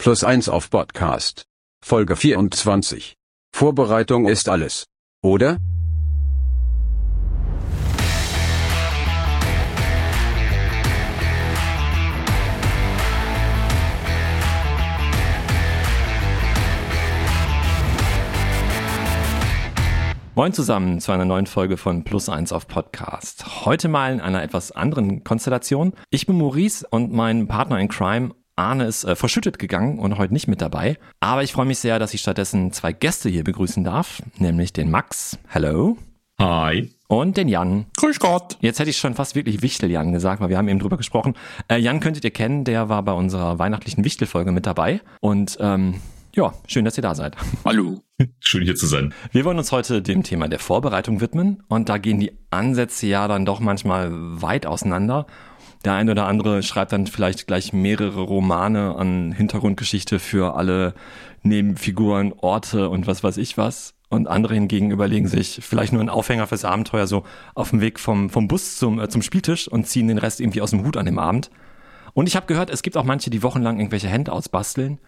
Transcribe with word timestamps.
Plus 0.00 0.22
eins 0.22 0.48
auf 0.48 0.70
Podcast. 0.70 1.46
Folge 1.84 2.14
24. 2.14 3.16
Vorbereitung 3.52 4.28
ist 4.28 4.48
alles. 4.48 4.86
Oder? 5.24 5.58
Moin 20.36 20.52
zusammen 20.52 21.00
zu 21.00 21.10
einer 21.10 21.24
neuen 21.24 21.46
Folge 21.46 21.76
von 21.76 22.04
Plus 22.04 22.28
eins 22.28 22.52
auf 22.52 22.68
Podcast. 22.68 23.64
Heute 23.66 23.88
mal 23.88 24.12
in 24.12 24.20
einer 24.20 24.44
etwas 24.44 24.70
anderen 24.70 25.24
Konstellation. 25.24 25.94
Ich 26.10 26.26
bin 26.26 26.38
Maurice 26.38 26.86
und 26.88 27.12
mein 27.12 27.48
Partner 27.48 27.80
in 27.80 27.88
Crime 27.88 28.36
Arne 28.58 28.86
ist 28.86 29.04
äh, 29.04 29.16
verschüttet 29.16 29.58
gegangen 29.58 29.98
und 29.98 30.18
heute 30.18 30.32
nicht 30.32 30.48
mit 30.48 30.60
dabei. 30.60 30.98
Aber 31.20 31.42
ich 31.42 31.52
freue 31.52 31.66
mich 31.66 31.78
sehr, 31.78 31.98
dass 31.98 32.12
ich 32.12 32.20
stattdessen 32.20 32.72
zwei 32.72 32.92
Gäste 32.92 33.28
hier 33.28 33.44
begrüßen 33.44 33.84
darf, 33.84 34.22
nämlich 34.38 34.72
den 34.72 34.90
Max. 34.90 35.38
Hello. 35.46 35.96
Hi. 36.40 36.92
Und 37.08 37.36
den 37.36 37.48
Jan. 37.48 37.86
Grüß 37.96 38.20
Gott. 38.20 38.58
Jetzt 38.60 38.78
hätte 38.78 38.90
ich 38.90 38.98
schon 38.98 39.14
fast 39.14 39.34
wirklich 39.34 39.62
Wichtel-Jan 39.62 40.12
gesagt, 40.12 40.40
weil 40.40 40.50
wir 40.50 40.58
haben 40.58 40.68
eben 40.68 40.78
drüber 40.78 40.96
gesprochen. 40.96 41.34
Äh, 41.68 41.78
Jan 41.78 42.00
könntet 42.00 42.24
ihr 42.24 42.30
kennen, 42.30 42.64
der 42.64 42.88
war 42.88 43.02
bei 43.02 43.12
unserer 43.12 43.58
weihnachtlichen 43.58 44.04
Wichtel-Folge 44.04 44.52
mit 44.52 44.66
dabei. 44.66 45.00
Und 45.20 45.56
ähm, 45.60 45.94
ja, 46.34 46.52
schön, 46.66 46.84
dass 46.84 46.96
ihr 46.96 47.02
da 47.02 47.14
seid. 47.14 47.36
Hallo. 47.64 48.02
Schön 48.40 48.62
hier 48.64 48.76
zu 48.76 48.86
sein. 48.86 49.14
Wir 49.32 49.44
wollen 49.44 49.58
uns 49.58 49.72
heute 49.72 50.02
dem 50.02 50.22
Thema 50.22 50.48
der 50.48 50.58
Vorbereitung 50.58 51.20
widmen 51.20 51.62
und 51.68 51.88
da 51.88 51.98
gehen 51.98 52.20
die 52.20 52.32
Ansätze 52.50 53.06
ja 53.06 53.26
dann 53.26 53.44
doch 53.44 53.60
manchmal 53.60 54.10
weit 54.12 54.66
auseinander. 54.66 55.26
Der 55.84 55.94
eine 55.94 56.10
oder 56.12 56.26
andere 56.26 56.62
schreibt 56.62 56.92
dann 56.92 57.06
vielleicht 57.06 57.46
gleich 57.46 57.72
mehrere 57.72 58.20
Romane 58.20 58.96
an 58.96 59.32
Hintergrundgeschichte 59.32 60.18
für 60.18 60.56
alle 60.56 60.94
Nebenfiguren, 61.42 62.32
Orte 62.36 62.88
und 62.88 63.06
was 63.06 63.22
weiß 63.22 63.36
ich 63.36 63.56
was. 63.56 63.94
Und 64.10 64.26
andere 64.26 64.54
hingegen 64.54 64.90
überlegen 64.90 65.28
sich 65.28 65.60
vielleicht 65.62 65.92
nur 65.92 66.00
einen 66.00 66.08
Aufhänger 66.08 66.46
fürs 66.46 66.64
Abenteuer 66.64 67.06
so 67.06 67.24
auf 67.54 67.70
dem 67.70 67.80
Weg 67.80 68.00
vom, 68.00 68.30
vom 68.30 68.48
Bus 68.48 68.78
zum, 68.78 68.98
äh, 68.98 69.08
zum 69.08 69.22
Spieltisch 69.22 69.68
und 69.68 69.86
ziehen 69.86 70.08
den 70.08 70.18
Rest 70.18 70.40
irgendwie 70.40 70.62
aus 70.62 70.70
dem 70.70 70.84
Hut 70.84 70.96
an 70.96 71.06
dem 71.06 71.18
Abend. 71.18 71.50
Und 72.14 72.26
ich 72.26 72.34
habe 72.34 72.46
gehört, 72.46 72.70
es 72.70 72.82
gibt 72.82 72.96
auch 72.96 73.04
manche, 73.04 73.30
die 73.30 73.42
wochenlang 73.42 73.78
irgendwelche 73.78 74.10
Handouts 74.10 74.48
basteln 74.48 74.98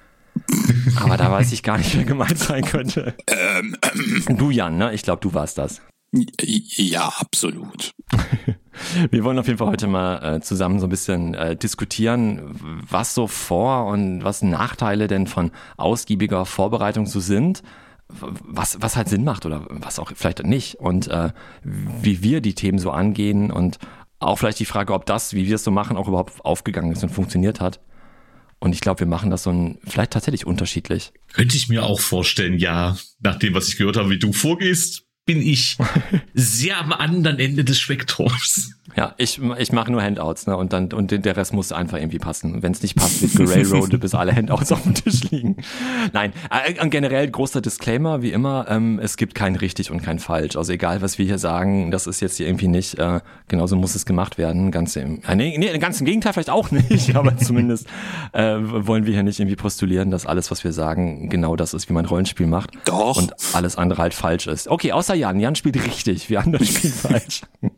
aber 1.00 1.16
da 1.16 1.30
weiß 1.30 1.52
ich 1.52 1.62
gar 1.62 1.78
nicht, 1.78 1.96
wer 1.96 2.04
gemeint 2.04 2.38
sein 2.38 2.64
könnte. 2.64 3.14
Ähm, 3.26 3.76
ähm. 3.82 4.36
Du, 4.36 4.50
Jan, 4.50 4.76
ne? 4.76 4.92
Ich 4.94 5.02
glaube, 5.02 5.20
du 5.20 5.34
warst 5.34 5.58
das. 5.58 5.80
Ja, 6.12 7.12
absolut. 7.18 7.94
Wir 9.10 9.24
wollen 9.24 9.38
auf 9.38 9.46
jeden 9.46 9.58
Fall 9.58 9.68
heute 9.68 9.86
mal 9.86 10.36
äh, 10.36 10.40
zusammen 10.40 10.80
so 10.80 10.86
ein 10.86 10.90
bisschen 10.90 11.34
äh, 11.34 11.56
diskutieren, 11.56 12.58
was 12.88 13.14
so 13.14 13.26
Vor- 13.26 13.86
und 13.86 14.24
was 14.24 14.42
Nachteile 14.42 15.06
denn 15.06 15.26
von 15.26 15.52
ausgiebiger 15.76 16.46
Vorbereitung 16.46 17.06
so 17.06 17.20
sind, 17.20 17.62
was, 18.08 18.78
was 18.80 18.96
halt 18.96 19.08
Sinn 19.08 19.22
macht 19.22 19.46
oder 19.46 19.66
was 19.68 19.98
auch 19.98 20.10
vielleicht 20.14 20.42
nicht 20.44 20.76
und 20.76 21.08
äh, 21.08 21.30
wie 21.62 22.22
wir 22.22 22.40
die 22.40 22.54
Themen 22.54 22.78
so 22.78 22.90
angehen 22.90 23.52
und 23.52 23.78
auch 24.18 24.36
vielleicht 24.36 24.58
die 24.58 24.66
Frage, 24.66 24.92
ob 24.94 25.06
das, 25.06 25.34
wie 25.34 25.46
wir 25.46 25.54
es 25.54 25.64
so 25.64 25.70
machen, 25.70 25.96
auch 25.96 26.08
überhaupt 26.08 26.44
aufgegangen 26.44 26.92
ist 26.92 27.02
und 27.02 27.10
funktioniert 27.10 27.60
hat. 27.60 27.80
Und 28.58 28.74
ich 28.74 28.80
glaube, 28.80 29.00
wir 29.00 29.06
machen 29.06 29.30
das 29.30 29.44
so 29.44 29.50
ein, 29.50 29.78
vielleicht 29.84 30.12
tatsächlich 30.12 30.46
unterschiedlich. 30.46 31.12
Könnte 31.32 31.56
ich 31.56 31.68
mir 31.68 31.84
auch 31.84 32.00
vorstellen, 32.00 32.58
ja. 32.58 32.98
Nach 33.20 33.36
dem, 33.36 33.54
was 33.54 33.68
ich 33.68 33.78
gehört 33.78 33.96
habe, 33.96 34.10
wie 34.10 34.18
du 34.18 34.34
vorgehst, 34.34 35.06
bin 35.30 35.42
ich 35.42 35.76
sehr 36.34 36.80
am 36.80 36.92
anderen 36.92 37.38
Ende 37.38 37.62
des 37.62 37.78
Spektrums. 37.78 38.74
Ja, 38.96 39.14
ich, 39.18 39.40
ich 39.58 39.70
mache 39.70 39.92
nur 39.92 40.02
Handouts, 40.02 40.48
ne? 40.48 40.56
Und 40.56 40.72
dann 40.72 40.92
und 40.92 41.12
der 41.12 41.36
Rest 41.36 41.52
muss 41.52 41.70
einfach 41.70 41.98
irgendwie 41.98 42.18
passen. 42.18 42.54
Und 42.54 42.62
wenn 42.64 42.72
es 42.72 42.82
nicht 42.82 42.96
passt, 42.96 43.22
wird 43.22 43.36
gerailroadet, 43.36 44.00
bis 44.00 44.14
alle 44.14 44.34
Handouts 44.34 44.72
auf 44.72 44.82
dem 44.82 44.94
Tisch 44.94 45.30
liegen. 45.30 45.56
Nein, 46.12 46.32
äh, 46.50 46.88
generell 46.88 47.30
großer 47.30 47.60
Disclaimer, 47.60 48.22
wie 48.22 48.32
immer, 48.32 48.66
ähm, 48.68 48.98
es 49.00 49.16
gibt 49.16 49.36
kein 49.36 49.54
richtig 49.54 49.92
und 49.92 50.02
kein 50.02 50.18
falsch. 50.18 50.56
Also 50.56 50.72
egal, 50.72 51.02
was 51.02 51.18
wir 51.18 51.26
hier 51.26 51.38
sagen, 51.38 51.92
das 51.92 52.08
ist 52.08 52.20
jetzt 52.20 52.38
hier 52.38 52.48
irgendwie 52.48 52.66
nicht, 52.66 52.98
äh, 52.98 53.20
genauso 53.46 53.76
muss 53.76 53.94
es 53.94 54.06
gemacht 54.06 54.38
werden. 54.38 54.72
Ganz 54.72 54.96
im, 54.96 55.22
äh, 55.22 55.36
nee, 55.36 55.56
nee, 55.56 55.78
ganz 55.78 56.00
im 56.00 56.06
Gegenteil 56.06 56.32
vielleicht 56.32 56.50
auch 56.50 56.70
nicht, 56.90 57.14
aber 57.14 57.36
zumindest 57.36 57.86
äh, 58.32 58.56
wollen 58.58 59.06
wir 59.06 59.12
hier 59.12 59.22
nicht 59.22 59.38
irgendwie 59.38 59.56
postulieren, 59.56 60.10
dass 60.10 60.26
alles, 60.26 60.50
was 60.50 60.64
wir 60.64 60.72
sagen, 60.72 61.28
genau 61.28 61.54
das 61.54 61.74
ist, 61.74 61.88
wie 61.88 61.92
man 61.92 62.06
Rollenspiel 62.06 62.48
macht. 62.48 62.70
Doch. 62.86 63.16
Und 63.16 63.34
alles 63.52 63.76
andere 63.76 64.02
halt 64.02 64.14
falsch 64.14 64.48
ist. 64.48 64.66
Okay, 64.66 64.90
außer 64.90 65.14
Jan. 65.20 65.38
Jan 65.38 65.54
spielt 65.54 65.76
richtig, 65.76 66.28
wir 66.30 66.40
anderen 66.40 66.66
spielen 66.66 66.92
falsch. 66.92 67.42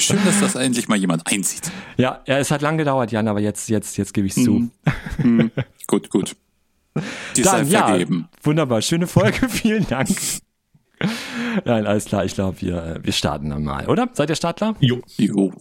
Schön, 0.00 0.18
dass 0.24 0.40
das 0.40 0.54
endlich 0.54 0.88
mal 0.88 0.96
jemand 0.96 1.26
einsieht. 1.26 1.70
Ja, 1.96 2.22
ja, 2.26 2.38
es 2.38 2.50
hat 2.50 2.62
lang 2.62 2.76
gedauert, 2.76 3.12
Jan, 3.12 3.28
aber 3.28 3.40
jetzt, 3.40 3.68
jetzt, 3.68 3.96
jetzt 3.96 4.12
gebe 4.12 4.26
ich 4.26 4.34
zu. 4.34 4.70
Mm. 5.22 5.28
Mm. 5.28 5.50
Gut, 5.86 6.10
gut. 6.10 6.36
Die 7.36 7.42
Dann, 7.42 7.68
ja, 7.68 7.88
vergeben. 7.88 8.28
wunderbar, 8.42 8.82
schöne 8.82 9.06
Folge, 9.06 9.48
vielen 9.48 9.86
Dank. 9.86 10.08
Nein, 11.64 11.86
alles 11.86 12.06
klar, 12.06 12.24
ich 12.24 12.34
glaube, 12.34 12.60
wir, 12.60 13.00
wir 13.02 13.12
starten 13.12 13.50
dann 13.50 13.64
mal, 13.64 13.86
oder? 13.88 14.08
Seid 14.12 14.30
ihr 14.30 14.36
startklar? 14.36 14.76
Jo. 14.80 15.00
jo. 15.16 15.52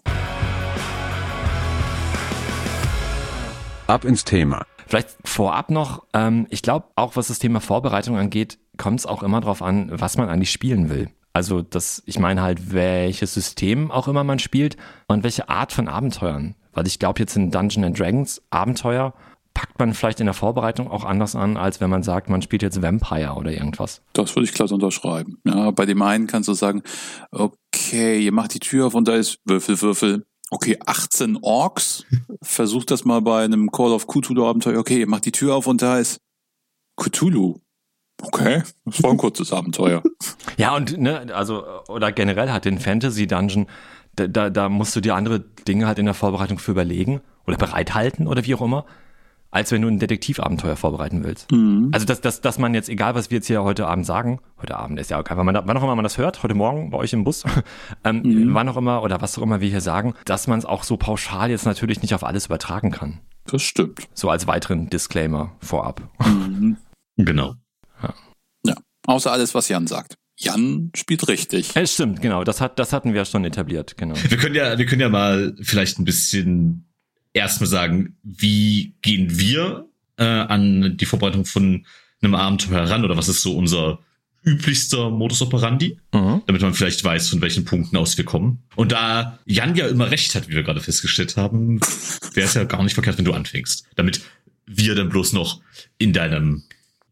Ab 3.88 4.06
ins 4.06 4.24
Thema. 4.24 4.66
Vielleicht 4.88 5.16
vorab 5.24 5.72
noch, 5.72 6.06
ähm, 6.14 6.48
ich 6.50 6.62
glaube, 6.62 6.88
auch 6.96 7.16
was 7.16 7.28
das 7.28 7.40
Thema 7.40 7.60
Vorbereitung 7.60 8.18
angeht, 8.18 8.60
kommt 8.78 9.00
es 9.00 9.06
auch 9.06 9.24
immer 9.24 9.42
darauf 9.42 9.62
an, 9.62 9.90
was 9.92 10.18
man 10.18 10.30
eigentlich 10.30 10.52
spielen 10.52 10.90
will. 10.90 11.10
Also 11.34 11.62
das, 11.62 12.02
ich 12.06 12.18
meine 12.18 12.42
halt, 12.42 12.72
welches 12.72 13.34
System 13.34 13.92
auch 13.92 14.08
immer 14.08 14.24
man 14.24 14.40
spielt 14.40 14.78
und 15.08 15.24
welche 15.24 15.50
Art 15.50 15.74
von 15.74 15.90
Abenteuern. 15.90 16.56
Weil 16.72 16.88
ich 16.88 16.98
glaube, 16.98 17.20
jetzt 17.20 17.36
in 17.36 17.52
Dungeon 17.52 17.84
and 17.84 18.00
Dragons 18.00 18.42
Abenteuer 18.52 19.14
packt 19.54 19.80
man 19.80 19.94
vielleicht 19.94 20.20
in 20.20 20.28
der 20.28 20.34
Vorbereitung 20.34 20.92
auch 20.92 21.04
anders 21.04 21.36
an, 21.36 21.58
als 21.58 21.82
wenn 21.82 21.90
man 21.90 22.04
sagt, 22.04 22.30
man 22.30 22.42
spielt 22.42 22.62
jetzt 22.62 22.82
Vampire 22.82 23.34
oder 23.34 23.52
irgendwas. 23.52 24.02
Das 24.14 24.36
würde 24.36 24.46
ich 24.46 24.54
klar 24.54 24.72
unterschreiben. 24.72 25.40
Ja, 25.46 25.72
bei 25.72 25.86
dem 25.86 26.02
einen 26.02 26.28
kannst 26.28 26.48
du 26.48 26.54
sagen, 26.54 26.84
okay, 27.32 28.20
ihr 28.20 28.32
macht 28.32 28.54
die 28.54 28.60
Tür 28.60 28.88
auf 28.88 28.94
und 28.94 29.08
da 29.08 29.16
ist 29.16 29.40
Würfel, 29.46 29.82
Würfel. 29.82 30.26
Okay, 30.52 30.78
18 30.86 31.40
Orks. 31.42 32.06
Versucht 32.42 32.92
das 32.92 33.04
mal 33.04 33.22
bei 33.22 33.44
einem 33.44 33.72
Call 33.72 33.92
of 33.92 34.08
Cthulhu 34.08 34.46
Abenteuer. 34.46 34.80
Okay, 34.80 35.00
ihr 35.00 35.10
macht 35.10 35.26
die 35.26 35.32
Tür 35.32 35.56
auf 35.56 35.68
und 35.68 35.82
da 35.82 35.98
ist 35.98 36.22
Cthulhu. 36.98 37.60
Okay, 38.22 38.64
das 38.86 39.04
war 39.04 39.12
ein 39.12 39.18
kurzes 39.18 39.54
Abenteuer. 39.54 40.04
Ja, 40.58 40.74
und 40.74 40.98
ne, 40.98 41.36
also, 41.36 41.66
oder 41.90 42.14
generell 42.14 42.50
halt 42.50 42.64
den 42.64 42.80
Fantasy 42.80 43.28
Dungeon, 43.28 43.68
da, 44.16 44.28
da, 44.28 44.50
da 44.50 44.70
musst 44.70 44.96
du 44.96 45.02
dir 45.02 45.14
andere 45.16 45.42
Dinge 45.68 45.86
halt 45.86 46.00
in 46.00 46.06
der 46.06 46.14
Vorbereitung 46.14 46.60
für 46.60 46.72
überlegen 46.72 47.20
oder 47.46 47.58
bereithalten 47.58 48.26
oder 48.26 48.46
wie 48.46 48.56
auch 48.56 48.62
immer, 48.62 48.86
als 49.52 49.72
wenn 49.72 49.82
du 49.82 49.90
ein 49.90 50.00
Detektivabenteuer 50.00 50.76
vorbereiten 50.78 51.26
willst. 51.26 51.52
Mhm. 51.52 51.90
Also, 51.92 52.06
dass, 52.06 52.22
dass, 52.22 52.40
dass 52.40 52.58
man 52.58 52.74
jetzt, 52.74 52.88
egal 52.88 53.16
was 53.16 53.32
wir 53.32 53.38
jetzt 53.38 53.48
hier 53.48 53.64
heute 53.64 53.88
Abend 53.88 54.06
sagen, 54.06 54.40
heute 54.62 54.78
Abend 54.78 55.00
ist 55.00 55.10
ja 55.10 55.20
auch 55.20 55.24
wann, 55.30 55.48
wann 55.48 55.78
auch 55.78 55.84
immer 55.84 55.96
man 55.96 56.04
das 56.04 56.18
hört, 56.18 56.42
heute 56.44 56.56
Morgen 56.56 56.90
bei 56.90 56.98
euch 56.98 57.12
im 57.12 57.26
Bus, 57.26 57.44
ähm, 58.06 58.22
mhm. 58.24 58.54
wann 58.54 58.70
auch 58.70 58.78
immer 58.78 59.04
oder 59.04 59.22
was 59.22 59.38
auch 59.38 59.42
immer 59.42 59.60
wir 59.60 59.70
hier 59.70 59.82
sagen, 59.82 60.14
dass 60.24 60.48
man 60.48 60.60
es 60.60 60.66
auch 60.66 60.84
so 60.84 60.96
pauschal 60.96 61.50
jetzt 61.50 61.66
natürlich 61.66 62.02
nicht 62.02 62.14
auf 62.14 62.24
alles 62.24 62.46
übertragen 62.46 62.92
kann. 62.92 63.20
Das 63.46 63.62
stimmt. 63.62 64.08
So 64.14 64.30
als 64.30 64.48
weiteren 64.48 64.90
Disclaimer 64.90 65.52
vorab. 65.60 66.02
Mhm. 66.26 66.78
Genau. 67.18 67.56
Ja. 69.06 69.12
ja. 69.12 69.16
Außer 69.16 69.32
alles, 69.32 69.56
was 69.56 69.70
Jan 69.70 69.88
sagt. 69.88 70.16
Jan 70.38 70.92
spielt 70.96 71.28
richtig. 71.28 71.72
Es 71.76 71.94
stimmt, 71.94 72.22
genau. 72.22 72.44
Das 72.44 72.60
hat, 72.60 72.78
das 72.78 72.92
hatten 72.92 73.14
wir 73.14 73.24
schon 73.26 73.46
etabliert, 73.46 73.96
genau. 73.98 74.16
Wir 74.28 74.38
können 74.38 74.56
ja, 74.56 74.78
wir 74.78 74.86
können 74.86 75.02
ja 75.02 75.10
mal 75.10 75.56
vielleicht 75.62 75.98
ein 75.98 76.06
bisschen 76.06 76.86
erstmal 77.34 77.70
sagen, 77.70 78.18
wie 78.24 78.96
gehen 79.02 79.40
wir 79.40 79.88
äh, 80.18 80.24
an 80.24 80.98
die 80.98 81.06
Vorbereitung 81.06 81.46
von 81.46 81.86
einem 82.22 82.36
Abenteuer 82.36 82.82
heran 82.82 83.06
oder 83.06 83.18
was 83.18 83.30
ist 83.30 83.42
so 83.42 83.56
unser 83.56 84.00
üblichster 84.44 85.10
Modus 85.10 85.42
operandi, 85.42 85.98
mhm. 86.14 86.44
damit 86.46 86.62
man 86.62 86.74
vielleicht 86.74 87.04
weiß, 87.04 87.30
von 87.30 87.42
welchen 87.42 87.66
Punkten 87.66 87.98
aus 87.98 88.18
wir 88.18 88.26
kommen. 88.26 88.64
Und 88.76 88.92
da 88.92 89.40
Jan 89.46 89.76
ja 89.76 89.88
immer 89.88 90.12
recht 90.12 90.36
hat, 90.36 90.48
wie 90.48 90.54
wir 90.54 90.64
gerade 90.64 90.82
festgestellt 90.82 91.36
haben, 91.36 91.80
wäre 92.34 92.48
es 92.48 92.54
ja 92.54 92.64
gar 92.64 92.84
nicht 92.84 92.94
verkehrt, 92.94 93.18
wenn 93.18 93.26
du 93.26 93.34
anfängst, 93.34 93.88
damit 93.96 94.22
wir 94.68 94.96
dann 94.96 95.10
bloß 95.10 95.34
noch 95.34 95.62
in 95.98 96.14
deinem 96.14 96.64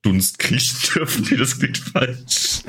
Dunst 0.03 0.37
kriechen 0.37 0.77
dürfen. 0.93 1.27
Nee, 1.29 1.37
das 1.37 1.57
klingt 1.57 1.77
falsch. 1.77 2.61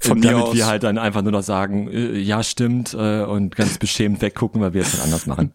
Von 0.00 0.20
Damit 0.20 0.42
aus. 0.42 0.54
wir 0.54 0.66
halt 0.66 0.82
dann 0.82 0.98
einfach 0.98 1.22
nur 1.22 1.32
noch 1.32 1.42
sagen, 1.42 1.88
äh, 1.88 2.18
ja, 2.18 2.42
stimmt, 2.42 2.92
äh, 2.92 3.22
und 3.22 3.56
ganz 3.56 3.78
beschämt 3.78 4.20
weggucken, 4.20 4.60
weil 4.60 4.74
wir 4.74 4.82
es 4.82 4.92
dann 4.92 5.00
anders 5.02 5.26
machen. 5.26 5.52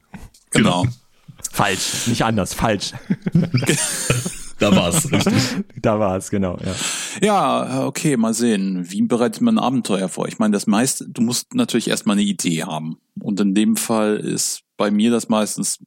Genau. 0.51 0.86
Falsch, 1.51 2.07
nicht 2.07 2.24
anders, 2.24 2.54
falsch. 2.54 2.94
da 4.60 4.75
war's, 4.75 5.12
richtig. 5.12 5.33
Da 5.81 6.00
war's, 6.00 6.30
genau, 6.30 6.57
ja. 6.57 6.75
Ja, 7.21 7.86
okay, 7.86 8.18
mal 8.18 8.33
sehen. 8.33 8.89
Wie 8.89 9.01
bereitet 9.04 9.42
man 9.42 9.57
ein 9.57 9.63
Abenteuer 9.63 10.10
vor? 10.10 10.27
Ich 10.27 10.39
meine, 10.39 10.54
das 10.54 10.68
meiste, 10.68 11.07
du 11.07 11.21
musst 11.21 11.54
natürlich 11.54 11.89
erstmal 11.89 12.16
eine 12.16 12.24
Idee 12.24 12.63
haben. 12.63 12.98
Und 13.19 13.39
in 13.39 13.54
dem 13.54 13.77
Fall 13.77 14.18
ist 14.18 14.63
bei 14.75 14.92
mir 14.92 15.12
das 15.12 15.30
meistens 15.30 15.80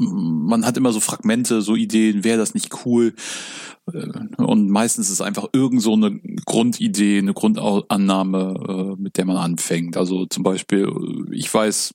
man 0.00 0.64
hat 0.64 0.76
immer 0.76 0.92
so 0.92 1.00
Fragmente, 1.00 1.62
so 1.62 1.76
Ideen, 1.76 2.24
wäre 2.24 2.38
das 2.38 2.54
nicht 2.54 2.84
cool? 2.84 3.14
Äh, 3.92 4.06
und 4.38 4.70
meistens 4.70 5.06
ist 5.06 5.14
es 5.14 5.20
einfach 5.20 5.48
irgend 5.52 5.82
so 5.82 5.92
eine 5.92 6.18
Grundidee, 6.46 7.18
eine 7.18 7.34
Grundannahme, 7.34 8.96
äh, 8.96 9.02
mit 9.02 9.16
der 9.16 9.26
man 9.26 9.36
anfängt. 9.36 9.96
Also 9.96 10.26
zum 10.26 10.42
Beispiel, 10.42 10.88
ich 11.30 11.52
weiß, 11.52 11.94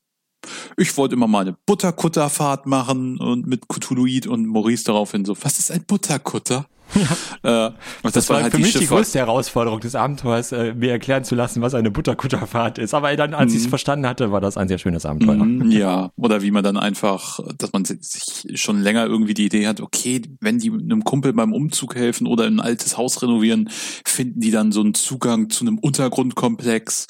ich 0.77 0.95
wollte 0.97 1.15
immer 1.15 1.27
mal 1.27 1.41
eine 1.41 1.57
Butterkutterfahrt 1.65 2.65
machen 2.65 3.17
und 3.19 3.47
mit 3.47 3.67
Cthulhuid 3.67 4.27
und 4.27 4.45
Maurice 4.45 4.85
daraufhin 4.85 5.25
so, 5.25 5.35
was 5.41 5.59
ist 5.59 5.71
ein 5.71 5.83
Butterkutter? 5.85 6.65
Ja. 6.93 7.67
Äh, 7.67 7.71
das, 8.03 8.13
das 8.13 8.29
war 8.29 8.41
halt 8.41 8.53
für 8.53 8.59
mich 8.59 8.73
die, 8.73 8.79
die 8.79 8.87
größte 8.87 9.19
Herausforderung 9.19 9.79
des 9.79 9.95
Abenteuers, 9.95 10.51
äh, 10.51 10.73
mir 10.73 10.91
erklären 10.91 11.23
zu 11.23 11.35
lassen, 11.35 11.61
was 11.61 11.73
eine 11.73 11.91
Butterkutterfahrt 11.91 12.77
ist. 12.77 12.93
Aber 12.93 13.15
dann, 13.15 13.33
als 13.33 13.51
mhm. 13.51 13.57
ich 13.57 13.63
es 13.63 13.69
verstanden 13.69 14.07
hatte, 14.07 14.31
war 14.31 14.41
das 14.41 14.57
ein 14.57 14.67
sehr 14.67 14.77
schönes 14.77 15.05
Abenteuer. 15.05 15.35
Mhm, 15.35 15.71
ja, 15.71 16.11
oder 16.15 16.41
wie 16.41 16.51
man 16.51 16.63
dann 16.63 16.77
einfach, 16.77 17.39
dass 17.57 17.73
man 17.73 17.85
sich 17.85 18.59
schon 18.59 18.81
länger 18.81 19.05
irgendwie 19.05 19.33
die 19.33 19.45
Idee 19.45 19.67
hat, 19.67 19.81
okay, 19.81 20.21
wenn 20.39 20.59
die 20.59 20.71
einem 20.71 21.03
Kumpel 21.03 21.33
beim 21.33 21.53
Umzug 21.53 21.95
helfen 21.95 22.27
oder 22.27 22.45
ein 22.45 22.59
altes 22.59 22.97
Haus 22.97 23.21
renovieren, 23.21 23.69
finden 24.05 24.39
die 24.39 24.51
dann 24.51 24.71
so 24.71 24.81
einen 24.81 24.93
Zugang 24.93 25.49
zu 25.49 25.65
einem 25.65 25.77
Untergrundkomplex 25.77 27.07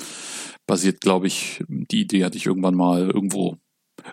basiert, 0.67 1.01
glaube 1.01 1.27
ich, 1.27 1.63
die 1.67 2.01
Idee 2.01 2.23
hatte 2.23 2.37
ich 2.37 2.45
irgendwann 2.45 2.75
mal 2.75 3.09
irgendwo. 3.09 3.57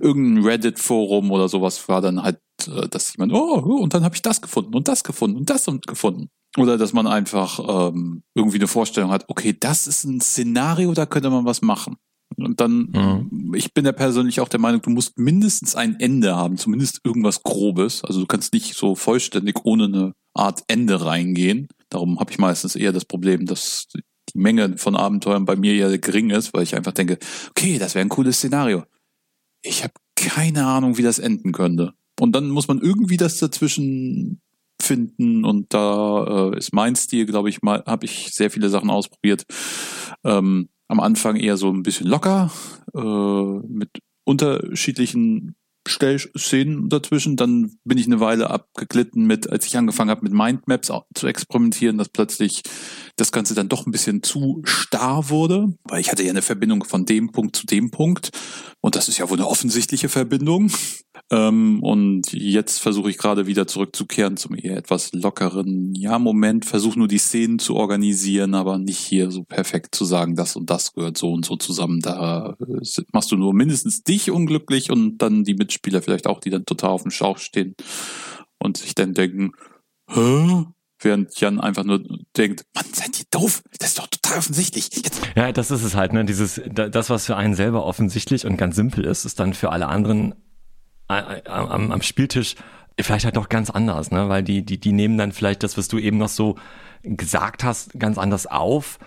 Irgendein 0.01 0.45
Reddit-Forum 0.45 1.31
oder 1.31 1.49
sowas 1.49 1.89
war 1.89 2.01
dann 2.01 2.23
halt, 2.23 2.41
äh, 2.67 2.89
dass 2.89 3.17
jemand, 3.17 3.33
oh, 3.33 3.63
oh, 3.65 3.83
und 3.83 3.93
dann 3.95 4.05
habe 4.05 4.15
ich 4.15 4.23
das 4.23 4.41
gefunden 4.41 4.75
und 4.75 4.89
das 4.89 5.05
gefunden 5.05 5.37
und 5.37 5.51
das 5.51 5.69
und 5.69 5.87
gefunden. 5.87 6.29
Oder 6.57 6.79
dass 6.79 6.93
man 6.93 7.07
einfach 7.07 7.91
ähm, 7.91 8.23
irgendwie 8.35 8.59
eine 8.59 8.69
Vorstellung 8.69 9.11
hat, 9.11 9.25
okay, 9.29 9.57
das 9.59 9.87
ist 9.87 10.05
ein 10.05 10.21
Szenario, 10.21 10.93
da 10.93 11.07
könnte 11.07 11.31
man 11.31 11.45
was 11.45 11.63
machen. 11.63 11.97
Und 12.37 12.61
dann, 12.61 13.29
mhm. 13.31 13.55
ich 13.55 13.75
bin 13.75 13.85
ja 13.85 13.93
persönlich 13.93 14.41
auch 14.41 14.49
der 14.49 14.61
Meinung, 14.61 14.83
du 14.83 14.91
musst 14.91 15.19
mindestens 15.19 15.75
ein 15.75 15.99
Ende 16.01 16.37
haben, 16.37 16.57
zumindest 16.57 17.01
irgendwas 17.05 17.43
Grobes. 17.43 18.05
Also 18.05 18.21
du 18.21 18.27
kannst 18.27 18.53
nicht 18.53 18.75
so 18.75 18.95
vollständig 18.95 19.65
ohne 19.65 19.85
eine 19.85 20.15
Art 20.35 20.63
Ende 20.67 21.05
reingehen. 21.05 21.69
Darum 21.89 22.21
habe 22.21 22.31
ich 22.31 22.39
meistens 22.39 22.77
eher 22.77 22.93
das 22.93 23.05
Problem, 23.05 23.47
dass 23.47 23.89
die 24.35 24.39
Menge 24.39 24.79
von 24.79 24.97
Abenteuern 24.97 25.45
bei 25.45 25.57
mir 25.57 25.75
ja 25.75 25.97
gering 25.97 26.31
ist, 26.31 26.53
weil 26.55 26.63
ich 26.63 26.77
einfach 26.77 26.93
denke, 26.93 27.19
okay, 27.51 27.79
das 27.79 27.95
wäre 27.95 28.05
ein 28.05 28.09
cooles 28.09 28.39
Szenario. 28.39 28.85
Ich 29.63 29.83
habe 29.83 29.95
keine 30.17 30.67
Ahnung, 30.67 30.99
wie 30.99 31.03
das 31.03 31.19
enden 31.19 31.53
könnte. 31.53 31.95
Und 32.21 32.33
dann 32.33 32.49
muss 32.49 32.69
man 32.69 32.81
irgendwie 32.81 33.17
das 33.17 33.39
dazwischen 33.39 34.41
finden 34.81 35.45
und 35.45 35.73
da 35.73 36.51
äh, 36.53 36.59
ist 36.59 36.75
mein 36.75 36.97
Stil, 36.97 37.27
glaube 37.27 37.49
ich, 37.49 37.63
mal, 37.63 37.83
habe 37.87 38.05
ich 38.05 38.31
sehr 38.33 38.51
viele 38.51 38.69
Sachen 38.69 38.91
ausprobiert. 38.91 39.45
Ähm, 40.25 40.69
am 40.89 41.01
Anfang 41.01 41.37
eher 41.37 41.57
so 41.57 41.71
ein 41.71 41.83
bisschen 41.83 42.07
locker, 42.09 42.51
äh, 42.95 43.01
mit 43.01 43.91
unterschiedlichen 44.25 45.55
Stellszenen 45.87 46.89
dazwischen. 46.89 47.37
Dann 47.37 47.79
bin 47.85 47.99
ich 47.99 48.07
eine 48.07 48.21
Weile 48.21 48.51
abgeglitten 48.51 49.27
mit, 49.27 49.51
als 49.51 49.67
ich 49.67 49.77
angefangen 49.77 50.11
habe 50.11 50.23
mit 50.23 50.33
Mindmaps 50.33 50.93
zu 51.15 51.27
experimentieren, 51.27 51.99
dass 51.99 52.09
plötzlich 52.09 52.63
das 53.17 53.33
Ganze 53.33 53.55
dann 53.55 53.69
doch 53.69 53.87
ein 53.87 53.93
bisschen 53.93 54.23
zu 54.23 54.63
starr 54.65 55.29
wurde, 55.29 55.75
weil 55.85 56.01
ich 56.01 56.11
hatte 56.11 56.23
ja 56.23 56.31
eine 56.31 56.43
Verbindung 56.43 56.85
von 56.85 57.05
dem 57.05 57.33
Punkt 57.33 57.57
zu 57.57 57.67
dem 57.67 57.91
Punkt 57.91 58.31
und 58.81 58.97
das 58.97 59.09
ist 59.09 59.19
ja 59.19 59.29
wohl 59.31 59.39
eine 59.39 59.49
offensichtliche 59.49 60.09
Verbindung. 60.09 60.71
Ähm, 61.31 61.83
und 61.83 62.33
jetzt 62.33 62.79
versuche 62.79 63.09
ich 63.09 63.17
gerade 63.17 63.47
wieder 63.47 63.67
zurückzukehren 63.67 64.37
zum 64.37 64.55
eher 64.55 64.77
etwas 64.77 65.13
lockeren, 65.13 65.95
ja, 65.95 66.19
Moment, 66.19 66.67
versuche 66.67 66.99
nur 66.99 67.09
die 67.09 67.19
Szenen 67.19 67.59
zu 67.59 67.77
organisieren, 67.77 68.55
aber 68.55 68.79
nicht 68.79 68.99
hier 68.99 69.31
so 69.31 69.43
perfekt 69.45 69.95
zu 69.95 70.05
sagen, 70.05 70.37
das 70.37 70.57
und 70.57 70.69
das 70.69 70.93
gehört 70.93 71.17
so 71.17 71.33
und 71.33 71.47
so 71.47 71.57
zusammen. 71.57 72.01
Da 72.01 72.57
äh, 72.61 73.03
machst 73.13 73.33
du 73.33 73.37
nur 73.37 73.55
mindestens 73.55 74.03
dich 74.03 74.31
unglücklich 74.31 74.91
und 74.91 75.19
dann 75.19 75.45
die 75.45 75.55
Mitspieler 75.55 76.03
vielleicht 76.03 76.27
auch, 76.27 76.41
die 76.41 76.51
dann 76.51 76.67
total 76.67 76.91
auf 76.91 77.03
dem 77.03 77.11
Schauch 77.11 77.39
stehen 77.39 77.75
und 78.59 78.77
sich 78.77 78.95
dann 78.95 79.15
denken, 79.15 79.53
Hä? 80.11 80.67
während 81.01 81.39
Jan 81.41 81.61
einfach 81.61 81.85
nur 81.85 82.03
denkt, 82.37 82.65
Mann, 82.75 82.85
seid 82.93 83.19
ihr 83.19 83.27
doof? 83.31 83.63
Das 83.79 83.91
ist 83.91 83.99
doch 83.99 84.07
total 84.07 84.39
offensichtlich. 84.39 84.91
Jetzt. 84.95 85.23
Ja, 85.35 85.53
das 85.53 85.71
ist 85.71 85.83
es 85.83 85.95
halt, 85.95 86.13
ne? 86.13 86.25
Dieses, 86.25 86.61
das, 86.71 87.11
was 87.11 87.27
für 87.27 87.37
einen 87.37 87.55
selber 87.55 87.85
offensichtlich 87.85 88.47
und 88.47 88.57
ganz 88.57 88.77
simpel 88.77 89.05
ist, 89.05 89.25
ist 89.25 89.41
dann 89.41 89.55
für 89.55 89.71
alle 89.71 89.89
anderen 89.89 90.35
am, 91.21 91.93
am 91.93 92.03
Spieltisch 92.03 92.57
vielleicht 93.01 93.25
halt 93.25 93.37
doch 93.37 93.49
ganz 93.49 93.71
anders, 93.71 94.11
ne? 94.11 94.29
Weil 94.29 94.43
die, 94.43 94.65
die, 94.65 94.79
die 94.79 94.93
nehmen 94.93 95.19
dann 95.19 95.33
vielleicht 95.33 95.63
das, 95.63 95.79
was 95.79 95.89
du 95.89 95.99
eben 95.99 96.19
noch 96.19 96.29
so 96.29 96.57
gesagt 97.03 97.65
hast, 97.65 97.99
ganz 97.99 98.19
anders 98.19 98.47
auf. 98.47 98.99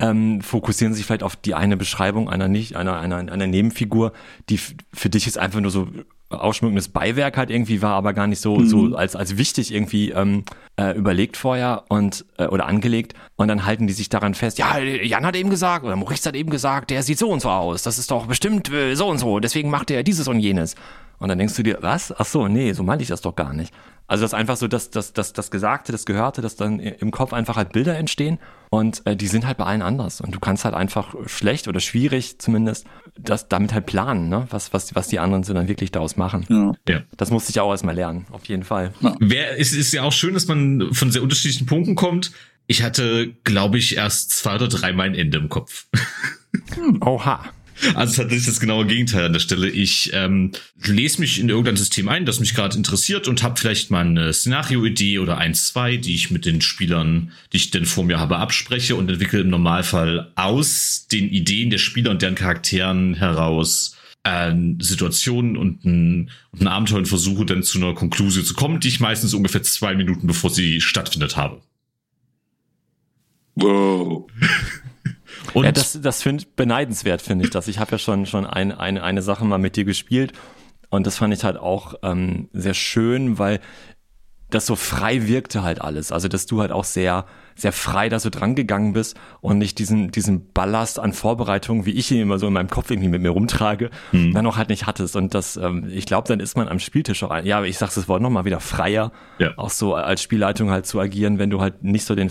Ähm, 0.00 0.40
fokussieren 0.40 0.92
sich 0.92 1.06
vielleicht 1.06 1.22
auf 1.22 1.36
die 1.36 1.54
eine 1.54 1.76
Beschreibung 1.76 2.28
einer 2.28 2.48
nicht 2.48 2.74
einer 2.74 2.98
einer 2.98 3.18
einer 3.18 3.46
Nebenfigur, 3.46 4.12
die 4.48 4.58
für 4.58 5.08
dich 5.08 5.28
ist 5.28 5.38
einfach 5.38 5.60
nur 5.60 5.70
so 5.70 5.86
ausschmückendes 6.30 6.88
Beiwerk 6.88 7.36
halt 7.36 7.48
irgendwie 7.48 7.80
war, 7.80 7.94
aber 7.94 8.12
gar 8.12 8.26
nicht 8.26 8.40
so 8.40 8.56
mhm. 8.56 8.66
so 8.66 8.96
als 8.96 9.14
als 9.14 9.36
wichtig 9.36 9.72
irgendwie 9.72 10.10
ähm, 10.10 10.44
äh, 10.76 10.96
überlegt 10.96 11.36
vorher 11.36 11.84
und 11.88 12.24
äh, 12.38 12.46
oder 12.46 12.66
angelegt 12.66 13.14
und 13.36 13.46
dann 13.46 13.66
halten 13.66 13.86
die 13.86 13.92
sich 13.92 14.08
daran 14.08 14.34
fest. 14.34 14.58
Ja, 14.58 14.78
Jan 14.78 15.24
hat 15.24 15.36
eben 15.36 15.48
gesagt 15.48 15.84
oder 15.84 15.94
Moritz 15.94 16.26
hat 16.26 16.34
eben 16.34 16.50
gesagt, 16.50 16.90
der 16.90 17.04
sieht 17.04 17.18
so 17.18 17.30
und 17.30 17.40
so 17.40 17.50
aus. 17.50 17.84
Das 17.84 17.96
ist 17.96 18.10
doch 18.10 18.26
bestimmt 18.26 18.72
äh, 18.72 18.96
so 18.96 19.06
und 19.06 19.18
so. 19.18 19.38
Deswegen 19.38 19.70
macht 19.70 19.92
er 19.92 20.02
dieses 20.02 20.26
und 20.26 20.40
jenes. 20.40 20.74
Und 21.18 21.28
dann 21.28 21.38
denkst 21.38 21.54
du 21.56 21.62
dir, 21.62 21.78
was? 21.80 22.12
Ach 22.16 22.26
so, 22.26 22.48
nee, 22.48 22.72
so 22.72 22.82
meinte 22.82 23.02
ich 23.02 23.08
das 23.08 23.20
doch 23.20 23.36
gar 23.36 23.52
nicht. 23.52 23.72
Also 24.06 24.22
das 24.22 24.32
ist 24.32 24.38
einfach 24.38 24.56
so, 24.56 24.68
dass 24.68 24.90
das, 24.90 25.14
das, 25.14 25.32
das 25.32 25.50
Gesagte, 25.50 25.90
das 25.90 26.04
Gehörte, 26.04 26.42
dass 26.42 26.56
dann 26.56 26.78
im 26.78 27.10
Kopf 27.10 27.32
einfach 27.32 27.56
halt 27.56 27.72
Bilder 27.72 27.96
entstehen 27.96 28.38
und 28.68 29.00
äh, 29.06 29.16
die 29.16 29.28
sind 29.28 29.46
halt 29.46 29.56
bei 29.56 29.64
allen 29.64 29.80
anders. 29.80 30.20
Und 30.20 30.34
du 30.34 30.40
kannst 30.40 30.66
halt 30.66 30.74
einfach 30.74 31.14
schlecht 31.26 31.68
oder 31.68 31.80
schwierig 31.80 32.38
zumindest 32.38 32.86
das 33.16 33.48
damit 33.48 33.72
halt 33.72 33.86
planen, 33.86 34.28
ne? 34.28 34.46
was, 34.50 34.74
was, 34.74 34.94
was 34.94 35.08
die 35.08 35.20
anderen 35.20 35.42
so 35.42 35.54
dann 35.54 35.68
wirklich 35.68 35.90
daraus 35.90 36.16
machen. 36.16 36.44
Ja. 36.50 36.72
ja. 36.92 37.02
Das 37.16 37.30
musste 37.30 37.50
ich 37.50 37.60
auch 37.60 37.70
erstmal 37.70 37.94
lernen, 37.94 38.26
auf 38.30 38.44
jeden 38.44 38.64
Fall. 38.64 38.92
Ja. 39.00 39.16
Wer, 39.20 39.58
es 39.58 39.72
ist 39.72 39.92
ja 39.92 40.02
auch 40.02 40.12
schön, 40.12 40.34
dass 40.34 40.48
man 40.48 40.92
von 40.92 41.10
sehr 41.10 41.22
unterschiedlichen 41.22 41.66
Punkten 41.66 41.94
kommt. 41.94 42.32
Ich 42.66 42.82
hatte, 42.82 43.34
glaube 43.44 43.78
ich, 43.78 43.96
erst 43.96 44.32
zwei 44.32 44.56
oder 44.56 44.68
drei 44.68 44.92
mein 44.92 45.14
Ende 45.14 45.38
im 45.38 45.48
Kopf. 45.48 45.86
Oha. 47.00 47.44
Also 47.94 48.22
tatsächlich 48.22 48.46
das 48.46 48.60
genaue 48.60 48.86
Gegenteil 48.86 49.24
an 49.24 49.32
der 49.32 49.40
Stelle. 49.40 49.68
Ich 49.68 50.10
ähm, 50.12 50.52
lese 50.84 51.20
mich 51.20 51.40
in 51.40 51.48
irgendein 51.48 51.76
System 51.76 52.08
ein, 52.08 52.24
das 52.24 52.40
mich 52.40 52.54
gerade 52.54 52.76
interessiert 52.76 53.28
und 53.28 53.42
habe 53.42 53.58
vielleicht 53.58 53.90
mal 53.90 54.06
eine 54.06 54.32
Szenario-Idee 54.32 55.18
oder 55.18 55.38
ein, 55.38 55.54
zwei, 55.54 55.96
die 55.96 56.14
ich 56.14 56.30
mit 56.30 56.44
den 56.46 56.60
Spielern, 56.60 57.32
die 57.52 57.58
ich 57.58 57.70
denn 57.70 57.84
vor 57.84 58.04
mir 58.04 58.18
habe, 58.18 58.36
abspreche 58.36 58.96
und 58.96 59.10
entwickle 59.10 59.40
im 59.40 59.50
Normalfall 59.50 60.32
aus 60.36 61.06
den 61.10 61.28
Ideen 61.28 61.70
der 61.70 61.78
Spieler 61.78 62.10
und 62.10 62.22
deren 62.22 62.34
Charakteren 62.34 63.14
heraus 63.14 63.96
äh, 64.22 64.54
Situationen 64.78 65.56
und 65.56 65.84
ein, 65.84 66.30
und 66.52 66.62
ein 66.62 66.68
Abenteuer 66.68 66.98
und 66.98 67.08
versuche 67.08 67.44
dann 67.44 67.62
zu 67.62 67.78
einer 67.78 67.94
Konklusion 67.94 68.44
zu 68.44 68.54
kommen, 68.54 68.80
die 68.80 68.88
ich 68.88 69.00
meistens 69.00 69.34
ungefähr 69.34 69.62
zwei 69.62 69.94
Minuten 69.94 70.26
bevor 70.26 70.50
sie 70.50 70.80
stattfindet 70.80 71.36
habe. 71.36 71.60
Wow. 73.56 74.26
Und 75.52 75.64
ja, 75.64 75.72
das, 75.72 76.00
das 76.00 76.22
finde 76.22 76.44
beneidenswert, 76.56 77.22
finde 77.22 77.44
ich 77.44 77.50
das. 77.50 77.68
Ich 77.68 77.78
habe 77.78 77.92
ja 77.92 77.98
schon, 77.98 78.26
schon 78.26 78.46
ein, 78.46 78.72
eine, 78.72 79.02
eine 79.02 79.22
Sache 79.22 79.44
mal 79.44 79.58
mit 79.58 79.76
dir 79.76 79.84
gespielt 79.84 80.32
und 80.88 81.06
das 81.06 81.18
fand 81.18 81.34
ich 81.34 81.44
halt 81.44 81.56
auch 81.56 81.94
ähm, 82.02 82.48
sehr 82.52 82.74
schön, 82.74 83.38
weil 83.38 83.60
das 84.50 84.66
so 84.66 84.76
frei 84.76 85.26
wirkte 85.26 85.62
halt 85.62 85.80
alles. 85.80 86.12
Also, 86.12 86.28
dass 86.28 86.46
du 86.46 86.60
halt 86.60 86.70
auch 86.70 86.84
sehr, 86.84 87.24
sehr 87.56 87.72
frei 87.72 88.08
da 88.08 88.20
so 88.20 88.30
dran 88.30 88.54
gegangen 88.54 88.92
bist 88.92 89.16
und 89.40 89.58
nicht 89.58 89.78
diesen, 89.78 90.12
diesen 90.12 90.52
Ballast 90.52 91.00
an 91.00 91.12
Vorbereitungen, 91.12 91.86
wie 91.86 91.92
ich 91.92 92.10
ihn 92.10 92.20
immer 92.20 92.38
so 92.38 92.46
in 92.46 92.52
meinem 92.52 92.70
Kopf 92.70 92.90
irgendwie 92.90 93.08
mit 93.08 93.22
mir 93.22 93.30
rumtrage, 93.30 93.90
mhm. 94.12 94.32
dann 94.32 94.46
auch 94.46 94.56
halt 94.56 94.68
nicht 94.68 94.86
hattest. 94.86 95.16
Und 95.16 95.34
das, 95.34 95.56
ähm, 95.56 95.88
ich 95.88 96.06
glaube, 96.06 96.28
dann 96.28 96.40
ist 96.40 96.56
man 96.56 96.68
am 96.68 96.78
Spieltisch 96.78 97.22
auch 97.24 97.30
ein, 97.30 97.46
ja, 97.46 97.64
ich 97.64 97.78
sag's 97.78 97.96
das 97.96 98.06
Wort 98.06 98.22
nochmal 98.22 98.44
wieder 98.44 98.60
freier, 98.60 99.10
ja. 99.38 99.52
auch 99.56 99.70
so 99.70 99.94
als 99.94 100.22
Spielleitung 100.22 100.70
halt 100.70 100.86
zu 100.86 101.00
agieren, 101.00 101.38
wenn 101.38 101.50
du 101.50 101.60
halt 101.60 101.82
nicht 101.82 102.04
so 102.04 102.14
den 102.14 102.30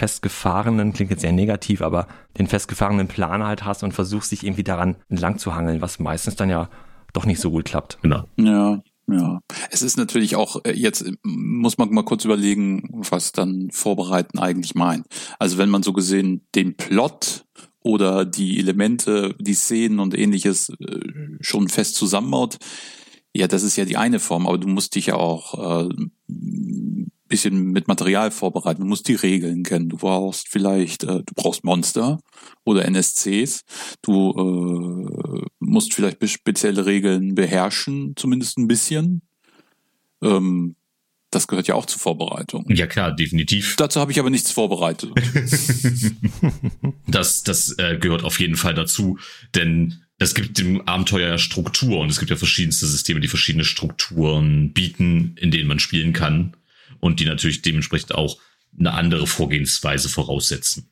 festgefahrenen, 0.00 0.94
klingt 0.94 1.10
jetzt 1.10 1.20
sehr 1.20 1.32
negativ, 1.32 1.82
aber 1.82 2.08
den 2.38 2.46
festgefahrenen 2.46 3.06
Plan 3.06 3.44
halt 3.44 3.66
hast 3.66 3.82
und 3.82 3.92
versuchst 3.92 4.32
dich 4.32 4.44
irgendwie 4.44 4.64
daran 4.64 4.96
entlang 5.10 5.36
zu 5.36 5.54
hangeln, 5.54 5.82
was 5.82 5.98
meistens 5.98 6.36
dann 6.36 6.48
ja 6.48 6.70
doch 7.12 7.26
nicht 7.26 7.38
so 7.38 7.50
gut 7.50 7.66
klappt. 7.66 7.98
Genau. 8.00 8.24
Ja, 8.38 8.80
ja. 9.08 9.40
Es 9.70 9.82
ist 9.82 9.98
natürlich 9.98 10.36
auch, 10.36 10.64
äh, 10.64 10.72
jetzt 10.72 11.04
muss 11.22 11.76
man 11.76 11.90
mal 11.90 12.04
kurz 12.04 12.24
überlegen, 12.24 12.88
was 13.10 13.32
dann 13.32 13.68
Vorbereiten 13.72 14.38
eigentlich 14.38 14.74
meint. 14.74 15.04
Also 15.38 15.58
wenn 15.58 15.68
man 15.68 15.82
so 15.82 15.92
gesehen 15.92 16.46
den 16.54 16.78
Plot 16.78 17.44
oder 17.82 18.24
die 18.24 18.58
Elemente, 18.58 19.34
die 19.38 19.54
Szenen 19.54 20.00
und 20.00 20.16
ähnliches 20.18 20.70
äh, 20.80 21.00
schon 21.42 21.68
fest 21.68 21.96
zusammenbaut, 21.96 22.56
ja, 23.34 23.48
das 23.48 23.64
ist 23.64 23.76
ja 23.76 23.84
die 23.84 23.98
eine 23.98 24.18
Form, 24.18 24.46
aber 24.46 24.56
du 24.56 24.66
musst 24.66 24.94
dich 24.94 25.06
ja 25.06 25.16
auch 25.16 25.84
äh, 25.84 25.88
bisschen 27.30 27.72
mit 27.72 27.88
Material 27.88 28.30
vorbereiten. 28.30 28.82
Du 28.82 28.86
musst 28.86 29.08
die 29.08 29.14
Regeln 29.14 29.62
kennen. 29.62 29.88
Du 29.88 29.96
brauchst 29.96 30.48
vielleicht, 30.48 31.04
äh, 31.04 31.22
du 31.24 31.34
brauchst 31.34 31.64
Monster 31.64 32.20
oder 32.64 32.84
NSCs. 32.84 33.62
Du 34.02 34.32
äh, 34.36 35.46
musst 35.60 35.94
vielleicht 35.94 36.28
spezielle 36.28 36.84
Regeln 36.84 37.34
beherrschen, 37.34 38.12
zumindest 38.16 38.58
ein 38.58 38.68
bisschen. 38.68 39.22
Ähm, 40.22 40.76
das 41.30 41.46
gehört 41.46 41.68
ja 41.68 41.76
auch 41.76 41.86
zur 41.86 42.00
Vorbereitung. 42.00 42.66
Ja 42.68 42.88
klar, 42.88 43.14
definitiv. 43.14 43.76
Dazu 43.76 44.00
habe 44.00 44.10
ich 44.10 44.18
aber 44.18 44.30
nichts 44.30 44.50
vorbereitet. 44.50 45.12
das 47.06 47.44
das 47.44 47.78
äh, 47.78 47.96
gehört 47.98 48.24
auf 48.24 48.40
jeden 48.40 48.56
Fall 48.56 48.74
dazu, 48.74 49.18
denn 49.54 50.02
es 50.18 50.34
gibt 50.34 50.58
dem 50.58 50.86
Abenteuer 50.88 51.38
Struktur 51.38 52.00
und 52.00 52.10
es 52.10 52.18
gibt 52.18 52.30
ja 52.30 52.36
verschiedenste 52.36 52.86
Systeme, 52.86 53.20
die 53.20 53.28
verschiedene 53.28 53.64
Strukturen 53.64 54.72
bieten, 54.72 55.36
in 55.40 55.52
denen 55.52 55.68
man 55.68 55.78
spielen 55.78 56.12
kann 56.12 56.56
und 57.00 57.20
die 57.20 57.24
natürlich 57.24 57.62
dementsprechend 57.62 58.14
auch 58.14 58.38
eine 58.78 58.92
andere 58.92 59.26
Vorgehensweise 59.26 60.08
voraussetzen. 60.08 60.90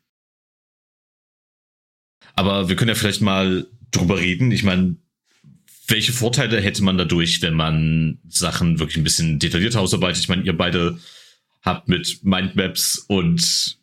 Aber 2.34 2.68
wir 2.68 2.76
können 2.76 2.90
ja 2.90 2.94
vielleicht 2.94 3.20
mal 3.20 3.66
drüber 3.90 4.18
reden. 4.18 4.50
Ich 4.52 4.62
meine, 4.62 4.96
welche 5.86 6.12
Vorteile 6.12 6.60
hätte 6.60 6.84
man 6.84 6.98
dadurch, 6.98 7.40
wenn 7.42 7.54
man 7.54 8.18
Sachen 8.28 8.78
wirklich 8.78 8.98
ein 8.98 9.04
bisschen 9.04 9.38
detaillierter 9.38 9.80
ausarbeitet? 9.80 10.22
Ich 10.22 10.28
meine, 10.28 10.42
ihr 10.42 10.56
beide 10.56 10.98
habt 11.62 11.88
mit 11.88 12.20
Mindmaps 12.22 12.98
und 13.08 13.78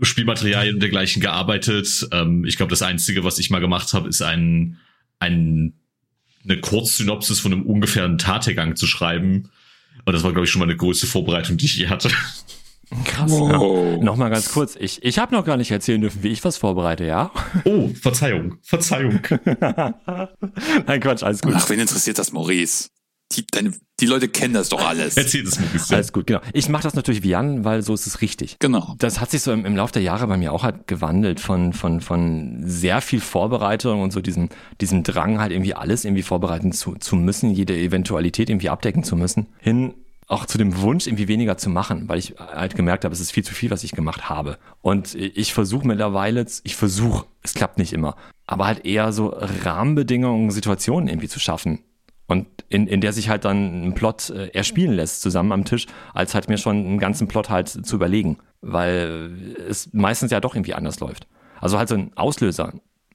Spielmaterialien 0.00 0.74
und 0.74 0.80
dergleichen 0.80 1.20
gearbeitet. 1.20 2.06
Ähm, 2.12 2.44
ich 2.44 2.56
glaube, 2.56 2.70
das 2.70 2.82
Einzige, 2.82 3.24
was 3.24 3.38
ich 3.38 3.50
mal 3.50 3.58
gemacht 3.58 3.92
habe, 3.94 4.08
ist 4.08 4.22
ein, 4.22 4.78
ein, 5.18 5.74
eine 6.44 6.60
Kurzsynopsis 6.60 7.40
von 7.40 7.52
einem 7.52 7.66
ungefähren 7.66 8.18
Tategang 8.18 8.76
zu 8.76 8.86
schreiben. 8.86 9.50
Und 10.04 10.12
das 10.12 10.22
war, 10.22 10.32
glaube 10.32 10.44
ich, 10.44 10.50
schon 10.50 10.60
mal 10.60 10.66
eine 10.66 10.76
größte 10.76 11.06
Vorbereitung, 11.06 11.56
die 11.56 11.66
ich 11.66 11.76
je 11.76 11.88
hatte. 11.88 12.10
Krass. 13.04 13.30
Wow. 13.30 13.98
Ja. 13.98 14.04
Nochmal 14.04 14.30
ganz 14.30 14.50
kurz. 14.52 14.74
Ich, 14.80 15.02
ich 15.04 15.18
habe 15.18 15.34
noch 15.34 15.44
gar 15.44 15.58
nicht 15.58 15.70
erzählen 15.70 16.00
dürfen, 16.00 16.22
wie 16.22 16.28
ich 16.28 16.42
was 16.44 16.56
vorbereite, 16.56 17.04
ja? 17.04 17.30
Oh, 17.64 17.88
Verzeihung, 17.88 18.56
Verzeihung. 18.62 19.20
Nein, 20.86 21.00
Quatsch, 21.00 21.22
alles 21.22 21.42
gut. 21.42 21.52
Ach, 21.54 21.68
wen 21.68 21.80
interessiert 21.80 22.18
das, 22.18 22.32
Maurice? 22.32 22.88
Die, 23.32 23.46
deine, 23.46 23.72
die 24.00 24.06
Leute 24.06 24.28
kennen 24.28 24.54
das 24.54 24.70
doch 24.70 24.86
alles. 24.86 25.16
Erzähl 25.18 25.46
es 25.46 25.58
mir 25.58 25.66
ein 25.66 25.72
bisschen. 25.72 25.96
Alles 25.96 26.12
gut, 26.12 26.26
genau. 26.26 26.40
Ich 26.52 26.68
mache 26.68 26.84
das 26.84 26.94
natürlich 26.94 27.22
wie 27.22 27.30
Jan, 27.30 27.64
weil 27.64 27.82
so 27.82 27.92
ist 27.92 28.06
es 28.06 28.20
richtig. 28.20 28.58
Genau. 28.58 28.94
Das 28.98 29.20
hat 29.20 29.30
sich 29.30 29.42
so 29.42 29.52
im, 29.52 29.66
im 29.66 29.76
Laufe 29.76 29.92
der 29.92 30.02
Jahre 30.02 30.26
bei 30.26 30.36
mir 30.36 30.52
auch 30.52 30.62
halt 30.62 30.86
gewandelt 30.86 31.40
von, 31.40 31.72
von, 31.72 32.00
von 32.00 32.62
sehr 32.64 33.00
viel 33.00 33.20
Vorbereitung 33.20 34.00
und 34.00 34.12
so 34.12 34.20
diesem, 34.20 34.48
diesem 34.80 35.02
Drang 35.02 35.40
halt 35.40 35.52
irgendwie 35.52 35.74
alles 35.74 36.04
irgendwie 36.04 36.22
vorbereiten 36.22 36.72
zu, 36.72 36.94
zu 36.94 37.16
müssen, 37.16 37.50
jede 37.50 37.76
Eventualität 37.76 38.48
irgendwie 38.48 38.70
abdecken 38.70 39.04
zu 39.04 39.14
müssen, 39.14 39.48
hin 39.58 39.94
auch 40.28 40.44
zu 40.44 40.58
dem 40.58 40.80
Wunsch, 40.80 41.06
irgendwie 41.06 41.26
weniger 41.26 41.56
zu 41.56 41.70
machen, 41.70 42.08
weil 42.08 42.18
ich 42.18 42.34
halt 42.38 42.76
gemerkt 42.76 43.04
habe, 43.04 43.14
es 43.14 43.20
ist 43.20 43.32
viel 43.32 43.44
zu 43.44 43.54
viel, 43.54 43.70
was 43.70 43.82
ich 43.82 43.92
gemacht 43.92 44.28
habe. 44.28 44.58
Und 44.82 45.14
ich 45.14 45.54
versuche 45.54 45.86
mittlerweile, 45.86 46.46
ich 46.64 46.76
versuche, 46.76 47.26
es 47.42 47.54
klappt 47.54 47.78
nicht 47.78 47.94
immer, 47.94 48.14
aber 48.46 48.66
halt 48.66 48.84
eher 48.84 49.12
so 49.12 49.28
Rahmenbedingungen, 49.28 50.50
Situationen 50.50 51.08
irgendwie 51.08 51.28
zu 51.28 51.40
schaffen. 51.40 51.80
Und 52.28 52.46
in, 52.68 52.86
in 52.86 53.00
der 53.00 53.12
sich 53.12 53.30
halt 53.30 53.44
dann 53.46 53.88
ein 53.88 53.94
Plot 53.94 54.30
äh, 54.30 54.48
erspielen 54.48 54.92
lässt 54.92 55.22
zusammen 55.22 55.50
am 55.50 55.64
Tisch, 55.64 55.86
als 56.12 56.34
halt 56.34 56.48
mir 56.48 56.58
schon 56.58 56.76
einen 56.76 56.98
ganzen 56.98 57.26
Plot 57.26 57.48
halt 57.48 57.68
zu 57.68 57.96
überlegen. 57.96 58.38
Weil 58.60 59.56
es 59.68 59.92
meistens 59.92 60.30
ja 60.30 60.40
doch 60.40 60.54
irgendwie 60.54 60.74
anders 60.74 61.00
läuft. 61.00 61.26
Also 61.60 61.78
halt 61.78 61.88
so 61.88 61.94
ein 61.94 62.12
Auslöser, 62.16 62.74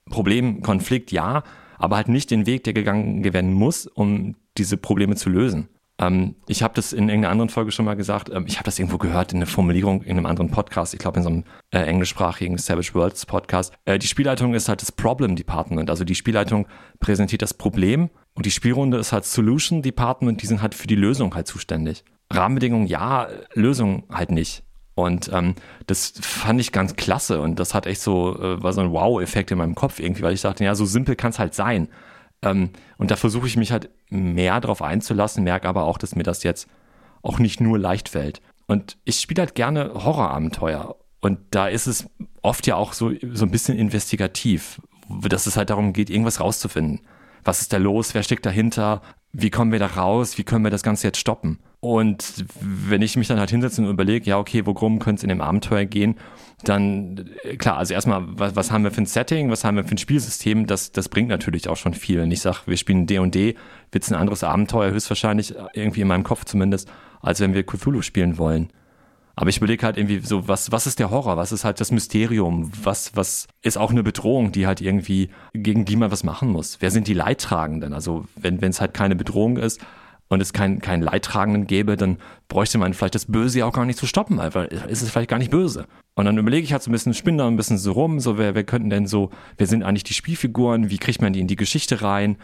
Problem, 0.09 0.63
Konflikt, 0.63 1.11
ja, 1.11 1.43
aber 1.77 1.95
halt 1.95 2.07
nicht 2.07 2.31
den 2.31 2.45
Weg, 2.45 2.63
der 2.63 2.73
gegangen 2.73 3.23
werden 3.23 3.53
muss, 3.53 3.85
um 3.87 4.35
diese 4.57 4.77
Probleme 4.77 5.15
zu 5.15 5.29
lösen. 5.29 5.69
Ähm, 5.99 6.35
ich 6.47 6.63
habe 6.63 6.73
das 6.73 6.91
in 6.91 7.07
irgendeiner 7.09 7.31
anderen 7.31 7.49
Folge 7.49 7.71
schon 7.71 7.85
mal 7.85 7.95
gesagt. 7.95 8.29
Ähm, 8.29 8.45
ich 8.47 8.55
habe 8.55 8.65
das 8.65 8.79
irgendwo 8.79 8.97
gehört 8.97 9.31
in 9.31 9.37
einer 9.37 9.45
Formulierung 9.45 10.01
in 10.01 10.17
einem 10.17 10.25
anderen 10.25 10.49
Podcast. 10.49 10.93
Ich 10.93 10.99
glaube 10.99 11.17
in 11.17 11.23
so 11.23 11.29
einem 11.29 11.43
äh, 11.71 11.79
englischsprachigen 11.79 12.57
Savage 12.57 12.93
Worlds 12.93 13.25
Podcast. 13.25 13.73
Äh, 13.85 13.99
die 13.99 14.07
Spielleitung 14.07 14.53
ist 14.53 14.69
halt 14.69 14.81
das 14.81 14.91
Problem 14.91 15.35
Department. 15.35 15.89
Also 15.89 16.03
die 16.03 16.15
Spielleitung 16.15 16.67
präsentiert 16.99 17.41
das 17.41 17.53
Problem 17.53 18.09
und 18.35 18.45
die 18.45 18.51
Spielrunde 18.51 18.97
ist 18.97 19.11
halt 19.11 19.25
Solution 19.25 19.81
Department. 19.81 20.41
Die 20.41 20.47
sind 20.47 20.61
halt 20.61 20.75
für 20.75 20.87
die 20.87 20.95
Lösung 20.95 21.35
halt 21.35 21.47
zuständig. 21.47 22.03
Rahmenbedingungen 22.31 22.87
ja, 22.87 23.27
Lösung 23.53 24.03
halt 24.11 24.31
nicht. 24.31 24.63
Und 24.95 25.31
ähm, 25.33 25.55
das 25.87 26.13
fand 26.21 26.59
ich 26.59 26.71
ganz 26.71 26.95
klasse 26.95 27.41
und 27.41 27.59
das 27.59 27.73
hat 27.73 27.87
echt 27.87 28.01
so, 28.01 28.39
äh, 28.39 28.61
war 28.61 28.73
so 28.73 28.81
ein 28.81 28.91
Wow-Effekt 28.91 29.49
in 29.51 29.57
meinem 29.57 29.75
Kopf 29.75 29.99
irgendwie, 29.99 30.21
weil 30.21 30.33
ich 30.33 30.41
dachte, 30.41 30.63
ja, 30.63 30.75
so 30.75 30.85
simpel 30.85 31.15
kann 31.15 31.31
es 31.31 31.39
halt 31.39 31.55
sein. 31.55 31.89
Ähm, 32.43 32.69
und 32.97 33.09
da 33.09 33.15
versuche 33.15 33.47
ich 33.47 33.57
mich 33.57 33.71
halt 33.71 33.89
mehr 34.09 34.61
drauf 34.61 34.81
einzulassen, 34.81 35.43
merke 35.43 35.67
aber 35.67 35.83
auch, 35.83 35.97
dass 35.97 36.15
mir 36.15 36.23
das 36.23 36.43
jetzt 36.43 36.67
auch 37.23 37.39
nicht 37.39 37.59
nur 37.59 37.79
leicht 37.79 38.09
fällt. 38.09 38.41
Und 38.67 38.97
ich 39.03 39.19
spiele 39.19 39.41
halt 39.41 39.55
gerne 39.55 39.91
Horrorabenteuer. 39.93 40.95
Und 41.21 41.39
da 41.51 41.67
ist 41.67 41.87
es 41.87 42.07
oft 42.41 42.67
ja 42.67 42.75
auch 42.75 42.93
so, 42.93 43.11
so 43.31 43.45
ein 43.45 43.51
bisschen 43.51 43.77
investigativ, 43.77 44.79
dass 45.27 45.47
es 45.47 45.57
halt 45.57 45.69
darum 45.69 45.93
geht, 45.93 46.09
irgendwas 46.09 46.39
rauszufinden. 46.39 47.01
Was 47.43 47.61
ist 47.61 47.73
da 47.73 47.77
los? 47.77 48.13
Wer 48.13 48.23
steckt 48.23 48.45
dahinter? 48.45 49.01
Wie 49.31 49.49
kommen 49.49 49.71
wir 49.71 49.79
da 49.79 49.87
raus? 49.87 50.37
Wie 50.37 50.43
können 50.43 50.63
wir 50.63 50.71
das 50.71 50.83
Ganze 50.83 51.07
jetzt 51.07 51.17
stoppen? 51.17 51.59
Und 51.79 52.45
wenn 52.61 53.01
ich 53.01 53.17
mich 53.17 53.27
dann 53.27 53.39
halt 53.39 53.49
hinsetze 53.49 53.81
und 53.81 53.89
überlege, 53.89 54.29
ja, 54.29 54.37
okay, 54.37 54.65
worum 54.65 54.99
könnte 54.99 55.19
es 55.19 55.23
in 55.23 55.29
dem 55.29 55.41
Abenteuer 55.41 55.83
gehen, 55.83 56.15
dann, 56.63 57.29
äh, 57.43 57.57
klar, 57.57 57.77
also 57.77 57.93
erstmal, 57.93 58.23
was, 58.25 58.55
was 58.55 58.71
haben 58.71 58.85
wir 58.85 58.91
für 58.91 59.01
ein 59.01 59.05
Setting, 59.05 59.49
was 59.49 59.65
haben 59.65 59.75
wir 59.75 59.83
für 59.83 59.95
ein 59.95 59.97
Spielsystem, 59.97 60.65
das, 60.65 60.93
das 60.93 61.09
bringt 61.09 61.27
natürlich 61.27 61.67
auch 61.67 61.75
schon 61.75 61.93
viel. 61.93 62.19
Wenn 62.19 62.31
ich 62.31 62.39
sage, 62.39 62.59
wir 62.67 62.77
spielen 62.77 63.05
D&D, 63.05 63.55
wird 63.91 64.03
es 64.03 64.11
ein 64.11 64.17
anderes 64.17 64.45
Abenteuer, 64.45 64.91
höchstwahrscheinlich, 64.91 65.57
äh, 65.57 65.65
irgendwie 65.73 66.01
in 66.01 66.07
meinem 66.07 66.23
Kopf 66.23 66.45
zumindest, 66.45 66.89
als 67.21 67.41
wenn 67.41 67.53
wir 67.53 67.65
Cthulhu 67.65 68.01
spielen 68.01 68.37
wollen. 68.37 68.69
Aber 69.35 69.49
ich 69.49 69.57
überlege 69.57 69.83
halt 69.83 69.97
irgendwie 69.97 70.19
so, 70.19 70.47
was, 70.47 70.71
was 70.71 70.85
ist 70.85 70.99
der 70.99 71.09
Horror? 71.09 71.37
Was 71.37 71.51
ist 71.51 71.65
halt 71.65 71.79
das 71.79 71.91
Mysterium? 71.91 72.71
Was, 72.83 73.15
was 73.15 73.47
ist 73.63 73.77
auch 73.77 73.89
eine 73.89 74.03
Bedrohung, 74.03 74.51
die 74.51 74.67
halt 74.67 74.79
irgendwie, 74.79 75.29
gegen 75.53 75.85
die 75.85 75.95
man 75.95 76.11
was 76.11 76.23
machen 76.23 76.49
muss? 76.49 76.77
Wer 76.81 76.91
sind 76.91 77.07
die 77.07 77.15
Leidtragenden? 77.15 77.93
Also, 77.93 78.25
wenn 78.35 78.61
es 78.61 78.79
halt 78.79 78.93
keine 78.93 79.15
Bedrohung 79.15 79.57
ist 79.57 79.81
und 80.27 80.39
es 80.39 80.53
keinen 80.53 80.81
kein 80.81 81.01
Leidtragenden 81.01 81.65
gäbe, 81.65 81.97
dann 81.97 82.17
bräuchte 82.47 82.77
man 82.77 82.93
vielleicht 82.93 83.15
das 83.15 83.25
Böse 83.25 83.59
ja 83.59 83.65
auch 83.65 83.73
gar 83.73 83.85
nicht 83.85 83.97
zu 83.97 84.05
stoppen, 84.05 84.37
weil 84.37 84.65
ist 84.87 85.01
es 85.01 85.09
vielleicht 85.09 85.29
gar 85.29 85.39
nicht 85.39 85.51
böse. 85.51 85.87
Und 86.13 86.25
dann 86.25 86.37
überlege 86.37 86.63
ich 86.63 86.71
halt 86.71 86.83
so 86.83 86.91
ein 86.91 86.93
bisschen, 86.93 87.15
spinne 87.15 87.39
da 87.39 87.47
ein 87.47 87.57
bisschen 87.57 87.79
so 87.79 87.91
rum, 87.91 88.19
so, 88.19 88.37
wer, 88.37 88.53
wer 88.53 88.63
könnten 88.63 88.91
denn 88.91 89.07
so, 89.07 89.31
wer 89.57 89.65
sind 89.65 89.81
eigentlich 89.81 90.03
die 90.03 90.13
Spielfiguren? 90.13 90.91
Wie 90.91 90.99
kriegt 90.99 91.23
man 91.23 91.33
die 91.33 91.39
in 91.39 91.47
die 91.47 91.55
Geschichte 91.55 92.03
rein? 92.03 92.37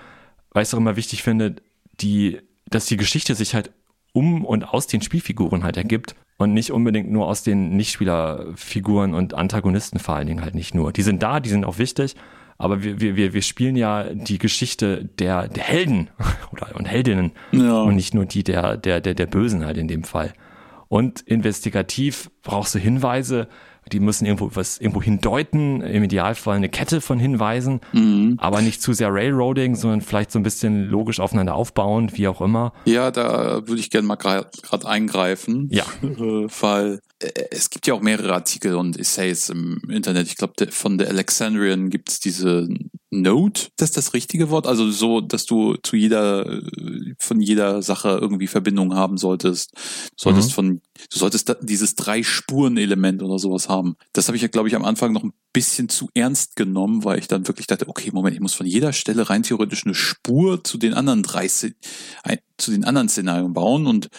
Weil 0.52 0.64
ich 0.64 0.70
es 0.70 0.74
auch 0.74 0.80
immer 0.80 0.96
wichtig 0.96 1.22
finde, 1.22 1.58
die, 2.02 2.40
dass 2.68 2.88
die 2.88 2.98
Geschichte 2.98 3.36
sich 3.36 3.54
halt 3.54 3.72
um 4.14 4.44
und 4.46 4.68
aus 4.74 4.88
den 4.88 5.02
Spielfiguren 5.02 5.64
halt 5.64 5.78
ergibt 5.78 6.16
und 6.38 6.54
nicht 6.54 6.72
unbedingt 6.72 7.12
nur 7.12 7.28
aus 7.28 7.44
den 7.44 7.76
Nichtspielerfiguren 7.76 9.14
und 9.14 9.34
Antagonisten 9.34 10.00
vor 10.00 10.16
allen 10.16 10.28
Dingen 10.28 10.42
halt 10.42 10.56
nicht 10.56 10.74
nur. 10.76 10.92
Die 10.92 11.02
sind 11.02 11.22
da, 11.24 11.40
die 11.40 11.50
sind 11.50 11.66
auch 11.66 11.78
wichtig, 11.78 12.16
aber 12.58 12.84
wir, 12.84 13.00
wir, 13.00 13.34
wir 13.34 13.42
spielen 13.42 13.76
ja 13.76 14.06
die 14.14 14.38
Geschichte 14.38 15.06
der, 15.20 15.48
der 15.48 15.64
Helden 15.64 16.10
oder 16.52 16.76
und 16.76 16.86
Heldinnen 16.86 17.32
Ja. 17.52 17.82
und 17.82 17.96
nicht 17.96 18.14
nur 18.14 18.26
die 18.26 18.44
der, 18.44 18.78
der, 18.78 19.02
der, 19.02 19.14
der 19.14 19.26
Bösen 19.28 19.66
halt 19.66 19.78
in 19.78 19.88
dem 19.88 20.04
Fall. 20.04 20.34
Und 20.88 21.22
investigativ 21.22 22.32
brauchst 22.42 22.74
du 22.74 22.80
Hinweise, 22.80 23.48
die 23.92 24.00
müssen 24.00 24.26
irgendwo 24.26 24.52
was 24.54 24.78
irgendwo 24.80 25.02
hindeuten, 25.02 25.82
im 25.82 26.04
Idealfall 26.04 26.56
eine 26.58 26.70
Kette 26.70 27.02
von 27.02 27.20
Hinweisen, 27.20 27.82
Mhm. 27.94 28.36
aber 28.38 28.62
nicht 28.62 28.82
zu 28.82 28.94
sehr 28.94 29.14
Railroading, 29.14 29.76
sondern 29.76 30.02
vielleicht 30.02 30.32
so 30.32 30.40
ein 30.40 30.44
bisschen 30.44 30.86
logisch 30.90 31.20
aufeinander 31.20 31.56
aufbauend, 31.56 32.18
wie 32.18 32.28
auch 32.28 32.42
immer. 32.42 32.74
Ja, 32.86 33.12
da 33.12 33.68
würde 33.68 33.80
ich 33.80 33.90
gerne 33.90 34.08
mal 34.08 34.16
gerade 34.16 34.48
eingreifen. 34.86 35.68
Ja. 35.72 35.84
Äh, 36.04 36.48
Weil 36.62 37.00
es 37.52 37.70
gibt 37.70 37.86
ja 37.88 37.94
auch 37.94 38.02
mehrere 38.02 38.34
Artikel 38.34 38.76
und 38.76 38.98
Essays 38.98 39.50
im 39.50 39.82
Internet. 39.90 40.28
Ich 40.28 40.38
glaube, 40.38 40.72
von 40.72 40.98
der 40.98 41.10
Alexandrian 41.10 41.90
gibt 41.90 42.10
es 42.10 42.20
diese 42.20 42.68
Note, 43.12 43.70
das 43.76 43.90
ist 43.90 43.98
das 43.98 44.14
richtige 44.14 44.50
Wort. 44.52 44.68
Also 44.68 44.90
so, 44.92 45.20
dass 45.20 45.46
du 45.46 45.76
zu 45.82 45.96
jeder, 45.96 46.46
äh, 46.48 47.16
von 47.18 47.42
jeder 47.42 47.82
Sache 47.82 48.20
irgendwie 48.22 48.48
Verbindung 48.48 48.94
haben 48.94 49.18
solltest. 49.18 49.72
Du 49.76 49.80
solltest 50.16 50.50
Mhm. 50.50 50.54
von, 50.54 50.82
du 51.12 51.18
solltest 51.18 51.56
dieses 51.62 51.96
Drei-Spuren-Element 51.96 53.24
oder 53.24 53.40
sowas 53.40 53.68
haben. 53.68 53.96
Das 54.14 54.28
habe 54.28 54.36
ich 54.38 54.44
ja, 54.44 54.48
glaube 54.48 54.68
ich, 54.68 54.76
am 54.76 54.86
Anfang 54.86 55.12
noch 55.12 55.24
ein 55.24 55.34
bisschen 55.54 55.90
zu 55.90 56.10
ernst 56.14 56.56
genommen, 56.56 57.04
weil 57.04 57.20
ich 57.20 57.28
dann 57.28 57.48
wirklich 57.48 57.68
dachte, 57.68 57.88
okay, 57.88 58.12
Moment, 58.14 58.36
ich 58.36 58.42
muss 58.42 58.54
von 58.54 58.68
jeder 58.68 58.94
Stelle 58.94 59.30
rein 59.30 59.44
theoretisch 59.44 59.86
eine 59.86 59.96
Spur 59.96 60.64
zu 60.64 60.78
den 60.78 60.94
anderen 60.94 61.24
drei, 61.24 61.48
zu 61.48 62.72
den 62.72 62.86
anderen 62.86 63.10
Szenarien 63.10 63.54
bauen 63.54 63.88
und 63.88 64.10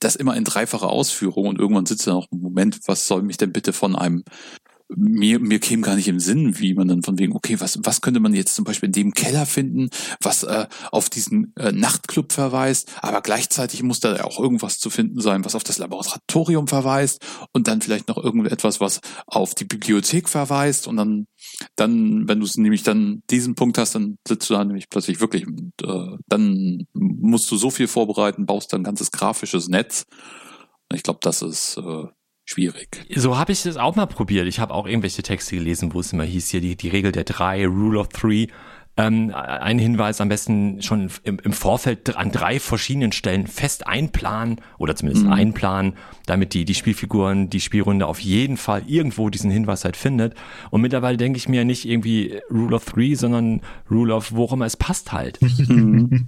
das 0.00 0.16
immer 0.16 0.36
in 0.36 0.44
dreifacher 0.44 0.90
Ausführung 0.90 1.46
und 1.46 1.58
irgendwann 1.58 1.86
sitzt 1.86 2.06
er 2.06 2.14
noch, 2.14 2.28
Moment, 2.30 2.80
was 2.86 3.06
soll 3.06 3.22
mich 3.22 3.38
denn 3.38 3.52
bitte 3.52 3.72
von 3.72 3.96
einem 3.96 4.24
mir, 4.94 5.38
mir 5.38 5.58
käme 5.58 5.82
gar 5.82 5.96
nicht 5.96 6.08
im 6.08 6.20
Sinn, 6.20 6.58
wie 6.58 6.74
man 6.74 6.88
dann 6.88 7.02
von 7.02 7.18
wegen, 7.18 7.34
okay, 7.34 7.60
was, 7.60 7.78
was 7.82 8.00
könnte 8.00 8.20
man 8.20 8.34
jetzt 8.34 8.54
zum 8.54 8.64
Beispiel 8.64 8.88
in 8.88 8.92
dem 8.92 9.12
Keller 9.12 9.46
finden, 9.46 9.90
was 10.20 10.44
äh, 10.44 10.66
auf 10.90 11.10
diesen 11.10 11.52
äh, 11.56 11.72
Nachtclub 11.72 12.32
verweist, 12.32 12.90
aber 13.02 13.20
gleichzeitig 13.20 13.82
muss 13.82 14.00
da 14.00 14.24
auch 14.24 14.38
irgendwas 14.38 14.78
zu 14.78 14.90
finden 14.90 15.20
sein, 15.20 15.44
was 15.44 15.54
auf 15.54 15.64
das 15.64 15.78
Laboratorium 15.78 16.68
verweist 16.68 17.24
und 17.52 17.68
dann 17.68 17.82
vielleicht 17.82 18.08
noch 18.08 18.16
irgendetwas, 18.16 18.80
was 18.80 19.00
auf 19.26 19.54
die 19.54 19.64
Bibliothek 19.64 20.28
verweist 20.28 20.86
und 20.86 20.96
dann, 20.96 21.26
dann, 21.76 22.26
wenn 22.28 22.40
du 22.40 22.46
es 22.46 22.56
nämlich 22.56 22.82
dann 22.82 23.22
diesen 23.30 23.54
Punkt 23.54 23.78
hast, 23.78 23.94
dann 23.94 24.16
sitzt 24.26 24.48
du 24.48 24.54
da 24.54 24.64
nämlich 24.64 24.88
plötzlich 24.88 25.20
wirklich 25.20 25.46
und 25.46 25.72
äh, 25.82 26.16
dann 26.26 26.86
musst 26.94 27.50
du 27.50 27.56
so 27.56 27.70
viel 27.70 27.88
vorbereiten, 27.88 28.46
baust 28.46 28.72
dann 28.72 28.80
ein 28.80 28.84
ganzes 28.84 29.10
grafisches 29.10 29.68
Netz. 29.68 30.04
Und 30.90 30.96
ich 30.96 31.02
glaube, 31.02 31.20
das 31.22 31.42
ist 31.42 31.76
äh, 31.76 32.04
schwierig. 32.48 32.88
So 33.14 33.36
habe 33.36 33.52
ich 33.52 33.62
das 33.62 33.76
auch 33.76 33.94
mal 33.94 34.06
probiert. 34.06 34.46
Ich 34.46 34.58
habe 34.58 34.72
auch 34.72 34.86
irgendwelche 34.86 35.22
Texte 35.22 35.56
gelesen, 35.56 35.92
wo 35.92 36.00
es 36.00 36.12
immer 36.12 36.24
hieß, 36.24 36.48
hier 36.48 36.60
die, 36.60 36.76
die 36.76 36.88
Regel 36.88 37.12
der 37.12 37.24
drei, 37.24 37.66
Rule 37.66 37.98
of 38.00 38.08
Three. 38.08 38.46
Ähm, 38.98 39.32
ein 39.34 39.78
Hinweis 39.78 40.20
am 40.20 40.28
besten 40.28 40.82
schon 40.82 41.08
im, 41.22 41.38
im 41.42 41.52
Vorfeld 41.52 42.16
an 42.16 42.32
drei 42.32 42.58
verschiedenen 42.58 43.12
Stellen 43.12 43.46
fest 43.46 43.86
einplanen 43.86 44.60
oder 44.76 44.94
zumindest 44.96 45.24
Mhm. 45.24 45.32
einplanen, 45.32 45.92
damit 46.26 46.52
die, 46.52 46.64
die 46.64 46.74
Spielfiguren, 46.74 47.48
die 47.48 47.60
Spielrunde 47.60 48.06
auf 48.06 48.18
jeden 48.20 48.56
Fall 48.56 48.82
irgendwo 48.86 49.30
diesen 49.30 49.50
Hinweis 49.50 49.84
halt 49.84 49.96
findet. 49.96 50.34
Und 50.70 50.80
mittlerweile 50.80 51.16
denke 51.16 51.36
ich 51.36 51.48
mir 51.48 51.64
nicht 51.64 51.84
irgendwie 51.88 52.40
Rule 52.50 52.74
of 52.76 52.84
Three, 52.84 53.14
sondern 53.14 53.60
Rule 53.90 54.14
of 54.14 54.32
wo 54.34 54.44
auch 54.44 54.52
immer 54.52 54.66
es 54.66 54.76
passt 54.76 55.12
halt. 55.12 55.38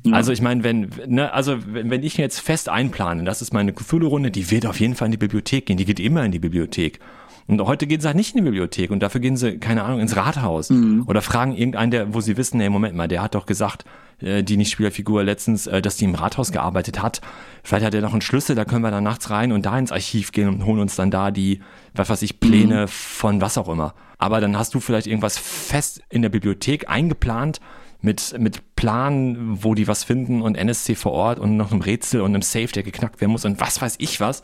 Ja. 0.04 0.12
Also 0.12 0.32
ich 0.32 0.40
meine, 0.40 0.64
wenn, 0.64 0.90
ne, 1.06 1.32
also 1.32 1.58
wenn, 1.66 1.90
wenn 1.90 2.02
ich 2.02 2.16
jetzt 2.16 2.40
fest 2.40 2.68
einplane, 2.68 3.24
das 3.24 3.42
ist 3.42 3.52
meine 3.52 3.72
Cthulhu-Runde, 3.72 4.30
die 4.30 4.50
wird 4.50 4.64
auf 4.66 4.78
jeden 4.80 4.94
Fall 4.94 5.06
in 5.06 5.12
die 5.12 5.18
Bibliothek 5.18 5.66
gehen, 5.66 5.76
die 5.76 5.84
geht 5.84 6.00
immer 6.00 6.24
in 6.24 6.32
die 6.32 6.38
Bibliothek. 6.38 7.00
Und 7.46 7.60
heute 7.62 7.86
gehen 7.86 8.00
sie 8.00 8.06
halt 8.06 8.16
nicht 8.16 8.34
in 8.34 8.38
die 8.38 8.50
Bibliothek 8.50 8.90
und 8.90 9.00
dafür 9.00 9.20
gehen 9.20 9.36
sie, 9.36 9.58
keine 9.58 9.82
Ahnung, 9.84 10.00
ins 10.00 10.16
Rathaus 10.16 10.70
Mhm. 10.70 11.04
oder 11.06 11.22
fragen 11.22 11.54
irgendeinen, 11.56 11.90
der, 11.90 12.14
wo 12.14 12.20
sie 12.20 12.36
wissen, 12.36 12.58
nee, 12.58 12.68
Moment 12.68 12.94
mal, 12.96 13.08
der 13.08 13.22
hat 13.22 13.34
doch 13.34 13.46
gesagt, 13.46 13.84
äh, 14.20 14.42
die 14.42 14.56
Nicht-Spielerfigur 14.56 15.24
letztens, 15.24 15.66
äh, 15.66 15.82
dass 15.82 15.96
die 15.96 16.04
im 16.04 16.14
Rathaus 16.14 16.52
gearbeitet 16.52 17.02
hat. 17.02 17.20
Vielleicht 17.64 17.84
hat 17.84 17.94
er 17.94 18.02
noch 18.02 18.12
einen 18.12 18.20
Schlüssel, 18.20 18.54
da 18.54 18.64
können 18.64 18.82
wir 18.82 18.90
dann 18.90 19.04
nachts 19.04 19.30
rein 19.30 19.52
und 19.52 19.66
da 19.66 19.78
ins 19.78 19.92
Archiv 19.92 20.32
gehen 20.32 20.48
und 20.48 20.64
holen 20.64 20.80
uns 20.80 20.96
dann 20.96 21.10
da 21.10 21.30
die, 21.30 21.60
was 21.94 22.08
weiß 22.08 22.22
ich, 22.22 22.40
Pläne 22.40 22.86
von 22.88 23.40
was 23.40 23.58
auch 23.58 23.68
immer. 23.68 23.94
Aber 24.18 24.40
dann 24.40 24.56
hast 24.58 24.74
du 24.74 24.80
vielleicht 24.80 25.06
irgendwas 25.06 25.38
fest 25.38 26.02
in 26.10 26.22
der 26.22 26.28
Bibliothek 26.28 26.88
eingeplant 26.88 27.60
mit, 28.02 28.34
mit 28.38 28.76
Plan, 28.76 29.58
wo 29.62 29.74
die 29.74 29.88
was 29.88 30.04
finden 30.04 30.40
und 30.42 30.56
NSC 30.56 30.94
vor 30.94 31.12
Ort 31.12 31.38
und 31.38 31.56
noch 31.56 31.70
einem 31.72 31.80
Rätsel 31.80 32.20
und 32.20 32.30
einem 32.34 32.42
Safe, 32.42 32.68
der 32.68 32.82
geknackt 32.82 33.20
werden 33.20 33.32
muss 33.32 33.44
und 33.44 33.60
was 33.60 33.80
weiß 33.80 33.96
ich 33.98 34.20
was. 34.20 34.42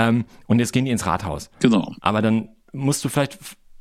Ähm, 0.00 0.24
und 0.46 0.58
jetzt 0.58 0.72
gehen 0.72 0.84
die 0.84 0.90
ins 0.90 1.06
Rathaus. 1.06 1.50
Genau. 1.60 1.94
Aber 2.00 2.22
dann 2.22 2.48
musst 2.72 3.04
du 3.04 3.08
vielleicht, 3.08 3.38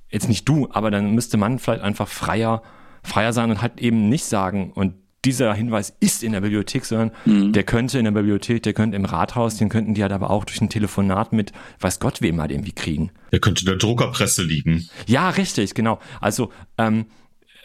jetzt 0.10 0.28
nicht 0.28 0.48
du, 0.48 0.68
aber 0.72 0.92
dann 0.92 1.14
müsste 1.16 1.38
man 1.38 1.60
vielleicht 1.60 1.82
einfach 1.82 2.08
freier, 2.08 2.62
freier 3.04 3.34
sein 3.34 3.50
und 3.52 3.62
halt 3.62 3.80
eben 3.80 4.10
nicht 4.10 4.26
sagen, 4.26 4.72
und 4.74 4.96
dieser 5.26 5.54
Hinweis 5.54 5.94
ist 6.00 6.24
in 6.24 6.32
der 6.32 6.42
Bibliothek, 6.42 6.86
sondern 6.86 7.12
der 7.26 7.64
könnte 7.64 8.00
in 8.00 8.06
der 8.06 8.12
Bibliothek, 8.12 8.64
der 8.64 8.74
könnte 8.74 8.96
im 8.96 9.04
Rathaus, 9.04 9.58
den 9.58 9.68
könnten 9.68 9.94
die 9.94 10.02
halt 10.02 10.14
aber 10.14 10.30
auch 10.30 10.46
durch 10.46 10.62
ein 10.62 10.70
Telefonat 10.70 11.34
mit 11.34 11.52
weiß 11.82 12.00
Gott 12.00 12.22
wem 12.22 12.40
halt 12.40 12.52
irgendwie 12.52 12.72
kriegen. 12.72 13.12
Der 13.34 13.40
könnte 13.40 13.62
in 13.62 13.66
der 13.66 13.76
Druckerpresse 13.76 14.44
liegen. 14.44 14.88
Ja, 15.08 15.30
richtig, 15.30 15.74
genau. 15.74 16.00
Also, 16.22 16.52
ähm, 16.78 17.08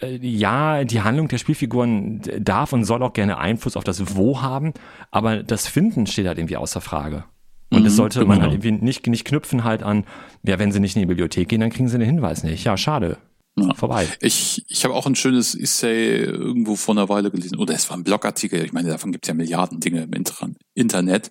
äh, 0.01 0.17
ja, 0.17 0.83
die 0.83 1.03
Handlung 1.03 1.29
der 1.29 1.39
Spielfiguren 1.39 2.23
darf 2.41 2.73
und 2.73 2.85
soll 2.85 3.05
auch 3.05 3.13
gerne 3.13 3.39
Einfluss 3.39 3.77
auf 3.77 3.85
das 3.85 4.17
Wo 4.17 4.43
haben, 4.43 4.75
aber 5.13 5.45
das 5.45 5.69
Finden 5.69 6.07
steht 6.09 6.27
halt 6.27 6.39
irgendwie 6.39 6.57
außer 6.57 6.81
Frage. 6.81 7.25
Und 7.71 7.85
das 7.85 7.97
sollte 7.97 8.25
man 8.25 8.39
genau. 8.39 8.43
halt 8.43 8.65
irgendwie 8.65 8.85
nicht, 8.85 9.07
nicht 9.07 9.25
knüpfen 9.25 9.65
halt 9.65 9.83
an, 9.83 10.05
ja, 10.43 10.59
wenn 10.59 10.71
sie 10.71 10.81
nicht 10.81 10.97
in 10.97 11.01
die 11.01 11.07
Bibliothek 11.07 11.49
gehen, 11.49 11.61
dann 11.61 11.71
kriegen 11.71 11.89
sie 11.89 11.99
den 11.99 12.07
Hinweis 12.07 12.45
nicht. 12.45 12.65
Ja, 12.65 12.77
schade. 12.77 13.19
Ja. 13.57 13.73
Vorbei. 13.75 14.09
Ich, 14.21 14.65
ich 14.69 14.85
habe 14.85 14.95
auch 14.95 15.07
ein 15.07 15.15
schönes 15.15 15.55
Essay 15.55 16.25
irgendwo 16.25 16.75
vor 16.75 16.95
einer 16.95 17.09
Weile 17.09 17.31
gelesen. 17.31 17.57
Oder 17.57 17.75
es 17.75 17.89
war 17.89 17.97
ein 17.97 18.03
Blogartikel. 18.03 18.65
Ich 18.65 18.73
meine, 18.73 18.89
davon 18.89 19.13
gibt 19.13 19.27
es 19.27 19.29
ja 19.29 19.35
Milliarden 19.35 19.79
Dinge 19.79 20.03
im 20.03 20.13
Inter 20.13 20.51
Internet. 20.75 21.31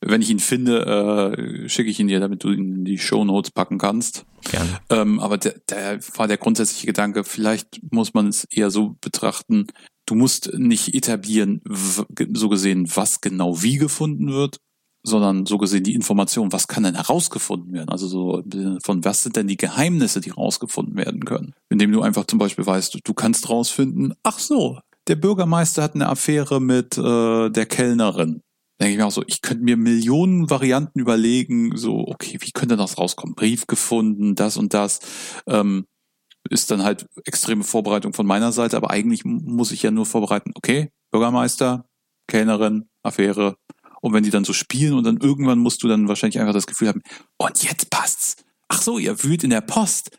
Wenn 0.00 0.22
ich 0.22 0.30
ihn 0.30 0.38
finde, 0.38 1.34
äh, 1.36 1.68
schicke 1.68 1.90
ich 1.90 2.00
ihn 2.00 2.08
dir, 2.08 2.20
damit 2.20 2.44
du 2.44 2.52
ihn 2.52 2.76
in 2.76 2.84
die 2.84 2.98
Show 2.98 3.24
Notes 3.24 3.50
packen 3.50 3.78
kannst. 3.78 4.24
Gerne. 4.50 4.78
Ähm, 4.88 5.20
aber 5.20 5.36
der, 5.36 5.56
der 5.68 5.98
war 6.16 6.28
der 6.28 6.38
grundsätzliche 6.38 6.86
Gedanke, 6.86 7.24
vielleicht 7.24 7.80
muss 7.90 8.14
man 8.14 8.28
es 8.28 8.44
eher 8.44 8.70
so 8.70 8.96
betrachten, 9.00 9.66
du 10.06 10.14
musst 10.14 10.54
nicht 10.56 10.94
etablieren, 10.94 11.60
so 11.68 12.48
gesehen, 12.48 12.88
was 12.94 13.20
genau 13.20 13.60
wie 13.62 13.76
gefunden 13.76 14.28
wird, 14.28 14.60
sondern 15.08 15.46
so 15.46 15.58
gesehen 15.58 15.82
die 15.82 15.94
Information, 15.94 16.52
was 16.52 16.68
kann 16.68 16.84
denn 16.84 16.94
herausgefunden 16.94 17.72
werden? 17.72 17.88
Also 17.88 18.06
so 18.06 18.42
von 18.84 19.04
was 19.04 19.22
sind 19.24 19.36
denn 19.36 19.48
die 19.48 19.56
Geheimnisse, 19.56 20.20
die 20.20 20.30
herausgefunden 20.30 20.96
werden 20.96 21.24
können? 21.24 21.54
Indem 21.68 21.92
du 21.92 22.02
einfach 22.02 22.26
zum 22.26 22.38
Beispiel 22.38 22.66
weißt, 22.66 22.94
du, 22.94 22.98
du 23.02 23.14
kannst 23.14 23.48
rausfinden, 23.50 24.14
ach 24.22 24.38
so, 24.38 24.78
der 25.08 25.16
Bürgermeister 25.16 25.82
hat 25.82 25.94
eine 25.94 26.08
Affäre 26.08 26.60
mit 26.60 26.96
äh, 26.98 27.50
der 27.50 27.66
Kellnerin. 27.66 28.42
Denke 28.80 28.92
ich 28.92 28.98
mir 28.98 29.06
auch 29.06 29.10
so, 29.10 29.24
ich 29.26 29.42
könnte 29.42 29.64
mir 29.64 29.76
Millionen 29.76 30.50
Varianten 30.50 31.00
überlegen, 31.00 31.76
so, 31.76 32.06
okay, 32.06 32.38
wie 32.40 32.52
könnte 32.52 32.76
das 32.76 32.98
rauskommen? 32.98 33.34
Brief 33.34 33.66
gefunden, 33.66 34.36
das 34.36 34.56
und 34.56 34.72
das. 34.72 35.00
Ähm, 35.48 35.86
ist 36.50 36.70
dann 36.70 36.84
halt 36.84 37.06
extreme 37.24 37.64
Vorbereitung 37.64 38.12
von 38.12 38.26
meiner 38.26 38.52
Seite, 38.52 38.76
aber 38.76 38.90
eigentlich 38.90 39.24
muss 39.24 39.72
ich 39.72 39.82
ja 39.82 39.90
nur 39.90 40.06
vorbereiten, 40.06 40.52
okay, 40.54 40.90
Bürgermeister, 41.10 41.86
Kellnerin, 42.28 42.88
Affäre. 43.02 43.56
Und 44.00 44.12
wenn 44.12 44.24
die 44.24 44.30
dann 44.30 44.44
so 44.44 44.52
spielen 44.52 44.94
und 44.94 45.04
dann 45.04 45.18
irgendwann 45.18 45.58
musst 45.58 45.82
du 45.82 45.88
dann 45.88 46.08
wahrscheinlich 46.08 46.38
einfach 46.38 46.54
das 46.54 46.66
Gefühl 46.66 46.88
haben, 46.88 47.02
und 47.36 47.62
jetzt 47.62 47.90
passt's. 47.90 48.36
Ach 48.68 48.82
so, 48.82 48.98
ihr 48.98 49.22
wühlt 49.22 49.44
in 49.44 49.50
der 49.50 49.62
Post. 49.62 50.10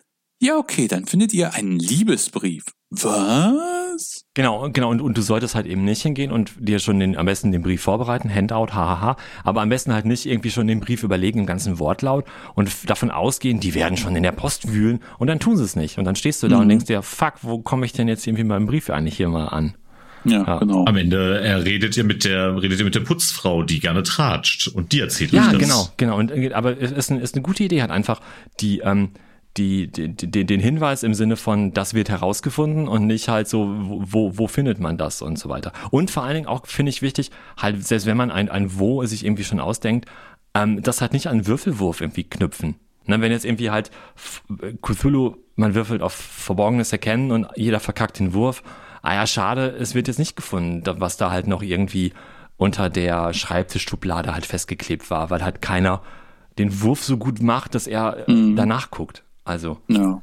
Ja, 0.42 0.58
okay, 0.58 0.88
dann 0.88 1.06
findet 1.06 1.34
ihr 1.34 1.54
einen 1.54 1.78
Liebesbrief. 1.78 2.64
Was? 2.92 4.26
Genau, 4.34 4.70
genau. 4.72 4.90
Und, 4.90 5.02
und 5.02 5.18
du 5.18 5.22
solltest 5.22 5.54
halt 5.54 5.68
eben 5.68 5.84
nicht 5.84 6.02
hingehen 6.02 6.32
und 6.32 6.54
dir 6.58 6.80
schon 6.80 7.00
den, 7.00 7.18
am 7.18 7.26
besten 7.26 7.52
den 7.52 7.62
Brief 7.62 7.82
vorbereiten, 7.82 8.34
Handout, 8.34 8.74
hahaha. 8.74 9.18
Aber 9.44 9.62
am 9.62 9.70
besten 9.70 9.94
halt 9.94 10.06
nicht 10.06 10.26
irgendwie 10.26 10.50
schon 10.50 10.66
den 10.66 10.80
Brief 10.80 11.04
überlegen 11.04 11.40
im 11.40 11.46
ganzen 11.46 11.78
Wortlaut 11.78 12.26
und 12.56 12.90
davon 12.90 13.12
ausgehen, 13.12 13.60
die 13.60 13.76
werden 13.76 13.98
schon 13.98 14.16
in 14.16 14.24
der 14.24 14.32
Post 14.32 14.72
wühlen 14.72 15.02
und 15.20 15.28
dann 15.28 15.40
tun 15.40 15.58
sie 15.58 15.64
es 15.64 15.76
nicht. 15.76 15.98
Und 16.00 16.06
dann 16.06 16.16
stehst 16.16 16.42
du 16.42 16.48
da 16.48 16.60
und 16.60 16.70
denkst 16.70 16.86
dir, 16.86 17.02
fuck, 17.02 17.34
wo 17.42 17.60
komme 17.60 17.86
ich 17.86 17.92
denn 17.92 18.08
jetzt 18.08 18.26
irgendwie 18.26 18.46
meinen 18.46 18.66
Brief 18.66 18.90
eigentlich 18.90 19.18
hier 19.18 19.30
mal 19.30 19.48
an? 19.48 19.76
Ja, 20.26 20.44
Ja. 20.46 20.58
genau. 20.60 20.86
Am 20.86 20.98
Ende 20.98 21.40
er 21.42 21.64
redet 21.66 21.96
ihr 21.98 22.04
mit 22.04 22.26
der 22.26 22.62
redet 22.62 22.80
ihr 22.80 22.86
mit 22.86 22.96
der 22.96 23.02
Putzfrau, 23.02 23.64
die 23.64 23.80
gerne 23.80 24.04
tratscht 24.04 24.68
und 24.68 24.92
die 24.92 25.00
erzählt 25.00 25.32
Ja, 25.32 25.46
euch 25.46 25.52
das. 25.52 25.60
genau, 25.60 25.90
genau. 25.98 26.18
Und, 26.18 26.32
äh, 26.32 26.52
aber 26.54 26.82
es 26.82 26.92
ist, 26.92 27.10
ein, 27.12 27.20
ist 27.20 27.36
eine 27.36 27.42
gute 27.42 27.64
Idee, 27.64 27.82
hat 27.82 27.92
einfach 27.92 28.20
die, 28.60 28.80
ähm, 28.80 29.12
die, 29.58 29.88
die, 29.92 30.10
die, 30.16 30.46
den 30.46 30.60
Hinweis 30.60 31.04
im 31.04 31.14
Sinne 31.14 31.36
von, 31.36 31.74
das 31.74 31.94
wird 31.94 32.10
herausgefunden 32.10 32.88
und 32.88 33.08
nicht 33.08 33.30
halt 33.30 33.48
so, 33.48 33.68
wo, 33.78 34.38
wo, 34.38 34.48
findet 34.48 34.80
man 34.80 34.98
das 34.98 35.22
und 35.22 35.40
so 35.40 35.50
weiter. 35.50 35.74
Und 35.90 36.12
vor 36.12 36.24
allen 36.24 36.36
Dingen 36.36 36.48
auch, 36.48 36.68
finde 36.68 36.92
ich 36.92 37.02
wichtig, 37.02 37.32
halt, 37.58 37.86
selbst 37.86 38.06
wenn 38.06 38.16
man 38.16 38.30
ein, 38.32 38.48
ein 38.50 38.78
Wo 38.80 39.04
sich 39.06 39.26
irgendwie 39.26 39.44
schon 39.44 39.60
ausdenkt, 39.60 40.08
ähm, 40.54 40.82
das 40.84 41.02
halt 41.02 41.14
nicht 41.14 41.28
an 41.28 41.48
Würfelwurf 41.48 42.00
irgendwie 42.02 42.24
knüpfen. 42.26 42.76
Ne, 43.06 43.22
wenn 43.22 43.32
jetzt 43.32 43.44
irgendwie 43.46 43.72
halt 43.72 43.90
Cthulhu, 44.82 45.36
man 45.56 45.74
würfelt 45.76 46.02
auf 46.02 46.14
Verborgenes 46.14 46.92
erkennen 46.92 47.32
und 47.32 47.48
jeder 47.56 47.80
verkackt 47.80 48.20
den 48.20 48.34
Wurf, 48.34 48.62
ah 49.02 49.14
ja, 49.16 49.28
schade, 49.28 49.70
es 49.80 49.96
wird 49.96 50.08
jetzt 50.08 50.20
nicht 50.20 50.36
gefunden, 50.36 50.84
was 51.00 51.18
da 51.18 51.32
halt 51.32 51.48
noch 51.48 51.62
irgendwie 51.62 52.14
unter 52.58 52.90
der 52.90 53.34
Schreibtischschublade 53.34 54.34
halt 54.34 54.46
festgeklebt 54.46 55.10
war, 55.10 55.30
weil 55.30 55.44
halt 55.44 55.62
keiner 55.62 56.02
den 56.58 56.82
Wurf 56.82 57.04
so 57.04 57.18
gut 57.18 57.42
macht, 57.42 57.74
dass 57.76 57.88
er 57.88 58.28
äh, 58.28 58.54
danach 58.56 58.92
guckt. 58.92 59.24
Also, 59.46 59.78
Ja. 59.88 60.22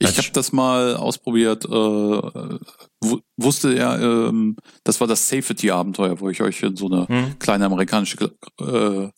Ich 0.00 0.08
Das- 0.08 0.16
habe 0.18 0.30
das 0.32 0.52
mal 0.52 0.96
ausprobiert. 0.96 1.66
Äh, 1.66 1.68
wu- 1.68 3.20
wusste 3.36 3.74
er, 3.74 4.00
ähm, 4.00 4.56
das 4.84 5.00
war 5.00 5.06
das 5.06 5.28
Safety-Abenteuer, 5.28 6.18
wo 6.18 6.30
ich 6.30 6.40
euch 6.40 6.62
in 6.62 6.76
so 6.76 6.86
eine 6.90 7.06
Hm. 7.08 7.38
kleine 7.38 7.66
amerikanische, 7.66 8.32
äh, 8.58 9.08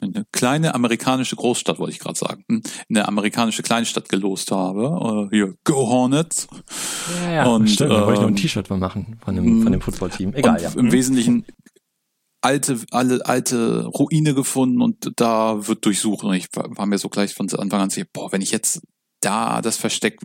eine 0.00 0.24
kleine 0.32 0.74
amerikanische 0.74 1.36
Großstadt, 1.36 1.78
wollte 1.78 1.92
ich 1.92 1.98
gerade 1.98 2.18
sagen, 2.18 2.44
hm, 2.48 2.62
in 2.88 2.96
eine 2.96 3.08
amerikanische 3.08 3.62
Kleinstadt 3.62 4.08
gelost 4.08 4.50
habe. 4.50 5.28
Äh, 5.30 5.36
hier, 5.36 5.54
Go 5.64 5.88
Hornets. 5.88 6.48
ja, 7.24 7.32
ja, 7.32 7.46
Und, 7.46 7.68
stimmt, 7.68 7.92
da 7.92 8.06
wollte 8.06 8.14
ich 8.14 8.20
noch 8.20 8.28
ein 8.28 8.34
ähm, 8.34 8.36
T-Shirt 8.36 8.70
mal 8.70 8.78
machen 8.78 9.18
von 9.24 9.34
dem, 9.34 9.62
von 9.62 9.72
dem 9.72 9.80
Footballteam. 9.80 10.34
Egal, 10.34 10.56
und 10.56 10.62
ja. 10.62 10.70
im 10.70 10.86
Hm. 10.86 10.92
Wesentlichen 10.92 11.44
alte, 12.40 12.80
alle 12.90 13.24
alte 13.26 13.86
Ruine 13.86 14.34
gefunden 14.34 14.80
und 14.82 15.12
da 15.16 15.66
wird 15.66 15.84
durchsucht. 15.84 16.24
Und 16.24 16.34
ich 16.34 16.48
war 16.54 16.76
war 16.76 16.86
mir 16.86 16.98
so 16.98 17.08
gleich 17.08 17.34
von 17.34 17.48
Anfang 17.50 17.80
an 17.80 17.90
sicher, 17.90 18.06
boah, 18.12 18.32
wenn 18.32 18.42
ich 18.42 18.50
jetzt 18.50 18.80
da 19.20 19.60
das 19.62 19.76
Versteck 19.76 20.20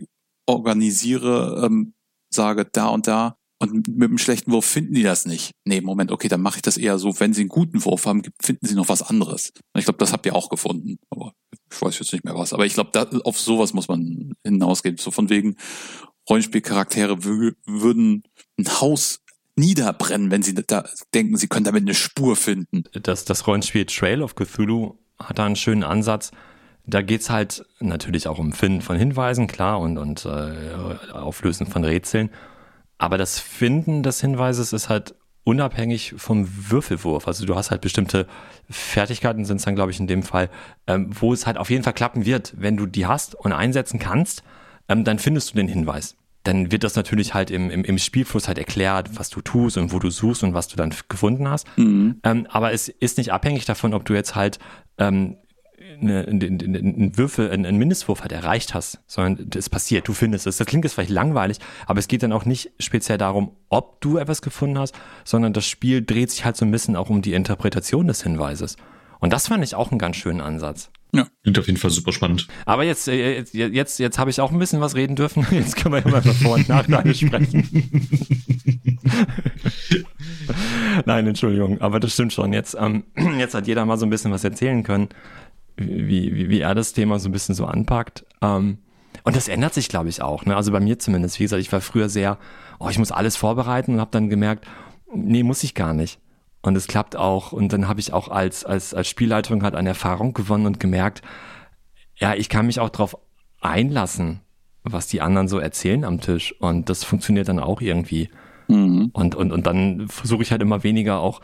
organisiere, 0.46 1.64
ähm, 1.64 1.94
sage 2.30 2.66
da 2.70 2.88
und 2.88 3.06
da 3.06 3.36
und 3.60 3.88
mit 3.88 4.08
einem 4.08 4.18
schlechten 4.18 4.50
Wurf 4.52 4.66
finden 4.66 4.94
die 4.94 5.02
das 5.02 5.26
nicht. 5.26 5.52
Nee, 5.64 5.80
Moment, 5.80 6.10
okay, 6.10 6.28
dann 6.28 6.42
mache 6.42 6.56
ich 6.56 6.62
das 6.62 6.76
eher 6.76 6.98
so, 6.98 7.18
wenn 7.20 7.32
sie 7.32 7.42
einen 7.42 7.48
guten 7.48 7.84
Wurf 7.84 8.04
haben, 8.06 8.22
finden 8.42 8.66
sie 8.66 8.74
noch 8.74 8.88
was 8.88 9.02
anderes. 9.02 9.52
Und 9.72 9.78
ich 9.78 9.84
glaube, 9.84 9.98
das 9.98 10.12
habt 10.12 10.26
ihr 10.26 10.34
auch 10.34 10.48
gefunden. 10.50 10.98
Aber 11.10 11.32
ich 11.70 11.80
weiß 11.80 11.98
jetzt 11.98 12.12
nicht 12.12 12.24
mehr 12.24 12.34
was. 12.34 12.52
Aber 12.52 12.66
ich 12.66 12.74
glaube, 12.74 13.22
auf 13.24 13.38
sowas 13.38 13.72
muss 13.72 13.88
man 13.88 14.32
hinausgehen. 14.44 14.96
So 14.98 15.10
von 15.10 15.30
wegen 15.30 15.56
Rollenspielcharaktere 16.28 17.14
wü- 17.14 17.54
würden 17.66 18.24
ein 18.58 18.68
Haus 18.80 19.20
niederbrennen, 19.56 20.30
wenn 20.30 20.42
sie 20.42 20.54
da 20.54 20.84
denken, 21.14 21.36
sie 21.36 21.46
können 21.46 21.64
damit 21.64 21.82
eine 21.82 21.94
Spur 21.94 22.34
finden. 22.36 22.84
das, 22.92 23.24
das 23.24 23.46
Rollenspiel 23.46 23.86
Trail 23.86 24.20
of 24.22 24.34
Cthulhu 24.34 24.98
hat 25.18 25.38
da 25.38 25.46
einen 25.46 25.56
schönen 25.56 25.84
Ansatz. 25.84 26.32
Da 26.86 27.02
geht's 27.02 27.30
halt 27.30 27.64
natürlich 27.80 28.26
auch 28.26 28.38
um 28.38 28.52
Finden 28.52 28.82
von 28.82 28.96
Hinweisen, 28.98 29.46
klar, 29.46 29.80
und, 29.80 29.96
und 29.96 30.26
äh, 30.26 30.74
Auflösen 31.12 31.66
von 31.66 31.84
Rätseln. 31.84 32.30
Aber 33.04 33.18
das 33.18 33.38
Finden 33.38 34.02
des 34.02 34.22
Hinweises 34.22 34.72
ist 34.72 34.88
halt 34.88 35.14
unabhängig 35.44 36.14
vom 36.16 36.48
Würfelwurf. 36.70 37.28
Also 37.28 37.44
du 37.44 37.54
hast 37.54 37.70
halt 37.70 37.82
bestimmte 37.82 38.26
Fertigkeiten, 38.70 39.44
sind 39.44 39.58
es 39.58 39.64
dann, 39.64 39.74
glaube 39.74 39.90
ich, 39.90 40.00
in 40.00 40.06
dem 40.06 40.22
Fall, 40.22 40.48
ähm, 40.86 41.10
wo 41.12 41.34
es 41.34 41.46
halt 41.46 41.58
auf 41.58 41.68
jeden 41.68 41.84
Fall 41.84 41.92
klappen 41.92 42.24
wird. 42.24 42.54
Wenn 42.56 42.78
du 42.78 42.86
die 42.86 43.04
hast 43.04 43.34
und 43.34 43.52
einsetzen 43.52 43.98
kannst, 43.98 44.42
ähm, 44.88 45.04
dann 45.04 45.18
findest 45.18 45.50
du 45.50 45.56
den 45.56 45.68
Hinweis. 45.68 46.16
Dann 46.44 46.72
wird 46.72 46.82
das 46.82 46.96
natürlich 46.96 47.34
halt 47.34 47.50
im, 47.50 47.68
im, 47.68 47.84
im 47.84 47.98
Spielfluss 47.98 48.48
halt 48.48 48.56
erklärt, 48.56 49.18
was 49.18 49.28
du 49.28 49.42
tust 49.42 49.76
und 49.76 49.92
wo 49.92 49.98
du 49.98 50.08
suchst 50.08 50.42
und 50.42 50.54
was 50.54 50.68
du 50.68 50.76
dann 50.76 50.94
gefunden 51.10 51.46
hast. 51.46 51.66
Ähm, 52.22 52.46
aber 52.48 52.72
es 52.72 52.88
ist 52.88 53.18
nicht 53.18 53.34
abhängig 53.34 53.66
davon, 53.66 53.92
ob 53.92 54.06
du 54.06 54.14
jetzt 54.14 54.34
halt 54.34 54.58
ähm, 54.96 55.36
eine, 56.00 56.26
eine, 56.26 56.46
eine, 56.46 56.78
einen 56.78 57.16
Würfel, 57.16 57.50
einen, 57.50 57.76
Mindestwurf 57.76 58.22
halt 58.22 58.32
erreicht 58.32 58.74
hast, 58.74 59.00
sondern 59.06 59.50
es 59.54 59.68
passiert, 59.68 60.08
du 60.08 60.12
findest 60.12 60.46
es. 60.46 60.56
Das 60.56 60.66
klingt 60.66 60.84
jetzt 60.84 60.94
vielleicht 60.94 61.10
langweilig, 61.10 61.58
aber 61.86 61.98
es 61.98 62.08
geht 62.08 62.22
dann 62.22 62.32
auch 62.32 62.44
nicht 62.44 62.72
speziell 62.78 63.18
darum, 63.18 63.52
ob 63.68 64.00
du 64.00 64.18
etwas 64.18 64.42
gefunden 64.42 64.78
hast, 64.78 64.94
sondern 65.24 65.52
das 65.52 65.66
Spiel 65.66 66.04
dreht 66.04 66.30
sich 66.30 66.44
halt 66.44 66.56
so 66.56 66.64
ein 66.64 66.70
bisschen 66.70 66.96
auch 66.96 67.10
um 67.10 67.22
die 67.22 67.34
Interpretation 67.34 68.06
des 68.06 68.22
Hinweises. 68.22 68.76
Und 69.20 69.32
das 69.32 69.48
fand 69.48 69.64
ich 69.64 69.74
auch 69.74 69.90
einen 69.90 69.98
ganz 69.98 70.16
schönen 70.16 70.40
Ansatz. 70.40 70.90
Klingt 71.42 71.58
auf 71.58 71.66
jeden 71.66 71.78
Fall 71.78 71.90
super 71.90 72.12
spannend. 72.12 72.48
Aber 72.66 72.82
jetzt, 72.82 73.06
äh, 73.06 73.36
jetzt, 73.36 73.54
jetzt, 73.54 73.98
jetzt 74.00 74.18
habe 74.18 74.30
ich 74.30 74.40
auch 74.40 74.50
ein 74.50 74.58
bisschen 74.58 74.80
was 74.80 74.96
reden 74.96 75.14
dürfen. 75.14 75.46
Jetzt 75.52 75.76
können 75.76 75.94
wir 75.94 76.00
ja 76.00 76.10
mal 76.10 76.20
über 76.20 76.34
Vor- 76.34 76.54
und 76.54 76.68
Nachteile 76.68 77.14
sprechen. 77.14 78.18
Nein, 81.06 81.26
Entschuldigung, 81.26 81.80
aber 81.80 82.00
das 82.00 82.14
stimmt 82.14 82.32
schon. 82.32 82.52
Jetzt, 82.52 82.76
ähm, 82.78 83.04
jetzt 83.38 83.54
hat 83.54 83.66
jeder 83.66 83.84
mal 83.84 83.98
so 83.98 84.06
ein 84.06 84.10
bisschen 84.10 84.32
was 84.32 84.44
erzählen 84.44 84.82
können. 84.82 85.08
Wie, 85.76 86.34
wie, 86.34 86.48
wie 86.48 86.60
er 86.60 86.74
das 86.74 86.92
Thema 86.92 87.18
so 87.18 87.28
ein 87.28 87.32
bisschen 87.32 87.54
so 87.54 87.66
anpackt. 87.66 88.24
Ähm, 88.42 88.78
und 89.22 89.36
das 89.36 89.48
ändert 89.48 89.74
sich, 89.74 89.88
glaube 89.88 90.08
ich, 90.08 90.22
auch. 90.22 90.44
Ne? 90.44 90.56
Also 90.56 90.72
bei 90.72 90.80
mir 90.80 90.98
zumindest. 90.98 91.38
Wie 91.38 91.44
gesagt, 91.44 91.62
ich 91.62 91.72
war 91.72 91.80
früher 91.80 92.08
sehr, 92.08 92.38
oh, 92.78 92.88
ich 92.88 92.98
muss 92.98 93.12
alles 93.12 93.36
vorbereiten 93.36 93.94
und 93.94 94.00
habe 94.00 94.10
dann 94.10 94.28
gemerkt, 94.28 94.66
nee, 95.14 95.42
muss 95.42 95.64
ich 95.64 95.74
gar 95.74 95.94
nicht. 95.94 96.18
Und 96.62 96.76
es 96.76 96.86
klappt 96.86 97.16
auch. 97.16 97.52
Und 97.52 97.72
dann 97.72 97.88
habe 97.88 98.00
ich 98.00 98.12
auch 98.12 98.28
als, 98.28 98.64
als, 98.64 98.94
als 98.94 99.08
Spielleitung 99.08 99.62
halt 99.62 99.74
eine 99.74 99.90
Erfahrung 99.90 100.34
gewonnen 100.34 100.66
und 100.66 100.80
gemerkt, 100.80 101.22
ja, 102.16 102.34
ich 102.34 102.48
kann 102.48 102.66
mich 102.66 102.80
auch 102.80 102.90
darauf 102.90 103.16
einlassen, 103.60 104.40
was 104.82 105.06
die 105.06 105.20
anderen 105.20 105.48
so 105.48 105.58
erzählen 105.58 106.04
am 106.04 106.20
Tisch. 106.20 106.54
Und 106.60 106.88
das 106.88 107.04
funktioniert 107.04 107.48
dann 107.48 107.60
auch 107.60 107.80
irgendwie. 107.80 108.28
Mhm. 108.68 109.10
Und, 109.12 109.34
und, 109.34 109.52
und 109.52 109.66
dann 109.66 110.08
versuche 110.08 110.42
ich 110.42 110.50
halt 110.50 110.62
immer 110.62 110.82
weniger 110.82 111.20
auch 111.20 111.40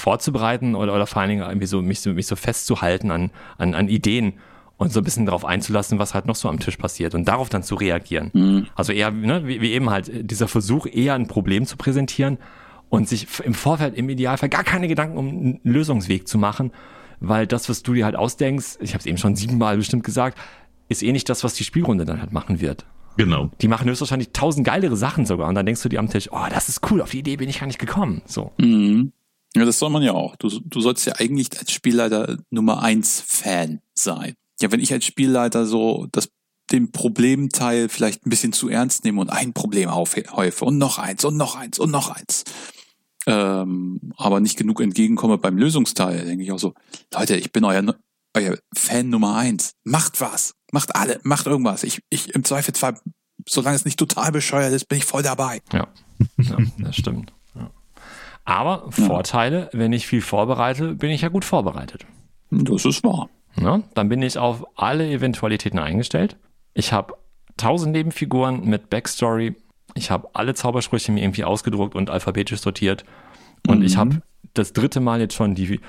vorzubereiten 0.00 0.74
oder, 0.74 0.94
oder 0.94 1.06
vor 1.06 1.22
allen 1.22 1.30
Dingen 1.30 1.42
irgendwie 1.42 1.66
so 1.66 1.82
mich, 1.82 2.00
so 2.00 2.10
mich 2.10 2.26
so 2.26 2.36
festzuhalten 2.36 3.10
an, 3.10 3.30
an, 3.58 3.74
an 3.74 3.88
Ideen 3.88 4.34
und 4.76 4.92
so 4.92 5.00
ein 5.00 5.04
bisschen 5.04 5.26
darauf 5.26 5.44
einzulassen, 5.44 5.98
was 5.98 6.14
halt 6.14 6.26
noch 6.26 6.36
so 6.36 6.48
am 6.48 6.58
Tisch 6.58 6.78
passiert 6.78 7.14
und 7.14 7.28
darauf 7.28 7.50
dann 7.50 7.62
zu 7.62 7.74
reagieren. 7.74 8.30
Mhm. 8.32 8.66
Also 8.74 8.92
eher, 8.92 9.10
ne, 9.10 9.46
wie, 9.46 9.60
wie 9.60 9.72
eben 9.72 9.90
halt, 9.90 10.10
dieser 10.30 10.48
Versuch, 10.48 10.86
eher 10.86 11.14
ein 11.14 11.28
Problem 11.28 11.66
zu 11.66 11.76
präsentieren 11.76 12.38
und 12.88 13.08
sich 13.08 13.26
im 13.44 13.54
Vorfeld 13.54 13.94
im 13.94 14.08
Idealfall 14.08 14.48
gar 14.48 14.64
keine 14.64 14.88
Gedanken 14.88 15.18
um 15.18 15.28
einen 15.28 15.60
Lösungsweg 15.64 16.26
zu 16.26 16.38
machen, 16.38 16.72
weil 17.20 17.46
das, 17.46 17.68
was 17.68 17.82
du 17.82 17.92
dir 17.92 18.06
halt 18.06 18.16
ausdenkst, 18.16 18.78
ich 18.80 18.94
habe 18.94 19.00
es 19.00 19.06
eben 19.06 19.18
schon 19.18 19.36
siebenmal 19.36 19.76
bestimmt 19.76 20.02
gesagt, 20.02 20.38
ist 20.88 21.02
eh 21.02 21.12
nicht 21.12 21.28
das, 21.28 21.44
was 21.44 21.54
die 21.54 21.64
Spielrunde 21.64 22.06
dann 22.06 22.20
halt 22.20 22.32
machen 22.32 22.60
wird. 22.60 22.86
Genau. 23.16 23.50
Die 23.60 23.68
machen 23.68 23.88
höchstwahrscheinlich 23.88 24.32
tausend 24.32 24.66
geilere 24.66 24.96
Sachen 24.96 25.26
sogar 25.26 25.48
und 25.48 25.54
dann 25.54 25.66
denkst 25.66 25.82
du 25.82 25.90
dir 25.90 25.98
am 25.98 26.08
Tisch, 26.08 26.28
oh, 26.32 26.46
das 26.48 26.70
ist 26.70 26.90
cool, 26.90 27.02
auf 27.02 27.10
die 27.10 27.18
Idee 27.18 27.36
bin 27.36 27.50
ich 27.50 27.60
gar 27.60 27.66
nicht 27.66 27.78
gekommen. 27.78 28.22
So. 28.24 28.52
Mhm. 28.58 29.12
Ja, 29.56 29.64
das 29.64 29.78
soll 29.78 29.90
man 29.90 30.02
ja 30.02 30.12
auch. 30.12 30.36
Du, 30.36 30.48
du 30.48 30.80
sollst 30.80 31.06
ja 31.06 31.14
eigentlich 31.16 31.58
als 31.58 31.72
Spielleiter 31.72 32.38
Nummer 32.50 32.82
eins 32.82 33.22
Fan 33.26 33.80
sein. 33.94 34.34
Ja, 34.60 34.70
wenn 34.70 34.80
ich 34.80 34.92
als 34.92 35.04
Spielleiter 35.04 35.66
so 35.66 36.06
das 36.12 36.28
den 36.70 36.92
Problemteil 36.92 37.88
vielleicht 37.88 38.24
ein 38.24 38.30
bisschen 38.30 38.52
zu 38.52 38.68
ernst 38.68 39.04
nehme 39.04 39.20
und 39.20 39.30
ein 39.30 39.52
Problem 39.52 39.88
aufhäufe 39.88 40.64
und 40.64 40.78
noch 40.78 40.98
eins 40.98 41.24
und 41.24 41.36
noch 41.36 41.56
eins 41.56 41.78
und 41.78 41.90
noch 41.90 42.10
eins, 42.10 42.44
ähm, 43.26 44.12
aber 44.16 44.40
nicht 44.40 44.56
genug 44.56 44.80
entgegenkomme 44.80 45.38
beim 45.38 45.58
Lösungsteil, 45.58 46.24
denke 46.24 46.44
ich 46.44 46.52
auch 46.52 46.58
so, 46.58 46.74
Leute, 47.12 47.36
ich 47.36 47.52
bin 47.52 47.64
euer, 47.64 47.96
euer 48.34 48.58
Fan 48.74 49.10
Nummer 49.10 49.36
eins. 49.36 49.74
Macht 49.84 50.20
was. 50.20 50.54
Macht 50.72 50.94
alle, 50.94 51.20
macht 51.22 51.46
irgendwas. 51.46 51.82
Ich, 51.82 52.00
ich 52.08 52.34
im 52.34 52.44
Zweifelsfall, 52.44 52.98
solange 53.48 53.76
es 53.76 53.84
nicht 53.84 53.98
total 53.98 54.32
bescheuert 54.32 54.72
ist, 54.72 54.88
bin 54.88 54.98
ich 54.98 55.04
voll 55.04 55.22
dabei. 55.22 55.60
Ja, 55.72 55.88
ja 56.38 56.56
das 56.78 56.96
stimmt. 56.96 57.32
Aber 58.44 58.90
ja. 58.96 59.06
Vorteile, 59.06 59.70
wenn 59.72 59.92
ich 59.92 60.06
viel 60.06 60.22
vorbereite, 60.22 60.94
bin 60.94 61.10
ich 61.10 61.22
ja 61.22 61.28
gut 61.28 61.44
vorbereitet. 61.44 62.06
Das 62.50 62.84
ist 62.84 63.04
wahr. 63.04 63.28
Ja, 63.60 63.82
dann 63.94 64.08
bin 64.08 64.22
ich 64.22 64.38
auf 64.38 64.66
alle 64.76 65.08
Eventualitäten 65.08 65.78
eingestellt. 65.78 66.36
Ich 66.74 66.92
habe 66.92 67.14
tausend 67.56 67.92
Nebenfiguren 67.92 68.64
mit 68.64 68.90
Backstory. 68.90 69.56
Ich 69.94 70.10
habe 70.10 70.28
alle 70.32 70.54
Zaubersprüche 70.54 71.12
mir 71.12 71.22
irgendwie 71.22 71.44
ausgedruckt 71.44 71.94
und 71.94 72.10
alphabetisch 72.10 72.60
sortiert. 72.60 73.04
Und 73.66 73.80
mhm. 73.80 73.84
ich 73.84 73.96
habe 73.96 74.22
das 74.54 74.72
dritte 74.72 75.00
Mal 75.00 75.20
jetzt 75.20 75.34
schon 75.34 75.54
die 75.54 75.80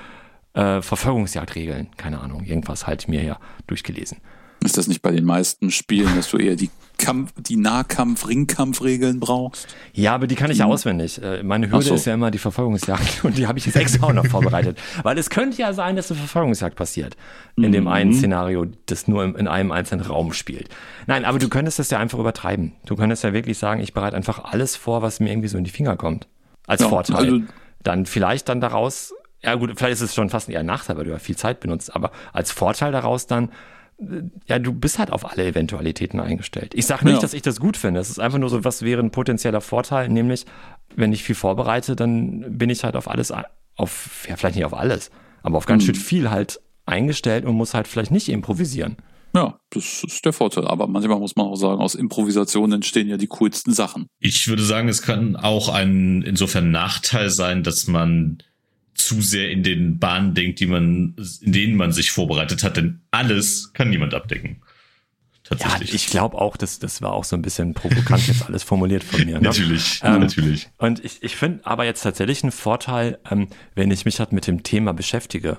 äh, 0.54 0.82
Verfolgungsjagdregeln, 0.82 1.90
keine 1.96 2.20
Ahnung, 2.20 2.44
irgendwas 2.44 2.86
halt 2.86 3.08
mir 3.08 3.22
ja 3.22 3.38
durchgelesen. 3.66 4.18
Ist 4.62 4.76
das 4.76 4.86
nicht 4.86 5.02
bei 5.02 5.10
den 5.10 5.24
meisten 5.24 5.70
Spielen, 5.70 6.14
dass 6.14 6.30
du 6.30 6.36
eher 6.36 6.56
die 6.56 6.70
Kampf, 7.02 7.32
die 7.36 7.56
Nahkampf, 7.56 8.28
Ringkampfregeln 8.28 9.20
brauchst? 9.20 9.66
Ja, 9.92 10.14
aber 10.14 10.26
die 10.26 10.36
kann 10.36 10.50
ich 10.50 10.58
ja 10.58 10.66
hm. 10.66 10.72
auswendig. 10.72 11.20
Äh, 11.22 11.42
meine 11.42 11.70
Hürde 11.70 11.84
so. 11.84 11.94
ist 11.94 12.06
ja 12.06 12.14
immer 12.14 12.30
die 12.30 12.38
Verfolgungsjagd 12.38 13.24
und 13.24 13.36
die 13.36 13.46
habe 13.46 13.58
ich 13.58 13.66
jetzt 13.66 13.76
extra 13.76 14.06
auch 14.06 14.12
noch 14.12 14.26
vorbereitet. 14.30 14.78
Weil 15.02 15.18
es 15.18 15.28
könnte 15.28 15.58
ja 15.58 15.72
sein, 15.72 15.96
dass 15.96 16.10
eine 16.10 16.18
Verfolgungsjagd 16.18 16.76
passiert. 16.76 17.16
In 17.56 17.64
mhm. 17.64 17.72
dem 17.72 17.88
einen 17.88 18.14
Szenario, 18.14 18.66
das 18.86 19.08
nur 19.08 19.24
in 19.24 19.48
einem 19.48 19.72
einzelnen 19.72 20.06
Raum 20.06 20.32
spielt. 20.32 20.68
Nein, 21.06 21.24
aber 21.24 21.38
du 21.38 21.48
könntest 21.48 21.78
das 21.78 21.90
ja 21.90 21.98
einfach 21.98 22.18
übertreiben. 22.18 22.72
Du 22.86 22.96
könntest 22.96 23.24
ja 23.24 23.32
wirklich 23.32 23.58
sagen, 23.58 23.80
ich 23.80 23.92
bereite 23.92 24.16
einfach 24.16 24.44
alles 24.44 24.76
vor, 24.76 25.02
was 25.02 25.20
mir 25.20 25.30
irgendwie 25.30 25.48
so 25.48 25.58
in 25.58 25.64
die 25.64 25.70
Finger 25.70 25.96
kommt. 25.96 26.28
Als 26.66 26.80
ja, 26.80 26.88
Vorteil. 26.88 27.16
Also 27.16 27.40
dann 27.82 28.06
vielleicht 28.06 28.48
dann 28.48 28.60
daraus, 28.60 29.12
ja 29.42 29.54
gut, 29.56 29.72
vielleicht 29.76 29.94
ist 29.94 30.02
es 30.02 30.14
schon 30.14 30.30
fast 30.30 30.48
eher 30.48 30.60
ein 30.60 30.66
Nachteil, 30.66 30.96
weil 30.96 31.04
du 31.04 31.10
ja 31.10 31.18
viel 31.18 31.36
Zeit 31.36 31.60
benutzt, 31.60 31.94
aber 31.94 32.12
als 32.32 32.52
Vorteil 32.52 32.92
daraus 32.92 33.26
dann, 33.26 33.50
ja, 34.46 34.58
du 34.58 34.72
bist 34.72 34.98
halt 34.98 35.10
auf 35.10 35.30
alle 35.30 35.46
Eventualitäten 35.46 36.20
eingestellt. 36.20 36.72
Ich 36.74 36.86
sage 36.86 37.04
nicht, 37.04 37.14
ja. 37.14 37.20
dass 37.20 37.34
ich 37.34 37.42
das 37.42 37.60
gut 37.60 37.76
finde. 37.76 38.00
Es 38.00 38.10
ist 38.10 38.18
einfach 38.18 38.38
nur 38.38 38.50
so, 38.50 38.64
was 38.64 38.82
wäre 38.82 39.00
ein 39.00 39.10
potenzieller 39.10 39.60
Vorteil, 39.60 40.08
nämlich, 40.08 40.46
wenn 40.94 41.12
ich 41.12 41.22
viel 41.22 41.34
vorbereite, 41.34 41.96
dann 41.96 42.58
bin 42.58 42.70
ich 42.70 42.84
halt 42.84 42.96
auf 42.96 43.08
alles, 43.08 43.32
auf, 43.76 44.26
ja, 44.28 44.36
vielleicht 44.36 44.56
nicht 44.56 44.64
auf 44.64 44.74
alles, 44.74 45.10
aber 45.42 45.58
auf 45.58 45.66
ganz 45.66 45.82
mhm. 45.82 45.86
schön 45.86 45.94
viel 45.94 46.30
halt 46.30 46.60
eingestellt 46.86 47.44
und 47.44 47.54
muss 47.54 47.74
halt 47.74 47.88
vielleicht 47.88 48.10
nicht 48.10 48.28
improvisieren. 48.28 48.96
Ja, 49.34 49.58
das 49.70 50.04
ist 50.04 50.24
der 50.24 50.32
Vorteil. 50.32 50.66
Aber 50.66 50.86
manchmal 50.86 51.18
muss 51.18 51.36
man 51.36 51.46
auch 51.46 51.56
sagen, 51.56 51.80
aus 51.80 51.94
Improvisationen 51.94 52.76
entstehen 52.76 53.08
ja 53.08 53.16
die 53.16 53.28
coolsten 53.28 53.72
Sachen. 53.72 54.06
Ich 54.18 54.46
würde 54.48 54.62
sagen, 54.62 54.88
es 54.88 55.02
kann 55.02 55.36
auch 55.36 55.68
ein 55.68 56.22
insofern 56.22 56.70
Nachteil 56.70 57.30
sein, 57.30 57.62
dass 57.62 57.86
man 57.86 58.42
zu 59.04 59.20
sehr 59.20 59.50
in 59.50 59.62
den 59.62 59.98
Bahnen 59.98 60.34
denkt, 60.34 60.60
die 60.60 60.66
man, 60.66 61.14
in 61.40 61.52
denen 61.52 61.76
man 61.76 61.92
sich 61.92 62.10
vorbereitet 62.10 62.62
hat, 62.62 62.76
denn 62.76 63.00
alles 63.10 63.72
kann 63.72 63.90
niemand 63.90 64.14
abdecken. 64.14 64.62
Tatsächlich. 65.44 65.90
Ja, 65.90 65.96
ich 65.96 66.06
glaube 66.06 66.40
auch, 66.40 66.56
dass 66.56 66.78
das 66.78 67.02
war 67.02 67.12
auch 67.12 67.24
so 67.24 67.36
ein 67.36 67.42
bisschen 67.42 67.74
provokant 67.74 68.26
jetzt 68.28 68.46
alles 68.46 68.62
formuliert 68.62 69.02
von 69.02 69.24
mir. 69.24 69.36
Ne? 69.36 69.42
natürlich, 69.42 70.00
ähm, 70.02 70.20
natürlich. 70.20 70.70
Und 70.78 71.04
ich, 71.04 71.22
ich 71.22 71.36
finde 71.36 71.66
aber 71.66 71.84
jetzt 71.84 72.02
tatsächlich 72.02 72.42
einen 72.42 72.52
Vorteil, 72.52 73.18
ähm, 73.30 73.48
wenn 73.74 73.90
ich 73.90 74.04
mich 74.04 74.18
halt 74.18 74.32
mit 74.32 74.46
dem 74.46 74.62
Thema 74.62 74.92
beschäftige. 74.92 75.58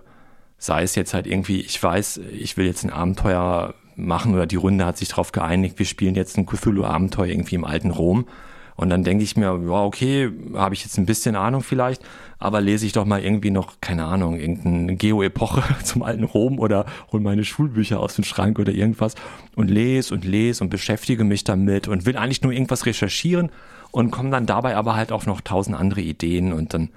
Sei 0.58 0.84
es 0.84 0.96
jetzt 0.96 1.14
halt 1.14 1.28
irgendwie, 1.28 1.60
ich 1.60 1.82
weiß, 1.82 2.22
ich 2.32 2.56
will 2.56 2.66
jetzt 2.66 2.84
ein 2.84 2.90
Abenteuer 2.90 3.76
machen 3.96 4.34
oder 4.34 4.46
die 4.46 4.56
Runde 4.56 4.86
hat 4.86 4.98
sich 4.98 5.10
darauf 5.10 5.34
geeinigt, 5.34 5.78
wir 5.78 5.86
spielen 5.86 6.16
jetzt 6.16 6.38
ein 6.38 6.46
Cthulhu-Abenteuer 6.46 7.28
irgendwie 7.28 7.56
im 7.56 7.66
alten 7.66 7.92
Rom. 7.92 8.28
Und 8.76 8.90
dann 8.90 9.04
denke 9.04 9.24
ich 9.24 9.38
mir, 9.38 9.46
ja, 9.46 9.84
okay, 9.84 10.32
habe 10.56 10.74
ich 10.74 10.84
jetzt 10.84 10.98
ein 10.98 11.06
bisschen 11.06 11.36
Ahnung 11.36 11.62
vielleicht, 11.62 12.02
aber 12.40 12.62
lese 12.62 12.86
ich 12.86 12.94
doch 12.94 13.06
mal 13.06 13.24
irgendwie 13.24 13.52
noch, 13.52 13.74
keine 13.82 14.06
Ahnung, 14.06 14.40
irgendeine 14.40 14.96
Geo-Epoche 14.96 15.64
zum 15.84 16.04
alten 16.04 16.24
Rom 16.24 16.60
oder 16.60 16.86
hol 17.12 17.20
meine 17.20 17.44
Schulbücher 17.44 18.00
aus 18.00 18.16
dem 18.16 18.24
Schrank 18.24 18.60
oder 18.60 18.72
irgendwas 18.72 19.16
und 19.56 19.70
lese 19.70 20.14
und 20.14 20.26
lese 20.26 20.64
und 20.64 20.70
beschäftige 20.70 21.24
mich 21.24 21.44
damit 21.44 21.88
und 21.88 22.06
will 22.06 22.18
eigentlich 22.18 22.42
nur 22.42 22.52
irgendwas 22.52 22.86
recherchieren 22.86 23.50
und 23.92 24.12
komme 24.12 24.32
dann 24.32 24.46
dabei 24.46 24.76
aber 24.76 24.96
halt 24.96 25.12
auch 25.12 25.26
noch 25.26 25.42
tausend 25.42 25.78
andere 25.78 26.02
Ideen 26.02 26.52
und 26.52 26.74
dann 26.74 26.90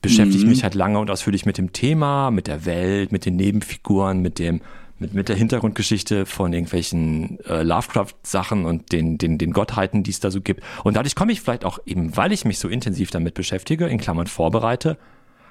beschäftige 0.00 0.38
ich 0.38 0.44
mhm. 0.44 0.50
mich 0.50 0.64
halt 0.64 0.74
lange 0.74 0.98
und 0.98 1.10
ausführlich 1.10 1.46
mit 1.46 1.58
dem 1.58 1.72
Thema, 1.72 2.30
mit 2.30 2.48
der 2.48 2.64
Welt, 2.64 3.12
mit 3.12 3.24
den 3.24 3.36
Nebenfiguren, 3.36 4.20
mit 4.20 4.38
dem 4.38 4.60
mit, 5.02 5.12
mit 5.14 5.28
der 5.28 5.36
Hintergrundgeschichte 5.36 6.24
von 6.24 6.52
irgendwelchen 6.52 7.38
äh, 7.44 7.62
Lovecraft-Sachen 7.62 8.64
und 8.64 8.92
den, 8.92 9.18
den, 9.18 9.36
den 9.36 9.52
Gottheiten, 9.52 10.02
die 10.02 10.10
es 10.10 10.20
da 10.20 10.30
so 10.30 10.40
gibt. 10.40 10.62
Und 10.84 10.96
dadurch 10.96 11.14
komme 11.14 11.32
ich 11.32 11.42
vielleicht 11.42 11.64
auch 11.64 11.78
eben, 11.84 12.16
weil 12.16 12.32
ich 12.32 12.44
mich 12.44 12.58
so 12.58 12.68
intensiv 12.68 13.10
damit 13.10 13.34
beschäftige, 13.34 13.86
in 13.86 13.98
Klammern 13.98 14.28
vorbereite, 14.28 14.96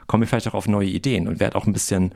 komme 0.07 0.23
ich 0.23 0.29
vielleicht 0.29 0.47
auch 0.47 0.53
auf 0.55 0.67
neue 0.67 0.87
Ideen 0.87 1.27
und 1.27 1.39
werde 1.39 1.55
auch 1.55 1.67
ein 1.67 1.73
bisschen, 1.73 2.15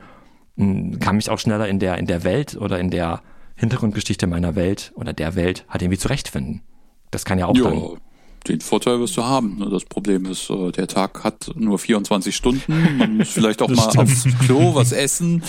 hm, 0.56 0.98
kann 0.98 1.16
mich 1.16 1.30
auch 1.30 1.38
schneller 1.38 1.68
in 1.68 1.78
der, 1.78 1.98
in 1.98 2.06
der 2.06 2.24
Welt 2.24 2.56
oder 2.56 2.80
in 2.80 2.90
der 2.90 3.22
Hintergrundgeschichte 3.54 4.26
meiner 4.26 4.56
Welt 4.56 4.92
oder 4.96 5.12
der 5.12 5.34
Welt 5.34 5.64
halt 5.68 5.82
irgendwie 5.82 5.98
zurechtfinden. 5.98 6.62
Das 7.10 7.24
kann 7.24 7.38
ja 7.38 7.46
auch 7.46 7.56
jo. 7.56 7.64
dann 7.64 8.00
den 8.48 8.60
Vorteil 8.60 9.00
wirst 9.00 9.16
du 9.16 9.24
haben. 9.24 9.68
Das 9.70 9.84
Problem 9.84 10.26
ist, 10.26 10.50
äh, 10.50 10.72
der 10.72 10.86
Tag 10.86 11.24
hat 11.24 11.50
nur 11.54 11.78
24 11.78 12.34
Stunden. 12.34 12.98
Man 12.98 13.16
muss 13.18 13.30
vielleicht 13.30 13.62
auch 13.62 13.68
mal 13.68 13.88
aufs 13.96 14.26
Klo 14.44 14.74
was 14.74 14.92
essen, 14.92 15.42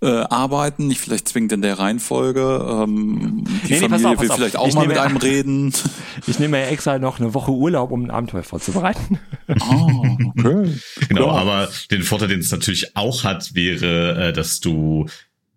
äh, 0.00 0.06
arbeiten, 0.06 0.86
nicht 0.86 1.00
vielleicht 1.00 1.28
zwingend 1.28 1.52
in 1.52 1.62
der 1.62 1.78
Reihenfolge. 1.78 2.84
Ähm, 2.84 3.44
die 3.66 3.72
nee, 3.72 3.78
Familie 3.80 4.08
auf, 4.08 4.20
will 4.20 4.30
auf. 4.30 4.36
vielleicht 4.36 4.56
auch 4.56 4.68
ich 4.68 4.74
mal 4.74 4.86
mit 4.86 4.98
einem 4.98 5.16
reden. 5.16 5.72
Ich 6.26 6.38
nehme 6.38 6.58
ja 6.58 6.66
extra 6.68 6.98
noch 6.98 7.18
eine 7.18 7.34
Woche 7.34 7.50
Urlaub, 7.50 7.90
um 7.90 8.04
ein 8.04 8.10
Abenteuer 8.10 8.44
vorzubereiten. 8.44 9.18
Ah, 9.48 10.16
okay. 10.36 10.72
Genau, 11.08 11.30
aber 11.30 11.68
den 11.90 12.02
Vorteil, 12.02 12.28
den 12.28 12.40
es 12.40 12.50
natürlich 12.50 12.96
auch 12.96 13.24
hat, 13.24 13.54
wäre, 13.54 14.28
äh, 14.28 14.32
dass 14.32 14.60
du 14.60 15.06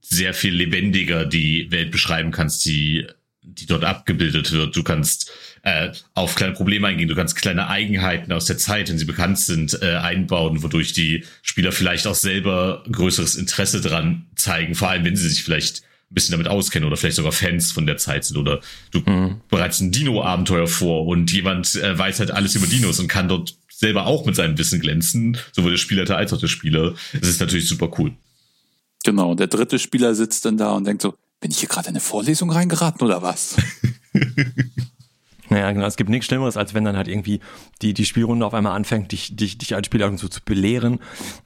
sehr 0.01 0.33
viel 0.33 0.53
lebendiger 0.53 1.25
die 1.25 1.71
Welt 1.71 1.91
beschreiben 1.91 2.31
kannst, 2.31 2.65
die 2.65 3.05
die 3.47 3.65
dort 3.65 3.83
abgebildet 3.83 4.51
wird. 4.51 4.75
Du 4.75 4.83
kannst 4.83 5.31
äh, 5.67 5.91
auf 6.13 6.35
kleine 6.35 6.53
Probleme 6.53 6.87
eingehen. 6.87 7.09
Du 7.09 7.15
kannst 7.15 7.35
kleine 7.35 7.67
Eigenheiten 7.67 8.31
aus 8.31 8.45
der 8.45 8.57
Zeit, 8.57 8.89
wenn 8.89 8.97
sie 8.97 9.03
bekannt 9.03 9.37
sind, 9.37 9.77
äh, 9.81 9.95
einbauen, 9.95 10.63
wodurch 10.63 10.93
die 10.93 11.25
Spieler 11.41 11.73
vielleicht 11.73 12.07
auch 12.07 12.15
selber 12.15 12.85
größeres 12.89 13.35
Interesse 13.35 13.81
dran 13.81 14.27
zeigen, 14.35 14.75
vor 14.75 14.89
allem 14.89 15.03
wenn 15.03 15.17
sie 15.17 15.27
sich 15.27 15.43
vielleicht 15.43 15.81
ein 16.09 16.13
bisschen 16.15 16.31
damit 16.31 16.47
auskennen 16.47 16.87
oder 16.87 16.95
vielleicht 16.95 17.17
sogar 17.17 17.33
Fans 17.33 17.73
von 17.73 17.85
der 17.85 17.97
Zeit 17.97 18.23
sind 18.23 18.37
oder 18.37 18.61
du 18.91 18.99
mhm. 18.99 19.41
bereits 19.49 19.81
ein 19.81 19.91
Dino-Abenteuer 19.91 20.67
vor 20.67 21.05
und 21.05 21.33
jemand 21.33 21.75
äh, 21.75 21.97
weiß 21.97 22.21
halt 22.21 22.31
alles 22.31 22.55
über 22.55 22.65
Dinos 22.65 23.01
und 23.01 23.09
kann 23.09 23.27
dort 23.27 23.57
selber 23.69 24.07
auch 24.07 24.25
mit 24.25 24.37
seinem 24.37 24.57
Wissen 24.57 24.79
glänzen, 24.79 25.37
sowohl 25.51 25.71
der 25.71 25.77
Spielleiter 25.77 26.15
als 26.15 26.31
auch 26.31 26.39
der 26.39 26.47
Spieler. 26.47 26.93
Das 27.11 27.27
ist 27.27 27.41
natürlich 27.41 27.67
super 27.67 27.91
cool. 27.99 28.13
Genau, 29.03 29.35
der 29.35 29.47
dritte 29.47 29.79
Spieler 29.79 30.15
sitzt 30.15 30.45
dann 30.45 30.55
da 30.55 30.71
und 30.71 30.87
denkt 30.87 31.01
so, 31.01 31.15
bin 31.41 31.51
ich 31.51 31.59
hier 31.59 31.67
gerade 31.67 31.89
in 31.89 31.95
eine 31.95 31.99
Vorlesung 31.99 32.51
reingeraten 32.51 33.05
oder 33.05 33.21
was? 33.21 33.57
Naja, 35.49 35.71
genau. 35.71 35.85
Es 35.85 35.95
gibt 35.97 36.09
nichts 36.09 36.25
Schlimmeres, 36.25 36.57
als 36.57 36.73
wenn 36.73 36.83
dann 36.83 36.97
halt 36.97 37.07
irgendwie 37.07 37.39
die, 37.81 37.93
die 37.93 38.05
Spielrunde 38.05 38.45
auf 38.45 38.53
einmal 38.53 38.75
anfängt, 38.75 39.11
dich, 39.11 39.35
dich, 39.35 39.57
dich 39.57 39.75
als 39.75 39.87
Spieler 39.87 40.15
so 40.17 40.27
zu 40.27 40.41
belehren. 40.43 40.99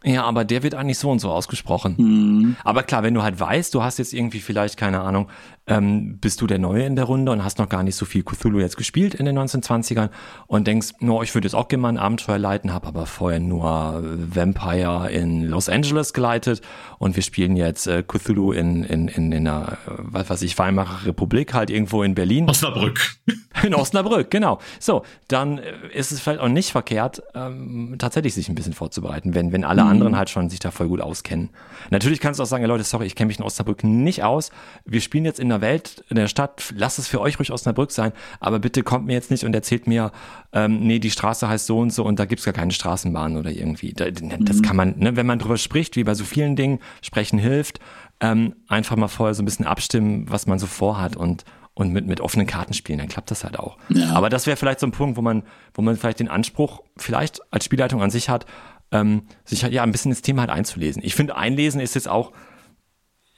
Ja, 0.03 0.23
aber 0.23 0.45
der 0.45 0.63
wird 0.63 0.75
eigentlich 0.75 0.97
so 0.97 1.09
und 1.09 1.19
so 1.19 1.31
ausgesprochen. 1.31 1.95
Mhm. 1.97 2.55
Aber 2.63 2.83
klar, 2.83 3.03
wenn 3.03 3.13
du 3.13 3.23
halt 3.23 3.39
weißt, 3.39 3.73
du 3.73 3.83
hast 3.83 3.99
jetzt 3.99 4.13
irgendwie 4.13 4.39
vielleicht, 4.39 4.77
keine 4.77 5.01
Ahnung, 5.01 5.27
ähm, 5.67 6.17
bist 6.19 6.41
du 6.41 6.47
der 6.47 6.59
Neue 6.59 6.85
in 6.85 6.95
der 6.95 7.05
Runde 7.05 7.31
und 7.31 7.43
hast 7.43 7.59
noch 7.59 7.69
gar 7.69 7.83
nicht 7.83 7.95
so 7.95 8.05
viel 8.05 8.23
Cthulhu 8.23 8.59
jetzt 8.59 8.77
gespielt 8.77 9.13
in 9.13 9.25
den 9.25 9.37
1920ern 9.37 10.09
und 10.47 10.67
denkst, 10.67 10.93
no, 10.99 11.21
ich 11.21 11.33
würde 11.35 11.47
jetzt 11.47 11.53
auch 11.53 11.67
gerne 11.67 11.83
mal 11.83 11.89
ein 11.89 11.97
Abenteuer 11.97 12.37
leiten, 12.37 12.73
habe 12.73 12.87
aber 12.87 13.05
vorher 13.05 13.39
nur 13.39 14.03
Vampire 14.03 15.11
in 15.11 15.45
Los 15.45 15.69
Angeles 15.69 16.13
geleitet 16.13 16.61
und 16.97 17.15
wir 17.15 17.23
spielen 17.23 17.55
jetzt 17.55 17.87
äh, 17.87 18.03
Cthulhu 18.03 18.51
in, 18.51 18.83
in, 18.83 19.07
in, 19.07 19.31
in 19.31 19.47
einer, 19.47 19.73
äh, 19.73 19.91
was 19.97 20.29
weiß 20.29 20.41
ich, 20.41 20.57
Weimarer 20.57 21.05
Republik, 21.05 21.53
halt 21.53 21.69
irgendwo 21.69 22.03
in 22.03 22.15
Berlin. 22.15 22.49
Osnabrück. 22.49 23.17
In 23.63 23.75
Osnabrück, 23.75 23.90
genau. 24.29 24.59
So, 24.79 25.03
dann 25.27 25.57
äh, 25.57 25.73
ist 25.93 26.11
es 26.11 26.19
vielleicht 26.19 26.39
auch 26.39 26.47
nicht 26.47 26.71
verkehrt, 26.71 27.21
ähm, 27.35 27.95
tatsächlich 27.97 28.33
sich 28.33 28.49
ein 28.49 28.55
bisschen 28.55 28.73
vorzubereiten, 28.73 29.33
wenn, 29.33 29.51
wenn 29.51 29.63
alle 29.63 29.83
anderen 29.83 30.17
halt 30.17 30.29
schon 30.29 30.49
sich 30.49 30.59
da 30.59 30.71
voll 30.71 30.87
gut 30.87 31.01
auskennen. 31.01 31.49
Natürlich 31.89 32.19
kannst 32.19 32.39
du 32.39 32.43
auch 32.43 32.47
sagen, 32.47 32.63
ja, 32.63 32.67
Leute, 32.67 32.83
sorry, 32.83 33.05
ich 33.05 33.15
kenne 33.15 33.27
mich 33.27 33.39
in 33.39 33.45
Osnabrück 33.45 33.83
nicht 33.83 34.23
aus. 34.23 34.51
Wir 34.85 35.01
spielen 35.01 35.25
jetzt 35.25 35.39
in 35.39 35.49
der 35.49 35.61
Welt, 35.61 36.03
in 36.09 36.15
der 36.15 36.27
Stadt, 36.27 36.73
lasst 36.75 36.99
es 36.99 37.07
für 37.07 37.21
euch 37.21 37.39
ruhig 37.39 37.51
Osnabrück 37.51 37.91
sein, 37.91 38.11
aber 38.39 38.59
bitte 38.59 38.83
kommt 38.83 39.05
mir 39.05 39.13
jetzt 39.13 39.31
nicht 39.31 39.45
und 39.45 39.53
erzählt 39.53 39.87
mir, 39.87 40.11
ähm, 40.53 40.79
nee, 40.81 40.99
die 40.99 41.11
Straße 41.11 41.47
heißt 41.47 41.65
so 41.65 41.79
und 41.79 41.91
so 41.91 42.03
und 42.03 42.19
da 42.19 42.25
gibt's 42.25 42.45
gar 42.45 42.53
keine 42.53 42.71
Straßenbahn 42.71 43.37
oder 43.37 43.51
irgendwie. 43.51 43.93
Da, 43.93 44.05
das 44.11 44.61
kann 44.61 44.75
man, 44.75 44.97
ne, 44.97 45.15
wenn 45.15 45.25
man 45.25 45.39
drüber 45.39 45.57
spricht, 45.57 45.95
wie 45.95 46.03
bei 46.03 46.13
so 46.13 46.23
vielen 46.23 46.55
Dingen, 46.55 46.79
sprechen 47.01 47.39
hilft, 47.39 47.79
ähm, 48.19 48.55
einfach 48.67 48.95
mal 48.95 49.07
vorher 49.07 49.33
so 49.33 49.41
ein 49.41 49.45
bisschen 49.45 49.65
abstimmen, 49.65 50.25
was 50.29 50.47
man 50.47 50.59
so 50.59 50.67
vorhat 50.67 51.15
und 51.15 51.43
und 51.73 51.91
mit, 51.91 52.05
mit 52.05 52.19
offenen 52.21 52.47
Karten 52.47 52.73
spielen, 52.73 52.99
dann 52.99 53.07
klappt 53.07 53.31
das 53.31 53.43
halt 53.43 53.57
auch. 53.57 53.77
Ja. 53.89 54.11
Aber 54.11 54.29
das 54.29 54.45
wäre 54.45 54.57
vielleicht 54.57 54.79
so 54.79 54.87
ein 54.87 54.91
Punkt, 54.91 55.17
wo 55.17 55.21
man, 55.21 55.43
wo 55.73 55.81
man 55.81 55.95
vielleicht 55.95 56.19
den 56.19 56.27
Anspruch 56.27 56.81
vielleicht 56.97 57.41
als 57.51 57.65
Spielleitung 57.65 58.01
an 58.01 58.11
sich 58.11 58.29
hat, 58.29 58.45
ähm, 58.91 59.23
sich 59.45 59.63
halt 59.63 59.73
ja 59.73 59.83
ein 59.83 59.91
bisschen 59.91 60.11
ins 60.11 60.21
Thema 60.21 60.41
halt 60.41 60.51
einzulesen. 60.51 61.01
Ich 61.03 61.15
finde, 61.15 61.37
einlesen 61.37 61.79
ist 61.79 61.95
jetzt 61.95 62.09
auch, 62.09 62.33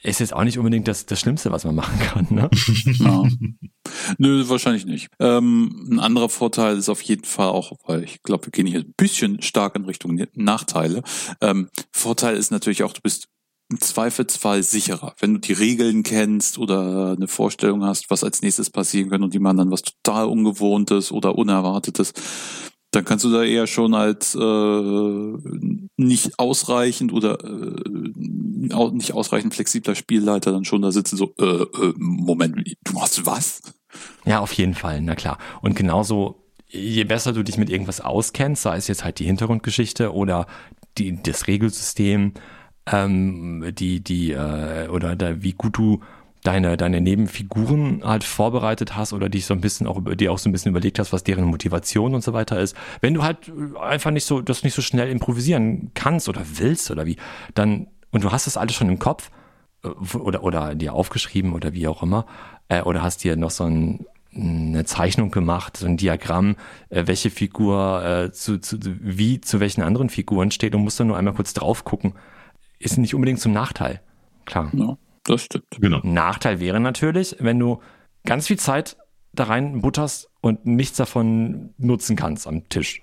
ist 0.02 0.20
jetzt 0.20 0.34
auch 0.34 0.44
nicht 0.44 0.58
unbedingt 0.58 0.88
das, 0.88 1.06
das 1.06 1.20
Schlimmste, 1.20 1.50
was 1.50 1.64
man 1.64 1.76
machen 1.76 1.98
kann. 2.00 2.26
Ne? 2.30 2.50
Ja. 2.98 3.22
Nö, 4.18 4.48
wahrscheinlich 4.48 4.86
nicht. 4.86 5.08
Ähm, 5.20 5.88
ein 5.90 6.00
anderer 6.00 6.28
Vorteil 6.28 6.76
ist 6.76 6.88
auf 6.88 7.00
jeden 7.02 7.24
Fall 7.24 7.48
auch, 7.48 7.72
weil 7.86 8.02
ich 8.02 8.22
glaube, 8.22 8.46
wir 8.46 8.50
gehen 8.50 8.66
hier 8.66 8.80
ein 8.80 8.94
bisschen 8.96 9.40
stark 9.42 9.76
in 9.76 9.84
Richtung 9.84 10.20
Nachteile. 10.34 11.02
Ähm, 11.40 11.68
Vorteil 11.92 12.36
ist 12.36 12.50
natürlich 12.50 12.82
auch, 12.82 12.92
du 12.92 13.00
bist 13.02 13.28
im 13.74 13.80
Zweifelsfall 13.80 14.62
sicherer. 14.62 15.14
Wenn 15.18 15.34
du 15.34 15.40
die 15.40 15.52
Regeln 15.52 16.04
kennst 16.04 16.58
oder 16.58 17.14
eine 17.16 17.26
Vorstellung 17.26 17.84
hast, 17.84 18.08
was 18.08 18.22
als 18.22 18.40
nächstes 18.40 18.70
passieren 18.70 19.10
kann 19.10 19.24
und 19.24 19.34
die 19.34 19.40
machen 19.40 19.56
dann 19.56 19.70
was 19.72 19.82
total 19.82 20.26
Ungewohntes 20.26 21.10
oder 21.10 21.36
Unerwartetes, 21.36 22.12
dann 22.92 23.04
kannst 23.04 23.24
du 23.24 23.32
da 23.32 23.42
eher 23.42 23.66
schon 23.66 23.94
als 23.94 24.36
äh, 24.36 25.32
nicht 25.96 26.38
ausreichend 26.38 27.12
oder 27.12 27.42
äh, 27.42 28.92
nicht 28.92 29.12
ausreichend 29.12 29.54
flexibler 29.54 29.96
Spielleiter 29.96 30.52
dann 30.52 30.64
schon 30.64 30.82
da 30.82 30.92
sitzen, 30.92 31.16
so, 31.16 31.34
äh, 31.40 31.44
äh, 31.44 31.94
Moment, 31.96 32.56
du 32.84 32.92
machst 32.92 33.26
was? 33.26 33.60
Ja, 34.24 34.38
auf 34.38 34.52
jeden 34.52 34.74
Fall, 34.74 35.00
na 35.00 35.16
klar. 35.16 35.38
Und 35.62 35.74
genauso, 35.74 36.44
je 36.68 37.02
besser 37.02 37.32
du 37.32 37.42
dich 37.42 37.56
mit 37.56 37.70
irgendwas 37.70 38.00
auskennst, 38.00 38.62
sei 38.62 38.76
es 38.76 38.86
jetzt 38.86 39.02
halt 39.02 39.18
die 39.18 39.26
Hintergrundgeschichte 39.26 40.12
oder 40.12 40.46
die, 40.96 41.20
das 41.20 41.48
Regelsystem, 41.48 42.34
ähm, 42.86 43.72
die, 43.78 44.00
die, 44.00 44.32
äh, 44.32 44.88
oder 44.88 45.16
da, 45.16 45.42
wie 45.42 45.52
gut 45.52 45.76
du 45.76 46.00
deine, 46.42 46.76
deine 46.76 47.00
Nebenfiguren 47.00 48.02
halt 48.04 48.22
vorbereitet 48.22 48.96
hast 48.96 49.14
oder 49.14 49.30
dich 49.30 49.46
so 49.46 49.54
ein 49.54 49.62
bisschen 49.62 49.86
auch, 49.86 49.96
über- 49.96 50.14
dir 50.14 50.30
auch 50.30 50.38
so 50.38 50.48
ein 50.48 50.52
bisschen 50.52 50.70
überlegt 50.70 50.98
hast, 50.98 51.12
was 51.12 51.24
deren 51.24 51.44
Motivation 51.44 52.14
und 52.14 52.22
so 52.22 52.34
weiter 52.34 52.60
ist. 52.60 52.76
Wenn 53.00 53.14
du 53.14 53.22
halt 53.22 53.50
einfach 53.80 54.10
nicht 54.10 54.26
so, 54.26 54.42
das 54.42 54.62
nicht 54.62 54.74
so 54.74 54.82
schnell 54.82 55.10
improvisieren 55.10 55.90
kannst 55.94 56.28
oder 56.28 56.42
willst 56.56 56.90
oder 56.90 57.06
wie, 57.06 57.16
dann, 57.54 57.86
und 58.10 58.24
du 58.24 58.30
hast 58.30 58.46
das 58.46 58.58
alles 58.58 58.74
schon 58.74 58.90
im 58.90 58.98
Kopf, 58.98 59.30
äh, 59.82 59.88
oder, 60.18 60.44
oder 60.44 60.74
dir 60.74 60.92
aufgeschrieben 60.92 61.54
oder 61.54 61.72
wie 61.72 61.88
auch 61.88 62.02
immer, 62.02 62.26
äh, 62.68 62.82
oder 62.82 63.02
hast 63.02 63.24
dir 63.24 63.36
noch 63.36 63.50
so 63.50 63.64
ein, 63.64 64.04
eine 64.36 64.84
Zeichnung 64.84 65.30
gemacht, 65.30 65.78
so 65.78 65.86
ein 65.86 65.96
Diagramm, 65.96 66.56
äh, 66.90 67.04
welche 67.06 67.30
Figur 67.30 68.04
äh, 68.04 68.32
zu, 68.32 68.58
zu, 68.58 68.78
wie 68.82 69.40
zu 69.40 69.60
welchen 69.60 69.80
anderen 69.82 70.10
Figuren 70.10 70.50
steht 70.50 70.74
und 70.74 70.82
musst 70.82 71.00
dann 71.00 71.06
nur 71.06 71.16
einmal 71.16 71.34
kurz 71.34 71.54
drauf 71.54 71.84
gucken, 71.84 72.12
ist 72.84 72.98
nicht 72.98 73.14
unbedingt 73.14 73.40
zum 73.40 73.52
Nachteil. 73.52 74.00
Klar. 74.44 74.70
Ja, 74.74 74.96
das 75.24 75.42
stimmt. 75.42 75.64
Genau. 75.80 76.00
Nachteil 76.02 76.60
wäre 76.60 76.80
natürlich, 76.80 77.36
wenn 77.40 77.58
du 77.58 77.80
ganz 78.24 78.46
viel 78.46 78.58
Zeit 78.58 78.96
da 79.32 79.44
rein 79.44 79.80
butterst 79.80 80.30
und 80.40 80.66
nichts 80.66 80.96
davon 80.96 81.74
nutzen 81.78 82.14
kannst 82.14 82.46
am 82.46 82.68
Tisch. 82.68 83.02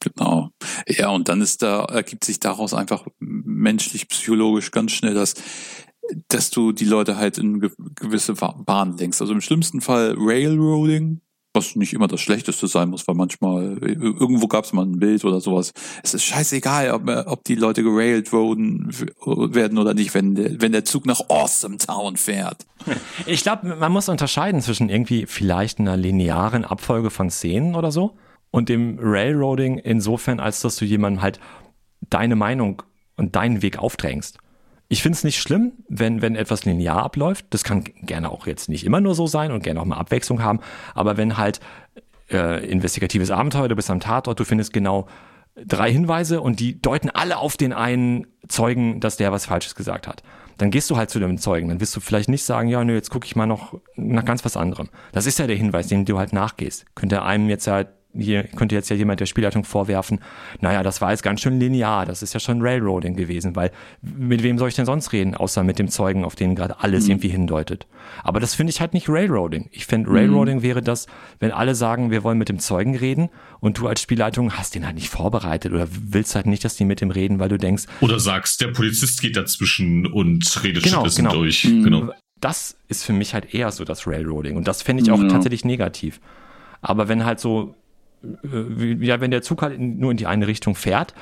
Genau. 0.00 0.50
Ja, 0.86 1.10
und 1.10 1.28
dann 1.28 1.40
ist 1.40 1.62
da, 1.62 1.84
ergibt 1.84 2.24
sich 2.24 2.38
daraus 2.38 2.72
einfach 2.72 3.06
menschlich, 3.18 4.08
psychologisch 4.08 4.70
ganz 4.70 4.92
schnell 4.92 5.14
das, 5.14 5.34
dass 6.28 6.50
du 6.50 6.72
die 6.72 6.84
Leute 6.84 7.16
halt 7.16 7.36
in 7.36 7.60
ge 7.60 7.70
gewisse 7.96 8.34
Bahnen 8.34 8.96
lenkst. 8.96 9.20
Also 9.20 9.32
im 9.32 9.40
schlimmsten 9.40 9.80
Fall 9.80 10.14
Railroading, 10.16 11.20
was 11.58 11.76
nicht 11.76 11.92
immer 11.92 12.08
das 12.08 12.20
Schlechteste 12.20 12.66
sein 12.66 12.88
muss, 12.88 13.06
weil 13.08 13.14
manchmal, 13.14 13.78
äh, 13.82 13.92
irgendwo 13.92 14.46
gab 14.46 14.64
es 14.64 14.72
mal 14.72 14.86
ein 14.86 14.98
Bild 14.98 15.24
oder 15.24 15.40
sowas. 15.40 15.72
Es 16.02 16.14
ist 16.14 16.24
scheißegal, 16.24 16.92
ob, 16.92 17.08
äh, 17.08 17.24
ob 17.26 17.44
die 17.44 17.56
Leute 17.56 17.82
gerailroaden 17.82 18.88
werden 19.52 19.78
oder 19.78 19.94
nicht, 19.94 20.14
wenn 20.14 20.34
der, 20.34 20.60
wenn 20.60 20.72
der 20.72 20.84
Zug 20.84 21.06
nach 21.06 21.20
Awesome 21.28 21.78
Town 21.78 22.16
fährt. 22.16 22.66
Ich 23.26 23.42
glaube, 23.42 23.76
man 23.76 23.92
muss 23.92 24.08
unterscheiden 24.08 24.62
zwischen 24.62 24.88
irgendwie 24.88 25.26
vielleicht 25.26 25.80
einer 25.80 25.96
linearen 25.96 26.64
Abfolge 26.64 27.10
von 27.10 27.30
Szenen 27.30 27.74
oder 27.74 27.90
so 27.90 28.16
und 28.50 28.68
dem 28.68 28.98
Railroading 29.00 29.78
insofern, 29.78 30.40
als 30.40 30.60
dass 30.60 30.76
du 30.76 30.84
jemandem 30.84 31.20
halt 31.20 31.40
deine 32.08 32.36
Meinung 32.36 32.82
und 33.16 33.36
deinen 33.36 33.60
Weg 33.60 33.78
aufdrängst. 33.78 34.38
Ich 34.88 35.02
finde 35.02 35.16
es 35.16 35.24
nicht 35.24 35.38
schlimm, 35.38 35.72
wenn, 35.88 36.22
wenn 36.22 36.34
etwas 36.34 36.64
linear 36.64 37.02
abläuft. 37.02 37.46
Das 37.50 37.62
kann 37.62 37.84
gerne 37.84 38.30
auch 38.30 38.46
jetzt 38.46 38.68
nicht 38.68 38.84
immer 38.84 39.00
nur 39.00 39.14
so 39.14 39.26
sein 39.26 39.52
und 39.52 39.62
gerne 39.62 39.80
auch 39.80 39.84
mal 39.84 39.96
Abwechslung 39.96 40.42
haben. 40.42 40.60
Aber 40.94 41.18
wenn 41.18 41.36
halt 41.36 41.60
äh, 42.30 42.66
investigatives 42.66 43.30
Abenteuer, 43.30 43.68
du 43.68 43.76
bist 43.76 43.90
am 43.90 44.00
Tatort, 44.00 44.40
du 44.40 44.44
findest 44.44 44.72
genau 44.72 45.06
drei 45.66 45.92
Hinweise 45.92 46.40
und 46.40 46.60
die 46.60 46.80
deuten 46.80 47.10
alle 47.10 47.38
auf 47.38 47.56
den 47.56 47.72
einen 47.72 48.26
Zeugen, 48.46 49.00
dass 49.00 49.16
der 49.16 49.32
was 49.32 49.46
Falsches 49.46 49.74
gesagt 49.74 50.06
hat. 50.06 50.22
Dann 50.56 50.70
gehst 50.70 50.90
du 50.90 50.96
halt 50.96 51.10
zu 51.10 51.18
dem 51.20 51.38
Zeugen. 51.38 51.68
Dann 51.68 51.80
wirst 51.80 51.94
du 51.94 52.00
vielleicht 52.00 52.28
nicht 52.28 52.42
sagen, 52.42 52.68
ja, 52.68 52.82
nö, 52.82 52.94
jetzt 52.94 53.10
gucke 53.10 53.26
ich 53.26 53.36
mal 53.36 53.46
noch 53.46 53.78
nach 53.96 54.24
ganz 54.24 54.44
was 54.44 54.56
anderem. 54.56 54.88
Das 55.12 55.26
ist 55.26 55.38
ja 55.38 55.46
der 55.46 55.56
Hinweis, 55.56 55.88
dem 55.88 56.04
du 56.04 56.18
halt 56.18 56.32
nachgehst. 56.32 56.86
Könnte 56.94 57.22
einem 57.22 57.48
jetzt 57.48 57.66
halt 57.66 57.88
hier 58.14 58.44
könnte 58.44 58.74
jetzt 58.74 58.88
ja 58.88 58.96
jemand 58.96 59.20
der 59.20 59.26
Spielleitung 59.26 59.64
vorwerfen, 59.64 60.20
naja, 60.60 60.82
das 60.82 61.00
war 61.00 61.10
jetzt 61.10 61.22
ganz 61.22 61.40
schön 61.40 61.60
linear, 61.60 62.06
das 62.06 62.22
ist 62.22 62.32
ja 62.34 62.40
schon 62.40 62.62
Railroading 62.62 63.14
gewesen, 63.16 63.54
weil 63.54 63.70
mit 64.02 64.42
wem 64.42 64.58
soll 64.58 64.68
ich 64.70 64.74
denn 64.74 64.86
sonst 64.86 65.12
reden, 65.12 65.34
außer 65.34 65.62
mit 65.62 65.78
dem 65.78 65.88
Zeugen, 65.88 66.24
auf 66.24 66.34
den 66.34 66.54
gerade 66.54 66.80
alles 66.80 67.06
irgendwie 67.08 67.28
hindeutet. 67.28 67.86
Aber 68.24 68.40
das 68.40 68.54
finde 68.54 68.70
ich 68.70 68.80
halt 68.80 68.94
nicht 68.94 69.08
Railroading. 69.08 69.68
Ich 69.72 69.86
finde, 69.86 70.10
Railroading 70.10 70.62
wäre 70.62 70.82
das, 70.82 71.06
wenn 71.38 71.52
alle 71.52 71.74
sagen, 71.74 72.10
wir 72.10 72.24
wollen 72.24 72.38
mit 72.38 72.48
dem 72.48 72.58
Zeugen 72.58 72.96
reden 72.96 73.28
und 73.60 73.78
du 73.78 73.86
als 73.86 74.00
Spielleitung 74.00 74.52
hast 74.54 74.74
den 74.74 74.86
halt 74.86 74.94
nicht 74.96 75.10
vorbereitet 75.10 75.72
oder 75.72 75.86
willst 75.90 76.34
halt 76.34 76.46
nicht, 76.46 76.64
dass 76.64 76.76
die 76.76 76.84
mit 76.86 77.00
dem 77.00 77.10
reden, 77.10 77.38
weil 77.38 77.50
du 77.50 77.58
denkst, 77.58 77.84
Oder 78.00 78.18
sagst, 78.18 78.60
der 78.62 78.68
Polizist 78.68 79.20
geht 79.20 79.36
dazwischen 79.36 80.06
und 80.06 80.64
redet 80.64 80.82
Genau, 80.82 80.96
stattdessen 81.00 81.24
genau. 81.24 81.34
durch. 81.36 81.64
Mhm. 81.64 81.82
Genau. 81.84 82.12
das 82.40 82.76
ist 82.88 83.04
für 83.04 83.12
mich 83.12 83.34
halt 83.34 83.52
eher 83.54 83.70
so 83.70 83.84
das 83.84 84.06
Railroading. 84.06 84.56
Und 84.56 84.66
das 84.66 84.82
fände 84.82 85.02
ich 85.02 85.10
auch 85.10 85.20
Ja. 85.20 85.28
tatsächlich 85.28 85.64
negativ. 85.64 86.20
Aber 86.80 87.08
wenn 87.08 87.24
halt 87.24 87.40
so, 87.40 87.74
ja, 88.22 89.20
wenn 89.20 89.30
der 89.30 89.42
Zug 89.42 89.62
halt 89.62 89.74
in, 89.74 89.98
nur 89.98 90.10
in 90.10 90.16
die 90.16 90.26
eine 90.26 90.46
Richtung 90.46 90.74
fährt, 90.74 91.14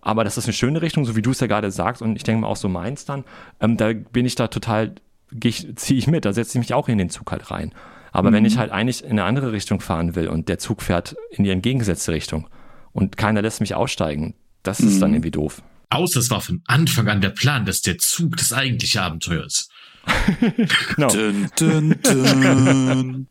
aber 0.00 0.24
das 0.24 0.38
ist 0.38 0.44
eine 0.44 0.52
schöne 0.52 0.82
Richtung, 0.82 1.04
so 1.04 1.16
wie 1.16 1.22
du 1.22 1.30
es 1.30 1.40
ja 1.40 1.46
gerade 1.46 1.70
sagst, 1.70 2.02
und 2.02 2.16
ich 2.16 2.22
denke 2.22 2.42
mal 2.42 2.48
auch 2.48 2.56
so 2.56 2.68
meins 2.68 3.04
dann, 3.04 3.24
ähm, 3.60 3.76
da 3.76 3.92
bin 3.92 4.26
ich 4.26 4.34
da 4.34 4.48
total, 4.48 4.94
ziehe 5.40 5.98
ich 5.98 6.06
mit, 6.06 6.24
da 6.24 6.32
setze 6.32 6.58
ich 6.58 6.60
mich 6.60 6.74
auch 6.74 6.88
in 6.88 6.98
den 6.98 7.10
Zug 7.10 7.30
halt 7.30 7.50
rein. 7.50 7.72
Aber 8.12 8.32
wenn 8.32 8.44
ich 8.44 8.58
halt 8.58 8.72
eigentlich 8.72 9.04
in 9.04 9.12
eine 9.12 9.22
andere 9.22 9.52
Richtung 9.52 9.80
fahren 9.80 10.16
will 10.16 10.26
und 10.26 10.48
der 10.48 10.58
Zug 10.58 10.82
fährt 10.82 11.14
in 11.30 11.44
die 11.44 11.50
entgegengesetzte 11.50 12.10
Richtung 12.10 12.48
und 12.90 13.16
keiner 13.16 13.40
lässt 13.40 13.60
mich 13.60 13.76
aussteigen, 13.76 14.34
das 14.64 14.80
ist 14.80 15.00
dann 15.00 15.14
irgendwie 15.14 15.30
doof. 15.30 15.62
Außer 15.90 16.18
es 16.18 16.28
war 16.28 16.40
von 16.40 16.60
Anfang 16.66 17.06
an 17.08 17.20
der 17.20 17.30
Plan, 17.30 17.66
dass 17.66 17.82
der 17.82 17.98
Zug 17.98 18.36
das 18.36 18.52
eigentliche 18.52 19.00
Abenteuer 19.02 19.44
ist. 19.44 19.70
Genau. 20.96 21.08
Dun, 21.08 21.48
dun, 21.56 21.94
dun. 22.02 23.26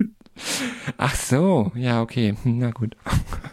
Ach 0.97 1.15
so, 1.15 1.71
ja, 1.75 2.01
okay, 2.01 2.35
Hm, 2.43 2.59
na 2.59 2.71
gut. 2.71 2.95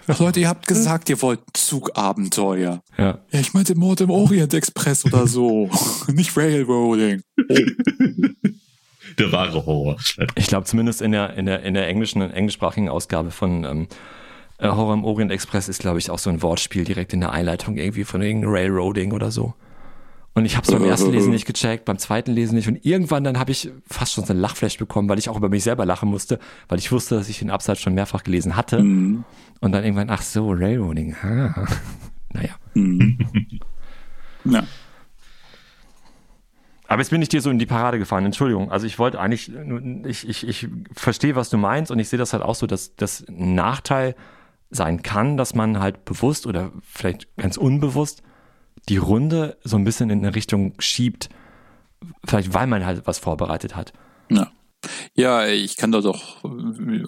Ach 0.09 0.19
Leute, 0.19 0.41
ihr 0.41 0.49
habt 0.49 0.67
gesagt, 0.67 1.09
ihr 1.09 1.21
wollt 1.23 1.41
Zugabenteuer. 1.53 2.83
Ja. 2.97 3.19
Ja, 3.31 3.41
ich 3.41 3.55
meinte 3.55 3.75
Mord 3.75 4.01
im 4.01 4.11
Orient 4.11 4.55
Express 4.55 5.05
oder 5.05 5.27
so. 5.27 5.69
Nicht 6.09 6.37
Railroading. 6.37 7.23
Der 9.19 9.33
wahre 9.33 9.65
Horror. 9.65 9.97
Ich 10.35 10.47
glaube, 10.47 10.67
zumindest 10.67 11.01
in 11.01 11.13
der, 11.13 11.35
in 11.35 11.47
der, 11.47 11.63
in 11.63 11.75
der 11.75 11.89
englischen, 11.89 12.21
englischsprachigen 12.23 12.89
Ausgabe 12.89 13.31
von 13.31 13.65
ähm, 13.65 13.89
äh, 14.59 14.69
Horror 14.69 14.95
im 14.95 15.05
Orient 15.05 15.33
Express 15.33 15.69
ist, 15.69 15.81
glaube 15.81 15.99
ich, 15.99 16.11
auch 16.11 16.19
so 16.19 16.31
ein 16.31 16.43
Wortspiel 16.43 16.85
direkt 16.85 17.13
in 17.13 17.21
der 17.21 17.33
Einleitung 17.33 17.77
irgendwie 17.77 18.05
von 18.05 18.21
wegen 18.21 18.45
Railroading 18.45 19.13
oder 19.13 19.31
so. 19.31 19.55
Und 20.37 20.45
ich 20.45 20.55
habe 20.55 20.67
es 20.67 20.71
beim 20.71 20.85
ersten 20.85 21.13
Lesen 21.13 21.31
nicht 21.31 21.47
gecheckt, 21.47 21.87
beim 21.87 21.97
zweiten 21.97 22.31
Lesen 22.31 22.57
nicht. 22.57 22.69
Und 22.69 22.85
irgendwann 22.85 23.25
dann 23.25 23.39
habe 23.39 23.53
ich 23.53 23.71
fast 23.87 24.13
schon 24.13 24.27
so 24.27 24.35
ein 24.35 24.39
Lachflash 24.39 24.77
bekommen, 24.77 25.09
weil 25.09 25.19
ich 25.19 25.31
auch 25.31 25.37
über 25.39 25.49
mich 25.49 25.65
selber 25.65 25.87
lachen 25.87 26.11
musste, 26.11 26.39
weil 26.69 26.79
ich 26.79 26.93
wusste, 26.93 27.15
dass 27.15 27.31
ich 27.31 27.39
den 27.39 27.49
Absatz 27.49 27.81
schon 27.81 27.95
mehrfach 27.95 28.23
gelesen 28.23 28.55
hatte. 28.55 28.83
Mhm. 28.83 29.25
Und 29.63 29.73
dann 29.73 29.83
irgendwann, 29.83 30.11
ach 30.11 30.21
so, 30.21 30.51
Railroading. 30.53 31.17
Ha. 31.23 31.67
Naja. 32.35 32.51
Mhm. 32.75 33.19
ja. 34.45 34.65
Aber 36.87 37.01
jetzt 37.01 37.09
bin 37.09 37.23
ich 37.23 37.31
dir 37.31 37.41
so 37.41 37.49
in 37.49 37.59
die 37.59 37.65
Parade 37.65 37.99
gefahren, 37.99 38.27
Entschuldigung. 38.27 38.71
Also 38.71 38.87
ich 38.87 38.99
wollte 38.99 39.19
eigentlich, 39.19 39.51
ich, 40.05 40.29
ich, 40.29 40.47
ich 40.47 40.69
verstehe, 40.93 41.35
was 41.35 41.49
du 41.49 41.57
meinst 41.57 41.91
und 41.91 41.99
ich 41.99 42.11
sehe 42.11 42.19
das 42.19 42.35
halt 42.35 42.43
auch 42.43 42.57
so, 42.57 42.67
dass 42.67 42.95
das 42.97 43.25
ein 43.27 43.55
Nachteil 43.55 44.15
sein 44.69 45.03
kann, 45.03 45.39
dass 45.39 45.55
man 45.55 45.81
halt 45.81 46.05
bewusst 46.05 46.47
oder 46.47 46.73
vielleicht 46.83 47.35
ganz 47.39 47.57
unbewusst 47.57 48.23
die 48.89 48.97
Runde 48.97 49.57
so 49.65 49.77
ein 49.77 49.85
bisschen 49.85 50.11
in 50.11 50.21
eine 50.21 50.35
Richtung 50.35 50.75
schiebt, 50.79 51.29
vielleicht 52.25 52.55
weil 52.55 52.67
man 52.67 52.87
halt 52.87 53.07
was 53.07 53.19
vorbereitet 53.19 53.77
hat. 53.77 53.93
Ja. 54.31 54.51
Ja, 55.15 55.47
ich 55.47 55.77
kann 55.77 55.91
da 55.91 56.01
doch 56.01 56.45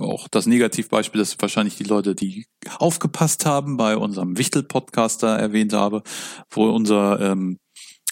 auch 0.00 0.26
das 0.28 0.46
Negativbeispiel, 0.46 1.20
das 1.20 1.36
wahrscheinlich 1.38 1.76
die 1.76 1.84
Leute, 1.84 2.14
die 2.14 2.46
aufgepasst 2.78 3.46
haben, 3.46 3.76
bei 3.76 3.96
unserem 3.96 4.36
Wichtel-Podcaster 4.36 5.38
erwähnt 5.38 5.72
habe, 5.74 6.02
wo 6.50 6.68
unser 6.70 7.20
ähm, 7.20 7.58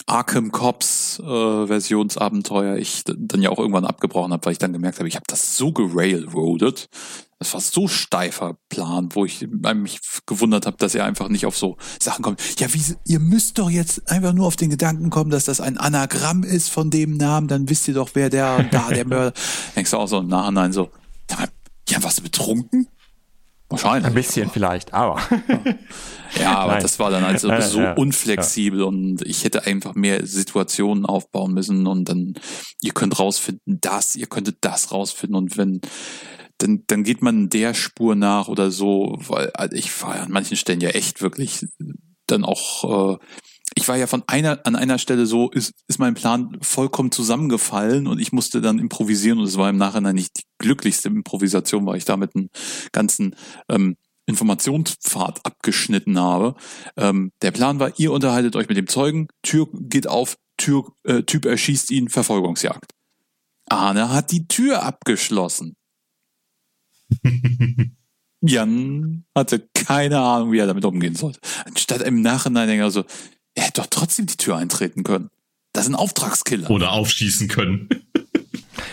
Arkham 0.07 0.53
Cops 0.53 1.19
äh, 1.19 1.67
Versionsabenteuer 1.67 2.77
ich 2.77 3.03
dann 3.05 3.43
ja 3.43 3.51
auch 3.51 3.59
irgendwann 3.59 3.85
abgebrochen 3.85 4.33
habe, 4.33 4.45
weil 4.45 4.53
ich 4.53 4.59
dann 4.59 4.73
gemerkt 4.73 4.99
habe, 4.99 5.09
ich 5.09 5.17
habe 5.17 5.27
das 5.27 5.57
so 5.57 5.73
gerailroadet. 5.73 6.89
Das 7.39 7.53
war 7.53 7.61
so 7.61 7.87
steifer 7.87 8.57
Plan, 8.71 9.11
wo 9.13 9.27
ich 9.27 9.47
mich 9.47 10.01
gewundert 10.25 10.65
habe, 10.65 10.79
dass 10.79 10.95
er 10.95 11.05
einfach 11.05 11.29
nicht 11.29 11.45
auf 11.45 11.57
so 11.57 11.77
Sachen 12.01 12.23
kommt. 12.23 12.41
Ja, 12.59 12.73
wie, 12.73 12.83
ihr 13.05 13.21
müsst 13.21 13.59
doch 13.59 13.69
jetzt 13.69 14.11
einfach 14.11 14.33
nur 14.33 14.47
auf 14.47 14.57
den 14.57 14.71
Gedanken 14.71 15.11
kommen, 15.11 15.31
dass 15.31 15.45
das 15.45 15.61
ein 15.61 15.77
Anagramm 15.77 16.45
ist 16.45 16.71
von 16.71 16.91
dem 16.91 17.17
Namen, 17.19 17.47
dann 17.47 17.69
wisst 17.69 17.89
ihr 17.89 17.95
doch, 17.95 18.11
wer 18.15 18.31
der 18.31 18.57
und 18.57 18.73
da 18.73 18.89
der 18.89 19.07
Mörder. 19.07 19.35
Denkst 19.77 19.91
du 19.91 19.99
auch 19.99 20.09
so 20.09 20.19
im 20.19 20.29
Nachhinein 20.29 20.73
so, 20.73 20.91
ja, 21.89 22.03
warst 22.03 22.19
du 22.19 22.23
betrunken? 22.23 22.89
Wahrscheinlich. 23.69 24.07
Ein 24.07 24.15
bisschen 24.15 24.51
vielleicht, 24.51 24.95
aber. 24.95 25.21
Ja, 26.41 26.59
aber 26.59 26.73
Nein. 26.75 26.83
das 26.83 26.99
war 26.99 27.11
dann 27.11 27.25
also 27.25 27.49
Ja, 27.49 27.63
so 27.63 27.81
ja, 27.81 27.93
unflexibel 27.95 28.83
und 28.83 29.23
ich 29.23 29.45
hätte 29.45 29.67
einfach 29.67 29.95
mehr 29.95 30.27
Situationen 30.27 31.07
aufbauen 31.07 31.55
müssen 31.55 31.87
und 31.87 32.09
dann, 32.09 32.35
ihr 32.83 32.93
könnt 32.93 33.19
rausfinden 33.19 33.81
das, 33.81 34.17
ihr 34.17 34.27
könntet 34.27 34.59
das 34.61 34.93
rausfinden 34.93 35.37
und 35.37 35.57
wenn, 35.57 35.81
dann, 36.59 36.85
dann 36.87 37.05
geht 37.05 37.23
man 37.23 37.49
der 37.49 37.75
Spur 37.75 38.15
nach 38.15 38.49
oder 38.49 38.71
so, 38.71 39.17
weil 39.19 39.51
also 39.51 39.77
ich 39.77 40.03
war 40.03 40.21
an 40.21 40.31
manchen 40.31 40.57
Stellen 40.57 40.81
ja 40.81 40.91
echt 40.91 41.21
wirklich 41.21 41.67
dann 42.27 42.45
auch, 42.45 43.15
äh, 43.15 43.19
ich 43.75 43.87
war 43.89 43.97
ja 43.97 44.07
von 44.07 44.23
einer, 44.27 44.61
an 44.65 44.77
einer 44.77 44.99
Stelle 44.99 45.27
so, 45.27 45.51
ist, 45.51 45.73
ist 45.87 45.99
mein 45.99 46.15
Plan 46.15 46.57
vollkommen 46.61 47.13
zusammengefallen 47.13 48.07
und 48.07 48.19
ich 48.21 48.33
musste 48.33 48.61
dann 48.61 48.79
improvisieren 48.79 49.39
und 49.39 49.45
es 49.45 49.59
war 49.59 49.71
im 49.71 49.77
Nachhinein 49.77 50.15
nicht 50.15 50.39
die 50.39 50.45
glücklichste 50.59 51.09
Improvisation, 51.09 51.87
weil 51.87 51.99
ich 51.99 52.05
da 52.05 52.17
mit 52.17 52.35
einem 52.35 52.49
ganzen 52.93 53.37
ähm, 53.69 53.97
Informationspfad 54.27 55.45
abgeschnitten 55.45 56.19
habe. 56.19 56.57
Ähm, 56.97 57.33
der 57.43 57.53
Plan 57.53 57.79
war, 57.79 57.99
ihr 57.99 58.13
unterhaltet 58.13 58.57
euch 58.57 58.69
mit 58.69 58.77
dem 58.77 58.89
Zeugen, 58.89 59.29
Tür 59.43 59.69
geht 59.73 60.09
auf, 60.09 60.37
Tür, 60.57 60.93
äh, 61.05 61.23
Typ 61.23 61.45
erschießt 61.45 61.91
ihn, 61.91 62.09
Verfolgungsjagd. 62.09 62.93
Arne 63.69 64.11
hat 64.11 64.31
die 64.31 64.47
Tür 64.49 64.83
abgeschlossen. 64.83 65.77
Jan 68.41 69.25
hatte 69.35 69.69
keine 69.75 70.21
Ahnung, 70.21 70.53
wie 70.53 70.59
er 70.59 70.67
damit 70.67 70.85
umgehen 70.85 71.15
sollte. 71.15 71.41
Anstatt 71.65 72.03
im 72.03 72.21
Nachhinein 72.23 72.69
denkt 72.69 72.83
er 72.83 72.91
so, 72.91 73.05
er 73.55 73.65
hätte 73.65 73.81
doch 73.81 73.89
trotzdem 73.91 74.27
die 74.27 74.37
Tür 74.37 74.57
eintreten 74.57 75.03
können. 75.03 75.31
Das 75.73 75.85
ist 75.85 75.91
ein 75.91 75.97
Auftragskiller. 75.97 76.71
Oder 76.71 76.93
aufschießen 76.93 77.49
können. 77.49 77.89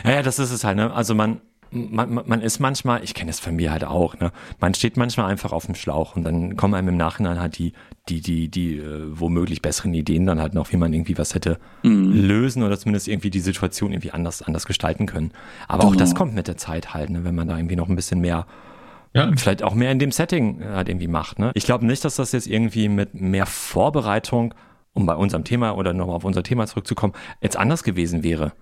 Ja, 0.06 0.12
ja, 0.12 0.21
das 0.21 0.39
ist 0.39 0.52
es 0.52 0.63
halt, 0.65 0.76
ne? 0.76 0.91
Also 0.93 1.15
man, 1.15 1.39
man, 1.73 2.21
man 2.25 2.41
ist 2.41 2.59
manchmal, 2.59 3.03
ich 3.03 3.13
kenne 3.13 3.29
das 3.29 3.39
von 3.39 3.55
mir 3.55 3.71
halt 3.71 3.83
auch, 3.83 4.17
ne? 4.19 4.31
Man 4.59 4.73
steht 4.73 4.95
manchmal 4.97 5.29
einfach 5.31 5.51
auf 5.51 5.65
dem 5.65 5.75
Schlauch 5.75 6.15
und 6.15 6.23
dann 6.23 6.55
kommen 6.55 6.73
einem 6.75 6.89
im 6.89 6.97
Nachhinein 6.97 7.39
halt 7.39 7.57
die, 7.57 7.73
die, 8.09 8.21
die, 8.21 8.49
die 8.49 8.77
äh, 8.77 9.07
womöglich 9.19 9.62
besseren 9.62 9.93
Ideen 9.93 10.25
dann 10.25 10.39
halt 10.39 10.53
noch, 10.53 10.71
wie 10.71 10.77
man 10.77 10.93
irgendwie 10.93 11.17
was 11.17 11.33
hätte 11.36 11.59
lösen 11.83 12.63
oder 12.63 12.77
zumindest 12.77 13.07
irgendwie 13.07 13.29
die 13.29 13.39
Situation 13.39 13.91
irgendwie 13.91 14.12
anders, 14.12 14.41
anders 14.41 14.65
gestalten 14.65 15.05
können. 15.05 15.31
Aber 15.67 15.83
auch 15.83 15.91
Genau. 15.91 15.99
das 15.99 16.15
kommt 16.15 16.33
mit 16.36 16.47
der 16.47 16.57
Zeit 16.57 16.93
halt, 16.93 17.09
ne? 17.09 17.23
Wenn 17.23 17.36
man 17.36 17.47
da 17.47 17.57
irgendwie 17.57 17.75
noch 17.75 17.89
ein 17.89 17.95
bisschen 17.95 18.19
mehr 18.21 18.45
Ja, 19.13 19.31
vielleicht 19.36 19.62
auch 19.63 19.75
mehr 19.75 19.91
in 19.91 19.99
dem 19.99 20.12
Setting 20.12 20.63
halt 20.63 20.89
irgendwie 20.89 21.07
macht. 21.07 21.38
Ne? 21.38 21.51
Ich 21.53 21.65
glaube 21.65 21.86
nicht, 21.86 22.03
dass 22.03 22.15
das 22.15 22.31
jetzt 22.31 22.47
irgendwie 22.47 22.89
mit 22.89 23.13
mehr 23.13 23.45
Vorbereitung, 23.45 24.53
um 24.93 25.05
bei 25.05 25.15
unserem 25.15 25.43
Thema 25.43 25.77
oder 25.77 25.93
nochmal 25.93 26.15
auf 26.15 26.23
unser 26.25 26.41
Thema 26.43 26.65
zurückzukommen, 26.67 27.13
jetzt 27.41 27.55
anders 27.57 27.83
gewesen 27.83 28.23
wäre. 28.23 28.53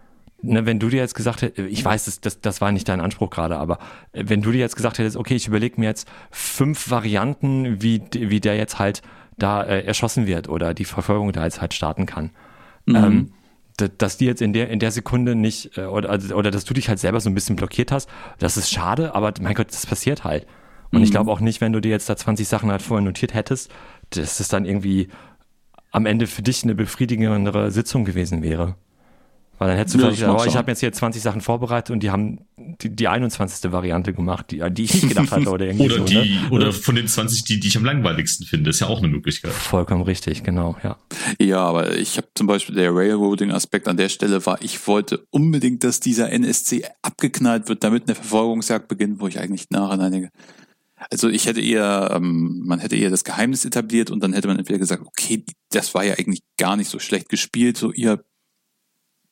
Ne, 0.43 0.65
wenn 0.65 0.79
du 0.79 0.89
dir 0.89 0.97
jetzt 0.97 1.13
gesagt 1.13 1.43
hättest, 1.43 1.69
ich 1.69 1.85
weiß, 1.85 2.05
das, 2.05 2.19
das, 2.19 2.41
das 2.41 2.61
war 2.61 2.71
nicht 2.71 2.89
dein 2.89 2.99
Anspruch 2.99 3.29
gerade, 3.29 3.57
aber 3.57 3.77
äh, 4.11 4.23
wenn 4.27 4.41
du 4.41 4.51
dir 4.51 4.59
jetzt 4.59 4.75
gesagt 4.75 4.97
hättest, 4.97 5.15
okay, 5.17 5.35
ich 5.35 5.47
überlege 5.47 5.79
mir 5.79 5.87
jetzt 5.87 6.07
fünf 6.31 6.89
Varianten, 6.89 7.81
wie, 7.81 8.01
wie 8.11 8.39
der 8.39 8.55
jetzt 8.57 8.79
halt 8.79 9.01
da 9.37 9.63
äh, 9.63 9.83
erschossen 9.85 10.25
wird 10.25 10.49
oder 10.49 10.73
die 10.73 10.85
Verfolgung 10.85 11.31
da 11.31 11.43
jetzt 11.45 11.61
halt 11.61 11.73
starten 11.75 12.05
kann. 12.07 12.31
Ähm, 12.93 13.27
d- 13.79 13.89
dass 13.97 14.17
die 14.17 14.25
jetzt 14.25 14.41
in 14.41 14.53
der 14.53 14.69
in 14.69 14.79
der 14.79 14.91
Sekunde 14.91 15.35
nicht 15.35 15.77
äh, 15.77 15.85
oder 15.85 16.09
also, 16.09 16.35
oder 16.35 16.51
dass 16.51 16.65
du 16.65 16.73
dich 16.73 16.89
halt 16.89 16.99
selber 16.99 17.19
so 17.19 17.29
ein 17.29 17.35
bisschen 17.35 17.55
blockiert 17.55 17.91
hast, 17.91 18.09
das 18.39 18.57
ist 18.57 18.71
schade, 18.71 19.15
aber 19.15 19.33
mein 19.41 19.53
Gott, 19.55 19.69
das 19.71 19.85
passiert 19.85 20.23
halt. 20.23 20.47
Und 20.93 21.03
ich 21.03 21.11
glaube 21.11 21.31
auch 21.31 21.39
nicht, 21.39 21.61
wenn 21.61 21.71
du 21.73 21.79
dir 21.81 21.91
jetzt 21.91 22.09
da 22.09 22.17
20 22.17 22.47
Sachen 22.47 22.71
halt 22.71 22.81
vorher 22.81 23.03
notiert 23.05 23.33
hättest, 23.33 23.71
dass 24.11 24.39
es 24.39 24.47
dann 24.49 24.65
irgendwie 24.65 25.09
am 25.91 26.05
Ende 26.05 26.27
für 26.27 26.41
dich 26.41 26.63
eine 26.63 26.75
befriedigendere 26.75 27.71
Sitzung 27.71 28.05
gewesen 28.05 28.43
wäre. 28.43 28.75
Weil 29.61 29.67
dann 29.67 29.77
hättest 29.77 29.93
du 29.93 29.99
Ja, 29.99 30.11
vielleicht 30.11 30.27
oh, 30.27 30.43
ich 30.43 30.55
habe 30.55 30.71
jetzt 30.71 30.79
hier 30.79 30.91
20 30.91 31.21
Sachen 31.21 31.39
vorbereitet 31.39 31.91
und 31.91 32.01
die 32.01 32.09
haben 32.09 32.39
die, 32.57 32.95
die 32.95 33.07
21. 33.07 33.71
Variante 33.71 34.11
gemacht, 34.11 34.49
die, 34.49 34.63
die 34.71 34.85
ich 34.85 34.93
nicht 34.95 35.09
gedacht 35.09 35.29
hatte 35.29 35.51
oder 35.51 35.67
irgendwie 35.67 35.85
oder 35.85 35.97
so. 35.97 36.03
die, 36.05 36.15
ne? 36.15 36.49
oder 36.49 36.73
von 36.73 36.95
den 36.95 37.07
20, 37.07 37.43
die, 37.43 37.59
die 37.59 37.67
ich 37.67 37.77
am 37.77 37.85
langweiligsten 37.85 38.47
finde, 38.47 38.71
ist 38.71 38.79
ja 38.79 38.87
auch 38.87 38.97
eine 38.97 39.07
Möglichkeit. 39.07 39.51
Vollkommen 39.51 40.01
richtig, 40.01 40.41
genau, 40.41 40.77
ja. 40.81 40.97
Ja, 41.39 41.59
aber 41.59 41.95
ich 41.95 42.17
habe 42.17 42.27
zum 42.33 42.47
Beispiel 42.47 42.73
der 42.73 42.89
Railroading-Aspekt 42.91 43.87
an 43.87 43.97
der 43.97 44.09
Stelle 44.09 44.43
war, 44.47 44.59
ich 44.63 44.87
wollte 44.87 45.27
unbedingt, 45.29 45.83
dass 45.83 45.99
dieser 45.99 46.31
NSC 46.31 46.85
abgeknallt 47.03 47.69
wird, 47.69 47.83
damit 47.83 48.07
eine 48.07 48.15
Verfolgungsjagd 48.15 48.87
beginnt, 48.87 49.19
wo 49.19 49.27
ich 49.27 49.37
eigentlich 49.37 49.69
nachher 49.69 50.09
denke. 50.09 50.31
Also 51.11 51.29
ich 51.29 51.45
hätte 51.45 51.61
eher, 51.61 52.13
ähm, 52.15 52.63
man 52.65 52.79
hätte 52.79 52.95
eher 52.95 53.11
das 53.11 53.23
Geheimnis 53.23 53.63
etabliert 53.63 54.09
und 54.09 54.23
dann 54.23 54.33
hätte 54.33 54.47
man 54.47 54.57
entweder 54.57 54.79
gesagt, 54.79 55.03
okay, 55.05 55.45
das 55.69 55.93
war 55.93 56.03
ja 56.03 56.15
eigentlich 56.15 56.41
gar 56.57 56.77
nicht 56.77 56.89
so 56.89 56.97
schlecht 56.97 57.29
gespielt, 57.29 57.77
so 57.77 57.91
ihr, 57.91 58.23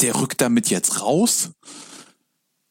der 0.01 0.19
rückt 0.19 0.41
damit 0.41 0.69
jetzt 0.69 1.01
raus. 1.01 1.51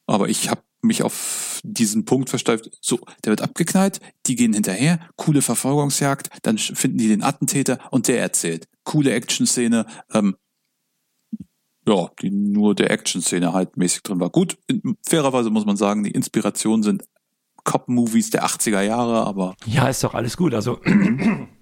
Aber 0.06 0.28
ich 0.28 0.50
habe 0.50 0.62
mich 0.82 1.02
auf 1.02 1.60
diesen 1.64 2.04
Punkt 2.04 2.30
versteift. 2.30 2.70
So, 2.80 3.00
der 3.24 3.30
wird 3.30 3.42
abgeknallt, 3.42 4.00
die 4.26 4.36
gehen 4.36 4.52
hinterher, 4.52 5.00
coole 5.16 5.42
Verfolgungsjagd, 5.42 6.30
dann 6.42 6.58
finden 6.58 6.98
die 6.98 7.08
den 7.08 7.22
Attentäter 7.22 7.78
und 7.90 8.08
der 8.08 8.20
erzählt. 8.20 8.68
Coole 8.84 9.12
Action-Szene, 9.12 9.86
ähm, 10.12 10.36
ja, 11.86 12.10
die 12.22 12.30
nur 12.30 12.74
der 12.74 12.90
Action-Szene 12.90 13.52
halt 13.52 13.76
mäßig 13.76 14.02
drin 14.02 14.20
war. 14.20 14.30
Gut, 14.30 14.58
in, 14.66 14.96
fairerweise 15.06 15.50
muss 15.50 15.66
man 15.66 15.76
sagen, 15.76 16.04
die 16.04 16.10
Inspirationen 16.10 16.82
sind 16.82 17.04
Cop-Movies 17.64 18.30
der 18.30 18.46
80er 18.46 18.82
Jahre, 18.82 19.26
aber 19.26 19.56
Ja, 19.66 19.88
ist 19.88 20.04
doch 20.04 20.14
alles 20.14 20.36
gut. 20.36 20.54
Also 20.54 20.80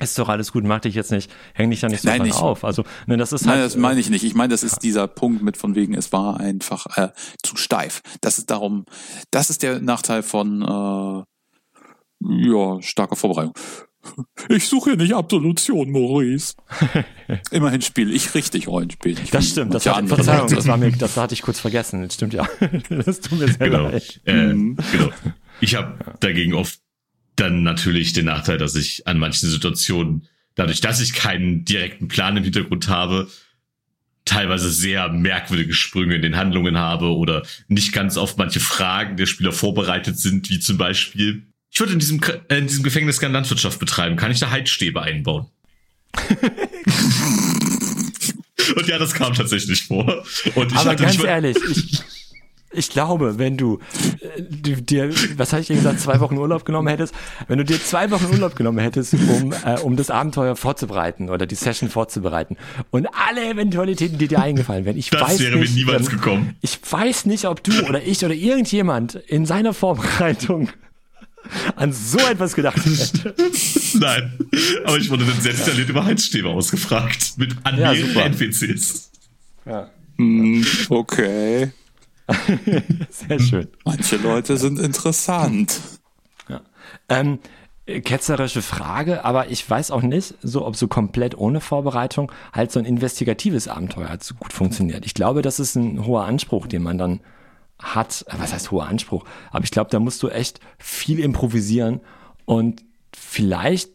ist 0.00 0.18
doch 0.18 0.28
alles 0.28 0.52
gut. 0.52 0.64
Mach 0.64 0.80
dich 0.80 0.94
jetzt 0.94 1.10
nicht, 1.10 1.30
häng 1.54 1.70
dich 1.70 1.80
da 1.80 1.88
nicht 1.88 2.02
so 2.02 2.08
Nein, 2.08 2.18
dran 2.18 2.26
nicht. 2.28 2.36
auf. 2.40 2.64
Also 2.64 2.84
ne, 3.06 3.16
das 3.16 3.32
ist 3.32 3.44
Nein, 3.46 3.56
halt. 3.56 3.64
das 3.66 3.76
meine 3.76 4.00
ich 4.00 4.10
nicht. 4.10 4.24
Ich 4.24 4.34
meine, 4.34 4.50
das 4.50 4.62
ist 4.62 4.82
dieser 4.82 5.06
Punkt 5.08 5.42
mit 5.42 5.56
von 5.56 5.74
wegen, 5.74 5.94
es 5.94 6.12
war 6.12 6.38
einfach 6.40 6.86
äh, 6.96 7.08
zu 7.42 7.56
steif. 7.56 8.02
Das 8.20 8.38
ist 8.38 8.50
darum, 8.50 8.84
das 9.30 9.50
ist 9.50 9.62
der 9.62 9.80
Nachteil 9.80 10.22
von 10.22 10.62
äh, 10.62 11.24
ja, 12.48 12.82
starker 12.82 13.16
Vorbereitung. 13.16 13.54
Ich 14.48 14.68
suche 14.68 14.90
hier 14.90 14.96
nicht 14.96 15.12
Absolution, 15.12 15.90
Maurice. 15.90 16.54
Immerhin 17.50 17.82
spiele 17.82 18.10
ich 18.12 18.32
richtig 18.34 18.66
Rollenspiel. 18.68 19.18
Ich 19.22 19.30
das 19.30 19.48
stimmt. 19.48 19.74
Das 19.74 19.84
hat, 19.86 20.08
Verzeihung, 20.08 20.48
das 20.48 20.66
war 20.66 20.78
mir, 20.78 20.92
das 20.92 21.16
hatte 21.18 21.34
ich 21.34 21.42
kurz 21.42 21.60
vergessen. 21.60 22.02
Das 22.02 22.14
stimmt 22.14 22.32
ja. 22.32 22.48
Das 22.88 23.20
tut 23.20 23.38
mir 23.38 23.48
sehr 23.48 23.68
Genau. 23.68 23.88
leid. 23.88 24.20
Äh, 24.24 24.54
Mhm. 24.54 24.76
genau. 24.92 25.10
Ich 25.60 25.74
habe 25.74 25.98
dagegen 26.20 26.54
oft 26.54 26.78
dann 27.40 27.62
natürlich 27.62 28.12
den 28.12 28.26
Nachteil, 28.26 28.58
dass 28.58 28.74
ich 28.74 29.06
an 29.06 29.18
manchen 29.18 29.48
Situationen, 29.48 30.26
dadurch, 30.54 30.80
dass 30.80 31.00
ich 31.00 31.12
keinen 31.12 31.64
direkten 31.64 32.08
Plan 32.08 32.36
im 32.36 32.44
Hintergrund 32.44 32.88
habe, 32.88 33.28
teilweise 34.24 34.70
sehr 34.70 35.08
merkwürdige 35.08 35.72
Sprünge 35.72 36.16
in 36.16 36.22
den 36.22 36.36
Handlungen 36.36 36.76
habe 36.76 37.16
oder 37.16 37.42
nicht 37.68 37.92
ganz 37.92 38.16
auf 38.16 38.36
manche 38.36 38.60
Fragen 38.60 39.16
der 39.16 39.26
Spieler 39.26 39.52
vorbereitet 39.52 40.18
sind, 40.18 40.50
wie 40.50 40.60
zum 40.60 40.76
Beispiel, 40.76 41.44
ich 41.70 41.80
würde 41.80 41.94
in 41.94 41.98
diesem, 41.98 42.20
äh, 42.48 42.58
in 42.58 42.66
diesem 42.66 42.82
Gefängnis 42.82 43.20
gerne 43.20 43.34
Landwirtschaft 43.34 43.78
betreiben, 43.78 44.16
kann 44.16 44.30
ich 44.30 44.40
da 44.40 44.50
Heizstäbe 44.50 45.00
einbauen? 45.02 45.46
Und 48.76 48.86
ja, 48.86 48.98
das 48.98 49.14
kam 49.14 49.32
tatsächlich 49.32 49.84
vor. 49.84 50.24
Und 50.54 50.72
ich 50.72 50.78
Aber 50.78 50.90
hatte 50.90 51.02
ganz 51.02 51.22
ehrlich, 51.22 51.56
ich, 51.70 52.02
ich 52.70 52.90
glaube, 52.90 53.38
wenn 53.38 53.56
du 53.56 53.78
äh, 54.36 54.42
dir, 54.42 55.10
was 55.36 55.52
habe 55.52 55.62
ich 55.62 55.68
dir 55.68 55.76
gesagt, 55.76 56.00
zwei 56.00 56.20
Wochen 56.20 56.36
Urlaub 56.36 56.64
genommen 56.64 56.88
hättest, 56.88 57.14
wenn 57.46 57.58
du 57.58 57.64
dir 57.64 57.82
zwei 57.82 58.10
Wochen 58.10 58.26
Urlaub 58.30 58.56
genommen 58.56 58.78
hättest, 58.78 59.14
um, 59.14 59.52
äh, 59.64 59.78
um 59.82 59.96
das 59.96 60.10
Abenteuer 60.10 60.54
vorzubereiten 60.56 61.30
oder 61.30 61.46
die 61.46 61.54
Session 61.54 61.88
vorzubereiten 61.88 62.56
und 62.90 63.06
alle 63.28 63.48
Eventualitäten, 63.48 64.18
die 64.18 64.28
dir 64.28 64.40
eingefallen 64.40 64.84
wären, 64.84 64.96
ich 64.98 65.10
Das 65.10 65.22
weiß 65.22 65.40
wäre 65.40 65.56
nicht, 65.56 65.70
mir 65.74 65.84
niemals 65.84 66.06
ähm, 66.08 66.12
gekommen. 66.12 66.56
ich 66.60 66.78
weiß 66.90 67.24
nicht, 67.26 67.46
ob 67.46 67.62
du 67.64 67.72
oder 67.88 68.02
ich 68.02 68.24
oder 68.24 68.34
irgendjemand 68.34 69.14
in 69.14 69.46
seiner 69.46 69.72
Vorbereitung 69.74 70.68
an 71.76 71.92
so 71.94 72.18
etwas 72.18 72.54
gedacht 72.54 72.76
hätte. 72.84 73.34
Nein. 73.94 74.32
Aber 74.84 74.98
ich 74.98 75.08
wurde 75.08 75.24
dann 75.24 75.40
sehr 75.40 75.54
detailliert 75.54 75.88
über 75.88 76.04
Heizstäbe 76.04 76.50
ausgefragt. 76.50 77.34
Mit 77.38 77.56
an 77.64 77.78
Ja, 77.78 77.92
mehreren 77.92 78.08
super. 78.08 78.24
NPCs. 78.26 79.10
Ja, 79.64 79.90
Hm, 80.18 80.66
okay. 80.90 81.70
sehr 83.10 83.40
schön. 83.40 83.68
Manche 83.84 84.16
Leute 84.16 84.56
sind 84.56 84.78
interessant. 84.78 85.80
Ja. 86.48 86.60
Ähm, 87.08 87.38
äh, 87.86 88.00
ketzerische 88.00 88.62
Frage, 88.62 89.24
aber 89.24 89.50
ich 89.50 89.68
weiß 89.68 89.90
auch 89.90 90.02
nicht, 90.02 90.34
so 90.42 90.66
ob 90.66 90.76
so 90.76 90.88
komplett 90.88 91.36
ohne 91.38 91.60
Vorbereitung 91.60 92.30
halt 92.52 92.70
so 92.70 92.78
ein 92.78 92.84
investigatives 92.84 93.66
Abenteuer 93.66 94.10
halt 94.10 94.22
so 94.22 94.34
gut 94.34 94.52
funktioniert. 94.52 95.06
Ich 95.06 95.14
glaube, 95.14 95.42
das 95.42 95.58
ist 95.58 95.74
ein 95.74 96.04
hoher 96.04 96.24
Anspruch, 96.24 96.66
den 96.66 96.82
man 96.82 96.98
dann 96.98 97.20
hat. 97.78 98.24
Äh, 98.28 98.34
Was 98.38 98.52
heißt 98.52 98.70
hoher 98.70 98.86
Anspruch? 98.86 99.24
Aber 99.50 99.64
ich 99.64 99.70
glaube, 99.70 99.90
da 99.90 99.98
musst 100.00 100.22
du 100.22 100.28
echt 100.28 100.60
viel 100.78 101.18
improvisieren 101.18 102.00
und 102.44 102.84
vielleicht 103.14 103.90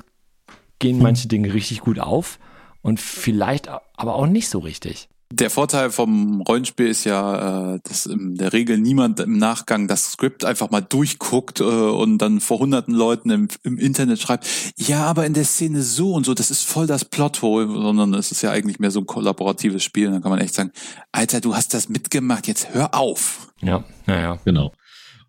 gehen 0.80 1.00
manche 1.02 1.28
Dinge 1.28 1.54
richtig 1.54 1.82
gut 1.82 2.00
auf 2.00 2.40
und 2.82 3.00
vielleicht 3.00 3.70
aber 3.70 4.16
auch 4.16 4.28
nicht 4.28 4.50
so 4.50 4.60
richtig. 4.60 5.08
Der 5.36 5.50
Vorteil 5.50 5.90
vom 5.90 6.42
Rollenspiel 6.42 6.86
ist 6.86 7.06
ja, 7.06 7.74
äh, 7.74 7.80
dass 7.84 8.06
in 8.06 8.36
der 8.36 8.54
Regel 8.54 8.78
niemand 8.78 9.20
im 9.20 9.40
Nachgang 9.40 9.88
das 9.88 10.12
Skript 10.12 10.46
einfach 10.46 10.70
mal 10.70 10.82
durchguckt 10.82 11.60
äh, 11.60 11.64
und 11.64 12.20
dann 12.20 12.40
vor 12.40 12.60
hunderten 12.60 12.94
Leuten 12.94 13.32
im, 13.32 13.48
im 13.64 13.80
Internet 13.80 14.20
schreibt, 14.20 14.46
ja, 14.78 15.06
aber 15.06 15.26
in 15.26 15.34
der 15.34 15.46
Szene 15.46 15.82
so 15.82 16.14
und 16.14 16.28
so, 16.28 16.36
das 16.36 16.52
ist 16.52 16.64
voll 16.64 16.86
das 16.86 17.06
Plothole, 17.06 17.68
sondern 17.68 18.14
es 18.14 18.32
ist 18.32 18.44
ja 18.44 18.52
eigentlich 18.52 18.78
mehr 18.78 18.92
so 18.92 19.00
ein 19.00 19.08
kollaboratives 19.08 19.84
Spiel. 19.84 20.06
Und 20.06 20.14
dann 20.14 20.22
kann 20.22 20.30
man 20.30 20.40
echt 20.40 20.54
sagen, 20.54 20.72
Alter, 21.12 21.42
du 21.42 21.56
hast 21.56 21.74
das 21.74 21.90
mitgemacht, 21.90 22.48
jetzt 22.48 22.72
hör 22.76 22.94
auf. 22.94 23.52
Ja, 23.62 23.84
naja. 24.06 24.38
Genau. 24.46 24.72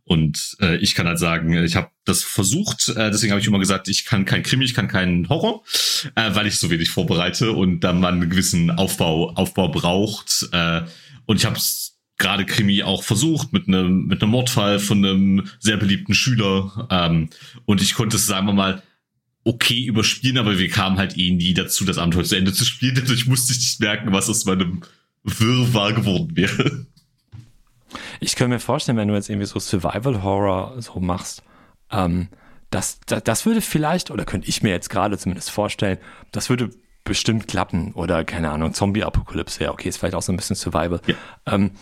Und 0.04 0.56
äh, 0.60 0.76
ich 0.76 0.94
kann 0.94 1.06
halt 1.06 1.18
sagen, 1.18 1.52
ich 1.64 1.76
habe 1.76 1.90
das 2.04 2.22
versucht, 2.22 2.88
äh, 2.90 3.10
deswegen 3.10 3.32
habe 3.32 3.40
ich 3.40 3.46
immer 3.46 3.58
gesagt, 3.58 3.88
ich 3.88 4.04
kann 4.04 4.26
kein 4.26 4.42
Krimi, 4.42 4.64
ich 4.66 4.74
kann 4.74 4.86
keinen 4.86 5.28
Horror, 5.30 5.64
äh, 6.14 6.34
weil 6.34 6.46
ich 6.46 6.58
so 6.58 6.70
wenig 6.70 6.90
vorbereite 6.90 7.52
und 7.52 7.80
dann 7.80 8.00
man 8.00 8.20
einen 8.20 8.30
gewissen 8.30 8.70
Aufbau, 8.70 9.30
Aufbau 9.30 9.68
braucht. 9.68 10.48
Äh, 10.52 10.82
und 11.24 11.36
ich 11.36 11.46
habe 11.46 11.58
gerade 12.18 12.44
Krimi 12.44 12.82
auch 12.82 13.02
versucht 13.02 13.52
mit 13.52 13.66
einem 13.66 14.06
mit 14.06 14.22
einem 14.22 14.30
Mordfall 14.30 14.78
von 14.78 15.04
einem 15.04 15.48
sehr 15.58 15.78
beliebten 15.78 16.14
Schüler. 16.14 16.86
Ähm, 16.90 17.30
und 17.64 17.80
ich 17.80 17.94
konnte 17.94 18.16
es, 18.16 18.26
sagen 18.26 18.46
wir 18.46 18.52
mal, 18.52 18.82
okay 19.44 19.84
überspielen, 19.84 20.38
aber 20.38 20.58
wir 20.58 20.68
kamen 20.68 20.98
halt 20.98 21.16
eh 21.16 21.30
nie 21.30 21.54
dazu, 21.54 21.84
das 21.84 21.98
Abenteuer 21.98 22.24
zu 22.24 22.36
Ende 22.36 22.52
zu 22.52 22.64
spielen. 22.64 22.94
Dadurch 23.00 23.26
musste 23.26 23.52
ich 23.52 23.58
nicht 23.58 23.80
merken, 23.80 24.12
was 24.12 24.28
aus 24.28 24.44
meinem 24.44 24.82
Wirrwarr 25.22 25.94
geworden 25.94 26.36
wäre. 26.36 26.86
Ich 28.20 28.36
könnte 28.36 28.54
mir 28.54 28.60
vorstellen, 28.60 28.98
wenn 28.98 29.08
du 29.08 29.14
jetzt 29.14 29.28
irgendwie 29.28 29.46
so 29.46 29.58
Survival 29.58 30.22
Horror 30.22 30.74
so 30.80 31.00
machst, 31.00 31.42
ähm, 31.90 32.28
das, 32.70 33.00
das, 33.06 33.22
das 33.22 33.46
würde 33.46 33.60
vielleicht, 33.60 34.10
oder 34.10 34.24
könnte 34.24 34.48
ich 34.48 34.62
mir 34.62 34.70
jetzt 34.70 34.90
gerade 34.90 35.16
zumindest 35.16 35.50
vorstellen, 35.50 35.98
das 36.32 36.50
würde 36.50 36.70
bestimmt 37.04 37.46
klappen. 37.46 37.92
Oder 37.92 38.24
keine 38.24 38.50
Ahnung, 38.50 38.72
Zombie-Apokalypse, 38.72 39.64
ja, 39.64 39.70
okay, 39.70 39.88
ist 39.88 39.98
vielleicht 39.98 40.14
auch 40.14 40.22
so 40.22 40.32
ein 40.32 40.36
bisschen 40.36 40.56
Survival. 40.56 41.00
Ja. 41.06 41.14
Ähm, 41.46 41.72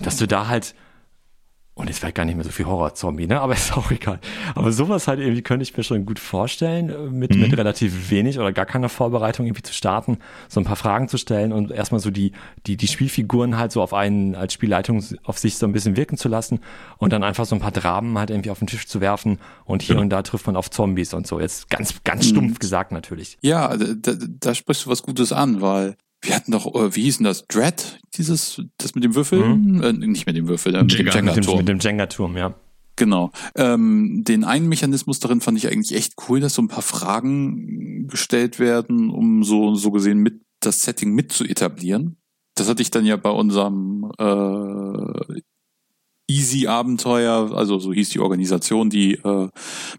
dass 0.00 0.16
du 0.16 0.26
da 0.26 0.48
halt, 0.48 0.74
und 1.74 1.88
jetzt 1.88 2.00
vielleicht 2.00 2.16
gar 2.16 2.24
nicht 2.26 2.34
mehr 2.34 2.44
so 2.44 2.50
viel 2.50 2.66
Horror-Zombie, 2.66 3.26
ne? 3.26 3.40
Aber 3.40 3.54
ist 3.54 3.74
auch 3.76 3.90
egal. 3.90 4.20
Aber 4.54 4.72
sowas 4.72 5.08
halt 5.08 5.20
irgendwie 5.20 5.40
könnte 5.42 5.62
ich 5.62 5.74
mir 5.76 5.82
schon 5.84 6.04
gut 6.04 6.18
vorstellen, 6.18 6.90
äh, 6.90 6.98
mit, 7.10 7.34
mit 7.34 7.56
relativ 7.56 8.10
wenig 8.10 8.38
oder 8.38 8.52
gar 8.52 8.66
keiner 8.66 8.88
Vorbereitung 8.90 9.46
irgendwie 9.46 9.62
zu 9.62 9.72
starten, 9.72 10.18
so 10.48 10.60
ein 10.60 10.64
paar 10.64 10.76
Fragen 10.76 11.08
zu 11.08 11.16
stellen 11.16 11.52
und 11.52 11.70
erstmal 11.70 12.00
so 12.00 12.10
die, 12.10 12.32
die, 12.66 12.76
die 12.76 12.88
Spielfiguren 12.88 13.56
halt 13.56 13.72
so 13.72 13.80
auf 13.80 13.94
einen 13.94 14.34
als 14.34 14.52
Spielleitung 14.52 15.02
auf 15.24 15.38
sich 15.38 15.56
so 15.56 15.64
ein 15.66 15.72
bisschen 15.72 15.96
wirken 15.96 16.18
zu 16.18 16.28
lassen 16.28 16.60
und 16.98 17.12
dann 17.12 17.22
einfach 17.24 17.46
so 17.46 17.54
ein 17.56 17.60
paar 17.60 17.72
Dramen 17.72 18.18
halt 18.18 18.28
irgendwie 18.30 18.50
auf 18.50 18.58
den 18.58 18.66
Tisch 18.68 18.86
zu 18.86 19.00
werfen 19.00 19.38
und 19.64 19.80
hier 19.80 19.94
Ja. 19.96 20.00
und 20.02 20.10
da 20.10 20.20
trifft 20.22 20.46
man 20.46 20.56
auf 20.56 20.70
Zombies 20.70 21.14
und 21.14 21.26
so. 21.26 21.40
Jetzt 21.40 21.70
ganz, 21.70 22.04
ganz 22.04 22.26
stumpf 22.28 22.58
gesagt 22.58 22.92
natürlich. 22.92 23.38
Ja, 23.40 23.74
da, 23.76 23.86
da, 23.96 24.12
da 24.40 24.54
sprichst 24.54 24.84
du 24.86 24.90
was 24.90 25.02
Gutes 25.02 25.32
an, 25.32 25.60
weil 25.62 25.96
wir 26.22 26.34
hatten 26.36 26.52
doch, 26.52 26.72
äh, 26.74 26.94
wie 26.94 27.02
hieß 27.02 27.18
denn 27.18 27.24
das? 27.24 27.46
Dread? 27.48 27.98
Dieses, 28.14 28.62
das 28.78 28.94
mit 28.94 29.04
dem 29.04 29.14
Würfel? 29.14 29.42
Äh, 29.42 29.92
nicht 29.92 30.26
mit 30.26 30.36
dem 30.36 30.48
Würfel, 30.48 30.74
äh, 30.74 30.82
mit 30.82 30.92
dem 30.92 31.06
Jenga. 31.06 31.12
Mit 31.14 31.16
dem, 31.16 31.26
Jenga-Turm. 31.26 31.58
mit 31.58 31.68
dem 31.68 31.78
Jenga-Turm, 31.80 32.36
ja. 32.36 32.54
Genau. 32.96 33.32
Ähm, 33.56 34.22
den 34.24 34.44
einen 34.44 34.68
Mechanismus 34.68 35.18
darin 35.18 35.40
fand 35.40 35.58
ich 35.58 35.68
eigentlich 35.68 35.96
echt 35.96 36.14
cool, 36.28 36.40
dass 36.40 36.54
so 36.54 36.62
ein 36.62 36.68
paar 36.68 36.82
Fragen 36.82 38.06
gestellt 38.06 38.58
werden, 38.58 39.10
um 39.10 39.42
so, 39.44 39.74
so 39.74 39.90
gesehen 39.90 40.18
mit 40.18 40.42
das 40.60 40.82
Setting 40.82 41.12
mit 41.12 41.32
zu 41.32 41.44
etablieren. 41.44 42.16
Das 42.54 42.68
hatte 42.68 42.82
ich 42.82 42.90
dann 42.90 43.06
ja 43.06 43.16
bei 43.16 43.30
unserem 43.30 44.12
äh, 44.18 45.40
Easy-Abenteuer, 46.28 47.52
also 47.54 47.78
so 47.78 47.92
hieß 47.92 48.10
die 48.10 48.20
Organisation, 48.20 48.90
die 48.90 49.14
äh, 49.14 49.48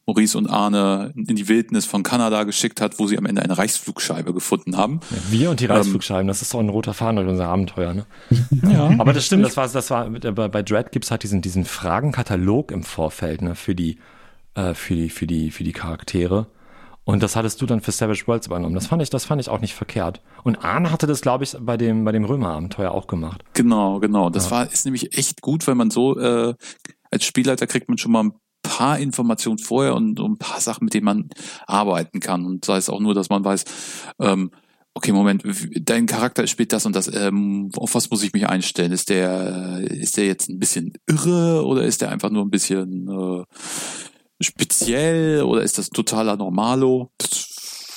Maurice 0.05 0.37
und 0.37 0.47
Arne 0.47 1.13
in 1.15 1.35
die 1.35 1.47
Wildnis 1.47 1.85
von 1.85 2.01
Kanada 2.01 2.43
geschickt 2.43 2.81
hat, 2.81 2.97
wo 2.97 3.07
sie 3.07 3.17
am 3.17 3.25
Ende 3.25 3.41
eine 3.41 3.57
Reichsflugscheibe 3.57 4.33
gefunden 4.33 4.77
haben. 4.77 5.01
Wir 5.29 5.51
und 5.51 5.59
die 5.59 5.65
Reißflugscheiben, 5.65 6.27
das 6.27 6.41
ist 6.41 6.53
doch 6.53 6.59
ein 6.59 6.69
roter 6.69 6.93
Faden 6.93 7.17
durch 7.17 7.27
unser 7.27 7.47
Abenteuer, 7.47 7.93
ne? 7.93 8.05
Ja. 8.73 8.95
Aber 8.97 9.13
das 9.13 9.25
stimmt, 9.25 9.45
das 9.45 9.57
war, 9.57 9.67
das 9.67 9.89
war 9.89 10.09
bei, 10.09 10.47
bei 10.47 10.63
Dread 10.63 10.91
gibt's 10.91 11.11
halt 11.11 11.23
diesen, 11.23 11.41
diesen 11.41 11.65
Fragenkatalog 11.65 12.71
im 12.71 12.83
Vorfeld, 12.83 13.41
ne, 13.41 13.55
für 13.55 13.75
die, 13.75 13.97
äh, 14.55 14.73
für 14.73 14.95
die, 14.95 15.09
für 15.09 15.27
die, 15.27 15.51
für 15.51 15.63
die 15.63 15.73
Charaktere. 15.73 16.47
Und 17.05 17.21
das 17.21 17.35
hattest 17.35 17.61
du 17.61 17.65
dann 17.65 17.81
für 17.81 17.91
Savage 17.91 18.23
Worlds 18.27 18.47
übernommen. 18.47 18.75
Das 18.75 18.87
fand 18.87 19.01
ich, 19.01 19.09
das 19.09 19.25
fand 19.25 19.41
ich 19.41 19.49
auch 19.49 19.59
nicht 19.59 19.73
verkehrt. 19.73 20.21
Und 20.43 20.63
Arne 20.63 20.89
hatte 20.91 21.05
das, 21.05 21.21
glaube 21.21 21.43
ich, 21.43 21.55
bei 21.59 21.75
dem, 21.75 22.05
bei 22.05 22.11
dem 22.13 22.23
Römer-Abenteuer 22.23 22.91
auch 22.91 23.07
gemacht. 23.07 23.43
Genau, 23.53 23.99
genau. 23.99 24.29
Das 24.29 24.45
Ja. 24.45 24.51
war 24.51 24.71
ist 24.71 24.85
nämlich 24.85 25.17
echt 25.17 25.41
gut, 25.41 25.67
weil 25.67 25.75
man 25.75 25.91
so 25.91 26.17
äh, 26.17 26.53
als 27.11 27.25
Spielleiter 27.25 27.67
kriegt 27.67 27.89
man 27.89 27.97
schon 27.97 28.13
mal 28.13 28.23
ein 28.23 28.33
paar 28.63 28.97
Informationen 28.99 29.57
vorher 29.57 29.95
und 29.95 30.17
so 30.17 30.25
ein 30.25 30.37
paar 30.37 30.61
Sachen, 30.61 30.85
mit 30.85 30.93
denen 30.93 31.05
man 31.05 31.29
arbeiten 31.67 32.21
kann. 32.21 32.45
Und 32.45 32.63
sei 32.63 32.77
es 32.77 32.89
auch 32.89 33.01
nur, 33.01 33.13
dass 33.13 33.29
man 33.29 33.43
weiß, 33.43 33.65
ähm, 34.19 34.51
okay, 34.93 35.11
Moment, 35.11 35.43
dein 35.81 36.05
Charakter 36.05 36.47
spielt 36.47 36.71
das 36.71 36.85
und 36.85 36.95
das. 36.95 37.13
Ähm, 37.13 37.69
auf 37.75 37.95
was 37.95 38.09
muss 38.11 38.23
ich 38.23 38.31
mich 38.31 38.47
einstellen? 38.47 38.93
Ist 38.93 39.09
der 39.09 39.81
ist 39.89 40.15
der 40.15 40.25
jetzt 40.25 40.49
ein 40.49 40.59
bisschen 40.59 40.93
irre 41.07 41.65
oder 41.65 41.83
ist 41.83 42.01
der 42.01 42.11
einfach 42.11 42.29
nur 42.29 42.45
ein 42.45 42.49
bisschen 42.51 43.09
äh, 43.09 43.43
speziell 44.41 45.43
oder 45.43 45.61
ist 45.61 45.77
das 45.77 45.89
totaler 45.89 46.35
Normalo? 46.37 47.11
Das 47.17 47.49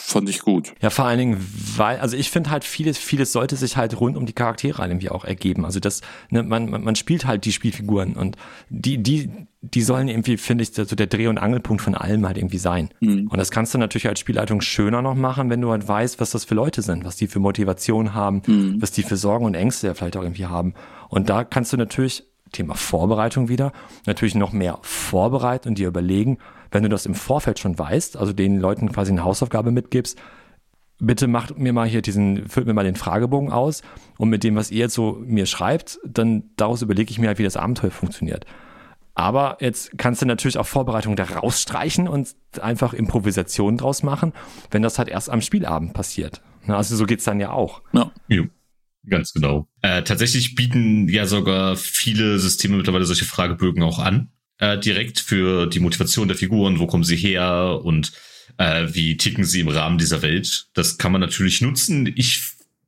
fand 0.09 0.29
ich 0.29 0.41
gut. 0.41 0.73
Ja, 0.81 0.91
vor 0.91 1.05
allen 1.07 1.19
Dingen, 1.19 1.47
weil, 1.77 1.99
also 1.99 2.17
ich 2.17 2.31
finde 2.31 2.51
halt 2.51 2.63
vieles, 2.63 2.97
vieles 2.97 3.33
sollte 3.33 3.57
sich 3.57 3.77
halt 3.77 3.99
rund 4.01 4.17
um 4.17 4.25
die 4.25 4.33
Charaktere 4.33 4.79
halt 4.79 4.93
irgendwie 4.93 5.11
auch 5.11 5.25
ergeben. 5.25 5.65
Also 5.65 5.81
das, 5.81 6.01
ne, 6.31 6.45
man, 6.45 6.71
man, 6.71 6.85
man 6.85 6.95
spielt 6.95 7.27
halt 7.27 7.45
die 7.45 7.51
Spielfiguren 7.53 8.15
und 8.15 8.37
die, 8.69 9.03
die, 9.03 9.31
die 9.63 9.83
sollen 9.83 10.07
irgendwie, 10.07 10.37
finde 10.37 10.63
ich, 10.63 10.73
so 10.75 10.85
der 10.85 11.09
Dreh- 11.09 11.27
und 11.27 11.39
Angelpunkt 11.39 11.83
von 11.83 11.97
allem 11.97 12.25
halt 12.25 12.37
irgendwie 12.39 12.59
sein. 12.59 12.91
Mhm. 13.01 13.27
Und 13.27 13.37
das 13.39 13.51
kannst 13.51 13.75
du 13.75 13.79
natürlich 13.79 14.07
als 14.07 14.21
Spielleitung 14.21 14.61
schöner 14.61 15.03
noch 15.03 15.17
machen, 15.17 15.51
wenn 15.51 15.61
du 15.61 15.73
halt 15.73 15.89
weißt, 15.89 16.21
was 16.21 16.31
das 16.31 16.45
für 16.45 16.55
Leute 16.55 16.83
sind, 16.83 17.05
was 17.05 17.17
die 17.17 17.27
für 17.27 17.41
Motivation 17.41 18.15
haben, 18.15 18.43
Mhm. 18.47 18.81
was 18.81 18.93
die 18.93 19.03
für 19.03 19.17
Sorgen 19.17 19.45
und 19.45 19.55
Ängste 19.55 19.89
ja 19.89 19.95
vielleicht 19.95 20.17
auch 20.17 20.23
irgendwie 20.23 20.47
haben. 20.47 20.75
Und 21.09 21.29
da 21.31 21.43
kannst 21.43 21.73
du 21.73 21.77
natürlich, 21.77 22.23
Thema 22.57 22.75
Vorbereitung 22.75 23.49
wieder, 23.49 23.73
natürlich 24.07 24.35
noch 24.35 24.53
mehr 24.53 24.79
vorbereiten 24.83 25.69
und 25.69 25.79
dir 25.79 25.89
überlegen, 25.89 26.39
wenn 26.71 26.83
du 26.83 26.89
das 26.89 27.07
im 27.07 27.15
Vorfeld 27.15 27.59
schon 27.59 27.79
weißt, 27.79 28.17
also 28.17 28.33
den 28.33 28.59
Leuten 28.59 28.91
quasi 28.91 29.13
eine 29.13 29.25
Hausaufgabe 29.25 29.71
mitgibst, 29.71 30.19
bitte 30.99 31.27
macht 31.29 31.59
mir 31.59 31.73
mal 31.73 31.87
hier 31.87 32.03
diesen, 32.03 32.49
füllt 32.49 32.67
mir 32.67 32.75
mal 32.75 32.85
den 32.85 32.97
Fragebogen 32.97 33.53
aus 33.53 33.83
und 34.19 34.29
mit 34.29 34.45
dem, 34.45 34.57
was 34.57 34.71
ihr 34.71 34.79
jetzt 34.79 34.95
so 34.95 35.19
mir 35.21 35.47
schreibt, 35.47 35.99
dann 36.05 36.45
daraus 36.57 36.83
überlege 36.83 37.11
ich 37.11 37.19
mir 37.19 37.29
halt, 37.29 37.39
wie 37.39 37.45
das 37.45 37.57
Abenteuer 37.57 37.91
funktioniert. 37.91 38.47
Aber 39.15 39.57
jetzt 39.61 39.97
kannst 39.97 40.21
du 40.21 40.27
natürlich 40.27 40.59
auch 40.59 40.67
Vorbereitung 40.67 41.17
da 41.17 41.25
rausstreichen 41.25 42.07
und 42.07 42.37
einfach 42.61 42.93
Improvisation 42.93 43.79
draus 43.79 44.03
machen, 44.03 44.33
wenn 44.71 44.83
das 44.83 44.99
halt 44.99 45.09
erst 45.09 45.31
am 45.31 45.41
Spielabend 45.41 45.95
passiert. 45.95 46.43
Na, 46.67 46.77
Also 46.77 46.97
so 46.97 47.07
geht's 47.07 47.25
dann 47.25 47.41
ja 47.41 47.51
auch. 47.51 47.81
Ja. 47.93 48.11
Jo, 48.29 48.45
ganz 49.09 49.33
genau. 49.33 49.69
Äh, 49.83 50.03
tatsächlich 50.03 50.55
bieten 50.55 51.09
ja 51.09 51.27
sogar 51.27 51.77
viele 51.77 52.39
Systeme 52.39 52.77
mittlerweile 52.77 53.07
solche 53.07 53.25
Fragebögen 53.25 53.83
auch 53.83 53.99
an. 53.99 54.29
Äh, 54.59 54.79
direkt 54.79 55.21
für 55.21 55.67
die 55.67 55.81
Motivation 55.81 56.29
der 56.29 56.37
Figuren, 56.37 56.79
wo 56.79 56.87
kommen 56.87 57.05
sie 57.05 57.17
her 57.17 57.81
und 57.83 58.13
äh, 58.59 58.87
wie 58.91 59.17
ticken 59.17 59.45
sie 59.45 59.61
im 59.61 59.69
Rahmen 59.69 59.99
dieser 59.99 60.23
Welt. 60.23 60.69
Das 60.75 60.99
kann 60.99 61.13
man 61.13 61.21
natürlich 61.21 61.61
nutzen. 61.61 62.13
Ich 62.17 62.43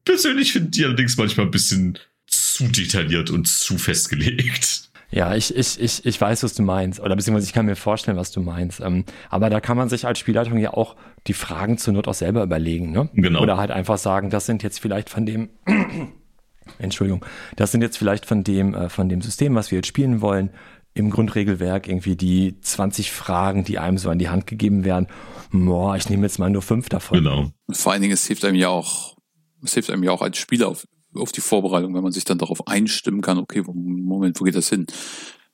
persönlich 0.05 0.53
finde 0.53 0.71
die 0.71 0.85
allerdings 0.85 1.17
manchmal 1.17 1.47
ein 1.47 1.51
bisschen 1.51 1.99
zu 2.27 2.69
detailliert 2.69 3.31
und 3.31 3.47
zu 3.47 3.79
festgelegt. 3.79 4.88
Ja, 5.11 5.35
ich, 5.35 5.57
ich, 5.57 5.81
ich, 5.81 6.05
ich 6.05 6.21
weiß, 6.21 6.43
was 6.43 6.55
du 6.55 6.63
meinst. 6.63 7.01
Oder 7.01 7.17
beziehungsweise 7.17 7.47
ich 7.47 7.55
kann 7.55 7.67
mir 7.67 7.77
vorstellen, 7.77 8.19
was 8.19 8.31
du 8.31 8.41
meinst. 8.41 8.81
Ähm, 8.81 9.05
aber 9.31 9.49
da 9.49 9.61
kann 9.61 9.77
man 9.77 9.89
sich 9.89 10.07
als 10.07 10.19
Spielleitung 10.19 10.59
ja 10.59 10.75
auch 10.75 10.97
die 11.27 11.33
Fragen 11.33 11.79
zur 11.79 11.95
Not 11.95 12.09
auch 12.09 12.15
selber 12.15 12.43
überlegen, 12.43 12.93
ne? 12.93 13.09
Genau. 13.15 13.41
Oder 13.41 13.57
halt 13.57 13.71
einfach 13.71 13.99
sagen, 13.99 14.29
das 14.29 14.47
sind 14.47 14.63
jetzt 14.63 14.81
vielleicht 14.81 15.09
von 15.09 15.25
dem, 15.25 15.49
Entschuldigung. 16.79 17.25
Das 17.57 17.73
sind 17.73 17.81
jetzt 17.81 17.97
vielleicht 17.97 18.27
von 18.27 18.45
dem, 18.45 18.75
äh, 18.75 18.89
von 18.91 19.09
dem 19.09 19.23
System, 19.23 19.55
was 19.55 19.71
wir 19.71 19.79
jetzt 19.79 19.89
spielen 19.89 20.21
wollen, 20.21 20.51
im 20.93 21.11
Grundregelwerk 21.11 21.89
irgendwie 21.89 22.17
die 22.17 22.61
20 22.61 23.11
Fragen, 23.11 23.65
die 23.65 23.79
einem 23.79 23.99
so 23.99 24.11
an 24.11 24.19
die 24.19 24.29
Hand 24.29 24.47
gegeben 24.47 24.85
werden. 24.85 25.07
Boah, 25.53 25.97
ich 25.97 26.11
nehme 26.11 26.25
jetzt 26.25 26.39
mal 26.39 26.51
nur 26.51 26.63
fünf 26.63 26.89
davon. 26.89 27.19
Genau. 27.19 27.51
Vor 27.71 27.93
allen 27.93 28.03
Dingen, 28.03 28.15
es 28.15 28.27
hilft 28.27 28.45
einem 28.45 28.57
ja 28.57 28.69
auch, 28.69 29.17
es 29.63 29.75
hilft 29.75 29.91
einem 29.91 30.03
ja 30.03 30.11
auch 30.11 30.23
als 30.23 30.37
Spieler 30.39 30.69
auf, 30.69 30.87
auf 31.15 31.33
die 31.33 31.41
Vorbereitung, 31.41 31.95
wenn 31.95 32.03
man 32.03 32.13
sich 32.13 32.25
dann 32.25 32.39
darauf 32.39 32.67
einstimmen 32.67 33.21
kann, 33.21 33.39
okay, 33.39 33.63
Moment, 33.67 34.41
wo 34.41 34.45
geht 34.45 34.55
das 34.55 34.69
hin? 34.69 34.87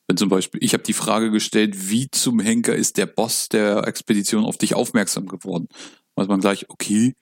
Wenn 0.07 0.17
zum 0.17 0.29
Beispiel, 0.29 0.63
ich 0.63 0.75
habe 0.75 0.83
die 0.83 0.93
Frage 0.93 1.31
gestellt, 1.31 1.91
wie 1.91 2.11
zum 2.11 2.41
Henker 2.41 2.75
ist 2.75 2.99
der 2.99 3.07
Boss 3.07 3.49
der 3.49 3.87
Expedition 3.87 4.45
auf 4.45 4.59
dich 4.59 4.75
aufmerksam 4.75 5.27
geworden? 5.27 5.69
Weiß 6.15 6.29
man 6.29 6.41
gleich, 6.41 6.69
okay, 6.69 7.15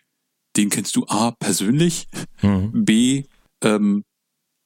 den 0.57 0.69
kennst 0.69 0.97
du 0.97 1.07
A 1.07 1.31
persönlich, 1.31 2.09
Mhm. 2.43 2.85
B 2.85 3.25
ähm, 3.63 4.05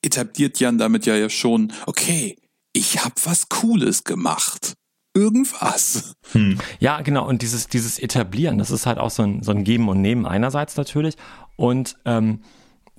etabliert 0.03 0.59
Jan 0.61 0.79
damit 0.79 1.07
ja, 1.07 1.17
ja 1.17 1.29
schon, 1.29 1.73
okay, 1.87 2.37
ich 2.73 3.05
habe 3.05 3.15
was 3.25 3.49
Cooles 3.49 4.05
gemacht. 4.05 4.75
Irgendwas. 5.15 6.15
Hm. 6.33 6.59
Ja, 6.79 7.01
genau. 7.01 7.27
Und 7.27 7.41
dieses, 7.41 7.69
dieses 7.69 7.99
Etablieren, 7.99 8.59
das 8.59 8.71
ist 8.71 8.85
halt 8.85 8.99
auch 8.99 9.11
so 9.11 9.23
ein, 9.23 9.43
so 9.43 9.51
ein 9.51 9.65
Geben 9.65 9.89
und 9.89 10.03
Nehmen 10.03 10.27
einerseits 10.27 10.77
natürlich. 10.77 11.17
Und 11.57 11.97
ähm, 12.05 12.43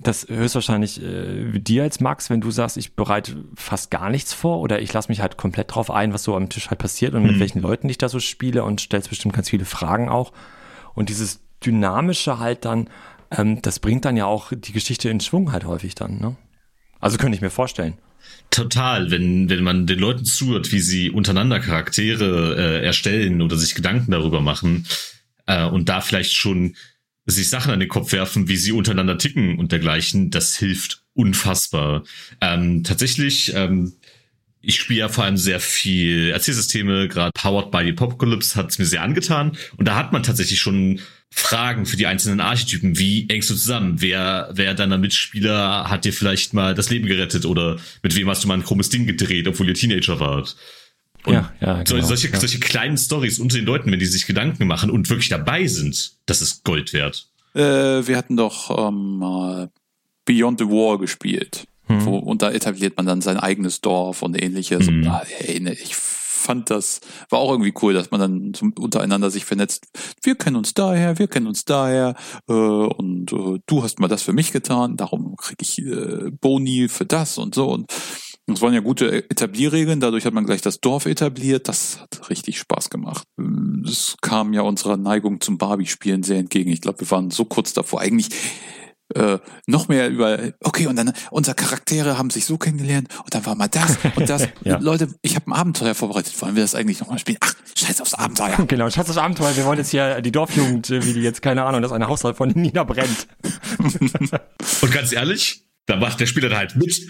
das 0.00 0.28
höchstwahrscheinlich 0.28 1.02
äh, 1.02 1.58
dir 1.58 1.82
als 1.82 1.98
Max, 2.00 2.30
wenn 2.30 2.40
du 2.40 2.50
sagst, 2.52 2.76
ich 2.76 2.94
bereite 2.94 3.36
fast 3.56 3.90
gar 3.90 4.10
nichts 4.10 4.32
vor 4.32 4.60
oder 4.60 4.80
ich 4.80 4.92
lasse 4.92 5.08
mich 5.08 5.20
halt 5.20 5.36
komplett 5.36 5.74
drauf 5.74 5.90
ein, 5.90 6.12
was 6.12 6.22
so 6.22 6.36
am 6.36 6.48
Tisch 6.48 6.70
halt 6.70 6.78
passiert 6.78 7.14
und 7.14 7.24
mit 7.24 7.36
Mhm. 7.36 7.40
welchen 7.40 7.60
Leuten 7.60 7.88
ich 7.88 7.98
da 7.98 8.08
so 8.08 8.20
spiele 8.20 8.62
und 8.62 8.80
stellst 8.80 9.08
bestimmt 9.08 9.34
ganz 9.34 9.50
viele 9.50 9.64
Fragen 9.64 10.08
auch. 10.08 10.32
Und 10.94 11.08
dieses 11.08 11.40
Dynamische 11.66 12.38
halt 12.38 12.64
dann, 12.64 12.88
ähm, 13.32 13.60
das 13.62 13.80
bringt 13.80 14.04
dann 14.04 14.16
ja 14.16 14.26
auch 14.26 14.52
die 14.54 14.72
Geschichte 14.72 15.08
in 15.10 15.18
Schwung 15.20 15.50
halt 15.52 15.64
häufig 15.64 15.94
dann, 15.96 16.18
ne? 16.18 16.36
Also 17.00 17.18
könnte 17.18 17.34
ich 17.36 17.42
mir 17.42 17.50
vorstellen. 17.50 17.94
Total, 18.50 19.10
wenn, 19.10 19.48
wenn 19.50 19.62
man 19.62 19.86
den 19.86 19.98
Leuten 19.98 20.24
zuhört, 20.24 20.72
wie 20.72 20.80
sie 20.80 21.10
untereinander 21.10 21.60
Charaktere 21.60 22.56
äh, 22.56 22.84
erstellen 22.84 23.42
oder 23.42 23.56
sich 23.56 23.74
Gedanken 23.74 24.10
darüber 24.10 24.40
machen 24.40 24.86
äh, 25.46 25.64
und 25.66 25.88
da 25.88 26.00
vielleicht 26.00 26.34
schon 26.34 26.74
sich 27.34 27.50
Sachen 27.50 27.72
an 27.72 27.80
den 27.80 27.88
Kopf 27.88 28.12
werfen, 28.12 28.48
wie 28.48 28.56
sie 28.56 28.72
untereinander 28.72 29.18
ticken 29.18 29.58
und 29.58 29.72
dergleichen, 29.72 30.30
das 30.30 30.56
hilft 30.56 31.02
unfassbar. 31.14 32.04
Ähm, 32.40 32.84
tatsächlich, 32.84 33.52
ähm, 33.54 33.92
ich 34.60 34.76
spiele 34.76 35.00
ja 35.00 35.08
vor 35.08 35.24
allem 35.24 35.36
sehr 35.36 35.60
viel 35.60 36.30
Erzählsysteme, 36.30 37.08
gerade 37.08 37.30
Powered 37.34 37.70
by 37.70 37.84
the 37.84 37.90
Apocalypse 37.90 38.56
hat 38.56 38.70
es 38.70 38.78
mir 38.78 38.86
sehr 38.86 39.02
angetan. 39.02 39.56
Und 39.76 39.86
da 39.86 39.96
hat 39.96 40.12
man 40.12 40.22
tatsächlich 40.22 40.58
schon 40.58 41.00
Fragen 41.30 41.86
für 41.86 41.96
die 41.96 42.06
einzelnen 42.06 42.40
Archetypen. 42.40 42.98
Wie 42.98 43.26
hängst 43.30 43.50
du 43.50 43.54
zusammen? 43.54 44.00
Wer, 44.00 44.48
wer 44.52 44.74
deiner 44.74 44.98
Mitspieler 44.98 45.88
hat 45.88 46.04
dir 46.04 46.12
vielleicht 46.12 46.54
mal 46.54 46.74
das 46.74 46.90
Leben 46.90 47.06
gerettet 47.06 47.44
oder 47.44 47.78
mit 48.02 48.16
wem 48.16 48.28
hast 48.28 48.42
du 48.42 48.48
mal 48.48 48.54
ein 48.54 48.64
krummes 48.64 48.88
Ding 48.88 49.06
gedreht, 49.06 49.46
obwohl 49.46 49.68
ihr 49.68 49.74
Teenager 49.74 50.18
wart? 50.18 50.56
Und 51.28 51.34
Ja, 51.34 51.52
ja, 51.60 51.82
genau, 51.82 52.04
solche, 52.06 52.28
ja. 52.28 52.40
solche 52.40 52.58
kleinen 52.58 52.96
Stories 52.96 53.38
unter 53.38 53.56
den 53.56 53.64
Leuten, 53.66 53.92
wenn 53.92 53.98
die 53.98 54.06
sich 54.06 54.26
Gedanken 54.26 54.66
machen 54.66 54.90
und 54.90 55.08
wirklich 55.10 55.28
dabei 55.28 55.66
sind, 55.66 56.12
das 56.26 56.42
ist 56.42 56.64
Gold 56.64 56.92
wert. 56.92 57.28
Äh, 57.54 57.60
wir 58.06 58.16
hatten 58.16 58.36
doch 58.36 58.88
ähm, 58.88 59.18
mal 59.18 59.70
Beyond 60.24 60.58
the 60.60 60.66
Wall 60.66 60.98
gespielt. 60.98 61.64
Mhm. 61.88 62.04
Wo, 62.04 62.18
und 62.18 62.42
da 62.42 62.50
etabliert 62.50 62.96
man 62.96 63.06
dann 63.06 63.20
sein 63.22 63.38
eigenes 63.38 63.80
Dorf 63.80 64.22
und 64.22 64.40
ähnliches. 64.40 64.88
Und 64.88 64.98
Mhm. 65.00 65.04
da, 65.04 65.22
ey, 65.40 65.58
ne, 65.60 65.72
ich 65.72 65.96
fand 65.96 66.70
das, 66.70 67.00
war 67.30 67.40
auch 67.40 67.50
irgendwie 67.50 67.74
cool, 67.82 67.92
dass 67.94 68.10
man 68.10 68.20
dann 68.20 68.54
zum, 68.54 68.72
untereinander 68.72 69.30
sich 69.30 69.44
vernetzt. 69.44 69.86
Wir 70.22 70.34
kennen 70.34 70.56
uns 70.56 70.72
daher, 70.72 71.18
wir 71.18 71.28
kennen 71.28 71.46
uns 71.46 71.64
daher. 71.64 72.14
Äh, 72.48 72.52
und 72.52 73.32
äh, 73.32 73.58
du 73.66 73.82
hast 73.82 74.00
mal 74.00 74.08
das 74.08 74.22
für 74.22 74.32
mich 74.32 74.52
getan, 74.52 74.96
darum 74.96 75.36
kriege 75.36 75.62
ich 75.62 75.78
äh, 75.78 76.30
Boni 76.30 76.88
für 76.88 77.06
das 77.06 77.38
und 77.38 77.54
so. 77.54 77.68
Und 77.70 77.90
es 78.56 78.62
waren 78.62 78.74
ja 78.74 78.80
gute 78.80 79.30
Etablierregeln, 79.30 80.00
dadurch 80.00 80.24
hat 80.24 80.32
man 80.32 80.46
gleich 80.46 80.62
das 80.62 80.80
Dorf 80.80 81.06
etabliert. 81.06 81.68
Das 81.68 82.00
hat 82.00 82.30
richtig 82.30 82.58
Spaß 82.58 82.90
gemacht. 82.90 83.24
Es 83.84 84.16
kam 84.22 84.52
ja 84.52 84.62
unserer 84.62 84.96
Neigung 84.96 85.40
zum 85.40 85.58
Barbie-Spielen 85.58 86.22
sehr 86.22 86.38
entgegen. 86.38 86.70
Ich 86.70 86.80
glaube, 86.80 87.00
wir 87.00 87.10
waren 87.10 87.30
so 87.30 87.44
kurz 87.44 87.72
davor. 87.72 88.00
Eigentlich 88.00 88.30
äh, 89.14 89.38
noch 89.66 89.88
mehr 89.88 90.10
über, 90.10 90.52
okay, 90.60 90.86
und 90.86 90.96
dann 90.96 91.12
unsere 91.30 91.54
Charaktere 91.54 92.18
haben 92.18 92.30
sich 92.30 92.44
so 92.44 92.58
kennengelernt 92.58 93.08
und 93.24 93.34
dann 93.34 93.46
war 93.46 93.54
mal 93.54 93.68
das 93.68 93.96
und 94.16 94.28
das. 94.28 94.48
Ja. 94.64 94.78
Leute, 94.78 95.08
ich 95.22 95.34
habe 95.34 95.50
ein 95.50 95.54
Abenteuer 95.54 95.94
vorbereitet. 95.94 96.40
Wollen 96.42 96.56
wir 96.56 96.62
das 96.62 96.74
eigentlich 96.74 97.00
nochmal 97.00 97.18
spielen? 97.18 97.38
Ach, 97.40 97.54
scheiß 97.76 98.00
aufs 98.00 98.14
Abenteuer. 98.14 98.56
Genau, 98.66 98.90
Schatz 98.90 99.06
das 99.06 99.16
Abenteuer, 99.16 99.56
wir 99.56 99.64
wollen 99.64 99.78
jetzt 99.78 99.90
hier 99.90 100.20
die 100.20 100.32
Dorfjugend, 100.32 100.90
äh, 100.90 101.04
wie 101.04 101.12
die 101.14 101.20
jetzt, 101.20 101.40
keine 101.40 101.64
Ahnung, 101.64 101.80
dass 101.80 101.92
eine 101.92 102.08
Hausrat 102.08 102.36
von 102.36 102.48
niederbrennt. 102.54 103.28
Und 103.78 104.92
ganz 104.92 105.12
ehrlich, 105.12 105.64
da 105.86 105.96
macht 105.96 106.20
der 106.20 106.26
Spieler 106.26 106.54
halt 106.54 106.76
mit. 106.76 107.00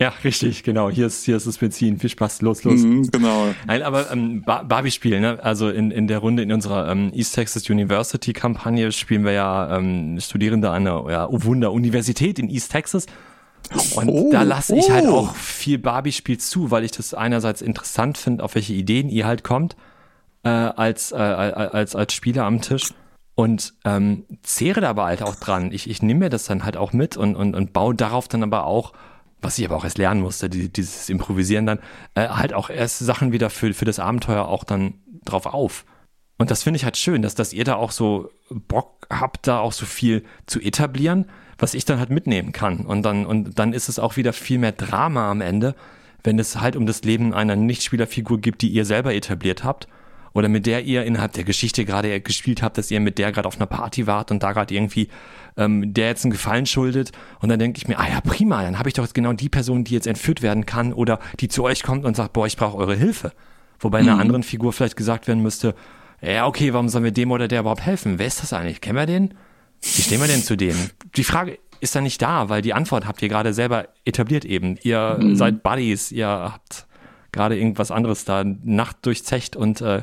Ja, 0.00 0.14
richtig, 0.24 0.62
genau. 0.62 0.88
Hier 0.88 1.06
ist, 1.06 1.24
hier 1.26 1.36
ist 1.36 1.46
das 1.46 1.58
Benzin. 1.58 1.98
Viel 1.98 2.08
Spaß, 2.08 2.40
los, 2.40 2.64
los. 2.64 2.80
Mhm, 2.80 3.10
genau. 3.10 3.54
Nein, 3.66 3.82
aber 3.82 4.10
ähm, 4.10 4.42
Bar- 4.42 4.64
Barbie-Spiel, 4.64 5.20
ne? 5.20 5.38
Also 5.42 5.68
in, 5.68 5.90
in 5.90 6.06
der 6.06 6.18
Runde 6.20 6.42
in 6.42 6.50
unserer 6.52 6.90
ähm, 6.90 7.12
East 7.12 7.34
Texas 7.34 7.68
University-Kampagne 7.68 8.92
spielen 8.92 9.24
wir 9.24 9.32
ja 9.32 9.76
ähm, 9.76 10.18
Studierende 10.18 10.70
an 10.70 10.86
einer 10.86 11.10
ja, 11.10 11.28
oh 11.28 11.42
Wunder 11.42 11.70
Universität 11.70 12.38
in 12.38 12.48
East 12.48 12.72
Texas. 12.72 13.04
Und 13.94 14.08
Oh, 14.08 14.30
da 14.32 14.42
lasse 14.42 14.74
ich 14.74 14.90
halt 14.90 15.04
oh. 15.06 15.16
auch 15.18 15.34
viel 15.34 15.76
Barbie-Spiel 15.78 16.38
zu, 16.38 16.70
weil 16.70 16.82
ich 16.84 16.92
das 16.92 17.12
einerseits 17.12 17.60
interessant 17.60 18.16
finde, 18.16 18.42
auf 18.42 18.54
welche 18.54 18.72
Ideen 18.72 19.10
ihr 19.10 19.26
halt 19.26 19.44
kommt, 19.44 19.76
äh, 20.44 20.48
als, 20.48 21.12
äh, 21.12 21.16
als, 21.16 21.94
als 21.94 22.14
Spieler 22.14 22.44
am 22.46 22.62
Tisch. 22.62 22.94
Und 23.34 23.74
ähm, 23.84 24.24
zehre 24.42 24.80
dabei 24.80 25.08
halt 25.08 25.22
auch 25.22 25.34
dran. 25.34 25.72
Ich, 25.72 25.90
ich 25.90 26.00
nehme 26.02 26.20
mir 26.20 26.30
das 26.30 26.44
dann 26.46 26.64
halt 26.64 26.78
auch 26.78 26.94
mit 26.94 27.18
und, 27.18 27.36
und, 27.36 27.54
und 27.54 27.74
baue 27.74 27.94
darauf 27.94 28.28
dann 28.28 28.42
aber 28.42 28.64
auch, 28.64 28.94
was 29.42 29.58
ich 29.58 29.64
aber 29.64 29.76
auch 29.76 29.84
erst 29.84 29.98
lernen 29.98 30.20
musste, 30.20 30.50
die, 30.50 30.68
dieses 30.68 31.08
Improvisieren 31.08 31.66
dann, 31.66 31.78
äh, 32.14 32.28
halt 32.28 32.52
auch 32.52 32.70
erst 32.70 32.98
Sachen 32.98 33.32
wieder 33.32 33.50
für, 33.50 33.72
für 33.74 33.84
das 33.84 33.98
Abenteuer 33.98 34.46
auch 34.46 34.64
dann 34.64 34.94
drauf 35.24 35.46
auf. 35.46 35.84
Und 36.38 36.50
das 36.50 36.62
finde 36.62 36.78
ich 36.78 36.84
halt 36.84 36.96
schön, 36.96 37.20
dass, 37.20 37.34
dass 37.34 37.52
ihr 37.52 37.64
da 37.64 37.74
auch 37.74 37.90
so 37.90 38.30
Bock 38.48 39.06
habt, 39.10 39.46
da 39.46 39.58
auch 39.58 39.72
so 39.72 39.84
viel 39.84 40.24
zu 40.46 40.58
etablieren, 40.58 41.26
was 41.58 41.74
ich 41.74 41.84
dann 41.84 41.98
halt 41.98 42.08
mitnehmen 42.08 42.52
kann. 42.52 42.86
Und 42.86 43.02
dann, 43.02 43.26
und 43.26 43.58
dann 43.58 43.74
ist 43.74 43.90
es 43.90 43.98
auch 43.98 44.16
wieder 44.16 44.32
viel 44.32 44.58
mehr 44.58 44.72
Drama 44.72 45.30
am 45.30 45.42
Ende, 45.42 45.74
wenn 46.24 46.38
es 46.38 46.58
halt 46.60 46.76
um 46.76 46.86
das 46.86 47.02
Leben 47.02 47.34
einer 47.34 47.56
Nichtspielerfigur 47.56 48.40
gibt, 48.40 48.62
die 48.62 48.70
ihr 48.70 48.86
selber 48.86 49.14
etabliert 49.14 49.64
habt. 49.64 49.86
Oder 50.32 50.48
mit 50.48 50.64
der 50.64 50.84
ihr 50.84 51.04
innerhalb 51.04 51.32
der 51.32 51.44
Geschichte 51.44 51.84
gerade 51.84 52.20
gespielt 52.20 52.62
habt, 52.62 52.78
dass 52.78 52.90
ihr 52.90 53.00
mit 53.00 53.18
der 53.18 53.32
gerade 53.32 53.48
auf 53.48 53.56
einer 53.56 53.66
Party 53.66 54.06
wart 54.06 54.30
und 54.30 54.42
da 54.42 54.52
gerade 54.52 54.74
irgendwie 54.74 55.08
ähm, 55.56 55.92
der 55.94 56.08
jetzt 56.08 56.24
einen 56.24 56.32
Gefallen 56.32 56.66
schuldet. 56.66 57.12
Und 57.40 57.48
dann 57.48 57.58
denke 57.58 57.78
ich 57.78 57.88
mir, 57.88 57.98
ah 57.98 58.08
ja, 58.08 58.20
prima, 58.20 58.62
dann 58.62 58.78
habe 58.78 58.88
ich 58.88 58.94
doch 58.94 59.04
jetzt 59.04 59.14
genau 59.14 59.32
die 59.32 59.48
Person, 59.48 59.84
die 59.84 59.94
jetzt 59.94 60.06
entführt 60.06 60.42
werden 60.42 60.66
kann 60.66 60.92
oder 60.92 61.18
die 61.40 61.48
zu 61.48 61.64
euch 61.64 61.82
kommt 61.82 62.04
und 62.04 62.16
sagt, 62.16 62.32
boah, 62.32 62.46
ich 62.46 62.56
brauche 62.56 62.76
eure 62.76 62.96
Hilfe. 62.96 63.32
Wobei 63.78 63.98
einer 64.00 64.18
anderen 64.18 64.42
Figur 64.42 64.72
vielleicht 64.72 64.96
gesagt 64.96 65.26
werden 65.26 65.42
müsste, 65.42 65.74
ja, 66.20 66.46
okay, 66.46 66.72
warum 66.74 66.88
sollen 66.88 67.04
wir 67.04 67.12
dem 67.12 67.30
oder 67.30 67.48
der 67.48 67.60
überhaupt 67.60 67.80
helfen? 67.80 68.18
Wer 68.18 68.26
ist 68.26 68.42
das 68.42 68.52
eigentlich? 68.52 68.80
Kennen 68.80 68.96
wir 68.96 69.06
den? 69.06 69.34
Wie 69.80 70.02
stehen 70.02 70.20
wir 70.20 70.28
denn 70.28 70.42
zu 70.42 70.56
dem? 70.56 70.76
Die 71.16 71.24
Frage 71.24 71.58
ist 71.80 71.96
dann 71.96 72.04
nicht 72.04 72.20
da, 72.20 72.50
weil 72.50 72.60
die 72.60 72.74
Antwort 72.74 73.06
habt 73.06 73.22
ihr 73.22 73.28
gerade 73.28 73.54
selber 73.54 73.88
etabliert 74.04 74.44
eben. 74.44 74.76
Ihr 74.82 75.18
seid 75.32 75.62
Buddies, 75.62 76.12
ihr 76.12 76.28
habt 76.28 76.86
gerade 77.32 77.56
irgendwas 77.56 77.90
anderes 77.90 78.26
da 78.26 78.44
Nacht 78.44 78.98
durchzecht 79.06 79.56
und 79.56 79.80
äh, 79.80 80.02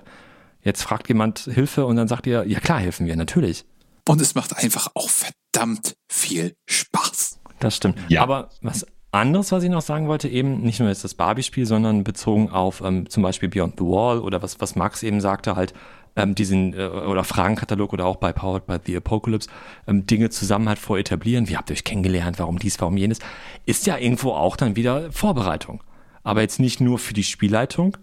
jetzt 0.63 0.81
fragt 0.81 1.07
jemand 1.07 1.39
Hilfe 1.39 1.85
und 1.85 1.95
dann 1.97 2.07
sagt 2.07 2.25
ihr, 2.25 2.45
ja 2.47 2.59
klar, 2.59 2.79
helfen 2.79 3.05
wir, 3.05 3.15
natürlich. 3.15 3.65
Und 4.08 4.22
es 4.22 4.36
macht 4.36 4.55
einfach 4.55 4.89
auch 4.95 5.10
verdammt 5.10 5.95
viel 6.10 6.55
Spaß. 6.66 7.39
Das 7.60 7.76
stimmt. 7.76 7.97
Ja. 8.08 8.22
Aber 8.22 8.49
was 8.62 8.86
anderes, 9.12 9.51
was 9.51 9.64
ich 9.64 9.70
noch 9.70 9.82
sagen 9.82 10.08
wollte, 10.08 10.28
eben 10.28 10.62
nicht 10.62 10.80
nur 10.80 10.89
jetzt 10.89 11.03
das 11.03 11.14
Barbie-Spiel, 11.14 11.66
sondern 11.66 12.03
bezogen 12.03 12.49
auf 12.49 12.82
ähm, 12.82 13.10
zum 13.10 13.24
Beispiel 13.24 13.49
Beyond 13.49 13.76
the 13.78 13.86
Wall 13.86 14.20
oder 14.20 14.41
was, 14.41 14.62
was 14.62 14.76
Max 14.76 15.03
eben 15.03 15.22
sagte, 15.22 15.55
halt 15.55 15.74
ähm, 16.16 16.36
diesen 16.36 16.74
äh, 16.74 16.88
oder 16.88 17.24
Fragenkatalog 17.24 17.93
oder 17.93 18.05
auch 18.05 18.18
bei 18.18 18.32
Powered 18.32 18.66
by 18.66 18.78
the 18.86 18.95
Apocalypse, 18.95 19.49
ähm, 19.88 20.05
Dinge 20.05 20.30
zusammen 20.30 20.70
halt 20.70 20.80
voretablieren. 20.80 21.49
Wie 21.49 21.58
habt 21.58 21.70
ihr 21.70 21.74
euch 21.74 21.84
kennengelernt? 21.84 22.39
Warum 22.39 22.60
dies, 22.60 22.80
warum 22.80 22.97
jenes? 22.97 23.20
Ist 23.66 23.88
ja 23.88 23.97
irgendwo 23.97 24.32
auch 24.32 24.55
dann 24.55 24.76
wieder 24.76 25.12
Vorbereitung. 25.12 25.84
Aber 26.24 26.41
jetzt 26.41 26.60
nicht 26.60 26.82
nur 26.82 26.99
für 26.99 27.14
die 27.14 27.24
Spielleitung, 27.24 27.95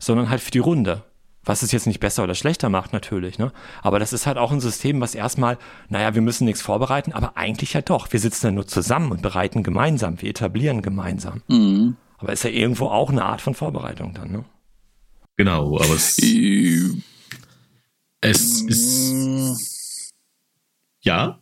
sondern 0.00 0.28
halt 0.28 0.40
für 0.40 0.50
die 0.50 0.58
Runde. 0.58 1.04
Was 1.42 1.62
es 1.62 1.72
jetzt 1.72 1.86
nicht 1.86 2.00
besser 2.00 2.22
oder 2.24 2.34
schlechter 2.34 2.68
macht, 2.68 2.92
natürlich, 2.92 3.38
ne? 3.38 3.50
Aber 3.82 3.98
das 3.98 4.12
ist 4.12 4.26
halt 4.26 4.36
auch 4.36 4.52
ein 4.52 4.60
System, 4.60 5.00
was 5.00 5.14
erstmal, 5.14 5.56
naja, 5.88 6.14
wir 6.14 6.20
müssen 6.20 6.44
nichts 6.44 6.60
vorbereiten, 6.60 7.12
aber 7.12 7.36
eigentlich 7.36 7.72
ja 7.72 7.80
doch. 7.80 8.12
Wir 8.12 8.20
sitzen 8.20 8.48
dann 8.48 8.54
nur 8.56 8.66
zusammen 8.66 9.10
und 9.10 9.22
bereiten 9.22 9.62
gemeinsam, 9.62 10.20
wir 10.20 10.28
etablieren 10.28 10.82
gemeinsam. 10.82 11.42
Mhm. 11.48 11.96
Aber 12.18 12.32
ist 12.32 12.44
ja 12.44 12.50
irgendwo 12.50 12.88
auch 12.88 13.08
eine 13.08 13.24
Art 13.24 13.40
von 13.40 13.54
Vorbereitung 13.54 14.12
dann, 14.12 14.30
ne? 14.30 14.44
Genau, 15.36 15.78
aber 15.78 15.94
es, 15.94 16.18
es 18.20 18.62
ist, 18.62 20.12
ja, 21.00 21.40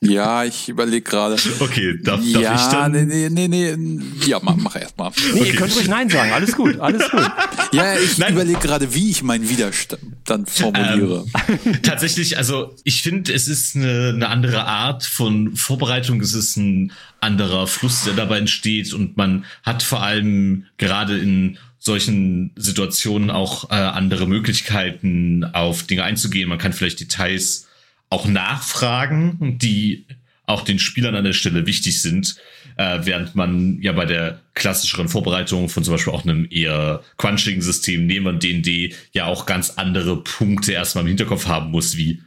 Ja, 0.00 0.44
ich 0.44 0.68
überlege 0.68 1.02
gerade. 1.02 1.36
Okay, 1.60 1.98
darf, 2.02 2.20
darf 2.20 2.42
ja, 2.42 2.54
ich 2.54 2.72
dann? 2.72 2.92
nee, 2.92 3.28
nee, 3.30 3.48
nee, 3.48 3.76
nee. 3.76 4.04
Ja, 4.26 4.40
mach, 4.42 4.56
mach 4.56 4.76
erst 4.76 4.96
mal. 4.98 5.10
Nee, 5.34 5.48
ihr 5.50 5.54
könnt 5.54 5.74
ruhig 5.74 5.88
Nein 5.88 6.08
sagen. 6.08 6.32
Alles 6.32 6.52
gut, 6.52 6.78
alles 6.80 7.10
gut. 7.10 7.30
Ja, 7.72 7.98
ich 7.98 8.18
überlege 8.18 8.58
gerade, 8.58 8.94
wie 8.94 9.10
ich 9.10 9.22
meinen 9.22 9.48
Widerstand 9.48 10.48
formuliere. 10.48 11.26
Tatsächlich, 11.82 12.38
also 12.38 12.74
ich 12.84 13.02
finde, 13.02 13.32
es 13.32 13.48
ist 13.48 13.76
eine, 13.76 14.12
eine 14.14 14.28
andere 14.28 14.64
Art 14.64 15.04
von 15.04 15.56
Vorbereitung. 15.56 16.20
Es 16.20 16.34
ist 16.34 16.56
ein 16.56 16.92
anderer 17.20 17.66
Fluss, 17.66 18.04
der 18.04 18.14
dabei 18.14 18.38
entsteht 18.38 18.92
und 18.92 19.16
man 19.16 19.44
hat 19.62 19.82
vor 19.82 20.02
allem 20.02 20.66
gerade 20.76 21.18
in 21.18 21.58
solchen 21.78 22.50
Situationen 22.56 23.30
auch 23.30 23.70
äh, 23.70 23.74
andere 23.74 24.26
Möglichkeiten, 24.26 25.44
auf 25.44 25.84
Dinge 25.84 26.02
einzugehen. 26.02 26.48
Man 26.48 26.58
kann 26.58 26.72
vielleicht 26.72 27.00
Details 27.00 27.68
auch 28.10 28.26
nachfragen, 28.26 29.58
die 29.58 30.06
auch 30.46 30.62
den 30.62 30.78
Spielern 30.78 31.16
an 31.16 31.24
der 31.24 31.32
Stelle 31.32 31.66
wichtig 31.66 32.00
sind, 32.00 32.36
äh, 32.76 33.00
während 33.02 33.34
man 33.34 33.80
ja 33.82 33.92
bei 33.92 34.04
der 34.04 34.40
klassischeren 34.54 35.08
Vorbereitung 35.08 35.68
von 35.68 35.82
zum 35.82 35.94
Beispiel 35.94 36.12
auch 36.12 36.22
einem 36.22 36.46
eher 36.50 37.02
crunchigen 37.16 37.62
System 37.62 38.06
neben 38.06 38.38
D&D 38.38 38.94
ja 39.12 39.24
auch 39.26 39.46
ganz 39.46 39.70
andere 39.70 40.22
Punkte 40.22 40.72
erstmal 40.72 41.02
im 41.02 41.08
Hinterkopf 41.08 41.46
haben 41.46 41.70
muss, 41.70 41.96
wie 41.96 42.22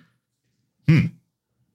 hm, 0.88 1.12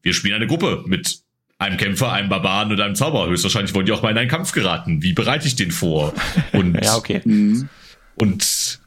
wir 0.02 0.12
spielen 0.12 0.34
eine 0.34 0.46
Gruppe 0.46 0.84
mit 0.86 1.20
einem 1.58 1.76
Kämpfer, 1.78 2.12
einem 2.12 2.28
Barbaren 2.28 2.72
und 2.72 2.80
einem 2.80 2.94
Zauberer. 2.94 3.28
Höchstwahrscheinlich 3.28 3.74
wollen 3.74 3.86
die 3.86 3.92
auch 3.92 4.02
mal 4.02 4.10
in 4.10 4.18
einen 4.18 4.28
Kampf 4.28 4.52
geraten. 4.52 5.02
Wie 5.02 5.12
bereite 5.12 5.46
ich 5.46 5.56
den 5.56 5.70
vor? 5.70 6.12
Und 6.52 6.74
Ja, 6.84 6.96
okay. 6.96 7.22
Mhm. 7.24 7.68
und 8.16 8.44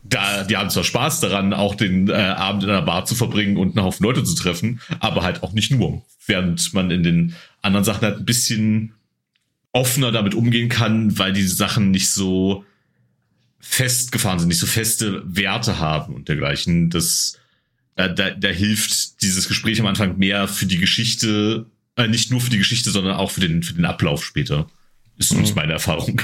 da, 0.09 0.43
die 0.43 0.57
haben 0.57 0.69
zwar 0.69 0.83
Spaß 0.83 1.19
daran, 1.19 1.53
auch 1.53 1.75
den 1.75 2.09
äh, 2.09 2.13
Abend 2.13 2.63
in 2.63 2.69
einer 2.69 2.81
Bar 2.81 3.05
zu 3.05 3.15
verbringen 3.15 3.57
und 3.57 3.75
einen 3.75 3.85
Haufen 3.85 4.03
Leute 4.03 4.23
zu 4.23 4.35
treffen, 4.35 4.79
aber 4.99 5.23
halt 5.23 5.43
auch 5.43 5.53
nicht 5.53 5.71
nur. 5.71 6.03
Während 6.25 6.73
man 6.73 6.91
in 6.91 7.03
den 7.03 7.35
anderen 7.61 7.83
Sachen 7.83 8.03
halt 8.03 8.17
ein 8.17 8.25
bisschen 8.25 8.93
offener 9.71 10.11
damit 10.11 10.33
umgehen 10.33 10.69
kann, 10.69 11.17
weil 11.17 11.33
diese 11.33 11.55
Sachen 11.55 11.91
nicht 11.91 12.09
so 12.09 12.65
festgefahren 13.59 14.39
sind, 14.39 14.47
nicht 14.47 14.59
so 14.59 14.67
feste 14.67 15.23
Werte 15.25 15.79
haben 15.79 16.15
und 16.15 16.29
dergleichen. 16.29 16.89
Das, 16.89 17.37
da, 17.95 18.07
da, 18.07 18.31
da 18.31 18.47
hilft 18.47 19.21
dieses 19.21 19.47
Gespräch 19.47 19.79
am 19.79 19.87
Anfang 19.87 20.17
mehr 20.17 20.47
für 20.47 20.65
die 20.65 20.77
Geschichte, 20.77 21.65
äh, 21.95 22.07
nicht 22.07 22.31
nur 22.31 22.39
für 22.39 22.49
die 22.49 22.57
Geschichte, 22.57 22.91
sondern 22.91 23.15
auch 23.15 23.31
für 23.31 23.41
den, 23.41 23.63
für 23.63 23.73
den 23.73 23.85
Ablauf 23.85 24.23
später. 24.23 24.69
Ist 25.17 25.29
zumindest 25.29 25.55
meine 25.55 25.73
Erfahrung. 25.73 26.21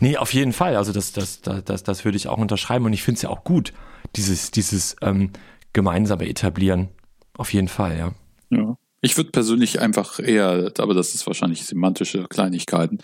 Nee, 0.00 0.16
auf 0.16 0.32
jeden 0.32 0.52
Fall. 0.52 0.76
Also 0.76 0.92
das, 0.92 1.12
das, 1.12 1.40
das, 1.40 1.64
das, 1.64 1.82
das 1.82 2.04
würde 2.04 2.16
ich 2.16 2.28
auch 2.28 2.38
unterschreiben 2.38 2.84
und 2.84 2.92
ich 2.92 3.02
finde 3.02 3.16
es 3.16 3.22
ja 3.22 3.30
auch 3.30 3.44
gut, 3.44 3.72
dieses, 4.16 4.50
dieses 4.50 4.96
ähm, 5.02 5.30
gemeinsame 5.72 6.28
Etablieren. 6.28 6.88
Auf 7.36 7.52
jeden 7.52 7.68
Fall, 7.68 7.98
ja. 7.98 8.14
Ja. 8.50 8.76
Ich 9.00 9.18
würde 9.18 9.32
persönlich 9.32 9.80
einfach 9.80 10.18
eher, 10.18 10.72
aber 10.78 10.94
das 10.94 11.14
ist 11.14 11.26
wahrscheinlich 11.26 11.66
semantische 11.66 12.24
Kleinigkeiten. 12.24 12.98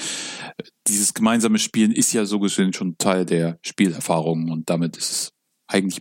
Dieses 0.86 1.12
gemeinsame 1.12 1.58
Spielen 1.58 1.92
ist 1.92 2.14
ja 2.14 2.24
so 2.24 2.40
gesehen 2.40 2.72
schon 2.72 2.96
Teil 2.96 3.26
der 3.26 3.58
Spielerfahrung 3.60 4.50
und 4.50 4.70
damit 4.70 4.96
ist 4.96 5.10
es 5.10 5.32
eigentlich 5.66 6.00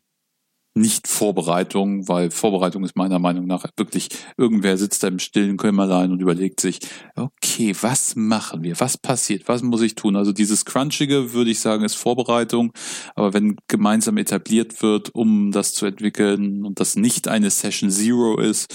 nicht 0.80 1.08
Vorbereitung, 1.08 2.08
weil 2.08 2.32
Vorbereitung 2.32 2.84
ist 2.84 2.96
meiner 2.96 3.20
Meinung 3.20 3.46
nach 3.46 3.66
wirklich, 3.78 4.10
irgendwer 4.38 4.78
sitzt 4.78 5.04
da 5.04 5.08
im 5.08 5.20
stillen 5.20 5.58
Kämmerlein 5.58 6.12
und 6.12 6.22
überlegt 6.22 6.60
sich, 6.60 6.80
okay, 7.16 7.76
was 7.82 8.16
machen 8.16 8.64
wir? 8.64 8.80
Was 8.80 8.98
passiert? 8.98 9.48
Was 9.48 9.62
muss 9.62 9.82
ich 9.82 9.96
tun? 9.96 10.16
Also 10.16 10.32
dieses 10.32 10.66
Crunchige, 10.66 11.34
würde 11.34 11.52
ich 11.52 11.60
sagen, 11.60 11.84
ist 11.84 11.96
Vorbereitung. 11.96 12.72
Aber 13.16 13.34
wenn 13.34 13.58
gemeinsam 13.68 14.18
etabliert 14.18 14.82
wird, 14.82 15.14
um 15.14 15.52
das 15.52 15.74
zu 15.74 15.86
entwickeln 15.86 16.66
und 16.66 16.80
das 16.80 16.96
nicht 16.96 17.28
eine 17.28 17.50
Session 17.50 17.92
Zero 17.92 18.40
ist, 18.40 18.74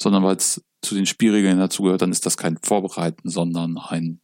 sondern 0.00 0.22
weil 0.22 0.36
es 0.36 0.62
zu 0.82 0.94
den 0.94 1.06
Spielregeln 1.06 1.58
dazugehört, 1.58 2.02
dann 2.02 2.12
ist 2.12 2.26
das 2.26 2.36
kein 2.36 2.58
Vorbereiten, 2.62 3.28
sondern 3.28 3.78
ein 3.78 4.20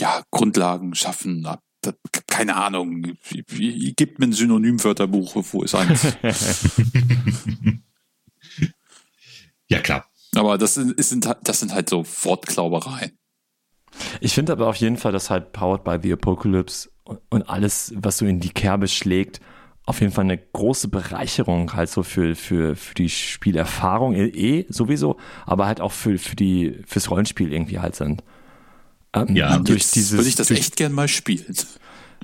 ja, 0.00 0.22
Grundlagen 0.30 0.94
schaffen. 0.94 1.42
Keine 2.26 2.56
Ahnung. 2.56 3.14
Gibt 3.96 4.18
mir 4.18 4.26
ein 4.26 4.32
Synonymwörterbuch, 4.32 5.36
wo 5.52 5.62
ist 5.62 5.74
eins? 5.74 6.06
Ja, 9.70 9.80
klar. 9.80 10.06
Aber 10.34 10.56
das 10.58 10.74
sind, 10.74 11.26
halt- 11.26 11.38
das 11.44 11.60
sind 11.60 11.74
halt 11.74 11.88
so 11.90 12.04
Wortklaubereien. 12.22 13.12
Ich 14.20 14.34
finde 14.34 14.52
aber 14.52 14.68
auf 14.68 14.76
jeden 14.76 14.96
Fall, 14.96 15.12
dass 15.12 15.30
halt 15.30 15.52
Powered 15.52 15.84
by 15.84 15.98
the 16.02 16.12
Apocalypse 16.12 16.88
und 17.04 17.48
alles, 17.48 17.92
was 17.96 18.18
so 18.18 18.26
in 18.26 18.40
die 18.40 18.50
Kerbe 18.50 18.88
schlägt, 18.88 19.40
auf 19.84 20.00
jeden 20.00 20.12
Fall 20.12 20.24
eine 20.24 20.36
große 20.38 20.88
Bereicherung 20.88 21.72
halt 21.72 21.88
so 21.88 22.02
für, 22.02 22.34
für, 22.34 22.76
für 22.76 22.94
die 22.94 23.08
Spielerfahrung 23.08 24.14
eh, 24.14 24.26
eh 24.26 24.66
sowieso, 24.68 25.16
aber 25.46 25.66
halt 25.66 25.80
auch 25.80 25.92
für, 25.92 26.18
für 26.18 26.36
die, 26.36 26.78
fürs 26.86 27.10
Rollenspiel 27.10 27.52
irgendwie 27.52 27.78
halt 27.78 27.96
sind. 27.96 28.22
Ähm, 29.12 29.34
Ja, 29.36 29.58
durch 29.58 29.90
dieses, 29.90 30.12
würde 30.12 30.28
ich 30.28 30.36
das 30.36 30.48
durch, 30.48 30.60
echt 30.60 30.76
gern 30.76 30.92
mal 30.92 31.08
spielen. 31.08 31.54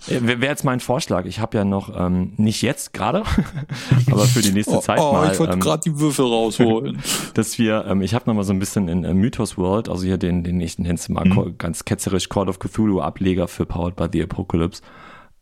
Wäre 0.07 0.41
wär 0.41 0.49
jetzt 0.51 0.65
mein 0.65 0.81
Vorschlag. 0.81 1.25
Ich 1.25 1.39
habe 1.39 1.57
ja 1.57 1.65
noch, 1.65 1.91
ähm, 1.97 2.33
nicht 2.37 2.63
jetzt 2.63 2.93
gerade, 2.93 3.23
aber 4.11 4.25
für 4.25 4.43
die 4.43 4.51
nächste 4.51 4.81
Zeit 4.81 4.99
oh, 5.01 5.13
mal. 5.13 5.33
ich 5.33 5.39
wollte 5.39 5.55
ähm, 5.55 5.61
gerade 5.61 5.83
die 5.85 5.99
Würfel 5.99 6.27
rausholen. 6.27 6.99
dass 7.35 7.59
wir, 7.59 7.87
ähm, 7.89 8.03
ich 8.03 8.13
habe 8.13 8.25
noch 8.27 8.35
mal 8.35 8.43
so 8.43 8.53
ein 8.53 8.59
bisschen 8.59 8.89
in 8.89 9.05
äh, 9.05 9.15
Mythos 9.15 9.57
World, 9.57 9.89
also 9.89 10.05
hier 10.05 10.19
den, 10.19 10.43
den 10.43 10.61
ich 10.61 10.79
nenne 10.79 10.95
es 10.95 11.09
mal 11.09 11.25
Mhm. 11.25 11.57
ganz 11.59 11.85
ketzerisch 11.85 12.29
Call 12.29 12.49
of 12.49 12.59
Cthulhu 12.59 13.01
Ableger 13.01 13.49
für 13.49 13.67
Powered 13.67 13.97
by 13.97 14.07
the 14.13 14.23
Apocalypse. 14.25 14.83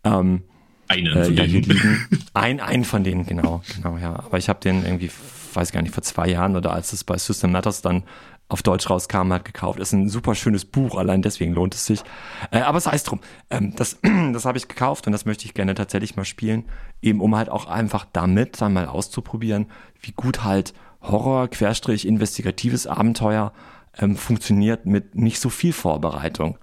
Ähm, 0.05 0.43
Einen 0.89 1.07
äh, 1.07 1.25
von 1.25 1.35
ja, 1.35 1.45
denen. 1.47 1.63
liegen. 1.63 2.07
Ein, 2.35 2.61
ein 2.61 2.85
von 2.85 3.03
denen, 3.05 3.25
genau, 3.27 3.63
genau, 3.75 3.97
ja. 3.97 4.15
Aber 4.17 4.37
ich 4.39 4.49
habe 4.49 4.61
den 4.61 4.85
irgendwie, 4.85 5.11
weiß 5.55 5.73
gar 5.73 5.81
nicht, 5.83 5.95
vor 5.95 6.03
zwei 6.03 6.29
Jahren 6.29 6.57
oder 6.57 6.73
als 6.73 6.93
es 6.93 7.05
bei 7.05 7.17
System 7.19 7.53
Matters 7.53 7.81
dann 7.83 8.05
auf 8.53 8.63
Deutsch 8.63 8.89
rauskam, 8.89 9.33
halt 9.33 9.45
gekauft. 9.45 9.81
Ist 9.81 9.93
ein 9.93 10.09
super 10.09 10.35
schönes 10.35 10.65
Buch, 10.65 10.97
allein 10.97 11.23
deswegen 11.23 11.55
lohnt 11.55 11.75
es 11.75 11.87
sich. 11.87 12.03
Äh, 12.51 12.61
aber 12.61 12.79
es 12.79 13.03
drum. 13.03 13.21
Ähm, 13.51 13.75
das 13.77 13.99
das 14.33 14.45
habe 14.45 14.59
ich 14.59 14.69
gekauft 14.69 15.07
und 15.07 15.13
das 15.13 15.25
möchte 15.25 15.47
ich 15.47 15.55
gerne 15.55 15.75
tatsächlich 15.75 16.17
mal 16.17 16.25
spielen, 16.25 16.65
eben 17.01 17.21
um 17.21 17.35
halt 17.35 17.49
auch 17.49 17.67
einfach 17.67 18.07
damit 18.13 18.61
dann 18.61 18.75
mal 18.75 18.87
auszuprobieren, 18.87 19.67
wie 20.01 20.13
gut 20.13 20.45
halt 20.45 20.75
Horror, 21.01 21.49
Querstrich, 21.49 22.07
investigatives 22.07 22.87
Abenteuer 22.87 23.53
ähm, 23.99 24.17
funktioniert 24.17 24.87
mit 24.87 25.15
nicht 25.15 25.41
so 25.41 25.49
viel 25.49 25.73
Vorbereitung. 25.73 26.59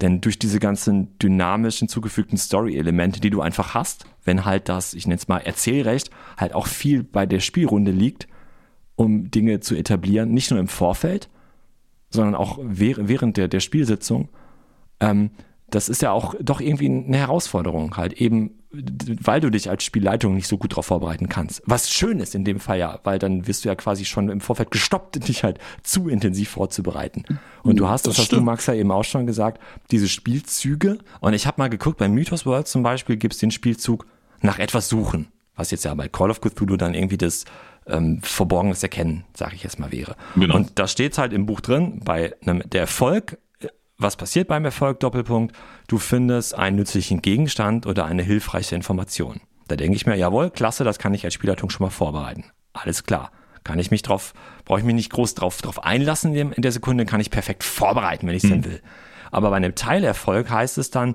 Denn 0.00 0.20
durch 0.20 0.38
diese 0.38 0.58
ganzen 0.58 1.16
dynamisch 1.18 1.78
hinzugefügten 1.78 2.38
Story-Elemente, 2.38 3.20
die 3.20 3.30
du 3.30 3.40
einfach 3.40 3.74
hast, 3.74 4.04
wenn 4.24 4.44
halt 4.44 4.68
das, 4.68 4.94
ich 4.94 5.06
nenne 5.06 5.18
es 5.18 5.28
mal 5.28 5.38
Erzählrecht, 5.38 6.10
halt 6.36 6.54
auch 6.54 6.66
viel 6.66 7.02
bei 7.02 7.26
der 7.26 7.40
Spielrunde 7.40 7.92
liegt, 7.92 8.26
um 9.02 9.30
Dinge 9.30 9.60
zu 9.60 9.74
etablieren, 9.74 10.32
nicht 10.32 10.50
nur 10.50 10.60
im 10.60 10.68
Vorfeld, 10.68 11.28
sondern 12.10 12.34
auch 12.34 12.58
währ- 12.58 13.08
während 13.08 13.36
der, 13.36 13.48
der 13.48 13.60
Spielsitzung. 13.60 14.28
Ähm, 15.00 15.30
das 15.70 15.88
ist 15.88 16.02
ja 16.02 16.12
auch 16.12 16.34
doch 16.40 16.60
irgendwie 16.60 16.86
eine 16.86 17.16
Herausforderung, 17.16 17.96
halt 17.96 18.12
eben, 18.14 18.50
weil 18.70 19.40
du 19.40 19.50
dich 19.50 19.70
als 19.70 19.84
Spielleitung 19.84 20.34
nicht 20.34 20.46
so 20.46 20.58
gut 20.58 20.72
darauf 20.72 20.84
vorbereiten 20.86 21.30
kannst. 21.30 21.62
Was 21.64 21.90
schön 21.90 22.20
ist 22.20 22.34
in 22.34 22.44
dem 22.44 22.60
Fall 22.60 22.78
ja, 22.78 23.00
weil 23.04 23.18
dann 23.18 23.46
wirst 23.46 23.64
du 23.64 23.70
ja 23.70 23.74
quasi 23.74 24.04
schon 24.04 24.28
im 24.28 24.40
Vorfeld 24.42 24.70
gestoppt, 24.70 25.26
dich 25.28 25.44
halt 25.44 25.58
zu 25.82 26.08
intensiv 26.08 26.50
vorzubereiten. 26.50 27.24
Und 27.62 27.76
du 27.80 27.88
hast, 27.88 28.06
das, 28.06 28.16
Das 28.16 28.24
hast 28.24 28.32
du. 28.32 28.40
Max, 28.42 28.66
ja 28.66 28.74
eben 28.74 28.90
auch 28.90 29.04
schon 29.04 29.26
gesagt, 29.26 29.60
diese 29.90 30.08
Spielzüge. 30.08 30.98
Und 31.20 31.32
ich 31.32 31.46
habe 31.46 31.60
mal 31.60 31.68
geguckt, 31.70 31.96
bei 31.98 32.08
Mythos 32.08 32.44
World 32.44 32.68
zum 32.68 32.82
Beispiel 32.82 33.16
gibt 33.16 33.32
es 33.34 33.40
den 33.40 33.50
Spielzug 33.50 34.06
nach 34.42 34.58
etwas 34.58 34.88
suchen, 34.90 35.28
was 35.56 35.70
jetzt 35.70 35.84
ja 35.84 35.94
bei 35.94 36.08
Call 36.08 36.30
of 36.30 36.40
Cthulhu 36.42 36.76
dann 36.76 36.92
irgendwie 36.94 37.18
das 37.18 37.44
ähm, 37.92 38.20
verborgenes 38.22 38.82
Erkennen, 38.82 39.24
sage 39.34 39.54
ich 39.54 39.62
jetzt 39.62 39.78
mal, 39.78 39.92
wäre. 39.92 40.16
Genau. 40.34 40.56
Und 40.56 40.78
da 40.78 40.88
steht 40.88 41.18
halt 41.18 41.32
im 41.32 41.46
Buch 41.46 41.60
drin, 41.60 42.00
bei 42.04 42.34
einem, 42.42 42.62
der 42.68 42.82
Erfolg, 42.82 43.38
äh, 43.60 43.68
was 43.98 44.16
passiert 44.16 44.48
beim 44.48 44.64
Erfolg, 44.64 45.00
Doppelpunkt, 45.00 45.54
du 45.88 45.98
findest 45.98 46.54
einen 46.54 46.76
nützlichen 46.76 47.22
Gegenstand 47.22 47.86
oder 47.86 48.06
eine 48.06 48.22
hilfreiche 48.22 48.74
Information. 48.74 49.40
Da 49.68 49.76
denke 49.76 49.96
ich 49.96 50.06
mir, 50.06 50.16
jawohl, 50.16 50.50
klasse, 50.50 50.84
das 50.84 50.98
kann 50.98 51.14
ich 51.14 51.24
als 51.24 51.34
Spielleitung 51.34 51.70
schon 51.70 51.84
mal 51.84 51.90
vorbereiten. 51.90 52.44
Alles 52.72 53.04
klar. 53.04 53.30
Kann 53.64 53.78
ich 53.78 53.92
mich 53.92 54.02
drauf, 54.02 54.34
brauche 54.64 54.80
ich 54.80 54.84
mich 54.84 54.96
nicht 54.96 55.12
groß 55.12 55.34
drauf, 55.34 55.62
drauf 55.62 55.84
einlassen 55.84 56.34
in, 56.34 56.50
der 56.56 56.72
Sekunde, 56.72 57.06
kann 57.06 57.20
ich 57.20 57.30
perfekt 57.30 57.62
vorbereiten, 57.62 58.26
wenn 58.26 58.34
ich 58.34 58.42
es 58.42 58.50
denn 58.50 58.64
will. 58.64 58.82
Aber 59.30 59.50
bei 59.50 59.56
einem 59.56 59.76
Teilerfolg 59.76 60.50
heißt 60.50 60.78
es 60.78 60.90
dann, 60.90 61.14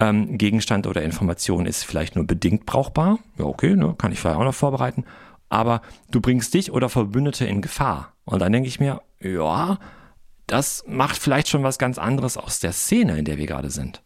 ähm, 0.00 0.36
Gegenstand 0.38 0.86
oder 0.86 1.02
Information 1.02 1.66
ist 1.66 1.84
vielleicht 1.84 2.16
nur 2.16 2.26
bedingt 2.26 2.66
brauchbar. 2.66 3.18
Ja, 3.38 3.44
okay, 3.44 3.76
ne, 3.76 3.94
kann 3.96 4.12
ich 4.12 4.18
vielleicht 4.18 4.38
auch 4.38 4.44
noch 4.44 4.54
vorbereiten. 4.54 5.04
Aber 5.50 5.82
du 6.10 6.20
bringst 6.20 6.54
dich 6.54 6.72
oder 6.72 6.88
Verbündete 6.88 7.44
in 7.44 7.60
Gefahr. 7.60 8.14
Und 8.24 8.40
dann 8.40 8.52
denke 8.52 8.68
ich 8.68 8.80
mir, 8.80 9.02
ja, 9.20 9.78
das 10.46 10.84
macht 10.86 11.18
vielleicht 11.18 11.48
schon 11.48 11.62
was 11.62 11.78
ganz 11.78 11.98
anderes 11.98 12.36
aus 12.36 12.60
der 12.60 12.72
Szene, 12.72 13.18
in 13.18 13.24
der 13.24 13.36
wir 13.36 13.46
gerade 13.46 13.70
sind. 13.70 14.02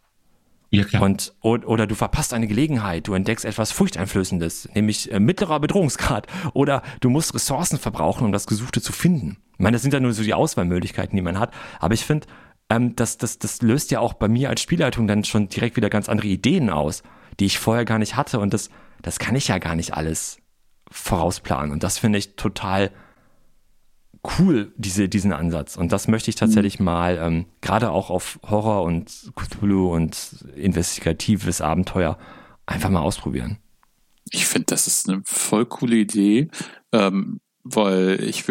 Ja, 0.71 0.83
klar. 0.83 1.03
Und, 1.03 1.33
oder 1.41 1.87
du 1.87 1.95
verpasst 1.95 2.33
eine 2.33 2.47
Gelegenheit, 2.47 3.07
du 3.07 3.13
entdeckst 3.13 3.45
etwas 3.45 3.71
Furchteinflößendes, 3.71 4.69
nämlich 4.73 5.11
äh, 5.11 5.19
mittlerer 5.19 5.59
Bedrohungsgrad. 5.59 6.27
Oder 6.53 6.81
du 6.99 7.09
musst 7.09 7.33
Ressourcen 7.33 7.79
verbrauchen, 7.79 8.25
um 8.25 8.31
das 8.31 8.47
Gesuchte 8.47 8.81
zu 8.81 8.91
finden. 8.91 9.37
Ich 9.53 9.59
meine, 9.59 9.75
das 9.75 9.83
sind 9.83 9.93
ja 9.93 9.99
nur 9.99 10.13
so 10.13 10.23
die 10.23 10.33
Auswahlmöglichkeiten, 10.33 11.15
die 11.15 11.21
man 11.21 11.39
hat. 11.39 11.53
Aber 11.79 11.93
ich 11.93 12.03
finde, 12.03 12.27
ähm, 12.69 12.95
das, 12.95 13.17
das, 13.17 13.39
das 13.39 13.61
löst 13.61 13.91
ja 13.91 13.99
auch 13.99 14.13
bei 14.13 14.27
mir 14.27 14.49
als 14.49 14.61
Spielleitung 14.61 15.07
dann 15.07 15.23
schon 15.23 15.47
direkt 15.47 15.77
wieder 15.77 15.89
ganz 15.89 16.09
andere 16.09 16.27
Ideen 16.27 16.69
aus, 16.69 17.03
die 17.39 17.45
ich 17.45 17.59
vorher 17.59 17.85
gar 17.85 17.99
nicht 17.99 18.15
hatte. 18.15 18.39
Und 18.39 18.53
das, 18.53 18.69
das 19.01 19.19
kann 19.19 19.35
ich 19.35 19.47
ja 19.47 19.59
gar 19.59 19.75
nicht 19.75 19.93
alles 19.93 20.39
vorausplanen. 20.95 21.71
Und 21.71 21.83
das 21.83 21.97
finde 21.99 22.19
ich 22.19 22.35
total 22.35 22.91
cool, 24.39 24.73
diese, 24.77 25.07
diesen 25.07 25.33
Ansatz. 25.33 25.77
Und 25.77 25.91
das 25.91 26.07
möchte 26.07 26.29
ich 26.29 26.35
tatsächlich 26.35 26.79
mhm. 26.79 26.85
mal, 26.85 27.17
ähm, 27.21 27.45
gerade 27.61 27.91
auch 27.91 28.09
auf 28.09 28.39
Horror 28.43 28.83
und 28.83 29.31
Cthulhu 29.35 29.93
und 29.93 30.45
investigatives 30.55 31.61
Abenteuer 31.61 32.17
einfach 32.65 32.89
mal 32.89 33.01
ausprobieren. 33.01 33.59
Ich 34.31 34.47
finde, 34.47 34.65
das 34.67 34.87
ist 34.87 35.07
eine 35.07 35.21
voll 35.25 35.65
coole 35.65 35.97
Idee, 35.97 36.49
ähm, 36.91 37.39
weil 37.63 38.23
ich 38.23 38.45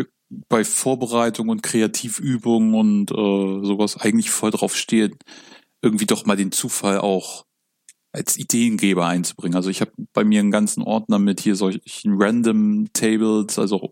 bei 0.48 0.64
Vorbereitung 0.64 1.48
und 1.48 1.62
Kreativübungen 1.62 2.74
und 2.74 3.10
äh, 3.10 3.66
sowas 3.66 3.96
eigentlich 3.96 4.30
voll 4.30 4.50
drauf 4.50 4.76
stehe, 4.76 5.10
irgendwie 5.82 6.06
doch 6.06 6.26
mal 6.26 6.36
den 6.36 6.52
Zufall 6.52 6.98
auch 6.98 7.44
als 8.14 8.38
Ideengeber 8.38 9.06
einzubringen. 9.06 9.56
Also 9.56 9.70
ich 9.70 9.80
habe 9.80 9.90
bei 10.12 10.24
mir 10.24 10.40
einen 10.40 10.52
ganzen 10.52 10.82
Ordner 10.82 11.18
mit 11.18 11.40
hier 11.40 11.56
solchen 11.56 12.14
Random 12.16 12.86
Tables, 12.92 13.58
also 13.58 13.90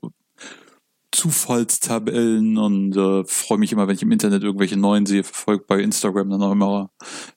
Zufallstabellen 1.10 2.56
und 2.56 2.96
äh, 2.96 3.24
freue 3.26 3.58
mich 3.58 3.72
immer, 3.72 3.86
wenn 3.86 3.96
ich 3.96 4.02
im 4.02 4.12
Internet 4.12 4.44
irgendwelche 4.44 4.78
neuen 4.78 5.04
sehe, 5.06 5.24
verfolgt 5.24 5.66
bei 5.66 5.80
Instagram 5.80 6.30
dann 6.30 6.42
auch 6.42 6.52
immer, 6.52 6.90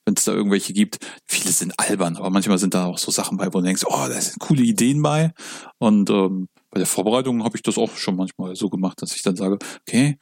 wenn 0.06 0.14
es 0.16 0.24
da 0.24 0.32
irgendwelche 0.32 0.74
gibt. 0.74 1.00
Viele 1.28 1.52
sind 1.52 1.74
albern, 1.78 2.16
aber 2.16 2.30
manchmal 2.30 2.58
sind 2.58 2.74
da 2.74 2.86
auch 2.86 2.98
so 2.98 3.12
Sachen 3.12 3.38
bei, 3.38 3.48
wo 3.48 3.60
du 3.60 3.66
denkst, 3.66 3.84
oh, 3.86 4.08
da 4.08 4.22
sind 4.22 4.40
coole 4.40 4.62
Ideen 4.62 5.02
bei. 5.02 5.34
Und 5.80 6.10
ähm, 6.10 6.48
bei 6.70 6.78
der 6.80 6.88
Vorbereitung 6.88 7.44
habe 7.44 7.58
ich 7.58 7.64
das 7.64 7.78
auch 7.78 7.96
schon 7.98 8.16
manchmal 8.16 8.56
so 8.56 8.70
gemacht, 8.70 9.02
dass 9.02 9.16
ich 9.16 9.24
dann 9.24 9.36
sage, 9.36 9.58
okay, 9.88 10.18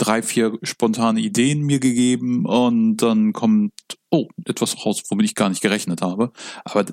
drei, 0.00 0.22
vier 0.22 0.58
spontane 0.62 1.20
Ideen 1.20 1.60
mir 1.60 1.78
gegeben 1.78 2.46
und 2.46 2.96
dann 2.96 3.32
kommt, 3.32 3.72
oh, 4.10 4.28
etwas 4.46 4.84
raus, 4.84 5.02
womit 5.10 5.26
ich 5.26 5.34
gar 5.34 5.50
nicht 5.50 5.60
gerechnet 5.60 6.00
habe. 6.00 6.32
Aber 6.64 6.86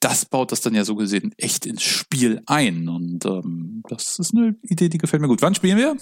das 0.00 0.26
baut 0.26 0.52
das 0.52 0.60
dann 0.60 0.74
ja 0.74 0.84
so 0.84 0.94
gesehen 0.94 1.32
echt 1.38 1.64
ins 1.64 1.82
Spiel 1.82 2.42
ein. 2.44 2.88
Und 2.88 3.24
ähm, 3.24 3.82
das 3.88 4.18
ist 4.18 4.34
eine 4.34 4.56
Idee, 4.62 4.90
die 4.90 4.98
gefällt 4.98 5.22
mir 5.22 5.28
gut. 5.28 5.40
Wann 5.40 5.54
spielen 5.54 5.78
wir? 5.78 5.96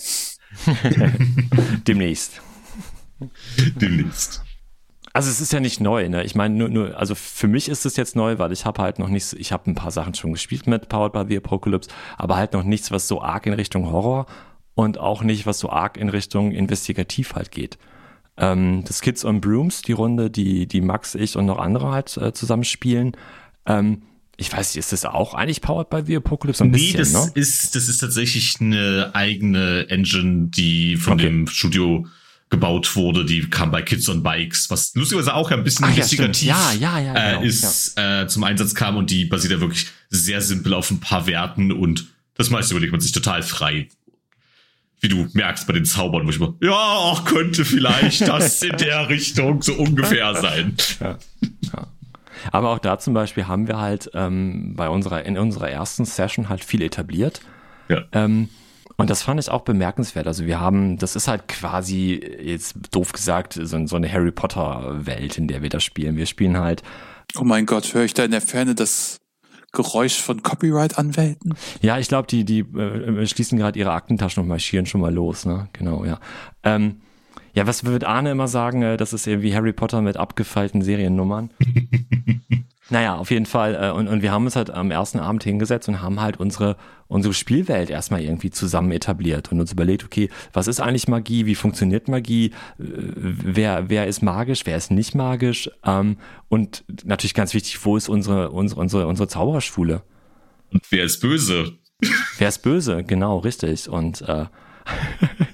Demnächst. 1.86 2.43
Demnächst. 3.80 4.43
Also 5.12 5.30
es 5.30 5.40
ist 5.40 5.53
ja 5.53 5.61
nicht 5.61 5.80
neu, 5.80 6.09
ne? 6.09 6.24
Ich 6.24 6.34
meine, 6.34 6.55
nur, 6.57 6.68
nur, 6.70 6.99
also 6.99 7.14
für 7.14 7.47
mich 7.47 7.68
ist 7.68 7.86
es 7.86 7.97
jetzt 7.97 8.16
neu, 8.16 8.38
weil 8.38 8.51
ich 8.51 8.64
habe 8.64 8.82
halt 8.82 8.99
noch 8.99 9.09
nichts, 9.09 9.34
ich 9.34 9.53
habe 9.53 9.70
ein 9.70 9.74
paar 9.74 9.90
Sachen 9.90 10.14
schon 10.14 10.32
gespielt 10.32 10.66
mit 10.66 10.88
Powered 10.88 11.12
by 11.12 11.24
the 11.28 11.36
Apocalypse, 11.36 11.90
aber 12.16 12.36
halt 12.36 12.55
noch 12.55 12.64
nichts, 12.64 12.90
was 12.90 13.07
so 13.07 13.20
arg 13.20 13.47
in 13.47 13.53
Richtung 13.53 13.93
Horror 13.93 14.26
und 14.75 14.99
auch 14.99 15.23
nicht, 15.23 15.47
was 15.47 15.59
so 15.59 15.70
arg 15.70 15.97
in 15.97 16.09
Richtung 16.09 16.53
Investigativ 16.53 17.35
halt 17.35 17.51
geht. 17.51 17.79
Ähm, 18.37 18.85
das 18.87 19.01
Kids 19.01 19.25
on 19.25 19.41
Brooms, 19.41 19.83
die 19.83 19.93
Runde, 19.93 20.31
die, 20.31 20.66
die 20.66 20.81
Max, 20.81 21.14
ich 21.14 21.37
und 21.37 21.47
noch 21.47 21.59
andere 21.59 21.91
halt 21.91 22.16
äh, 22.16 22.33
zusammen 22.33 22.64
spielen, 22.64 23.16
ähm, 23.66 24.03
ich 24.39 24.53
weiß 24.53 24.75
nicht, 24.75 24.79
ist 24.79 24.93
das 24.93 25.05
auch 25.05 25.35
eigentlich 25.35 25.61
powered 25.61 25.91
by 25.91 26.03
the 26.05 26.16
Apocalypse? 26.16 26.64
Ein 26.64 26.70
nee, 26.70 26.93
bisschen, 26.93 26.99
das 26.99 27.12
ne? 27.12 27.33
ist, 27.35 27.77
das 27.77 27.89
ist 27.89 27.99
tatsächlich 27.99 28.57
eine 28.61 29.11
eigene 29.14 29.89
Engine, 29.89 30.49
die 30.49 30.97
von 30.97 31.14
okay. 31.14 31.25
dem 31.25 31.47
Studio 31.47 32.07
gebaut 32.49 32.97
wurde, 32.97 33.25
die 33.25 33.49
kam 33.49 33.70
bei 33.70 33.83
Kids 33.83 34.09
on 34.09 34.23
Bikes, 34.23 34.68
was 34.68 34.95
lustigerweise 34.95 35.35
auch 35.35 35.51
ein 35.51 35.64
bisschen 35.64 35.87
Ach, 35.87 35.91
investigativ 35.91 36.49
ja, 36.49 36.73
ja, 36.79 36.99
ja, 36.99 37.14
äh, 37.14 37.31
genau, 37.33 37.43
ist, 37.45 37.97
ja. 37.97 38.23
Äh, 38.23 38.29
zum 38.29 38.45
Einsatz 38.45 38.75
kam 38.75 38.97
und 38.97 39.11
die 39.11 39.25
basiert 39.25 39.53
ja 39.53 39.61
wirklich 39.61 39.87
sehr 40.11 40.43
simpel 40.43 40.75
auf 40.75 40.91
ein 40.91 41.01
paar 41.01 41.27
Werten 41.27 41.73
und 41.73 42.09
das 42.35 42.51
meiste 42.51 42.75
überlegt 42.75 42.93
man 42.93 43.01
sich 43.01 43.12
total 43.12 43.43
frei. 43.43 43.89
Wie 45.03 45.09
du 45.09 45.26
merkst 45.32 45.66
bei 45.66 45.72
den 45.72 45.84
Zaubern, 45.84 46.26
wo 46.26 46.30
ich 46.30 46.38
mal, 46.38 46.55
ja, 46.61 46.70
auch 46.72 47.24
könnte 47.24 47.64
vielleicht 47.64 48.26
das 48.26 48.62
in 48.62 48.76
der 48.76 49.09
Richtung 49.09 49.61
so 49.61 49.74
ungefähr 49.74 50.34
sein. 50.36 50.76
Ja. 51.00 51.18
ja. 51.74 51.86
Aber 52.50 52.70
auch 52.70 52.78
da 52.78 52.98
zum 52.98 53.12
Beispiel 53.12 53.46
haben 53.46 53.68
wir 53.68 53.78
halt 53.78 54.11
ähm, 54.14 54.74
bei 54.76 54.88
unserer, 54.88 55.24
in 55.24 55.36
unserer 55.36 55.70
ersten 55.70 56.05
Session 56.05 56.48
halt 56.48 56.64
viel 56.64 56.82
etabliert. 56.82 57.40
Ja. 57.88 58.05
Ähm, 58.12 58.48
und 58.96 59.11
das 59.11 59.22
fand 59.22 59.40
ich 59.40 59.50
auch 59.50 59.62
bemerkenswert. 59.62 60.26
Also 60.26 60.46
wir 60.46 60.61
haben, 60.61 60.98
das 60.98 61.16
ist 61.16 61.28
halt 61.28 61.48
quasi, 61.48 62.20
jetzt 62.40 62.76
doof 62.92 63.12
gesagt, 63.12 63.55
so, 63.55 63.86
so 63.86 63.96
eine 63.96 64.12
Harry 64.12 64.30
Potter-Welt, 64.30 65.38
in 65.38 65.48
der 65.48 65.62
wir 65.62 65.68
das 65.68 65.82
spielen. 65.82 66.16
Wir 66.16 66.26
spielen 66.26 66.59
halt. 66.59 66.82
Oh 67.36 67.44
mein 67.44 67.66
Gott, 67.66 67.94
höre 67.94 68.05
ich 68.05 68.14
da 68.14 68.24
in 68.24 68.30
der 68.30 68.42
Ferne 68.42 68.74
das 68.74 69.18
Geräusch 69.73 70.20
von 70.20 70.43
Copyright-Anwälten? 70.43 71.55
Ja, 71.81 71.99
ich 71.99 72.09
glaube, 72.09 72.29
die, 72.29 72.45
die 72.45 72.61
äh, 72.61 73.27
schließen 73.27 73.59
gerade 73.59 73.79
ihre 73.79 73.93
Aktentaschen 73.93 74.43
und 74.43 74.49
marschieren 74.49 74.87
schon 74.87 75.01
mal 75.01 75.12
los, 75.12 75.47
ne? 75.47 75.68
Genau, 75.73 76.05
ja. 76.05 76.20
Ähm, 76.62 77.01
ja, 77.55 77.66
was 77.66 77.85
wird 77.85 78.05
Arne 78.05 78.31
immer 78.31 78.49
sagen? 78.49 78.83
Äh, 78.83 78.97
das 78.97 79.12
ist 79.12 79.27
irgendwie 79.27 79.55
Harry 79.55 79.73
Potter 79.73 80.03
mit 80.03 80.16
abgefeilten 80.16 80.83
Seriennummern. 80.83 81.51
naja, 82.93 83.16
auf 83.16 83.30
jeden 83.30 83.47
Fall. 83.47 83.74
Äh, 83.74 83.90
und, 83.90 84.07
und 84.07 84.20
wir 84.20 84.32
haben 84.32 84.45
uns 84.45 84.55
halt 84.55 84.70
am 84.70 84.90
ersten 84.90 85.18
Abend 85.18 85.43
hingesetzt 85.43 85.88
und 85.88 86.03
haben 86.03 86.20
halt 86.20 86.38
unsere, 86.38 86.76
unsere 87.09 87.32
Spielwelt 87.32 87.88
erstmal 87.88 88.20
irgendwie 88.20 88.51
zusammen 88.51 88.93
etabliert 88.93 89.51
und 89.51 89.61
uns 89.61 89.72
überlegt, 89.72 90.05
okay, 90.05 90.28
was 90.53 90.66
ist 90.66 90.78
eigentlich 90.78 91.09
Magie? 91.09 91.47
Wie 91.47 91.55
funktioniert 91.55 92.09
Magie? 92.09 92.47
Äh, 92.47 92.53
wer, 92.78 93.88
wer 93.88 94.07
ist 94.07 94.22
magisch? 94.22 94.66
Wer 94.66 94.76
ist 94.76 94.90
nicht 94.90 95.14
magisch? 95.14 95.70
Ähm, 95.84 96.18
und 96.51 96.84
natürlich 97.03 97.32
ganz 97.32 97.55
wichtig, 97.55 97.82
wo 97.82 97.97
ist 97.97 98.11
unsere, 98.11 98.51
unsere, 98.51 98.80
unsere, 98.80 99.07
unsere 99.07 99.26
Zauberschule? 99.26 100.03
Und 100.70 100.82
wer 100.90 101.05
ist 101.05 101.20
böse? 101.20 101.72
Wer 102.36 102.49
ist 102.49 102.59
böse? 102.59 103.05
Genau, 103.05 103.38
richtig. 103.38 103.88
Und 103.88 104.20
äh, 104.22 104.45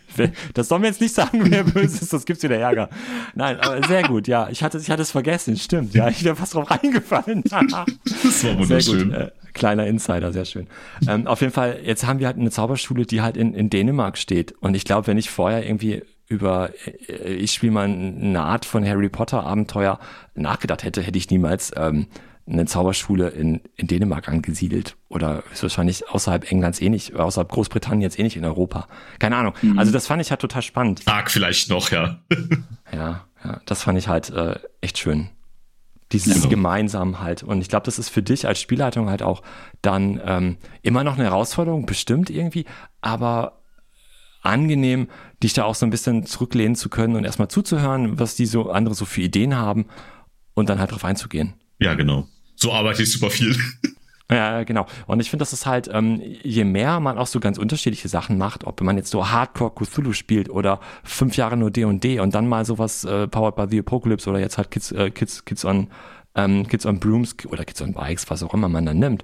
das 0.55 0.69
soll 0.69 0.79
mir 0.79 0.89
jetzt 0.89 1.01
nicht 1.01 1.15
sagen, 1.15 1.51
wer 1.51 1.65
böse 1.65 2.03
ist, 2.03 2.13
das 2.13 2.25
gibt's 2.25 2.43
wieder 2.43 2.57
Ärger. 2.57 2.89
Nein, 3.35 3.59
aber 3.61 3.87
sehr 3.87 4.03
gut, 4.03 4.29
ja. 4.29 4.49
Ich 4.51 4.63
hatte, 4.63 4.79
ich 4.79 4.91
hatte 4.91 5.03
es 5.03 5.11
vergessen, 5.11 5.57
stimmt. 5.57 5.95
Ja, 5.95 6.09
ich 6.09 6.25
wäre 6.25 6.37
fast 6.37 6.55
drauf 6.55 6.71
reingefallen. 6.71 7.43
das 7.45 8.45
war 8.45 8.59
wunderschön. 8.59 9.13
Äh, 9.13 9.31
kleiner 9.55 9.87
Insider, 9.87 10.33
sehr 10.33 10.45
schön. 10.45 10.67
Ähm, 11.07 11.27
auf 11.27 11.41
jeden 11.41 11.53
Fall, 11.53 11.81
jetzt 11.85 12.07
haben 12.07 12.21
wir 12.21 12.27
halt 12.27 12.37
eine 12.37 12.51
Zauberschule, 12.51 13.07
die 13.07 13.21
halt 13.21 13.37
in, 13.37 13.55
in 13.55 13.71
Dänemark 13.71 14.19
steht. 14.19 14.55
Und 14.61 14.75
ich 14.75 14.85
glaube, 14.85 15.07
wenn 15.07 15.19
ich 15.19 15.31
vorher 15.31 15.67
irgendwie 15.67 16.03
über, 16.29 16.71
äh, 17.09 17.33
ich 17.33 17.53
spiele 17.53 17.73
mal 17.73 17.85
eine 17.87 18.41
Art 18.41 18.65
von 18.65 18.87
Harry 18.87 19.09
Potter 19.09 19.45
Abenteuer 19.45 19.99
nachgedacht 20.35 20.85
hätte, 20.85 21.03
hätte 21.03 21.19
ich 21.19 21.31
niemals 21.31 21.73
ähm, 21.77 22.07
eine 22.51 22.67
Zauberschule 22.67 23.29
in, 23.29 23.61
in 23.77 23.87
Dänemark 23.87 24.29
angesiedelt 24.29 24.97
oder 25.09 25.43
ist 25.53 25.63
wahrscheinlich 25.63 26.09
außerhalb 26.09 26.51
Englands 26.51 26.81
eh 26.81 26.89
nicht, 26.89 27.15
außerhalb 27.15 27.51
Großbritannien 27.51 28.03
jetzt 28.03 28.19
eh 28.19 28.23
nicht 28.23 28.37
in 28.37 28.45
Europa. 28.45 28.89
Keine 29.19 29.37
Ahnung. 29.37 29.55
Mhm. 29.61 29.79
Also 29.79 29.93
das 29.93 30.07
fand 30.07 30.23
ich 30.23 30.31
halt 30.31 30.41
total 30.41 30.63
spannend. 30.63 31.03
Arg 31.07 31.31
vielleicht 31.31 31.69
noch, 31.69 31.91
ja. 31.91 32.21
ja, 32.93 33.25
ja, 33.45 33.61
das 33.67 33.83
fand 33.83 33.99
ich 33.99 34.09
halt 34.09 34.31
äh, 34.31 34.59
echt 34.81 34.99
schön. 34.99 35.29
Dieses 36.13 36.35
genau. 36.37 36.49
gemeinsam 36.49 37.21
halt. 37.21 37.43
Und 37.43 37.61
ich 37.61 37.69
glaube, 37.69 37.85
das 37.85 37.99
ist 37.99 38.09
für 38.09 38.23
dich 38.23 38.47
als 38.47 38.61
Spielleitung 38.61 39.11
halt 39.11 39.23
auch 39.23 39.43
dann 39.83 40.21
ähm, 40.25 40.57
immer 40.83 41.05
noch 41.05 41.15
eine 41.15 41.25
Herausforderung, 41.25 41.85
bestimmt 41.85 42.31
irgendwie, 42.31 42.65
aber 43.03 43.61
angenehm, 44.41 45.09
dich 45.43 45.53
da 45.53 45.65
auch 45.65 45.75
so 45.75 45.85
ein 45.85 45.91
bisschen 45.91 46.25
zurücklehnen 46.25 46.77
zu 46.77 46.89
können 46.89 47.17
und 47.17 47.25
erstmal 47.25 47.49
zuzuhören, 47.49 48.19
was 48.19 48.37
die 48.37 48.47
so 48.47 48.71
andere 48.71 48.95
so 48.95 49.05
für 49.05 49.21
Ideen 49.21 49.57
haben 49.57 49.87
und 50.55 50.71
dann 50.71 50.79
halt 50.79 50.93
drauf 50.93 51.05
einzugehen. 51.05 51.53
Ja, 51.79 51.93
genau 51.95 52.27
so 52.59 52.73
arbeite 52.73 53.03
ich 53.03 53.13
super 53.13 53.31
viel. 53.31 53.57
Ja, 54.31 54.63
genau. 54.65 54.85
Und 55.07 55.21
ich 55.21 55.31
finde, 55.31 55.41
das 55.41 55.55
ist 55.55 55.65
halt, 55.65 55.89
ähm, 55.91 56.21
je 56.43 56.65
mehr 56.65 57.01
man 57.01 57.17
auch 57.17 57.27
so 57.27 57.41
ganz 57.41 57.57
unterschiedliche 57.57 58.09
Sachen 58.09 58.37
macht, 58.37 58.65
ob 58.65 58.83
man 58.83 58.99
jetzt 58.99 59.11
so 59.11 59.31
Hardcore 59.31 59.73
Cthulhu 59.75 60.13
spielt 60.13 60.51
oder 60.51 60.81
fünf 61.03 61.39
Jahre 61.39 61.57
nur 61.57 61.71
D&D 61.71 61.95
&D 61.99 62.21
und 62.21 62.35
dann 62.35 62.47
mal 62.47 62.67
sowas 62.67 63.05
äh, 63.05 63.27
Powered 63.27 63.57
by 63.57 63.65
the 63.71 63.79
Apocalypse 63.79 64.29
oder 64.29 64.39
jetzt 64.39 64.59
halt 64.59 64.71
Kids, 64.71 64.93
äh, 64.93 65.11
Kids, 65.11 65.47
Kids 65.47 65.65
on 65.65 65.89
ähm, 66.35 66.69
Kids 66.69 66.85
on 66.85 67.01
Brooms 67.01 67.37
oder 67.47 67.65
Kids 67.65 67.81
on 67.81 67.95
Bikes, 67.95 68.29
was 68.29 68.43
auch 68.43 68.53
immer 68.53 68.69
man 68.69 68.85
dann 68.85 68.99
nimmt, 68.99 69.23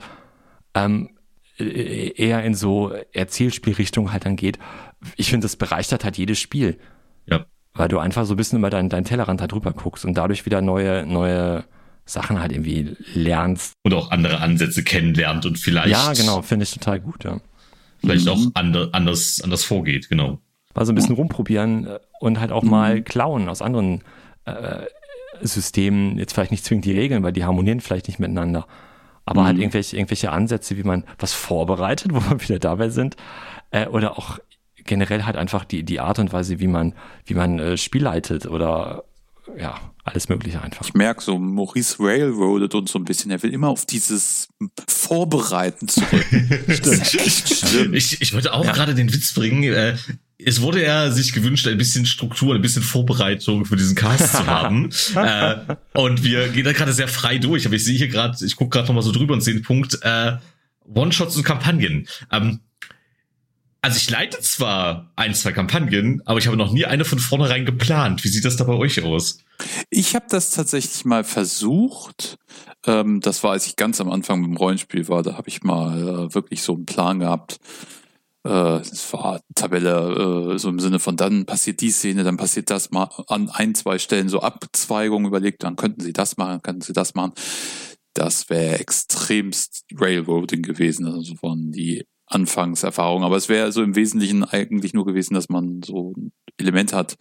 ähm, 0.74 1.10
äh, 1.58 2.12
eher 2.16 2.42
in 2.42 2.54
so 2.54 2.90
Erzählspielrichtung 3.12 4.10
halt 4.10 4.24
dann 4.24 4.36
geht. 4.36 4.58
Ich 5.16 5.28
finde, 5.28 5.44
das 5.44 5.56
bereichert 5.56 6.04
halt 6.04 6.16
jedes 6.16 6.38
Spiel. 6.38 6.78
Ja. 7.26 7.44
Weil 7.74 7.88
du 7.88 7.98
einfach 7.98 8.24
so 8.24 8.34
ein 8.34 8.36
bisschen 8.38 8.58
über 8.58 8.70
deinen 8.70 8.88
dein 8.88 9.04
Tellerrand 9.04 9.42
halt 9.42 9.52
drüber 9.52 9.72
guckst 9.72 10.06
und 10.06 10.14
dadurch 10.14 10.46
wieder 10.46 10.62
neue, 10.62 11.04
neue 11.04 11.64
Sachen 12.06 12.40
halt 12.40 12.52
irgendwie 12.52 12.96
lernst. 13.14 13.72
Und 13.82 13.94
auch 13.94 14.10
andere 14.10 14.40
Ansätze 14.40 14.82
kennenlernt 14.82 15.46
und 15.46 15.58
vielleicht. 15.58 15.88
Ja, 15.88 16.12
genau, 16.12 16.42
finde 16.42 16.64
ich 16.64 16.72
total 16.72 17.00
gut, 17.00 17.24
ja. 17.24 17.40
Vielleicht 18.00 18.26
mhm. 18.26 18.32
auch 18.32 18.40
andre, 18.54 18.88
anders, 18.92 19.40
anders 19.42 19.64
vorgeht, 19.64 20.08
genau. 20.08 20.38
Also 20.74 20.92
ein 20.92 20.94
bisschen 20.94 21.14
rumprobieren 21.14 21.86
äh, 21.86 21.98
und 22.20 22.40
halt 22.40 22.52
auch 22.52 22.62
mhm. 22.62 22.70
mal 22.70 23.02
klauen 23.02 23.48
aus 23.48 23.62
anderen 23.62 24.02
äh, 24.44 24.82
Systemen. 25.40 26.18
Jetzt 26.18 26.34
vielleicht 26.34 26.50
nicht 26.50 26.64
zwingend 26.64 26.84
die 26.84 26.92
Regeln, 26.92 27.22
weil 27.22 27.32
die 27.32 27.44
harmonieren 27.44 27.80
vielleicht 27.80 28.08
nicht 28.08 28.18
miteinander. 28.18 28.66
Aber 29.24 29.44
halt 29.44 29.44
mhm. 29.44 29.46
halt 29.46 29.58
irgendwelche, 29.58 29.96
irgendwelche 29.96 30.32
Ansätze, 30.32 30.76
wie 30.76 30.82
man 30.82 31.04
was 31.18 31.32
vorbereitet, 31.32 32.10
wo 32.14 32.20
wir 32.20 32.42
wieder 32.42 32.58
dabei 32.58 32.90
sind. 32.90 33.16
Äh, 33.70 33.86
oder 33.86 34.18
auch 34.18 34.38
generell 34.84 35.24
halt 35.24 35.36
einfach 35.36 35.64
die, 35.64 35.82
die 35.82 36.00
Art 36.00 36.18
und 36.18 36.32
Weise, 36.32 36.60
wie 36.60 36.66
man, 36.66 36.94
wie 37.24 37.34
man 37.34 37.58
äh, 37.58 37.76
Spiel 37.78 38.02
leitet 38.02 38.46
oder 38.46 39.04
ja, 39.58 39.80
alles 40.04 40.28
Mögliche 40.28 40.60
einfach. 40.60 40.86
Ich 40.86 40.94
merke 40.94 41.22
so, 41.22 41.38
Maurice 41.38 41.96
railroadet 42.00 42.74
uns 42.74 42.92
so 42.92 42.98
ein 42.98 43.04
bisschen. 43.04 43.30
Er 43.30 43.42
will 43.42 43.52
immer 43.52 43.68
auf 43.68 43.86
dieses 43.86 44.48
Vorbereiten 44.88 45.88
zurück. 45.88 46.26
Stimmt. 46.68 47.14
echt 47.14 47.48
schlimm. 47.54 47.94
Ich, 47.94 48.20
ich 48.20 48.32
wollte 48.32 48.52
auch 48.52 48.64
ja. 48.64 48.72
gerade 48.72 48.94
den 48.94 49.12
Witz 49.12 49.32
bringen. 49.34 49.62
Äh, 49.64 49.96
es 50.38 50.60
wurde 50.60 50.82
ja 50.82 51.10
sich 51.10 51.32
gewünscht, 51.32 51.66
ein 51.66 51.78
bisschen 51.78 52.06
Struktur, 52.06 52.54
ein 52.54 52.62
bisschen 52.62 52.82
Vorbereitung 52.82 53.64
für 53.64 53.76
diesen 53.76 53.94
Cast 53.94 54.32
zu 54.32 54.46
haben. 54.46 54.90
äh, 55.14 55.56
und 55.94 56.24
wir 56.24 56.48
gehen 56.48 56.64
da 56.64 56.72
gerade 56.72 56.92
sehr 56.92 57.08
frei 57.08 57.38
durch. 57.38 57.66
Aber 57.66 57.76
ich 57.76 57.84
sehe 57.84 57.96
hier 57.96 58.08
gerade, 58.08 58.44
ich 58.44 58.56
gucke 58.56 58.70
gerade 58.70 58.88
noch 58.88 58.94
mal 58.94 59.02
so 59.02 59.12
drüber 59.12 59.34
und 59.34 59.42
sehe 59.42 59.54
den 59.54 59.62
Punkt 59.62 59.98
äh, 60.02 60.36
One-Shots 60.86 61.36
und 61.36 61.44
Kampagnen. 61.44 62.08
Ähm, 62.32 62.60
Also 63.84 63.98
ich 63.98 64.08
leite 64.08 64.40
zwar 64.40 65.12
ein, 65.14 65.34
zwei 65.34 65.52
Kampagnen, 65.52 66.22
aber 66.24 66.38
ich 66.38 66.46
habe 66.46 66.56
noch 66.56 66.72
nie 66.72 66.86
eine 66.86 67.04
von 67.04 67.18
vornherein 67.18 67.66
geplant. 67.66 68.24
Wie 68.24 68.28
sieht 68.28 68.46
das 68.46 68.56
da 68.56 68.64
bei 68.64 68.72
euch 68.72 69.04
aus? 69.04 69.44
Ich 69.90 70.14
habe 70.14 70.24
das 70.30 70.52
tatsächlich 70.52 71.04
mal 71.04 71.22
versucht. 71.22 72.38
Ähm, 72.86 73.20
das 73.20 73.42
war, 73.42 73.50
als 73.50 73.66
ich 73.66 73.76
ganz 73.76 74.00
am 74.00 74.10
Anfang 74.10 74.40
mit 74.40 74.48
dem 74.48 74.56
Rollenspiel 74.56 75.06
war. 75.08 75.22
Da 75.22 75.36
habe 75.36 75.50
ich 75.50 75.64
mal 75.64 76.00
äh, 76.00 76.34
wirklich 76.34 76.62
so 76.62 76.72
einen 76.72 76.86
Plan 76.86 77.18
gehabt. 77.18 77.58
Äh, 78.44 78.48
das 78.48 79.12
war 79.12 79.42
Tabelle 79.54 80.54
äh, 80.54 80.58
so 80.58 80.70
im 80.70 80.80
Sinne 80.80 80.98
von 80.98 81.18
dann 81.18 81.44
passiert 81.44 81.82
die 81.82 81.90
Szene, 81.90 82.24
dann 82.24 82.38
passiert 82.38 82.70
das 82.70 82.90
mal 82.90 83.10
an 83.28 83.50
ein, 83.50 83.74
zwei 83.74 83.98
Stellen 83.98 84.30
so 84.30 84.40
Abzweigungen 84.40 85.28
überlegt, 85.28 85.62
dann 85.62 85.76
könnten 85.76 86.00
sie 86.00 86.14
das 86.14 86.38
machen, 86.38 86.62
könnten 86.62 86.80
sie 86.80 86.94
das 86.94 87.14
machen. 87.14 87.34
Das 88.14 88.48
wäre 88.48 88.78
extremst 88.78 89.84
Railroading 89.94 90.62
gewesen. 90.62 91.06
Also 91.06 91.34
von 91.34 91.70
die 91.70 92.06
Anfangserfahrung. 92.34 93.24
Aber 93.24 93.36
es 93.36 93.48
wäre 93.48 93.72
so 93.72 93.82
im 93.82 93.96
Wesentlichen 93.96 94.44
eigentlich 94.44 94.94
nur 94.94 95.04
gewesen, 95.04 95.34
dass 95.34 95.48
man 95.48 95.82
so 95.82 96.12
ein 96.16 96.32
Element 96.58 96.92
hat. 96.92 97.16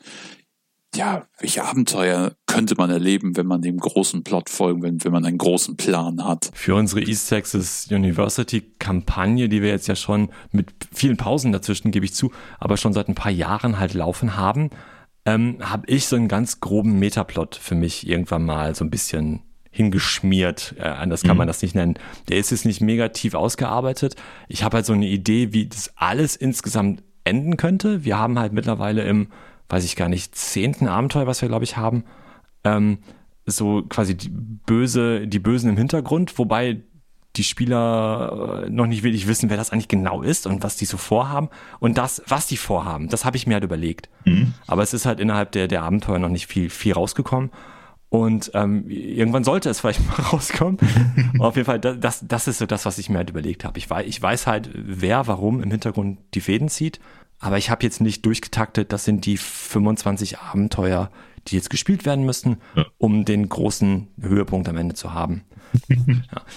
Ja, 0.95 1.25
welche 1.39 1.63
Abenteuer 1.63 2.35
könnte 2.45 2.75
man 2.77 2.91
erleben, 2.91 3.35
wenn 3.35 3.47
man 3.47 3.63
dem 3.63 3.77
großen 3.77 4.23
Plot 4.23 4.49
folgen, 4.49 4.83
wenn, 4.83 5.03
wenn 5.03 5.11
man 5.11 5.25
einen 5.25 5.39
großen 5.39 5.75
Plan 5.75 6.23
hat? 6.23 6.51
Für 6.53 6.75
unsere 6.75 7.01
East 7.01 7.29
Texas 7.29 7.87
University 7.89 8.61
Kampagne, 8.77 9.49
die 9.49 9.63
wir 9.63 9.69
jetzt 9.69 9.87
ja 9.87 9.95
schon 9.95 10.29
mit 10.51 10.71
vielen 10.93 11.17
Pausen 11.17 11.51
dazwischen, 11.51 11.89
gebe 11.89 12.05
ich 12.05 12.13
zu, 12.13 12.31
aber 12.59 12.77
schon 12.77 12.93
seit 12.93 13.09
ein 13.09 13.15
paar 13.15 13.31
Jahren 13.31 13.79
halt 13.79 13.95
laufen 13.95 14.37
haben, 14.37 14.69
ähm, 15.25 15.57
habe 15.61 15.87
ich 15.87 16.05
so 16.05 16.15
einen 16.15 16.27
ganz 16.27 16.59
groben 16.59 16.99
Metaplot 16.99 17.55
für 17.55 17.75
mich 17.75 18.07
irgendwann 18.07 18.45
mal 18.45 18.75
so 18.75 18.85
ein 18.85 18.91
bisschen 18.91 19.41
hingeschmiert. 19.73 20.75
Äh, 20.77 20.83
anders 20.83 21.23
kann 21.23 21.31
mhm. 21.31 21.39
man 21.39 21.47
das 21.47 21.61
nicht 21.61 21.75
nennen. 21.75 21.95
Der 22.29 22.37
ist 22.37 22.51
jetzt 22.51 22.65
nicht 22.65 22.79
mega 22.79 23.09
tief 23.09 23.33
ausgearbeitet. 23.33 24.15
Ich 24.47 24.63
habe 24.63 24.77
halt 24.77 24.85
so 24.85 24.93
eine 24.93 25.07
Idee, 25.07 25.51
wie 25.51 25.67
das 25.67 25.91
alles 25.97 26.35
insgesamt 26.35 27.03
enden 27.23 27.57
könnte. 27.57 28.05
Wir 28.05 28.17
haben 28.17 28.39
halt 28.39 28.53
mittlerweile 28.53 29.03
im, 29.03 29.27
weiß 29.69 29.83
ich 29.83 29.95
gar 29.95 30.09
nicht, 30.09 30.35
zehnten 30.35 30.87
Abenteuer, 30.87 31.27
was 31.27 31.41
wir, 31.41 31.49
glaube 31.49 31.65
ich, 31.65 31.75
haben, 31.75 32.03
ähm, 32.63 32.99
so 33.45 33.83
quasi 33.83 34.15
die 34.15 34.29
böse, 34.29 35.27
die 35.27 35.39
Bösen 35.39 35.69
im 35.69 35.77
Hintergrund, 35.77 36.37
wobei 36.37 36.81
die 37.35 37.43
Spieler 37.43 38.63
äh, 38.65 38.69
noch 38.69 38.85
nicht 38.85 39.03
wirklich 39.03 39.27
wissen, 39.27 39.49
wer 39.49 39.57
das 39.57 39.71
eigentlich 39.71 39.87
genau 39.87 40.21
ist 40.21 40.45
und 40.45 40.63
was 40.63 40.77
die 40.77 40.85
so 40.85 40.97
vorhaben. 40.97 41.49
Und 41.79 41.97
das, 41.97 42.21
was 42.27 42.45
die 42.45 42.57
vorhaben, 42.57 43.09
das 43.09 43.25
habe 43.25 43.37
ich 43.37 43.47
mir 43.47 43.55
halt 43.55 43.63
überlegt. 43.63 44.07
Mhm. 44.25 44.53
Aber 44.67 44.83
es 44.83 44.93
ist 44.93 45.07
halt 45.07 45.19
innerhalb 45.19 45.51
der, 45.51 45.67
der 45.67 45.81
Abenteuer 45.81 46.19
noch 46.19 46.29
nicht 46.29 46.45
viel, 46.45 46.69
viel 46.69 46.93
rausgekommen. 46.93 47.49
Und 48.13 48.51
ähm, 48.53 48.87
irgendwann 48.89 49.43
sollte 49.43 49.71
es 49.71 49.79
vielleicht 49.79 50.07
mal 50.07 50.13
rauskommen. 50.13 50.77
auf 51.39 51.55
jeden 51.55 51.65
Fall, 51.65 51.79
das, 51.79 52.23
das 52.27 52.47
ist 52.47 52.59
so 52.59 52.67
das, 52.67 52.85
was 52.85 52.99
ich 52.99 53.09
mir 53.09 53.17
halt 53.17 53.31
überlegt 53.31 53.65
habe. 53.65 53.79
Ich 53.79 53.89
weiß, 53.89 54.05
ich 54.05 54.21
weiß 54.21 54.45
halt, 54.45 54.69
wer 54.71 55.25
warum 55.25 55.63
im 55.63 55.71
Hintergrund 55.71 56.19
die 56.35 56.41
Fäden 56.41 56.69
zieht, 56.69 56.99
aber 57.39 57.57
ich 57.57 57.71
habe 57.71 57.81
jetzt 57.81 58.01
nicht 58.01 58.23
durchgetaktet, 58.23 58.93
das 58.93 59.03
sind 59.03 59.25
die 59.25 59.37
25 59.37 60.37
Abenteuer, 60.37 61.09
die 61.47 61.55
jetzt 61.55 61.71
gespielt 61.71 62.05
werden 62.05 62.23
müssen, 62.23 62.57
ja. 62.75 62.85
um 62.99 63.25
den 63.25 63.49
großen 63.49 64.09
Höhepunkt 64.21 64.69
am 64.69 64.77
Ende 64.77 64.93
zu 64.93 65.15
haben. 65.15 65.43
ja. 65.89 66.05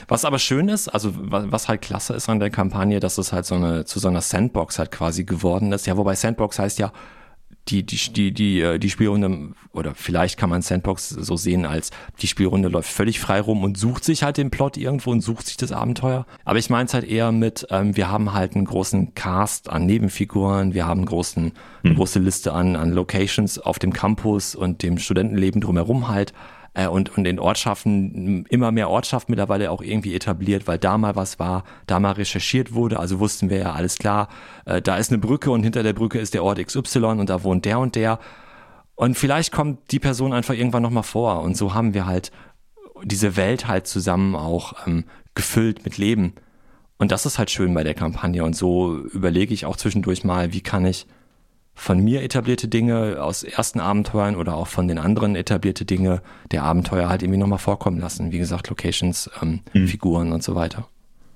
Was 0.08 0.26
aber 0.26 0.38
schön 0.38 0.68
ist, 0.68 0.88
also 0.88 1.14
was 1.16 1.68
halt 1.68 1.80
klasse 1.80 2.12
ist 2.12 2.28
an 2.28 2.38
der 2.38 2.50
Kampagne, 2.50 3.00
dass 3.00 3.16
es 3.16 3.32
halt 3.32 3.46
so 3.46 3.54
eine 3.54 3.86
zu 3.86 3.98
so 3.98 4.08
einer 4.08 4.20
Sandbox 4.20 4.78
halt 4.78 4.90
quasi 4.90 5.24
geworden 5.24 5.72
ist. 5.72 5.86
Ja, 5.86 5.96
wobei 5.96 6.16
Sandbox 6.16 6.58
heißt 6.58 6.78
ja, 6.78 6.92
die, 7.68 7.84
die, 7.84 7.96
die, 8.12 8.32
die, 8.32 8.60
äh, 8.60 8.78
die 8.78 8.90
Spielrunde, 8.90 9.54
oder 9.72 9.94
vielleicht 9.94 10.38
kann 10.38 10.50
man 10.50 10.62
Sandbox 10.62 11.08
so 11.08 11.36
sehen, 11.36 11.66
als 11.66 11.90
die 12.20 12.26
Spielrunde 12.26 12.68
läuft 12.68 12.90
völlig 12.90 13.18
frei 13.18 13.40
rum 13.40 13.64
und 13.64 13.76
sucht 13.76 14.04
sich 14.04 14.22
halt 14.22 14.36
den 14.36 14.50
Plot 14.50 14.76
irgendwo 14.76 15.10
und 15.10 15.20
sucht 15.20 15.46
sich 15.46 15.56
das 15.56 15.72
Abenteuer. 15.72 16.26
Aber 16.44 16.58
ich 16.58 16.70
meine 16.70 16.86
es 16.86 16.94
halt 16.94 17.04
eher 17.04 17.32
mit, 17.32 17.66
ähm, 17.70 17.96
wir 17.96 18.10
haben 18.10 18.32
halt 18.32 18.54
einen 18.54 18.64
großen 18.64 19.14
Cast 19.14 19.68
an 19.68 19.86
Nebenfiguren, 19.86 20.74
wir 20.74 20.86
haben 20.86 21.00
einen 21.00 21.06
großen, 21.06 21.52
eine 21.82 21.90
hm. 21.90 21.96
große 21.96 22.18
Liste 22.20 22.52
an, 22.52 22.76
an 22.76 22.92
Locations 22.92 23.58
auf 23.58 23.78
dem 23.78 23.92
Campus 23.92 24.54
und 24.54 24.82
dem 24.82 24.98
Studentenleben 24.98 25.60
drumherum 25.60 26.08
halt 26.08 26.32
äh, 26.76 26.86
und, 26.86 27.16
und 27.16 27.26
in 27.26 27.40
Ortschaften 27.40 28.44
immer 28.48 28.70
mehr 28.70 28.90
Ortschaften 28.90 29.32
mittlerweile 29.32 29.70
auch 29.70 29.82
irgendwie 29.82 30.14
etabliert, 30.14 30.66
weil 30.68 30.78
da 30.78 30.98
mal 30.98 31.16
was 31.16 31.38
war, 31.38 31.64
da 31.86 31.98
mal 31.98 32.12
recherchiert 32.12 32.74
wurde, 32.74 33.00
also 33.00 33.18
wussten 33.18 33.50
wir 33.50 33.58
ja 33.58 33.72
alles 33.72 33.96
klar, 33.96 34.28
äh, 34.66 34.82
da 34.82 34.96
ist 34.96 35.10
eine 35.10 35.18
Brücke 35.18 35.50
und 35.50 35.62
hinter 35.62 35.82
der 35.82 35.94
Brücke 35.94 36.18
ist 36.18 36.34
der 36.34 36.44
Ort 36.44 36.64
XY 36.64 37.04
und 37.04 37.30
da 37.30 37.42
wohnt 37.42 37.64
der 37.64 37.78
und 37.78 37.96
der. 37.96 38.18
Und 38.94 39.16
vielleicht 39.16 39.52
kommt 39.52 39.90
die 39.90 39.98
Person 39.98 40.32
einfach 40.32 40.54
irgendwann 40.54 40.82
nochmal 40.82 41.02
vor. 41.02 41.42
Und 41.42 41.56
so 41.56 41.74
haben 41.74 41.92
wir 41.92 42.06
halt 42.06 42.30
diese 43.04 43.36
Welt 43.36 43.68
halt 43.68 43.86
zusammen 43.86 44.34
auch 44.34 44.86
ähm, 44.86 45.04
gefüllt 45.34 45.84
mit 45.84 45.98
Leben. 45.98 46.34
Und 46.98 47.12
das 47.12 47.26
ist 47.26 47.38
halt 47.38 47.50
schön 47.50 47.74
bei 47.74 47.84
der 47.84 47.92
Kampagne. 47.92 48.42
Und 48.42 48.56
so 48.56 48.96
überlege 48.96 49.52
ich 49.52 49.66
auch 49.66 49.76
zwischendurch 49.76 50.24
mal, 50.24 50.54
wie 50.54 50.62
kann 50.62 50.86
ich 50.86 51.06
von 51.78 52.00
mir 52.00 52.22
etablierte 52.22 52.68
Dinge 52.68 53.22
aus 53.22 53.42
ersten 53.44 53.80
Abenteuern 53.80 54.34
oder 54.34 54.56
auch 54.56 54.66
von 54.66 54.88
den 54.88 54.98
anderen 54.98 55.36
etablierte 55.36 55.84
Dinge 55.84 56.22
der 56.50 56.62
Abenteuer 56.62 57.08
halt 57.08 57.22
irgendwie 57.22 57.38
nochmal 57.38 57.58
vorkommen 57.58 58.00
lassen. 58.00 58.32
Wie 58.32 58.38
gesagt, 58.38 58.70
Locations, 58.70 59.30
ähm, 59.42 59.60
mhm. 59.74 59.86
Figuren 59.86 60.32
und 60.32 60.42
so 60.42 60.54
weiter. 60.54 60.88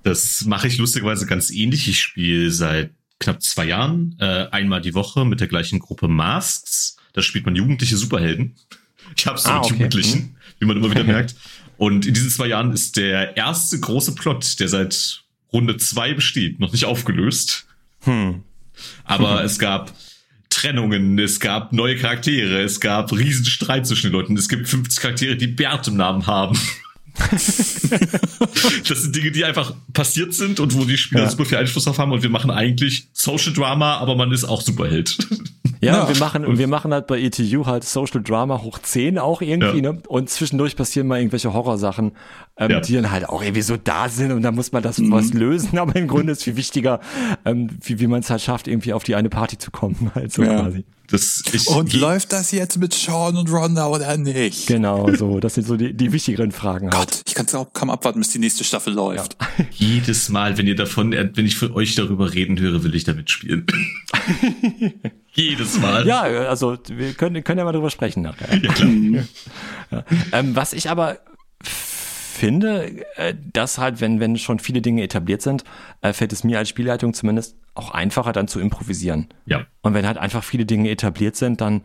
Das 0.03 0.45
mache 0.47 0.67
ich 0.67 0.79
lustigerweise 0.79 1.27
ganz 1.27 1.51
ähnlich. 1.51 1.87
Ich 1.89 2.01
spiele 2.01 2.51
seit 2.51 2.91
knapp 3.21 3.43
zwei 3.43 3.67
Jahren 3.67 4.17
äh, 4.19 4.47
einmal 4.51 4.81
die 4.81 4.95
Woche 4.95 5.27
mit 5.27 5.41
der 5.41 5.47
gleichen 5.47 5.79
Gruppe 5.79 6.09
Masks. 6.09 6.97
Da 7.13 7.21
spielt 7.21 7.45
man 7.45 7.55
jugendliche 7.55 7.97
Superhelden. 7.97 8.57
Ich 9.17 9.27
habe 9.27 9.39
so 9.39 9.49
ah, 9.51 9.59
okay. 9.59 9.73
Jugendlichen, 9.73 10.21
mhm. 10.21 10.37
wie 10.61 10.67
man 10.67 10.77
immer 10.77 10.91
wieder 10.91 11.03
merkt. 11.17 11.35
Und 11.79 12.07
in 12.07 12.15
diesen 12.15 12.31
zwei 12.31 12.47
Jahren 12.47 12.73
ist 12.73 12.97
der 12.97 13.37
erste 13.37 13.81
große 13.81 14.15
Plot, 14.15 14.61
der 14.61 14.69
seit 14.69 15.25
Runde 15.53 15.79
zwei 15.79 16.15
besteht, 16.15 16.61
noch 16.61 16.71
nicht 16.71 16.85
aufgelöst. 16.85 17.67
Hm. 18.03 18.45
Aber 19.05 19.43
es 19.45 19.59
gab 19.59 19.93
Trennungen, 20.51 21.19
es 21.19 21.41
gab 21.41 21.73
neue 21.73 21.97
Charaktere, 21.97 22.61
es 22.61 22.81
gab 22.81 23.13
riesen 23.13 23.47
Streit 23.47 23.87
zwischen 23.87 24.09
den 24.09 24.13
Leuten. 24.13 24.37
Es 24.37 24.49
gibt 24.49 24.69
50 24.69 25.01
Charaktere, 25.01 25.37
die 25.37 25.47
Bert 25.47 25.89
im 25.89 25.97
Namen 25.97 26.27
haben. 26.27 26.59
das 27.31 29.03
sind 29.03 29.15
Dinge, 29.15 29.31
die 29.31 29.45
einfach 29.45 29.75
passiert 29.93 30.35
sind 30.35 30.61
und 30.61 30.75
wo 30.75 30.85
die 30.85 30.97
Spieler 30.97 31.25
ja. 31.25 31.31
super 31.31 31.45
viel 31.45 31.59
Einfluss 31.59 31.85
drauf 31.85 31.99
haben 31.99 32.13
und 32.13 32.23
wir 32.23 32.31
machen 32.31 32.51
eigentlich 32.51 33.09
Social 33.13 33.53
Drama, 33.53 33.99
aber 33.99 34.17
man 34.17 34.33
ist 34.33 34.45
auch 34.45 34.61
Superheld. 34.61 35.19
Ja, 35.81 35.95
ja. 35.95 36.03
Und 36.03 36.09
wir 36.09 36.21
machen, 36.21 36.45
und 36.45 36.59
wir 36.59 36.69
machen 36.69 36.93
halt 36.93 37.07
bei 37.07 37.21
ETU 37.21 37.65
halt 37.65 37.85
Social 37.85 38.23
Drama 38.23 38.63
hoch 38.63 38.79
10 38.79 39.19
auch 39.19 39.41
irgendwie, 39.41 39.83
ja. 39.83 39.93
ne? 39.93 40.03
Und 40.09 40.29
zwischendurch 40.29 40.77
passieren 40.77 41.07
mal 41.07 41.19
irgendwelche 41.19 41.55
Horrorsachen, 41.55 42.13
ähm, 42.59 42.71
ja. 42.71 42.81
die 42.81 42.95
dann 42.95 43.11
halt 43.11 43.29
auch 43.29 43.43
irgendwie 43.43 43.63
so 43.63 43.77
da 43.77 44.09
sind 44.09 44.33
und 44.33 44.43
da 44.43 44.53
muss 44.53 44.73
man 44.73 44.83
das 44.83 44.99
mhm. 44.99 45.11
was 45.11 45.33
lösen, 45.33 45.79
aber 45.79 45.97
im 45.97 46.07
Grunde 46.07 46.33
ist 46.33 46.45
viel 46.45 46.57
wichtiger, 46.57 47.01
ähm, 47.47 47.71
wie, 47.83 47.99
wie 47.99 48.07
man 48.07 48.21
es 48.21 48.29
halt 48.29 48.43
schafft, 48.43 48.69
irgendwie 48.69 48.93
auf 48.93 49.05
die 49.05 49.15
eine 49.15 49.31
Party 49.31 49.57
zu 49.57 49.71
kommen, 49.71 50.11
halt 50.15 50.33
so 50.33 50.43
quasi. 50.43 50.85
Das, 51.11 51.43
ich, 51.53 51.67
und 51.67 51.93
läuft 51.93 52.33
das 52.33 52.53
jetzt 52.53 52.79
mit 52.79 52.95
Sean 52.95 53.37
und 53.37 53.51
Ronda 53.51 53.89
oder 53.89 54.17
nicht? 54.17 54.69
Genau, 54.69 55.13
so. 55.15 55.41
Das 55.41 55.55
sind 55.55 55.67
so 55.67 55.77
die, 55.77 55.93
die 55.93 56.13
wichtigeren 56.13 56.53
Fragen. 56.53 56.91
Halt. 56.91 57.11
Gott, 57.11 57.23
ich 57.27 57.35
kann 57.35 57.47
es 57.47 57.55
auch 57.55 57.73
kaum 57.73 57.91
abwarten, 57.91 58.21
bis 58.21 58.31
die 58.31 58.39
nächste 58.39 58.63
Staffel 58.63 58.95
läuft. 58.95 59.37
Ja. 59.41 59.65
Jedes 59.73 60.29
Mal, 60.29 60.57
wenn 60.57 60.67
ihr 60.67 60.77
davon, 60.77 61.13
wenn 61.13 61.47
ich 61.47 61.57
für 61.57 61.75
euch 61.75 61.97
darüber 61.97 62.33
reden 62.33 62.59
höre, 62.61 62.85
will 62.85 62.95
ich 62.95 63.05
damit 63.05 63.31
spielen. 63.31 63.67
Jedes 65.33 65.79
Mal. 65.79 66.07
Ja, 66.07 66.23
also 66.23 66.79
wir 66.89 67.13
können, 67.15 67.43
können 67.43 67.59
ja 67.59 67.65
mal 67.65 67.73
drüber 67.73 67.91
sprechen 67.91 68.23
nachher. 68.23 68.57
Ja, 68.63 68.73
klar. 68.73 68.91
ja. 69.91 70.05
Ähm, 70.33 70.55
was 70.55 70.73
ich 70.73 70.91
aber 70.91 71.19
finde, 72.31 73.05
äh, 73.17 73.35
dass 73.53 73.79
halt, 73.79 74.01
wenn, 74.01 74.21
wenn 74.21 74.37
schon 74.37 74.59
viele 74.59 74.81
Dinge 74.81 75.03
etabliert 75.03 75.43
sind, 75.43 75.65
äh, 76.01 76.13
fällt 76.13 76.33
es 76.33 76.45
mir 76.45 76.59
als 76.59 76.69
Spielleitung 76.69 77.15
zumindest 77.15 77.57
auch 77.75 77.93
einfacher, 77.93 78.33
dann 78.33 78.49
zu 78.49 78.61
improvisieren. 78.61 79.29
Ja. 79.47 79.67
Und 79.83 79.95
wenn 79.95 80.07
halt 80.07 80.19
einfach 80.19 80.45
viele 80.45 80.67
Dinge 80.67 80.91
etabliert 80.91 81.37
sind, 81.37 81.61
dann, 81.61 81.83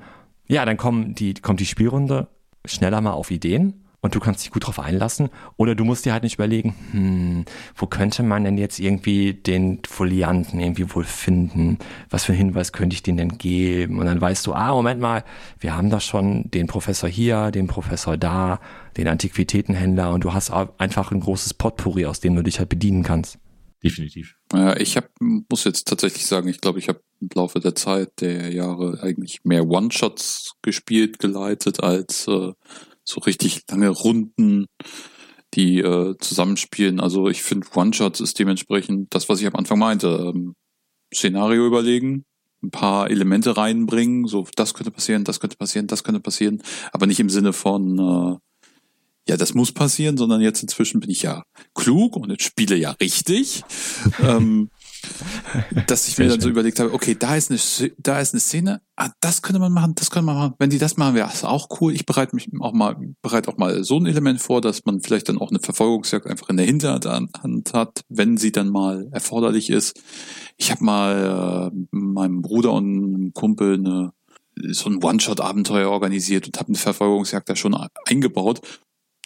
ja, 0.47 0.65
dann 0.65 0.77
kommen 0.77 1.15
die, 1.15 1.33
kommt 1.35 1.59
die 1.59 1.65
Spielrunde 1.65 2.27
schneller 2.65 3.01
mal 3.01 3.11
auf 3.11 3.31
Ideen 3.31 3.84
und 4.05 4.13
du 4.13 4.19
kannst 4.19 4.43
dich 4.43 4.51
gut 4.51 4.67
drauf 4.67 4.79
einlassen. 4.79 5.29
Oder 5.57 5.73
du 5.73 5.83
musst 5.83 6.05
dir 6.05 6.13
halt 6.13 6.21
nicht 6.21 6.35
überlegen, 6.35 6.75
hm, 6.91 7.45
wo 7.75 7.87
könnte 7.87 8.21
man 8.21 8.43
denn 8.43 8.55
jetzt 8.55 8.79
irgendwie 8.79 9.33
den 9.33 9.79
Folianten 9.83 10.59
irgendwie 10.59 10.93
wohl 10.93 11.03
finden? 11.03 11.79
Was 12.11 12.23
für 12.23 12.33
einen 12.33 12.37
Hinweis 12.37 12.71
könnte 12.71 12.93
ich 12.93 13.01
denen 13.01 13.17
denn 13.17 13.37
geben? 13.39 13.97
Und 13.97 14.05
dann 14.05 14.21
weißt 14.21 14.45
du, 14.45 14.53
ah, 14.53 14.73
Moment 14.73 15.01
mal, 15.01 15.23
wir 15.59 15.75
haben 15.75 15.89
da 15.89 15.99
schon 15.99 16.51
den 16.51 16.67
Professor 16.67 17.09
hier, 17.09 17.49
den 17.49 17.65
Professor 17.65 18.15
da, 18.15 18.59
den 18.95 19.07
Antiquitätenhändler 19.07 20.13
und 20.13 20.23
du 20.23 20.33
hast 20.33 20.51
einfach 20.51 21.11
ein 21.11 21.19
großes 21.19 21.55
Potpourri, 21.55 22.05
aus 22.05 22.19
dem 22.19 22.35
du 22.35 22.43
dich 22.43 22.59
halt 22.59 22.69
bedienen 22.69 23.01
kannst. 23.01 23.39
Definitiv. 23.83 24.35
Ja, 24.53 24.77
ich 24.77 24.97
hab, 24.97 25.09
muss 25.19 25.63
jetzt 25.63 25.87
tatsächlich 25.87 26.27
sagen, 26.27 26.47
ich 26.47 26.61
glaube, 26.61 26.77
ich 26.77 26.89
habe 26.89 27.01
im 27.21 27.29
Laufe 27.33 27.59
der 27.59 27.73
Zeit 27.73 28.21
der 28.21 28.53
Jahre 28.53 28.99
eigentlich 29.01 29.45
mehr 29.45 29.67
One-Shots 29.67 30.53
gespielt, 30.61 31.17
geleitet 31.17 31.79
als 31.81 32.27
äh, 32.27 32.51
so 33.05 33.21
richtig 33.21 33.63
lange 33.69 33.89
Runden, 33.89 34.65
die 35.53 35.79
äh, 35.79 36.15
zusammenspielen. 36.19 36.99
Also 36.99 37.29
ich 37.29 37.43
finde, 37.43 37.67
One-Shots 37.73 38.19
ist 38.19 38.37
dementsprechend 38.39 39.13
das, 39.13 39.29
was 39.29 39.39
ich 39.39 39.47
am 39.47 39.55
Anfang 39.55 39.79
meinte. 39.79 40.33
Ähm, 40.33 40.55
Szenario 41.13 41.65
überlegen, 41.65 42.25
ein 42.61 42.71
paar 42.71 43.09
Elemente 43.09 43.55
reinbringen, 43.55 44.27
so 44.27 44.47
das 44.55 44.73
könnte 44.73 44.91
passieren, 44.91 45.23
das 45.23 45.39
könnte 45.39 45.55
passieren, 45.55 45.87
das 45.87 46.03
könnte 46.03 46.19
passieren, 46.19 46.61
aber 46.91 47.05
nicht 47.05 47.19
im 47.19 47.29
Sinne 47.29 47.53
von 47.53 47.99
äh, 47.99 48.37
ja, 49.27 49.37
das 49.37 49.55
muss 49.55 49.71
passieren, 49.71 50.17
sondern 50.17 50.41
jetzt 50.41 50.61
inzwischen 50.61 50.99
bin 50.99 51.09
ich 51.09 51.23
ja 51.23 51.43
klug 51.73 52.15
und 52.15 52.29
jetzt 52.29 52.43
spiele 52.43 52.75
ja 52.75 52.91
richtig. 52.91 53.63
ähm, 54.23 54.69
dass 55.87 56.07
ich 56.07 56.15
Sehr 56.15 56.25
mir 56.25 56.31
dann 56.31 56.39
so 56.41 56.45
schön. 56.45 56.51
überlegt 56.51 56.79
habe, 56.79 56.93
okay, 56.93 57.15
da 57.17 57.35
ist 57.35 57.51
eine, 57.51 57.91
da 57.97 58.19
ist 58.19 58.33
eine 58.33 58.39
Szene, 58.39 58.81
ah, 58.95 59.09
das 59.19 59.41
könnte 59.41 59.59
man 59.59 59.71
machen, 59.71 59.93
das 59.95 60.09
könnte 60.09 60.25
man 60.25 60.35
machen. 60.35 60.53
Wenn 60.59 60.69
die 60.69 60.77
das 60.77 60.97
machen, 60.97 61.15
wäre 61.15 61.29
das 61.29 61.43
auch 61.43 61.67
cool. 61.79 61.93
Ich 61.93 62.05
bereite 62.05 62.35
mich 62.35 62.49
auch 62.59 62.73
mal, 62.73 62.95
bereite 63.21 63.49
auch 63.49 63.57
mal 63.57 63.83
so 63.83 63.97
ein 63.99 64.05
Element 64.05 64.41
vor, 64.41 64.61
dass 64.61 64.85
man 64.85 65.01
vielleicht 65.01 65.29
dann 65.29 65.39
auch 65.39 65.49
eine 65.49 65.59
Verfolgungsjagd 65.59 66.27
einfach 66.27 66.49
in 66.49 66.57
der 66.57 66.65
Hinterhand 66.65 67.05
Hand 67.05 67.73
hat, 67.73 68.01
wenn 68.09 68.37
sie 68.37 68.51
dann 68.51 68.69
mal 68.69 69.07
erforderlich 69.11 69.69
ist. 69.69 69.99
Ich 70.57 70.71
habe 70.71 70.83
mal 70.83 71.71
äh, 71.71 71.77
meinem 71.91 72.41
Bruder 72.41 72.73
und 72.73 72.85
einem 72.85 73.33
Kumpel 73.33 73.75
eine, 73.75 74.11
so 74.71 74.89
ein 74.89 75.03
One-Shot-Abenteuer 75.03 75.89
organisiert 75.89 76.47
und 76.47 76.57
habe 76.57 76.69
eine 76.69 76.77
Verfolgungsjagd 76.77 77.49
da 77.49 77.55
schon 77.55 77.75
eingebaut. 78.05 78.61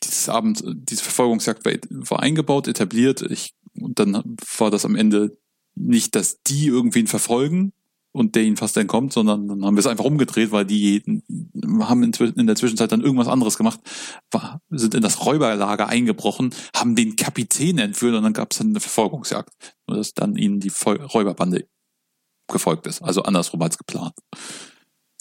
Dieses 0.03 0.29
Abend, 0.29 0.63
diese 0.65 1.03
Verfolgungsjagd 1.03 1.65
war, 1.65 1.73
war 1.89 2.19
eingebaut, 2.21 2.67
etabliert. 2.67 3.21
Ich, 3.21 3.53
und 3.79 3.99
dann 3.99 4.37
war 4.57 4.71
das 4.71 4.85
am 4.85 4.95
Ende 4.95 5.37
nicht, 5.79 6.15
dass 6.15 6.41
die 6.43 6.67
irgendwen 6.67 7.07
verfolgen 7.07 7.73
und 8.11 8.35
der 8.35 8.43
ihnen 8.43 8.57
fast 8.57 8.75
entkommt, 8.77 9.13
sondern 9.13 9.47
dann 9.47 9.65
haben 9.65 9.75
wir 9.75 9.79
es 9.79 9.87
einfach 9.87 10.03
umgedreht, 10.03 10.51
weil 10.51 10.65
die 10.65 11.03
haben 11.81 12.03
in, 12.03 12.47
der 12.47 12.55
Zwischenzeit 12.55 12.91
dann 12.91 13.01
irgendwas 13.01 13.27
anderes 13.27 13.57
gemacht, 13.57 13.79
war, 14.31 14.61
sind 14.69 14.95
in 14.95 15.01
das 15.01 15.25
Räuberlager 15.25 15.87
eingebrochen, 15.87 16.53
haben 16.75 16.95
den 16.95 17.15
Kapitän 17.15 17.77
entführt 17.77 18.15
und 18.15 18.23
dann 18.23 18.33
gab 18.33 18.51
es 18.51 18.57
dann 18.57 18.69
eine 18.69 18.79
Verfolgungsjagd. 18.79 19.51
Nur 19.87 19.97
dass 19.97 20.13
dann 20.13 20.35
ihnen 20.35 20.59
die 20.59 20.71
Vol 20.71 21.01
Räuberbande 21.01 21.67
gefolgt 22.47 22.87
ist. 22.87 23.01
Also 23.01 23.23
andersrum 23.23 23.61
als 23.61 23.77
geplant. 23.77 24.15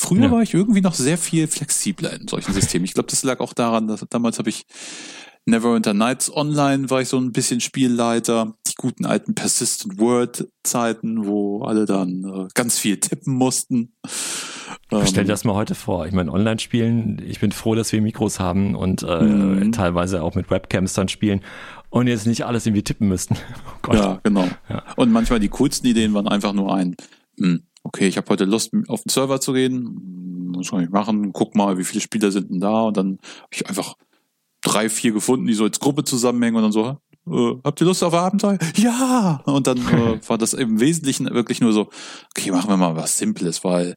Früher 0.00 0.24
Ja. 0.24 0.30
war 0.30 0.42
ich 0.42 0.54
irgendwie 0.54 0.80
noch 0.80 0.94
sehr 0.94 1.18
viel 1.18 1.46
flexibler 1.46 2.18
in 2.18 2.26
solchen 2.28 2.54
Systemen. 2.54 2.84
Ich 2.84 2.94
glaube, 2.94 3.10
das 3.10 3.22
lag 3.22 3.40
auch 3.40 3.52
daran, 3.52 3.88
dass 3.88 4.04
damals 4.08 4.38
habe 4.38 4.48
ich 4.48 4.64
Neverwinter 5.48 5.94
Nights 5.94 6.34
Online 6.34 6.90
war 6.90 7.00
ich 7.00 7.08
so 7.08 7.16
ein 7.18 7.32
bisschen 7.32 7.60
Spielleiter. 7.60 8.54
Die 8.66 8.74
guten 8.76 9.06
alten 9.06 9.34
Persistent 9.34 9.98
Word 9.98 10.46
Zeiten, 10.62 11.26
wo 11.26 11.62
alle 11.62 11.86
dann 11.86 12.24
äh, 12.24 12.48
ganz 12.54 12.78
viel 12.78 12.98
tippen 13.00 13.34
mussten. 13.34 13.94
Ähm, 14.90 15.06
Stell 15.06 15.24
dir 15.24 15.30
das 15.32 15.44
mal 15.44 15.54
heute 15.54 15.74
vor. 15.74 16.06
Ich 16.06 16.12
meine, 16.12 16.30
Online-Spielen, 16.32 17.22
ich 17.26 17.40
bin 17.40 17.52
froh, 17.52 17.74
dass 17.74 17.92
wir 17.92 18.02
Mikros 18.02 18.38
haben 18.40 18.74
und 18.74 19.02
äh, 19.02 19.22
Mhm. 19.22 19.72
teilweise 19.72 20.22
auch 20.22 20.34
mit 20.34 20.50
Webcams 20.50 20.92
dann 20.92 21.08
spielen 21.08 21.40
und 21.90 22.06
jetzt 22.08 22.26
nicht 22.26 22.44
alles 22.44 22.66
irgendwie 22.66 22.84
tippen 22.84 23.08
müssten. 23.08 23.36
Oh. 23.88 23.94
Ja, 23.94 24.20
genau. 24.22 24.46
Ja. 24.68 24.82
Und 24.96 25.10
manchmal 25.12 25.40
die 25.40 25.48
coolsten 25.48 25.86
Ideen 25.86 26.12
waren 26.12 26.28
einfach 26.28 26.52
nur 26.52 26.74
ein, 26.74 26.94
hm, 27.38 27.62
okay, 27.84 28.06
ich 28.06 28.18
habe 28.18 28.28
heute 28.28 28.44
Lust, 28.44 28.70
auf 28.88 29.02
den 29.02 29.08
Server 29.08 29.40
zu 29.40 29.54
gehen. 29.54 30.52
Was 30.54 30.68
kann 30.70 30.82
ich 30.84 30.90
machen? 30.90 31.32
Guck 31.32 31.54
mal, 31.54 31.78
wie 31.78 31.84
viele 31.84 32.02
Spieler 32.02 32.30
sind 32.30 32.50
denn 32.50 32.60
da? 32.60 32.82
Und 32.82 32.98
dann 32.98 33.18
habe 33.38 33.48
ich 33.52 33.66
einfach 33.66 33.94
drei, 34.62 34.88
vier 34.88 35.12
gefunden, 35.12 35.46
die 35.46 35.54
so 35.54 35.64
als 35.64 35.80
Gruppe 35.80 36.04
zusammenhängen 36.04 36.56
und 36.56 36.62
dann 36.62 36.72
so, 36.72 36.98
äh, 37.30 37.60
habt 37.64 37.80
ihr 37.80 37.86
Lust 37.86 38.02
auf 38.02 38.14
Abenteuer? 38.14 38.58
Ja! 38.76 39.42
Und 39.44 39.66
dann 39.66 39.78
äh, 39.78 40.20
war 40.28 40.38
das 40.38 40.54
im 40.54 40.80
Wesentlichen 40.80 41.30
wirklich 41.30 41.60
nur 41.60 41.72
so, 41.72 41.90
okay, 42.30 42.50
machen 42.50 42.70
wir 42.70 42.76
mal 42.76 42.96
was 42.96 43.18
Simples, 43.18 43.64
weil 43.64 43.94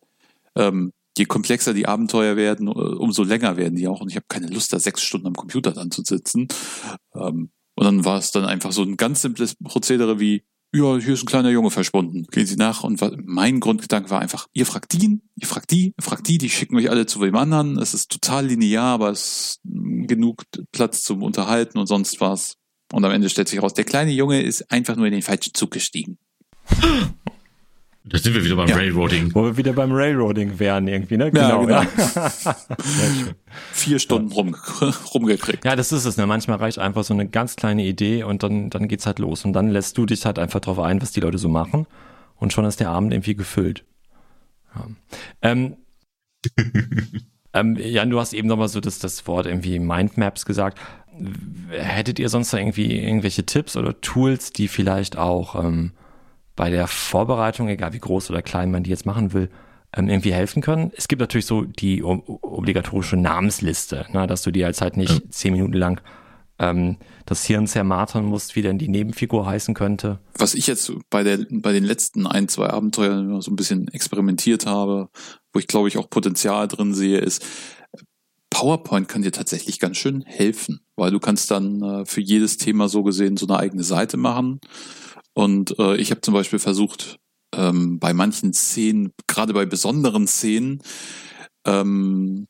ähm, 0.55 0.91
je 1.18 1.26
komplexer 1.26 1.74
die 1.74 1.88
Abenteuer 1.88 2.36
werden, 2.36 2.68
äh, 2.68 2.72
umso 2.72 3.24
länger 3.24 3.57
werden 3.57 3.76
die 3.76 3.88
auch. 3.88 4.01
Und 4.01 4.09
ich 4.09 4.16
habe 4.16 4.26
keine 4.28 4.47
Lust, 4.47 4.74
da 4.74 4.80
sechs 4.80 5.01
Stunden 5.01 5.28
am 5.28 5.36
Computer 5.36 5.72
dann 5.72 5.91
zu 5.91 6.03
sitzen. 6.03 6.47
Ähm, 7.16 7.51
und 7.76 7.86
dann 7.86 8.05
war 8.05 8.18
es 8.18 8.32
dann 8.32 8.45
einfach 8.45 8.72
so 8.72 8.84
ein 8.84 8.97
ganz 8.97 9.22
simples 9.22 9.55
Prozedere 9.55 10.20
wie, 10.20 10.43
ja, 10.74 10.97
hier 10.97 11.13
ist 11.13 11.24
ein 11.24 11.28
kleiner 11.28 11.49
Junge 11.49 11.69
verschwunden. 11.69 12.26
Gehen 12.32 12.45
Sie 12.45 12.55
nach. 12.55 12.84
Und 12.84 13.01
mein 13.26 13.59
Grundgedanke 13.59 14.09
war 14.09 14.22
einfach, 14.22 14.47
ihr 14.53 14.65
fragt 14.65 14.93
ihn, 14.93 15.22
ihr 15.36 15.47
fragt 15.47 15.72
die, 15.72 15.93
ihr 15.97 16.03
fragt 16.03 16.28
die, 16.28 16.38
die 16.38 16.49
schicken 16.49 16.78
euch 16.78 16.89
alle 16.89 17.05
zu 17.05 17.19
dem 17.19 17.36
anderen. 17.36 17.78
Es 17.78 17.93
ist 17.93 18.09
total 18.09 18.47
linear, 18.47 18.86
aber 18.86 19.09
es 19.09 19.59
ist 19.63 20.07
genug 20.07 20.43
Platz 20.72 21.03
zum 21.03 21.24
Unterhalten 21.24 21.78
und 21.78 21.88
sonst 21.88 22.22
was. 22.22 22.55
Und 22.93 23.03
am 23.03 23.11
Ende 23.11 23.30
stellt 23.30 23.49
sich 23.49 23.61
raus, 23.61 23.74
der 23.74 23.84
kleine 23.84 24.11
Junge 24.11 24.41
ist 24.41 24.72
einfach 24.72 24.95
nur 24.95 25.05
in 25.07 25.13
den 25.13 25.22
falschen 25.22 25.53
Zug 25.53 25.72
gestiegen. 25.72 26.17
Da 28.04 28.18
sind 28.18 28.34
wir 28.34 28.43
wieder 28.43 28.56
beim 28.56 28.68
Ja. 28.68 28.76
Railroading. 28.78 29.34
Wo 29.36 29.43
wir 29.43 29.58
wieder 29.58 29.74
beim 29.74 29.91
Railroading 29.91 30.58
wären 30.58 30.88
irgendwie, 30.88 31.18
ne? 31.18 31.26
Ja, 31.36 31.58
genau. 31.58 31.70
Ja, 31.70 31.86
schön. 32.32 33.36
Vier 33.74 33.99
Stunden 33.99 34.32
rum, 34.32 34.56
rumgekriegt. 35.14 35.64
ja 35.66 35.76
das 35.76 35.91
ist 35.91 36.06
es. 36.06 36.18
Ne? 36.18 36.26
Manchmal 36.26 36.58
reicht 36.58 36.80
einfach 36.80 37.04
so 37.04 37.14
eine 37.14 37.28
ganz 37.28 37.56
kleine 37.56 37.84
Idee 37.86 38.24
und 38.24 38.41
dann, 38.41 38.72
dann 38.72 38.88
geht's 38.88 39.06
halt 39.06 39.20
los. 39.20 39.45
Und 39.45 39.54
dann 39.54 39.70
lässt 39.70 39.97
du 39.99 40.08
dich 40.08 40.26
halt 40.26 40.39
einfach 40.39 40.60
drauf 40.62 40.80
ein, 40.80 40.99
was 41.02 41.12
die 41.12 41.20
Leute 41.20 41.38
so 41.38 41.47
machen. 41.47 41.86
Und 42.38 42.54
schon 42.54 42.66
ist 42.66 42.80
der 42.80 42.89
Abend 42.89 43.14
irgendwie 43.14 43.36
gefüllt. 43.36 43.86
Ja. 44.76 44.88
Ähm, 45.43 45.78
ähm, 47.54 47.76
Jan, 47.78 48.10
du 48.10 48.20
hast 48.20 48.34
eben 48.34 48.47
nochmal 48.47 48.70
so 48.70 48.80
das, 48.80 48.97
das 48.97 49.28
Wort 49.28 49.45
irgendwie 49.45 49.78
Mindmaps 49.78 50.45
gesagt. 50.45 50.80
Hättet 51.70 52.18
ihr 52.18 52.30
sonst 52.30 52.52
da 52.52 52.58
irgendwie 52.58 52.97
irgendwelche 52.99 53.45
Tipps 53.45 53.78
oder 53.78 54.02
Tools, 54.02 54.52
die 54.52 54.68
vielleicht 54.68 55.18
auch 55.18 55.62
ähm, 55.64 55.91
bei 56.56 56.70
der 56.70 56.88
Vorbereitung, 56.88 57.68
egal 57.68 57.93
wie 57.93 57.99
groß 57.99 58.30
oder 58.30 58.41
klein 58.41 58.72
man 58.72 58.84
die 58.84 58.89
jetzt 58.89 59.06
machen 59.06 59.34
will, 59.34 59.49
ähm, 59.95 60.10
irgendwie 60.10 60.34
helfen 60.34 60.62
können? 60.62 60.91
Es 60.95 61.08
gibt 61.08 61.20
natürlich 61.20 61.45
so 61.45 61.64
die 61.64 62.04
obligatorische 62.04 63.18
Namensliste, 63.18 64.06
ne, 64.12 64.28
dass 64.28 64.41
du 64.43 64.52
dir 64.52 64.68
jetzt 64.68 64.82
halt 64.82 64.97
nicht 64.97 65.12
Ja. 65.12 65.30
zehn 65.30 65.54
Minuten 65.54 65.74
lang 65.74 66.02
ähm, 66.60 66.97
das 67.26 67.45
Hirn 67.45 67.66
zermartern 67.66 68.26
musst, 68.26 68.56
wie 68.56 68.62
denn 68.62 68.78
die 68.78 68.88
Nebenfigur 68.88 69.45
heißen 69.45 69.74
könnte. 69.74 70.20
was 70.38 70.54
ich 70.54 70.68
jetzt 70.68 70.91
bei 71.10 71.24
der 71.24 71.39
bei 71.49 71.72
den 71.74 71.84
letzten 71.84 72.28
ein, 72.28 72.47
zwei 72.47 72.68
Abenteuern 72.70 73.41
so 73.41 73.52
ein 73.52 73.56
bisschen 73.56 73.88
experimentiert 73.88 74.66
habe, 74.66 75.10
wo 75.54 75.60
ich 75.60 75.68
glaube 75.68 75.88
ich 75.88 75.97
auch 75.97 76.10
Potenzial 76.10 76.68
drin 76.68 76.93
sehe, 76.93 77.18
ist 77.18 77.43
PowerPoint 78.49 79.08
kann 79.08 79.22
dir 79.22 79.32
tatsächlich 79.32 79.80
ganz 79.80 79.97
schön 79.97 80.24
helfen, 80.24 80.82
weil 80.97 81.10
du 81.12 81.20
kannst 81.20 81.49
dann 81.52 81.82
äh, 81.82 82.06
für 82.06 82.22
jedes 82.22 82.58
Thema 82.58 82.89
so 82.89 83.02
gesehen 83.02 83.38
so 83.38 83.47
eine 83.47 83.58
eigene 83.58 83.84
Seite 83.84 84.18
machen. 84.18 84.60
Und 85.34 85.77
äh, 85.79 85.95
ich 85.97 86.11
habe 86.11 86.21
zum 86.21 86.34
Beispiel 86.34 86.59
versucht, 86.59 87.19
ähm, 87.53 87.99
bei 87.99 88.13
manchen 88.13 88.53
Szenen, 88.53 89.13
gerade 89.27 89.53
bei 89.53 89.65
besonderen 89.65 90.27
Szenen, 90.27 90.82
ähm, 91.65 92.47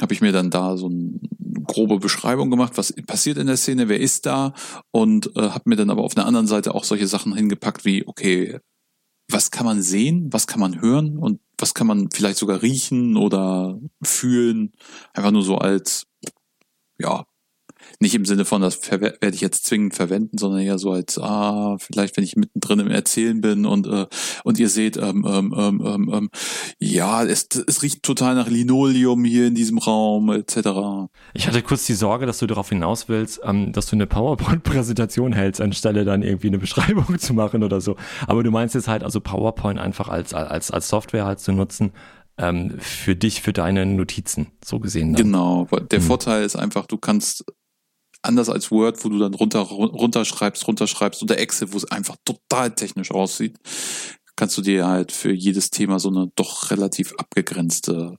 habe 0.00 0.14
ich 0.14 0.20
mir 0.20 0.32
dann 0.32 0.50
da 0.50 0.76
so 0.76 0.86
eine 0.86 1.20
grobe 1.64 1.98
Beschreibung 1.98 2.50
gemacht, 2.50 2.72
was 2.76 2.92
passiert 3.06 3.38
in 3.38 3.46
der 3.46 3.56
Szene, 3.56 3.88
wer 3.88 4.00
ist 4.00 4.26
da 4.26 4.52
und 4.90 5.36
äh, 5.36 5.50
habe 5.50 5.68
mir 5.68 5.76
dann 5.76 5.90
aber 5.90 6.02
auf 6.02 6.14
der 6.14 6.26
anderen 6.26 6.46
Seite 6.46 6.74
auch 6.74 6.84
solche 6.84 7.06
Sachen 7.06 7.34
hingepackt 7.34 7.84
wie, 7.84 8.06
okay, 8.06 8.58
was 9.30 9.50
kann 9.50 9.66
man 9.66 9.80
sehen, 9.82 10.32
was 10.32 10.46
kann 10.46 10.60
man 10.60 10.80
hören 10.80 11.16
und 11.18 11.40
was 11.58 11.74
kann 11.74 11.86
man 11.86 12.10
vielleicht 12.10 12.38
sogar 12.38 12.62
riechen 12.62 13.16
oder 13.16 13.78
fühlen, 14.02 14.72
einfach 15.14 15.30
nur 15.30 15.42
so 15.42 15.58
als, 15.58 16.06
ja, 16.98 17.24
nicht 18.02 18.14
im 18.14 18.26
Sinne 18.26 18.44
von, 18.44 18.60
das 18.60 18.78
werde 18.90 19.34
ich 19.34 19.40
jetzt 19.40 19.64
zwingend 19.64 19.94
verwenden, 19.94 20.36
sondern 20.36 20.60
eher 20.60 20.78
so 20.78 20.90
als, 20.90 21.18
ah, 21.18 21.76
vielleicht 21.78 22.16
wenn 22.16 22.24
ich 22.24 22.36
mittendrin 22.36 22.80
im 22.80 22.90
Erzählen 22.90 23.40
bin 23.40 23.64
und 23.64 23.86
äh, 23.86 24.06
und 24.44 24.58
ihr 24.58 24.68
seht, 24.68 24.98
ähm, 24.98 25.24
ähm, 25.26 25.54
ähm, 25.56 25.82
ähm, 25.84 26.10
ähm, 26.12 26.30
ja, 26.78 27.24
es, 27.24 27.48
es 27.66 27.82
riecht 27.82 28.02
total 28.02 28.34
nach 28.34 28.48
Linoleum 28.48 29.24
hier 29.24 29.46
in 29.46 29.54
diesem 29.54 29.78
Raum, 29.78 30.30
etc. 30.30 31.08
Ich 31.32 31.46
hatte 31.46 31.62
kurz 31.62 31.86
die 31.86 31.94
Sorge, 31.94 32.26
dass 32.26 32.38
du 32.38 32.46
darauf 32.46 32.68
hinaus 32.68 33.08
willst, 33.08 33.40
ähm, 33.44 33.72
dass 33.72 33.86
du 33.86 33.96
eine 33.96 34.06
PowerPoint-Präsentation 34.06 35.32
hältst, 35.32 35.60
anstelle 35.60 36.04
dann 36.04 36.22
irgendwie 36.22 36.48
eine 36.48 36.58
Beschreibung 36.58 37.18
zu 37.18 37.32
machen 37.32 37.62
oder 37.62 37.80
so. 37.80 37.96
Aber 38.26 38.42
du 38.42 38.50
meinst 38.50 38.74
jetzt 38.74 38.88
halt 38.88 39.04
also 39.04 39.20
PowerPoint 39.20 39.78
einfach 39.78 40.08
als, 40.08 40.34
als, 40.34 40.70
als 40.70 40.88
Software 40.88 41.24
halt 41.24 41.40
zu 41.40 41.52
nutzen, 41.52 41.92
ähm, 42.38 42.76
für 42.78 43.14
dich, 43.14 43.42
für 43.42 43.52
deine 43.52 43.86
Notizen, 43.86 44.48
so 44.64 44.80
gesehen. 44.80 45.12
Dann. 45.12 45.22
Genau, 45.24 45.68
der 45.90 46.00
Mhm. 46.00 46.04
Vorteil 46.04 46.44
ist 46.44 46.56
einfach, 46.56 46.86
du 46.86 46.98
kannst 46.98 47.44
anders 48.22 48.48
als 48.48 48.70
Word, 48.70 49.04
wo 49.04 49.08
du 49.08 49.18
dann 49.18 49.34
runter 49.34 49.60
runterschreibst, 49.60 50.66
runterschreibst 50.66 51.22
oder 51.22 51.38
Excel, 51.38 51.72
wo 51.72 51.76
es 51.76 51.90
einfach 51.90 52.16
total 52.24 52.74
technisch 52.74 53.10
aussieht, 53.10 53.58
kannst 54.36 54.56
du 54.56 54.62
dir 54.62 54.86
halt 54.86 55.12
für 55.12 55.32
jedes 55.32 55.70
Thema 55.70 55.98
so 55.98 56.08
eine 56.08 56.30
doch 56.34 56.70
relativ 56.70 57.14
abgegrenzte 57.18 58.16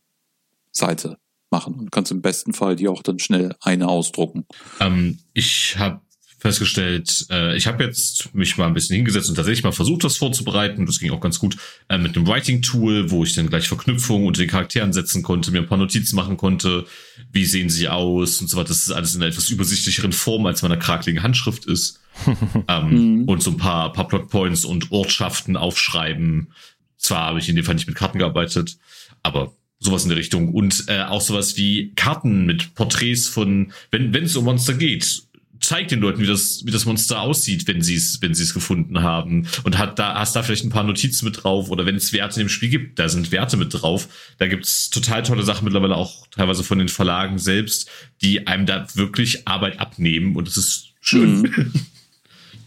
Seite 0.72 1.18
machen 1.50 1.76
und 1.76 1.92
kannst 1.92 2.12
im 2.12 2.22
besten 2.22 2.54
Fall 2.54 2.76
die 2.76 2.88
auch 2.88 3.04
dann 3.04 3.20
schnell 3.20 3.56
eine 3.62 3.88
ausdrucken. 3.88 4.46
Ähm, 4.80 5.20
ich 5.34 5.78
habe 5.78 6.02
festgestellt, 6.44 7.26
äh, 7.32 7.56
ich 7.56 7.68
habe 7.68 7.86
jetzt 7.86 8.36
mich 8.36 8.58
mal 8.58 8.68
ein 8.68 8.74
bisschen 8.74 8.98
hingesetzt 8.98 9.30
und 9.30 9.36
tatsächlich 9.36 9.64
mal 9.64 9.72
versucht, 9.72 10.04
das 10.04 10.18
vorzubereiten. 10.18 10.86
Das 10.86 11.00
ging 11.00 11.12
auch 11.12 11.22
ganz 11.22 11.40
gut 11.40 11.56
äh, 11.88 11.98
mit 11.98 12.18
einem 12.18 12.28
Writing-Tool, 12.28 13.12
wo 13.12 13.24
ich 13.24 13.32
dann 13.32 13.50
gleich 13.50 13.70
Verknüpfungen 13.70 14.28
unter 14.28 14.42
den 14.42 14.50
Charakteren 14.50 14.92
setzen 14.92 15.24
konnte, 15.24 15.52
mir 15.52 15.60
ein 15.60 15.68
paar 15.68 15.78
Notizen 15.78 16.18
machen 16.18 16.36
konnte, 16.36 16.86
wie 17.32 17.46
sehen 17.46 17.70
sie 17.70 17.88
aus 17.88 18.42
und 18.42 18.50
so 18.50 18.58
weiter. 18.58 18.68
Das 18.68 18.80
ist 18.80 18.92
alles 18.92 19.16
in 19.16 19.22
einer 19.22 19.32
etwas 19.32 19.50
übersichtlicheren 19.52 20.12
Form, 20.12 20.46
als 20.46 20.62
meiner 20.64 20.76
krakeligen 20.76 21.24
Handschrift 21.24 21.66
ist. 21.66 22.02
ähm, 22.68 22.90
Mhm. 23.24 23.24
Und 23.24 23.42
so 23.42 23.52
ein 23.52 23.58
paar, 23.58 23.94
paar 23.94 24.10
Plotpoints 24.10 24.66
und 24.66 24.92
Ortschaften 24.92 25.56
aufschreiben. 25.56 26.50
Zwar 26.98 27.28
habe 27.28 27.40
ich 27.40 27.48
in 27.48 27.56
dem 27.56 27.64
Fall 27.64 27.76
nicht 27.76 27.88
mit 27.88 27.96
Karten 27.96 28.20
gearbeitet, 28.20 28.78
aber 29.24 29.56
sowas 29.80 30.04
in 30.04 30.10
der 30.10 30.18
Richtung. 30.18 30.54
Und 30.54 30.86
äh, 30.88 31.04
auch 31.04 31.22
sowas 31.22 31.56
wie 31.56 31.94
Karten 31.96 32.46
mit 32.46 32.76
Porträts 32.76 33.30
von, 33.30 33.72
wenn 33.92 34.14
wenn 34.14 34.26
es 34.26 34.36
um 34.36 34.44
Monster 34.44 34.74
geht, 34.74 35.24
zeigt 35.64 35.92
den 35.92 36.02
Leuten, 36.02 36.22
wie 36.22 36.28
das, 36.28 36.66
wie 36.66 36.72
das 36.72 36.86
Monster 36.86 37.22
aussieht, 37.22 37.68
wenn 37.68 37.82
sie 37.82 37.96
es, 37.96 38.22
wenn 38.22 38.34
sie 38.34 38.44
es 38.44 38.54
gefunden 38.54 39.02
haben. 39.02 39.48
Und 39.64 39.78
hat 39.78 39.98
da, 39.98 40.16
hast 40.16 40.36
da 40.36 40.44
vielleicht 40.44 40.66
ein 40.66 40.70
paar 40.70 40.84
Notizen 40.84 41.26
mit 41.26 41.44
drauf. 41.44 41.70
Oder 41.70 41.86
wenn 41.86 41.96
es 41.96 42.12
Werte 42.14 42.40
in 42.40 42.48
dem 42.48 42.50
Spiel 42.50 42.70
gibt, 42.70 43.00
da 43.00 43.08
sind 43.08 43.32
Werte 43.32 43.58
mit 43.58 43.74
drauf. 43.74 44.08
Da 44.38 44.48
gibt's 44.48 44.90
total 44.90 45.24
tolle 45.24 45.44
Sachen 45.44 45.64
mittlerweile 45.64 45.96
auch 45.96 46.28
teilweise 46.28 46.64
von 46.64 46.80
den 46.80 46.90
Verlagen 46.90 47.40
selbst, 47.40 47.90
die 48.22 48.46
einem 48.46 48.66
da 48.66 48.86
wirklich 48.96 49.48
Arbeit 49.48 49.80
abnehmen. 49.80 50.36
Und 50.36 50.48
das 50.48 50.58
ist 50.58 50.94
schön. 51.02 51.42
Mhm. 51.42 51.74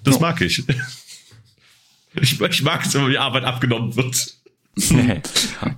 Das 0.05 0.21
mag 0.21 0.41
ich. 0.41 0.63
Ich, 2.15 2.41
ich 2.41 2.63
mag 2.63 2.87
es, 2.87 2.95
wenn 2.95 3.09
mir 3.09 3.21
Arbeit 3.21 3.43
abgenommen 3.43 3.97
wird. 3.97 4.37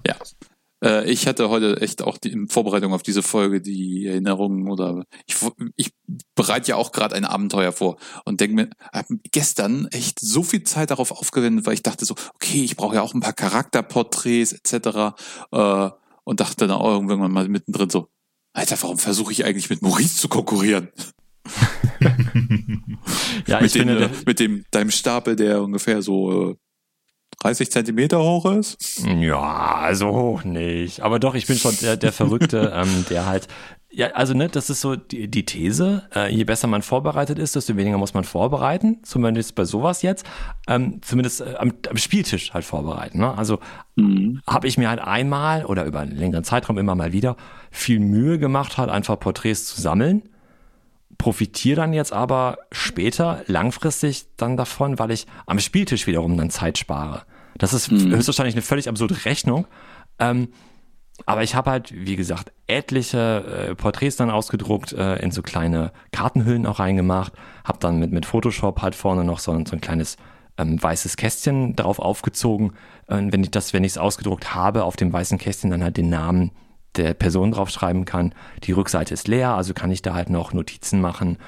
ja. 0.06 0.16
Äh, 0.82 1.10
ich 1.10 1.26
hatte 1.26 1.48
heute 1.48 1.80
echt 1.80 2.02
auch 2.02 2.18
die, 2.18 2.30
in 2.30 2.48
Vorbereitung 2.48 2.92
auf 2.92 3.02
diese 3.02 3.22
Folge 3.22 3.60
die 3.60 4.06
Erinnerungen 4.06 4.70
oder 4.70 5.04
ich, 5.26 5.36
ich 5.76 5.92
bereite 6.34 6.70
ja 6.70 6.76
auch 6.76 6.92
gerade 6.92 7.14
ein 7.14 7.24
Abenteuer 7.24 7.72
vor 7.72 7.96
und 8.24 8.40
denke 8.40 8.54
mir, 8.54 8.70
habe 8.92 9.18
gestern 9.30 9.86
echt 9.88 10.20
so 10.20 10.42
viel 10.42 10.64
Zeit 10.64 10.90
darauf 10.90 11.12
aufgewendet, 11.12 11.66
weil 11.66 11.74
ich 11.74 11.82
dachte 11.82 12.04
so, 12.04 12.14
okay, 12.34 12.62
ich 12.62 12.76
brauche 12.76 12.96
ja 12.96 13.02
auch 13.02 13.14
ein 13.14 13.20
paar 13.20 13.32
Charakterporträts 13.32 14.52
etc. 14.52 15.16
Äh, 15.52 15.90
und 16.24 16.40
dachte 16.40 16.66
dann 16.66 16.70
auch 16.72 16.90
irgendwann 16.90 17.30
mal 17.32 17.48
mittendrin 17.48 17.90
so, 17.90 18.08
Alter, 18.52 18.76
warum 18.82 18.98
versuche 18.98 19.32
ich 19.32 19.44
eigentlich 19.44 19.70
mit 19.70 19.82
Maurice 19.82 20.16
zu 20.16 20.28
konkurrieren? 20.28 20.88
ja, 23.46 23.60
mit, 23.60 23.66
ich 23.66 23.72
den, 23.72 23.88
finde, 23.88 24.04
äh, 24.04 24.10
mit 24.26 24.40
dem 24.40 24.64
deinem 24.70 24.90
Stapel, 24.90 25.36
der 25.36 25.62
ungefähr 25.62 26.02
so 26.02 26.56
30 27.40 27.70
Zentimeter 27.70 28.18
hoch 28.20 28.46
ist? 28.46 29.04
Ja, 29.06 29.90
so 29.92 30.08
hoch 30.08 30.44
nicht. 30.44 31.00
Aber 31.02 31.18
doch, 31.18 31.34
ich 31.34 31.46
bin 31.46 31.56
schon 31.56 31.76
der, 31.80 31.96
der 31.96 32.12
Verrückte, 32.12 32.72
ähm, 32.74 33.04
der 33.10 33.26
halt, 33.26 33.46
ja, 33.90 34.08
also 34.08 34.34
ne, 34.34 34.48
das 34.48 34.70
ist 34.70 34.80
so 34.80 34.96
die, 34.96 35.28
die 35.28 35.44
These. 35.44 36.02
Äh, 36.14 36.34
je 36.34 36.44
besser 36.44 36.66
man 36.66 36.82
vorbereitet 36.82 37.38
ist, 37.38 37.54
desto 37.54 37.76
weniger 37.76 37.96
muss 37.96 38.12
man 38.12 38.24
vorbereiten. 38.24 38.98
Zumindest 39.02 39.54
bei 39.54 39.64
sowas 39.64 40.02
jetzt. 40.02 40.26
Ähm, 40.66 41.00
zumindest 41.00 41.40
äh, 41.40 41.54
am, 41.58 41.72
am, 41.88 41.96
Spieltisch 41.96 42.52
halt 42.52 42.64
vorbereiten. 42.64 43.20
Ne? 43.20 43.36
Also 43.38 43.60
mhm. 43.94 44.42
habe 44.46 44.66
ich 44.66 44.76
mir 44.76 44.90
halt 44.90 45.00
einmal 45.00 45.64
oder 45.64 45.84
über 45.84 46.00
einen 46.00 46.16
längeren 46.16 46.44
Zeitraum 46.44 46.76
immer 46.76 46.96
mal 46.96 47.12
wieder 47.12 47.36
viel 47.70 48.00
Mühe 48.00 48.38
gemacht, 48.38 48.78
halt 48.78 48.90
einfach 48.90 49.18
Porträts 49.18 49.64
zu 49.66 49.80
sammeln 49.80 50.28
profitiere 51.18 51.76
dann 51.76 51.92
jetzt 51.92 52.12
aber 52.12 52.58
später 52.72 53.42
langfristig 53.46 54.26
dann 54.36 54.56
davon, 54.56 54.98
weil 54.98 55.10
ich 55.10 55.26
am 55.46 55.58
Spieltisch 55.58 56.06
wiederum 56.06 56.36
dann 56.36 56.50
Zeit 56.50 56.78
spare. 56.78 57.22
Das 57.58 57.72
ist 57.72 57.90
mhm. 57.90 58.14
höchstwahrscheinlich 58.14 58.54
eine 58.54 58.62
völlig 58.62 58.88
absurde 58.88 59.24
Rechnung. 59.24 59.66
Ähm, 60.20 60.48
aber 61.26 61.42
ich 61.42 61.56
habe 61.56 61.70
halt, 61.70 61.92
wie 61.92 62.14
gesagt, 62.14 62.52
etliche 62.68 63.68
äh, 63.70 63.74
Porträts 63.74 64.16
dann 64.16 64.30
ausgedruckt, 64.30 64.92
äh, 64.92 65.16
in 65.16 65.32
so 65.32 65.42
kleine 65.42 65.92
Kartenhüllen 66.12 66.64
auch 66.64 66.78
reingemacht, 66.78 67.32
habe 67.64 67.78
dann 67.80 67.98
mit, 67.98 68.12
mit 68.12 68.24
Photoshop 68.24 68.80
halt 68.82 68.94
vorne 68.94 69.24
noch 69.24 69.40
so, 69.40 69.52
so 69.64 69.72
ein 69.74 69.80
kleines 69.80 70.16
ähm, 70.58 70.80
weißes 70.80 71.16
Kästchen 71.16 71.74
drauf 71.74 71.98
aufgezogen. 71.98 72.74
Äh, 73.08 73.22
wenn 73.30 73.42
ich 73.42 73.50
das, 73.50 73.72
wenn 73.72 73.82
ich 73.82 73.92
es 73.92 73.98
ausgedruckt 73.98 74.54
habe, 74.54 74.84
auf 74.84 74.94
dem 74.94 75.12
weißen 75.12 75.38
Kästchen 75.38 75.70
dann 75.70 75.82
halt 75.82 75.96
den 75.96 76.08
Namen 76.08 76.52
der 76.96 77.14
Person 77.14 77.52
draufschreiben 77.52 78.04
kann. 78.04 78.34
Die 78.64 78.72
Rückseite 78.72 79.14
ist 79.14 79.28
leer, 79.28 79.50
also 79.50 79.74
kann 79.74 79.90
ich 79.90 80.02
da 80.02 80.14
halt 80.14 80.30
noch 80.30 80.52
Notizen 80.52 81.00
machen 81.00 81.38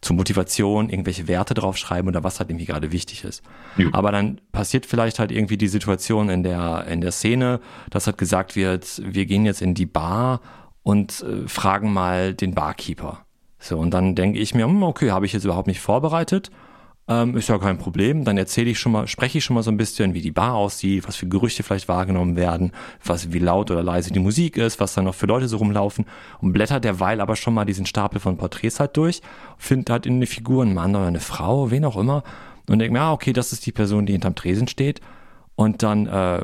zur 0.00 0.16
Motivation, 0.16 0.88
irgendwelche 0.88 1.28
Werte 1.28 1.52
draufschreiben 1.52 2.08
oder 2.08 2.24
was 2.24 2.40
halt 2.40 2.48
irgendwie 2.48 2.64
gerade 2.64 2.90
wichtig 2.90 3.24
ist. 3.24 3.42
Ja. 3.76 3.88
Aber 3.92 4.12
dann 4.12 4.40
passiert 4.50 4.86
vielleicht 4.86 5.18
halt 5.18 5.30
irgendwie 5.30 5.58
die 5.58 5.68
Situation 5.68 6.30
in 6.30 6.42
der, 6.42 6.86
in 6.86 7.02
der 7.02 7.12
Szene, 7.12 7.60
dass 7.90 8.06
halt 8.06 8.16
gesagt 8.16 8.56
wird, 8.56 9.02
wir 9.04 9.26
gehen 9.26 9.44
jetzt 9.44 9.60
in 9.60 9.74
die 9.74 9.86
Bar 9.86 10.40
und 10.82 11.22
äh, 11.22 11.46
fragen 11.46 11.92
mal 11.92 12.32
den 12.32 12.54
Barkeeper. 12.54 13.26
So, 13.58 13.78
und 13.78 13.92
dann 13.92 14.14
denke 14.14 14.38
ich 14.38 14.54
mir, 14.54 14.64
hm, 14.64 14.82
okay, 14.82 15.10
habe 15.10 15.26
ich 15.26 15.34
jetzt 15.34 15.44
überhaupt 15.44 15.66
nicht 15.66 15.80
vorbereitet 15.80 16.50
ähm, 17.10 17.36
ist 17.36 17.48
ja 17.48 17.58
kein 17.58 17.76
Problem. 17.76 18.24
Dann 18.24 18.38
erzähle 18.38 18.70
ich 18.70 18.78
schon 18.78 18.92
mal, 18.92 19.08
spreche 19.08 19.38
ich 19.38 19.44
schon 19.44 19.54
mal 19.54 19.62
so 19.62 19.70
ein 19.70 19.76
bisschen, 19.76 20.14
wie 20.14 20.22
die 20.22 20.30
Bar 20.30 20.54
aussieht, 20.54 21.06
was 21.06 21.16
für 21.16 21.26
Gerüchte 21.26 21.62
vielleicht 21.64 21.88
wahrgenommen 21.88 22.36
werden, 22.36 22.72
was, 23.04 23.32
wie 23.32 23.40
laut 23.40 23.70
oder 23.70 23.82
leise 23.82 24.12
die 24.12 24.20
Musik 24.20 24.56
ist, 24.56 24.80
was 24.80 24.94
da 24.94 25.02
noch 25.02 25.14
für 25.14 25.26
Leute 25.26 25.48
so 25.48 25.56
rumlaufen 25.56 26.06
und 26.40 26.52
blättert 26.52 26.84
derweil 26.84 27.20
aber 27.20 27.34
schon 27.34 27.52
mal 27.52 27.64
diesen 27.64 27.84
Stapel 27.84 28.20
von 28.20 28.36
Porträts 28.36 28.78
halt 28.78 28.96
durch, 28.96 29.20
findet 29.58 29.90
halt 29.90 30.06
in 30.06 30.14
eine 30.14 30.26
Figur 30.26 30.62
einen 30.62 30.74
Mann 30.74 30.94
oder 30.94 31.06
eine 31.06 31.20
Frau, 31.20 31.70
wen 31.70 31.84
auch 31.84 31.96
immer 31.96 32.22
und 32.68 32.78
denkt 32.78 32.92
mir, 32.92 33.00
ah, 33.00 33.12
okay, 33.12 33.32
das 33.32 33.52
ist 33.52 33.66
die 33.66 33.72
Person, 33.72 34.06
die 34.06 34.12
hinterm 34.12 34.36
Tresen 34.36 34.68
steht 34.68 35.00
und 35.60 35.82
dann 35.82 36.06
äh, 36.06 36.40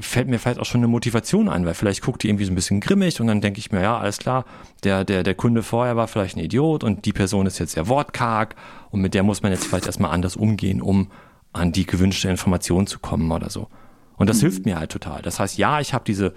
fällt 0.00 0.26
mir 0.26 0.40
vielleicht 0.40 0.58
auch 0.58 0.64
schon 0.64 0.80
eine 0.80 0.88
Motivation 0.88 1.48
ein, 1.48 1.64
weil 1.64 1.74
vielleicht 1.74 2.02
guckt 2.02 2.24
die 2.24 2.28
irgendwie 2.28 2.44
so 2.44 2.50
ein 2.50 2.56
bisschen 2.56 2.80
grimmig 2.80 3.20
und 3.20 3.28
dann 3.28 3.40
denke 3.40 3.60
ich 3.60 3.70
mir, 3.70 3.80
ja, 3.80 3.96
alles 3.96 4.18
klar, 4.18 4.46
der, 4.82 5.04
der, 5.04 5.22
der 5.22 5.36
Kunde 5.36 5.62
vorher 5.62 5.94
war 5.94 6.08
vielleicht 6.08 6.36
ein 6.36 6.40
Idiot 6.40 6.82
und 6.82 7.04
die 7.04 7.12
Person 7.12 7.46
ist 7.46 7.60
jetzt 7.60 7.74
sehr 7.74 7.86
wortkarg 7.86 8.56
und 8.90 9.00
mit 9.00 9.14
der 9.14 9.22
muss 9.22 9.44
man 9.44 9.52
jetzt 9.52 9.64
vielleicht 9.64 9.86
erstmal 9.86 10.10
anders 10.10 10.34
umgehen, 10.34 10.82
um 10.82 11.12
an 11.52 11.70
die 11.70 11.86
gewünschte 11.86 12.28
Information 12.28 12.88
zu 12.88 12.98
kommen 12.98 13.30
oder 13.30 13.48
so. 13.48 13.68
Und 14.16 14.28
das 14.28 14.38
mhm. 14.38 14.40
hilft 14.40 14.66
mir 14.66 14.76
halt 14.76 14.90
total. 14.90 15.22
Das 15.22 15.38
heißt, 15.38 15.56
ja, 15.56 15.78
ich 15.78 15.94
habe 15.94 16.02
diese 16.04 16.34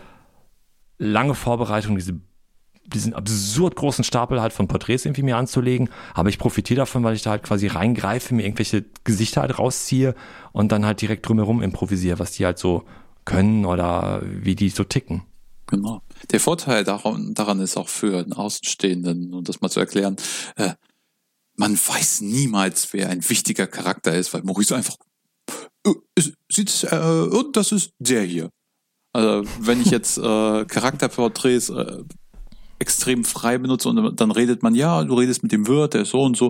lange 1.00 1.34
Vorbereitung, 1.34 1.96
diese 1.96 2.20
diesen 2.86 3.14
absurd 3.14 3.76
großen 3.76 4.04
Stapel 4.04 4.42
halt 4.42 4.54
von 4.54 4.68
Porträts 4.68 5.06
irgendwie 5.06 5.24
mir 5.24 5.38
anzulegen. 5.38 5.90
Aber 6.14 6.30
ich 6.30 6.38
profitiere 6.38 6.80
davon, 6.80 7.04
weil 7.04 7.16
ich 7.16 7.24
da 7.24 7.32
halt 7.32 7.44
quasi 7.44 7.68
reingreife, 7.68 8.34
mir 8.34 8.44
irgendwelche 8.44 8.86
Gesichter 9.04 9.42
halt 9.42 9.58
rausziehe 9.58 10.16
und 10.52 10.72
dann 10.72 10.86
halt 10.86 11.02
direkt 11.02 11.28
drumherum 11.28 11.62
improvisiere, 11.62 12.20
was 12.20 12.32
die 12.32 12.46
halt 12.46 12.60
so 12.60 12.84
können 13.26 13.66
oder 13.66 14.22
wie 14.24 14.56
die 14.56 14.70
so 14.70 14.84
ticken. 14.84 15.24
Genau. 15.68 16.02
Der 16.32 16.40
Vorteil 16.40 16.84
daran, 16.84 17.34
daran 17.34 17.60
ist 17.60 17.76
auch 17.76 17.90
für 17.90 18.20
einen 18.20 18.34
Außenstehenden, 18.34 19.34
um 19.34 19.44
das 19.44 19.62
mal 19.62 19.70
zu 19.70 19.80
erklären, 19.80 20.16
äh, 20.56 20.74
man 21.58 21.76
weiß 21.76 22.22
niemals, 22.22 22.94
wer 22.94 23.10
ein 23.10 23.28
wichtiger 23.28 23.66
Charakter 23.66 24.14
ist, 24.14 24.34
weil 24.34 24.44
Maurice 24.44 24.76
einfach 24.76 24.98
äh, 25.86 26.22
sieht, 26.52 26.84
äh, 26.84 27.44
das 27.54 27.72
ist 27.72 27.92
der 28.00 28.24
hier. 28.24 28.50
Also 29.14 29.50
wenn 29.60 29.82
ich 29.82 29.92
jetzt 29.92 30.18
äh, 30.18 30.66
Charakterporträts 30.66 31.70
äh, 31.70 32.04
extrem 32.80 33.24
frei 33.24 33.58
benutze 33.58 33.90
und 33.90 34.20
dann 34.20 34.32
redet 34.32 34.64
man, 34.64 34.76
ja, 34.76 35.04
du 35.04 35.16
redest 35.16 35.44
mit 35.44 35.52
dem 35.52 35.68
Wirt, 35.68 35.94
der 35.94 36.02
ist 36.02 36.12
so 36.12 36.22
und 36.22 36.38
so. 36.38 36.48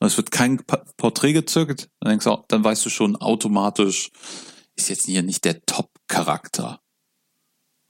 Und 0.00 0.06
es 0.06 0.16
wird 0.16 0.30
kein 0.30 0.60
Porträt 0.96 1.32
gezückt. 1.32 1.88
Dann 2.00 2.10
denkst 2.10 2.24
du, 2.24 2.44
dann 2.48 2.64
weißt 2.64 2.84
du 2.84 2.90
schon 2.90 3.16
automatisch, 3.16 4.10
ist 4.76 4.88
jetzt 4.88 5.06
hier 5.06 5.22
nicht 5.22 5.44
der 5.44 5.62
Top-Charakter. 5.64 6.80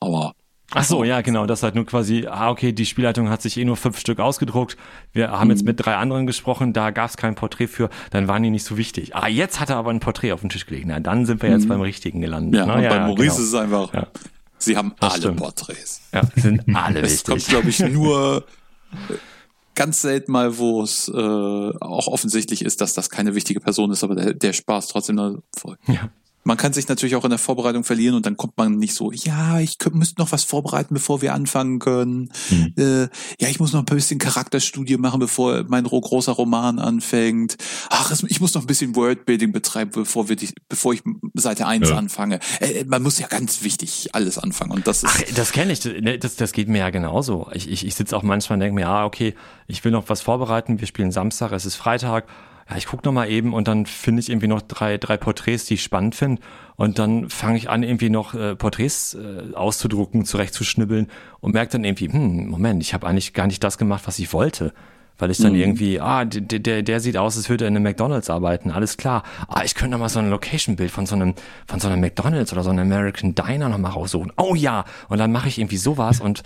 Aber 0.01 0.35
Ach 0.73 0.85
so, 0.85 1.05
ja, 1.05 1.21
genau. 1.21 1.47
Das 1.47 1.63
halt 1.63 1.75
nur 1.75 1.87
quasi, 1.87 2.27
ah, 2.29 2.51
okay, 2.51 2.73
die 2.73 2.87
Spielleitung 2.87 3.29
hat 3.29 3.43
sich 3.43 3.57
eh 3.57 3.65
nur 3.65 3.77
fünf 3.77 3.99
Stück 3.99 4.19
ausgedruckt. 4.19 4.77
Wir 5.13 5.31
haben 5.31 5.49
mhm. 5.49 5.51
jetzt 5.53 5.65
mit 5.65 5.85
drei 5.85 5.97
anderen 5.97 6.27
gesprochen, 6.27 6.73
da 6.73 6.91
gab 6.91 7.11
es 7.11 7.17
kein 7.17 7.35
Porträt 7.35 7.69
für, 7.69 7.91
dann 8.11 8.29
waren 8.29 8.43
die 8.43 8.51
nicht 8.51 8.65
so 8.65 8.77
wichtig. 8.77 9.15
Ah, 9.15 9.29
jetzt 9.29 9.61
hat 9.61 9.71
er 9.71 9.77
aber 9.77 9.91
ein 9.91 10.01
Porträt 10.01 10.33
auf 10.33 10.41
dem 10.41 10.51
Tisch 10.51 10.67
gelegt. 10.67 10.87
Na, 10.89 11.01
dann 11.01 11.27
sind 11.27 11.43
wir 11.43 11.51
jetzt 11.51 11.65
mhm. 11.65 11.69
beim 11.69 11.81
Richtigen 11.81 12.21
gelandet. 12.21 12.59
Ja, 12.59 12.67
ne? 12.67 12.75
und 12.75 12.83
ja, 12.83 12.91
bei 12.91 13.01
Maurice 13.01 13.23
genau. 13.23 13.35
ist 13.35 13.49
es 13.49 13.55
einfach, 13.55 13.95
ja. 13.95 14.07
Sie 14.65 14.77
haben 14.77 14.95
das 15.01 15.13
alle 15.15 15.23
stimmt. 15.23 15.37
Porträts. 15.39 16.01
Ja, 16.13 16.23
sind 16.37 16.63
alle 16.75 17.03
wichtig. 17.03 17.13
Es 17.15 17.25
kommt, 17.25 17.47
glaube 17.47 17.69
ich, 17.69 17.79
nur 17.93 18.45
ganz 19.75 20.03
selten 20.03 20.33
mal, 20.33 20.59
wo 20.59 20.83
es 20.83 21.09
äh, 21.09 21.13
auch 21.13 22.07
offensichtlich 22.07 22.65
ist, 22.65 22.81
dass 22.81 22.95
das 22.95 23.11
keine 23.11 23.35
wichtige 23.35 23.61
Person 23.61 23.91
ist, 23.91 24.05
aber 24.05 24.15
der, 24.15 24.35
der 24.35 24.53
Spaß 24.53 24.89
trotzdem 24.89 25.43
voll. 25.57 25.79
Ja. 25.87 26.11
Man 26.45 26.57
kann 26.57 26.73
sich 26.73 26.89
natürlich 26.89 27.17
auch 27.17 27.25
in 27.25 27.31
der 27.31 27.39
Vorbereitung 27.39 27.85
verlieren 27.85 28.15
und 28.15 28.27
dann 28.27 28.37
kommt 28.37 28.57
man 28.57 28.77
nicht 28.77 28.95
so, 28.95 29.11
ja, 29.13 29.59
ich 29.61 29.79
müsste 29.93 30.21
noch 30.21 30.31
was 30.33 30.45
vorbereiten, 30.45 30.95
bevor 30.95 31.23
wir 31.23 31.35
anfangen 31.35 31.79
können. 31.79 32.31
Mhm. 32.51 32.75
Äh, 32.77 33.03
ja, 33.41 33.49
ich 33.49 33.61
muss 33.61 33.73
noch 33.73 33.81
ein 33.81 33.87
bisschen 33.87 34.19
Charakterstudie 34.19 34.99
machen, 34.99 35.21
bevor 35.21 35.65
mein 35.69 35.85
großer 35.85 36.33
Roman 36.33 36.79
anfängt. 36.79 37.57
Ach, 37.91 38.13
ich 38.29 38.41
muss 38.41 38.55
noch 38.55 38.63
ein 38.63 38.67
bisschen 38.67 38.95
Wordbuilding 38.95 39.53
betreiben, 39.53 39.91
bevor 39.95 40.29
wir 40.29 40.37
die, 40.37 40.51
bevor 40.69 40.93
ich 40.93 41.03
Seite 41.35 41.67
1 41.67 41.89
ja. 41.89 41.97
anfange. 41.97 42.41
Äh, 42.61 42.85
man 42.85 43.03
muss 43.03 43.19
ja 43.19 43.27
ganz 43.27 43.63
wichtig 43.63 44.11
alles 44.13 44.39
anfangen 44.39 44.73
und 44.73 44.87
das 44.87 45.03
ist. 45.03 45.11
Ach, 45.13 45.35
das 45.35 45.53
kenne 45.53 45.73
ich. 45.73 45.85
Ne, 45.85 46.19
das, 46.19 46.37
das 46.37 46.53
geht 46.53 46.69
mir 46.69 46.79
ja 46.79 46.91
genauso. 46.91 47.49
Ich, 47.53 47.69
ich, 47.71 47.87
ich 47.87 47.95
sitze 47.95 48.17
auch 48.17 48.23
manchmal 48.23 48.57
und 48.57 48.61
denke 48.61 48.75
mir, 48.75 48.89
ah, 48.89 49.05
okay, 49.05 49.35
ich 49.67 49.85
will 49.85 49.93
noch 49.93 50.09
was 50.09 50.21
vorbereiten. 50.21 50.81
Wir 50.81 50.87
spielen 50.87 51.11
Samstag, 51.11 51.53
es 51.53 51.65
ist 51.65 51.77
Freitag 51.77 52.27
ja, 52.69 52.77
ich 52.77 52.87
gucke 52.87 53.05
noch 53.05 53.13
mal 53.13 53.29
eben 53.29 53.53
und 53.53 53.69
dann 53.69 53.87
finde 53.87 54.21
ich 54.21 54.31
irgendwie 54.31 54.47
noch 54.47 54.63
drei, 54.63 54.97
drei 54.97 55.17
Porträts, 55.17 55.67
die 55.67 55.75
ich 55.75 55.83
spannend 55.83 56.15
finde. 56.15 56.41
Und 56.77 56.99
dann 56.99 57.29
fange 57.29 57.59
ich 57.59 57.69
an, 57.69 57.83
irgendwie 57.83 58.11
noch 58.11 58.35
äh, 58.35 58.57
Porträts 58.57 59.15
äh, 59.15 59.55
auszudrucken, 59.55 60.25
zurechtzuschnibbeln 60.25 61.09
und 61.41 61.53
merke 61.53 61.73
dann 61.73 61.85
irgendwie, 61.85 62.11
hm, 62.11 62.49
Moment, 62.49 62.83
ich 62.83 62.95
habe 62.95 63.07
eigentlich 63.07 63.35
gar 63.35 63.47
nicht 63.47 63.63
das 63.63 63.79
gemacht, 63.79 64.05
was 64.07 64.19
ich 64.19 64.33
wollte. 64.33 64.73
Weil 65.17 65.31
ich 65.31 65.39
dann 65.39 65.53
mhm. 65.53 65.61
irgendwie, 65.61 66.01
ah, 66.01 66.25
der, 66.25 66.59
der, 66.59 66.83
der 66.83 66.99
sieht 66.99 67.17
aus, 67.17 67.37
als 67.37 67.49
würde 67.49 67.67
er 67.67 67.69
in 67.69 67.77
einem 67.77 67.85
McDonalds 67.85 68.31
arbeiten, 68.31 68.73
alles 68.73 68.97
klar. 68.97 69.23
Ah, 69.47 69.63
ich 69.65 69.77
könnte 69.77 69.93
noch 69.93 70.01
mal 70.01 70.09
so 70.09 70.19
ein 70.19 70.29
Location-Bild 70.29 70.91
von 70.91 71.07
so 71.07 71.15
einem, 71.15 71.35
von 71.69 71.79
so 71.79 71.87
einem 71.87 72.01
McDonalds 72.01 72.53
oder 72.53 72.65
so 72.65 72.71
einem 72.71 72.91
American 72.91 73.33
Diner 73.33 73.69
noch 73.69 73.79
mal 73.79 73.91
raussuchen. 73.91 74.33
Oh 74.37 74.57
ja! 74.57 74.85
Und 75.09 75.19
dann 75.19 75.31
mache 75.31 75.47
ich 75.47 75.59
irgendwie 75.59 75.77
sowas 75.77 76.21
und 76.21 76.43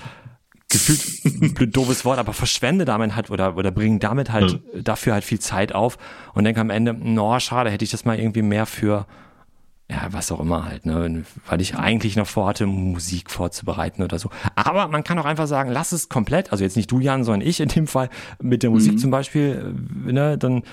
gefühlt 0.69 1.55
blöd 1.55 1.75
doofes 1.75 2.05
Wort, 2.05 2.19
aber 2.19 2.33
verschwende 2.33 2.85
damit 2.85 3.17
halt 3.17 3.31
oder, 3.31 3.57
oder 3.57 3.71
bringen 3.71 4.01
damit 4.01 4.31
halt 4.31 4.53
ja. 4.53 4.81
dafür 4.83 5.15
halt 5.15 5.25
viel 5.25 5.39
Zeit 5.39 5.75
auf 5.75 5.97
und 6.35 6.45
denke 6.45 6.61
am 6.61 6.71
Ende, 6.71 6.93
no, 6.93 7.39
schade, 7.41 7.71
hätte 7.71 7.85
ich 7.85 7.91
das 7.91 8.05
mal 8.05 8.19
irgendwie 8.19 8.43
mehr 8.43 8.67
für, 8.67 9.07
ja, 9.91 10.09
was 10.11 10.31
auch 10.31 10.41
immer 10.41 10.67
halt, 10.67 10.85
ne, 10.85 11.25
weil 11.47 11.63
ich 11.63 11.77
eigentlich 11.77 12.17
noch 12.17 12.27
vorhatte, 12.27 12.67
Musik 12.67 13.31
vorzubereiten 13.31 14.03
oder 14.03 14.19
so. 14.19 14.29
Aber 14.57 14.89
man 14.89 15.05
kann 15.05 15.19
auch 15.19 15.25
einfach 15.25 15.47
sagen, 15.47 15.71
lass 15.71 15.93
es 15.93 16.11
komplett, 16.11 16.53
also 16.53 16.63
jetzt 16.65 16.77
nicht 16.77 16.91
du, 16.91 17.01
Jan, 17.01 17.25
sondern 17.25 17.49
ich 17.49 17.61
in 17.61 17.69
dem 17.69 17.87
Fall 17.87 18.11
mit 18.43 18.63
der 18.63 18.69
Musik 18.69 18.95
mhm. 18.95 18.99
zum 18.99 19.11
Beispiel, 19.11 19.75
äh, 20.07 20.13
ne, 20.13 20.37
dann, 20.37 20.65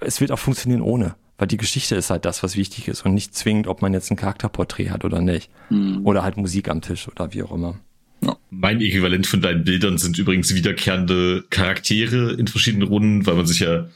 es 0.00 0.20
wird 0.20 0.30
auch 0.30 0.38
funktionieren 0.38 0.82
ohne. 0.82 1.14
Weil 1.38 1.48
die 1.48 1.56
Geschichte 1.56 1.96
ist 1.96 2.10
halt 2.10 2.24
das, 2.24 2.42
was 2.44 2.56
wichtig 2.56 2.86
ist 2.86 3.04
und 3.04 3.14
nicht 3.14 3.34
zwingend, 3.34 3.66
ob 3.66 3.82
man 3.82 3.92
jetzt 3.94 4.10
ein 4.10 4.16
Charakterporträt 4.16 4.90
hat 4.90 5.04
oder 5.04 5.20
nicht. 5.22 5.50
Mhm. 5.70 6.02
Oder 6.04 6.22
halt 6.22 6.36
Musik 6.36 6.68
am 6.68 6.82
Tisch 6.82 7.08
oder 7.08 7.32
wie 7.32 7.42
auch 7.42 7.50
immer. 7.50 7.78
Ja. 8.22 8.36
Mein 8.50 8.80
Äquivalent 8.80 9.26
von 9.26 9.40
deinen 9.40 9.64
Bildern 9.64 9.98
sind 9.98 10.18
übrigens 10.18 10.54
wiederkehrende 10.54 11.44
Charaktere 11.50 12.32
in 12.32 12.46
verschiedenen 12.46 12.86
Runden, 12.86 13.26
weil 13.26 13.34
man 13.34 13.46
sich 13.46 13.60
ja 13.60 13.88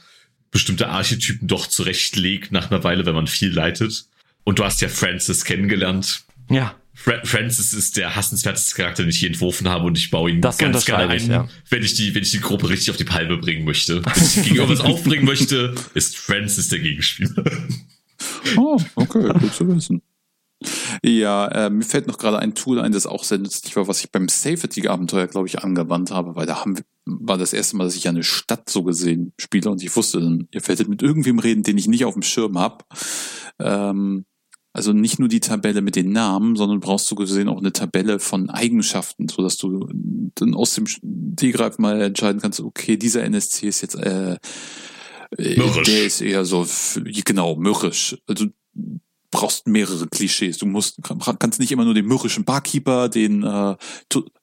bestimmte 0.51 0.89
Archetypen 0.89 1.47
doch 1.47 1.67
zurechtlegt 1.67 2.51
nach 2.51 2.71
einer 2.71 2.83
Weile, 2.83 3.05
wenn 3.05 3.15
man 3.15 3.27
viel 3.27 3.51
leitet. 3.51 4.05
Und 4.43 4.59
du 4.59 4.65
hast 4.65 4.81
ja 4.81 4.89
Francis 4.89 5.45
kennengelernt. 5.45 6.23
Ja. 6.49 6.75
Fra 6.93 7.19
Francis 7.23 7.73
ist 7.73 7.95
der 7.97 8.15
hassenswerteste 8.15 8.75
Charakter, 8.75 9.03
den 9.03 9.11
ich 9.11 9.21
je 9.21 9.27
entworfen 9.27 9.69
habe 9.69 9.85
und 9.85 9.97
ich 9.97 10.09
baue 10.09 10.31
ihn 10.31 10.41
Das 10.41 10.57
ganz 10.57 10.83
gerne 10.83 11.13
ein, 11.13 11.17
ich, 11.17 11.27
ja. 11.27 11.47
wenn 11.69 11.83
ich 11.83 11.93
die, 11.93 12.15
wenn 12.15 12.23
ich 12.23 12.31
die 12.31 12.39
Gruppe 12.39 12.69
richtig 12.69 12.89
auf 12.89 12.97
die 12.97 13.03
Palme 13.03 13.37
bringen 13.37 13.65
möchte. 13.65 14.03
Wenn 14.03 14.23
ich 14.23 14.35
gegenüber 14.35 14.69
was 14.69 14.79
aufbringen 14.79 15.25
möchte, 15.25 15.75
ist 15.93 16.17
Francis 16.17 16.69
der 16.69 16.79
Gegenspieler. 16.79 17.43
Oh, 18.55 18.81
okay, 18.95 19.31
gut 19.39 19.53
zu 19.53 19.67
wissen. 19.67 20.01
Ja, 21.03 21.47
äh, 21.47 21.69
mir 21.69 21.83
fällt 21.83 22.07
noch 22.07 22.17
gerade 22.17 22.39
ein 22.39 22.55
Tool 22.55 22.79
ein, 22.79 22.91
das 22.91 23.05
auch 23.05 23.23
sehr 23.23 23.37
nützlich 23.37 23.75
war, 23.75 23.87
was 23.87 24.03
ich 24.03 24.11
beim 24.11 24.27
Safety-Abenteuer, 24.27 25.27
glaube 25.27 25.47
ich, 25.47 25.59
angewandt 25.59 26.11
habe, 26.11 26.35
weil 26.35 26.47
da 26.47 26.61
haben 26.61 26.77
wir, 26.77 26.83
war 27.05 27.37
das 27.37 27.53
erste 27.53 27.77
Mal, 27.77 27.83
dass 27.83 27.95
ich 27.95 28.07
eine 28.07 28.23
Stadt 28.23 28.69
so 28.69 28.83
gesehen 28.83 29.33
spiele 29.39 29.69
und 29.69 29.83
ich 29.83 29.95
wusste 29.95 30.19
dann, 30.19 30.47
ihr 30.51 30.67
werdet 30.67 30.89
mit 30.89 31.01
irgendwem 31.03 31.39
reden, 31.39 31.63
den 31.63 31.77
ich 31.77 31.87
nicht 31.87 32.05
auf 32.05 32.13
dem 32.13 32.23
Schirm 32.23 32.57
habe. 32.57 32.85
Ähm, 33.59 34.25
also 34.73 34.93
nicht 34.93 35.17
nur 35.17 35.27
die 35.27 35.39
Tabelle 35.39 35.81
mit 35.81 35.95
den 35.95 36.11
Namen, 36.11 36.55
sondern 36.55 36.79
brauchst 36.79 37.07
so 37.07 37.15
gesehen 37.15 37.49
auch 37.49 37.57
eine 37.57 37.73
Tabelle 37.73 38.19
von 38.19 38.49
Eigenschaften, 38.49 39.27
so 39.27 39.41
dass 39.41 39.57
du 39.57 39.87
dann 40.35 40.53
aus 40.53 40.75
dem 40.75 40.85
Stegreif 40.85 41.79
mal 41.79 41.99
entscheiden 42.01 42.41
kannst, 42.41 42.59
okay, 42.59 42.97
dieser 42.97 43.23
NSC 43.23 43.67
ist 43.67 43.81
jetzt 43.81 43.95
äh, 43.95 44.37
äh, 45.37 45.57
Mürrisch. 45.57 45.87
der 45.87 46.05
ist 46.05 46.21
eher 46.21 46.45
so 46.45 46.65
genau 47.25 47.55
mürrisch. 47.55 48.17
Also 48.27 48.47
brauchst 49.37 49.67
mehrere 49.67 50.07
Klischees. 50.07 50.57
Du 50.57 50.65
musst 50.65 50.97
kann- 51.03 51.37
kannst 51.37 51.59
nicht 51.59 51.71
immer 51.71 51.85
nur 51.85 51.93
den 51.93 52.07
mürrischen 52.07 52.43
Barkeeper, 52.43 53.07
den 53.07 53.43
äh, 53.43 53.75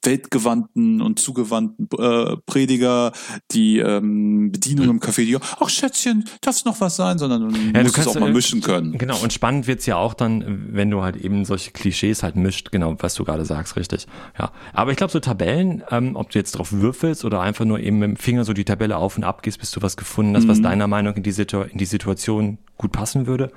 weltgewandten 0.02 1.00
und 1.00 1.18
zugewandten 1.18 1.88
äh, 1.98 2.36
Prediger, 2.46 3.10
die 3.50 3.78
ähm, 3.78 4.52
Bedienung 4.52 4.88
im 4.90 5.00
Café, 5.00 5.24
die 5.24 5.36
ach 5.36 5.68
Schätzchen, 5.68 6.24
darf's 6.42 6.64
noch 6.64 6.80
was 6.80 6.94
sein, 6.94 7.18
sondern 7.18 7.40
du 7.40 7.48
du 7.48 7.54
musst 7.54 7.86
es 7.86 7.92
kannst, 7.92 8.08
auch 8.08 8.20
mal 8.20 8.32
mischen 8.32 8.60
können. 8.60 8.96
Genau, 8.96 9.20
und 9.20 9.32
spannend 9.32 9.66
wird's 9.66 9.86
ja 9.86 9.96
auch 9.96 10.14
dann, 10.14 10.68
wenn 10.70 10.90
du 10.90 11.02
halt 11.02 11.16
eben 11.16 11.44
solche 11.44 11.72
Klischees 11.72 12.22
halt 12.22 12.36
mischt, 12.36 12.70
genau, 12.70 12.94
was 13.00 13.14
du 13.14 13.24
gerade 13.24 13.44
sagst, 13.44 13.74
richtig. 13.74 14.06
Ja. 14.38 14.52
Aber 14.72 14.92
ich 14.92 14.96
glaube, 14.96 15.12
so 15.12 15.18
Tabellen, 15.18 15.82
ähm, 15.90 16.14
ob 16.14 16.30
du 16.30 16.38
jetzt 16.38 16.52
drauf 16.52 16.70
würfelst 16.70 17.24
oder 17.24 17.40
einfach 17.40 17.64
nur 17.64 17.80
eben 17.80 17.98
mit 17.98 18.10
dem 18.10 18.16
Finger 18.16 18.44
so 18.44 18.52
die 18.52 18.64
Tabelle 18.64 18.96
auf 18.96 19.16
und 19.16 19.24
ab 19.24 19.42
gehst, 19.42 19.58
bis 19.58 19.72
du 19.72 19.82
was 19.82 19.96
gefunden 19.96 20.36
hast, 20.36 20.46
was 20.46 20.62
deiner 20.62 20.86
Meinung 20.86 21.14
in 21.14 21.24
die, 21.24 21.32
Situ 21.32 21.62
in 21.62 21.78
die 21.78 21.84
Situation 21.84 22.58
gut 22.76 22.92
passen 22.92 23.26
würde, 23.26 23.50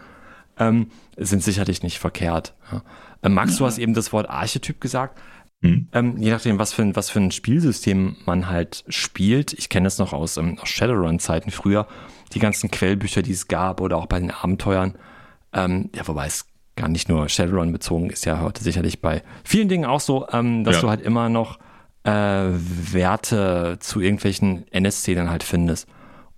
ähm, 0.59 0.91
sind 1.17 1.43
sicherlich 1.43 1.83
nicht 1.83 1.99
verkehrt. 1.99 2.53
Ja. 2.71 2.83
Äh, 3.21 3.29
Max, 3.29 3.57
du 3.57 3.65
hast 3.65 3.77
eben 3.77 3.93
das 3.93 4.13
Wort 4.13 4.29
Archetyp 4.29 4.79
gesagt. 4.81 5.19
Hm. 5.61 5.87
Ähm, 5.91 6.17
je 6.17 6.29
nachdem, 6.29 6.59
was 6.59 6.73
für, 6.73 6.83
ein, 6.83 6.95
was 6.95 7.09
für 7.09 7.19
ein 7.19 7.31
Spielsystem 7.31 8.15
man 8.25 8.47
halt 8.47 8.83
spielt. 8.89 9.53
Ich 9.53 9.69
kenne 9.69 9.87
es 9.87 9.97
noch 9.97 10.13
aus, 10.13 10.37
ähm, 10.37 10.57
aus 10.61 10.69
Shadowrun-Zeiten 10.69 11.49
früher. 11.49 11.87
Die 12.33 12.39
ganzen 12.39 12.69
Quellbücher, 12.69 13.23
die 13.23 13.31
es 13.31 13.47
gab 13.47 13.81
oder 13.81 13.97
auch 13.97 14.05
bei 14.05 14.19
den 14.19 14.31
Abenteuern. 14.31 14.95
Ähm, 15.53 15.89
ja, 15.95 16.07
wobei 16.07 16.27
es 16.27 16.45
gar 16.75 16.87
nicht 16.89 17.09
nur 17.09 17.27
Shadowrun 17.27 17.71
bezogen 17.71 18.11
ist, 18.11 18.25
ja 18.25 18.39
heute 18.41 18.63
sicherlich 18.63 19.01
bei 19.01 19.23
vielen 19.43 19.67
Dingen 19.67 19.85
auch 19.85 19.99
so, 19.99 20.27
ähm, 20.31 20.63
dass 20.63 20.75
Ja. 20.75 20.81
du 20.81 20.89
halt 20.89 21.01
immer 21.01 21.27
noch 21.27 21.57
äh, 22.03 22.11
Werte 22.91 23.77
zu 23.79 23.99
irgendwelchen 23.99 24.65
NSC 24.71 25.15
dann 25.15 25.29
halt 25.29 25.43
findest. 25.43 25.87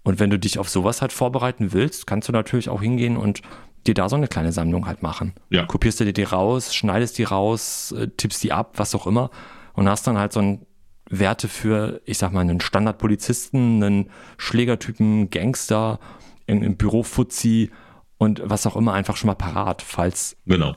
Und 0.03 0.19
wenn 0.19 0.29
du 0.29 0.39
dich 0.39 0.57
auf 0.57 0.69
sowas 0.69 1.01
halt 1.01 1.11
vorbereiten 1.11 1.73
willst, 1.73 2.07
kannst 2.07 2.27
du 2.29 2.31
natürlich 2.31 2.69
auch 2.69 2.81
hingehen 2.81 3.17
und 3.17 3.41
dir 3.87 3.93
da 3.93 4.09
so 4.09 4.15
eine 4.15 4.27
kleine 4.27 4.51
Sammlung 4.51 4.85
halt 4.87 5.01
machen. 5.03 5.33
Ja. 5.49 5.65
Kopierst 5.65 5.99
du 5.99 6.05
dir 6.05 6.13
die 6.13 6.23
raus, 6.23 6.73
schneidest 6.75 7.17
die 7.17 7.23
raus, 7.23 7.91
äh, 7.97 8.07
tippst 8.09 8.43
die 8.43 8.51
ab, 8.51 8.73
was 8.77 8.93
auch 8.95 9.07
immer 9.07 9.31
und 9.73 9.87
hast 9.87 10.05
dann 10.07 10.17
halt 10.17 10.33
so 10.33 10.41
ein 10.41 10.65
Werte 11.09 11.47
für, 11.47 12.01
ich 12.05 12.17
sag 12.19 12.33
mal, 12.33 12.41
einen 12.41 12.61
Standardpolizisten, 12.61 13.81
einen 13.83 14.09
Schlägertypen, 14.37 15.29
Gangster, 15.31 15.99
irgendein 16.45 16.77
Bürofuzzi 16.77 17.71
und 18.17 18.41
was 18.43 18.67
auch 18.67 18.75
immer 18.75 18.93
einfach 18.93 19.17
schon 19.17 19.27
mal 19.27 19.35
parat, 19.35 19.81
falls 19.81 20.35
Genau. 20.45 20.75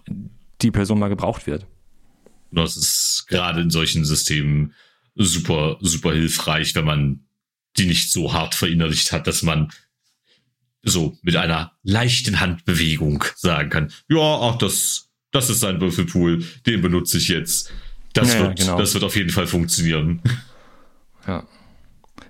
die 0.63 0.71
Person 0.71 0.99
mal 0.99 1.09
gebraucht 1.09 1.47
wird. 1.47 1.67
Das 2.51 2.77
ist 2.77 3.27
gerade 3.29 3.61
in 3.61 3.71
solchen 3.71 4.05
Systemen 4.05 4.75
super, 5.15 5.77
super 5.81 6.13
hilfreich, 6.13 6.75
wenn 6.75 6.85
man 6.85 7.21
die 7.79 7.87
nicht 7.87 8.11
so 8.13 8.33
hart 8.33 8.55
verinnerlicht 8.55 9.13
hat, 9.13 9.27
dass 9.27 9.43
man 9.43 9.71
so 10.83 11.17
mit 11.23 11.37
einer 11.37 11.73
leichten 11.83 12.41
Handbewegung 12.41 13.25
sagen 13.37 13.71
kann, 13.71 13.93
ja, 14.09 14.41
ach, 14.41 14.57
das, 14.57 15.11
das 15.31 15.51
ist 15.51 15.65
ein 15.65 15.81
Würfelpool, 15.81 16.45
den 16.67 16.83
benutze 16.83 17.19
ich 17.19 17.29
jetzt. 17.29 17.73
Das 18.13 18.35
ja, 18.35 18.41
wird, 18.41 18.59
genau. 18.59 18.79
das 18.79 18.95
wird 18.95 19.05
auf 19.05 19.17
jeden 19.17 19.31
Fall 19.31 19.47
funktionieren. 19.47 20.21
Ja. 21.25 21.45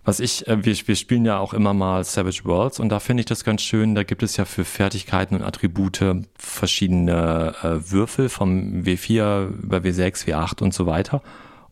Was 0.04 0.20
ich, 0.20 0.46
äh, 0.48 0.64
wir, 0.66 0.76
wir 0.86 0.96
spielen 0.96 1.24
ja 1.24 1.38
auch 1.38 1.54
immer 1.54 1.72
mal 1.72 2.04
Savage 2.04 2.44
Worlds 2.44 2.78
und 2.78 2.88
da 2.90 3.00
finde 3.00 3.22
ich 3.22 3.26
das 3.26 3.42
ganz 3.42 3.62
schön. 3.62 3.94
Da 3.94 4.02
gibt 4.02 4.22
es 4.22 4.36
ja 4.36 4.44
für 4.44 4.66
Fertigkeiten 4.66 5.36
und 5.36 5.42
Attribute 5.42 6.04
verschiedene 6.36 7.54
äh, 7.62 7.90
Würfel 7.90 8.28
vom 8.28 8.82
W4 8.82 9.62
über 9.62 9.78
W6, 9.78 10.26
W8 10.26 10.62
und 10.62 10.74
so 10.74 10.84
weiter. 10.84 11.22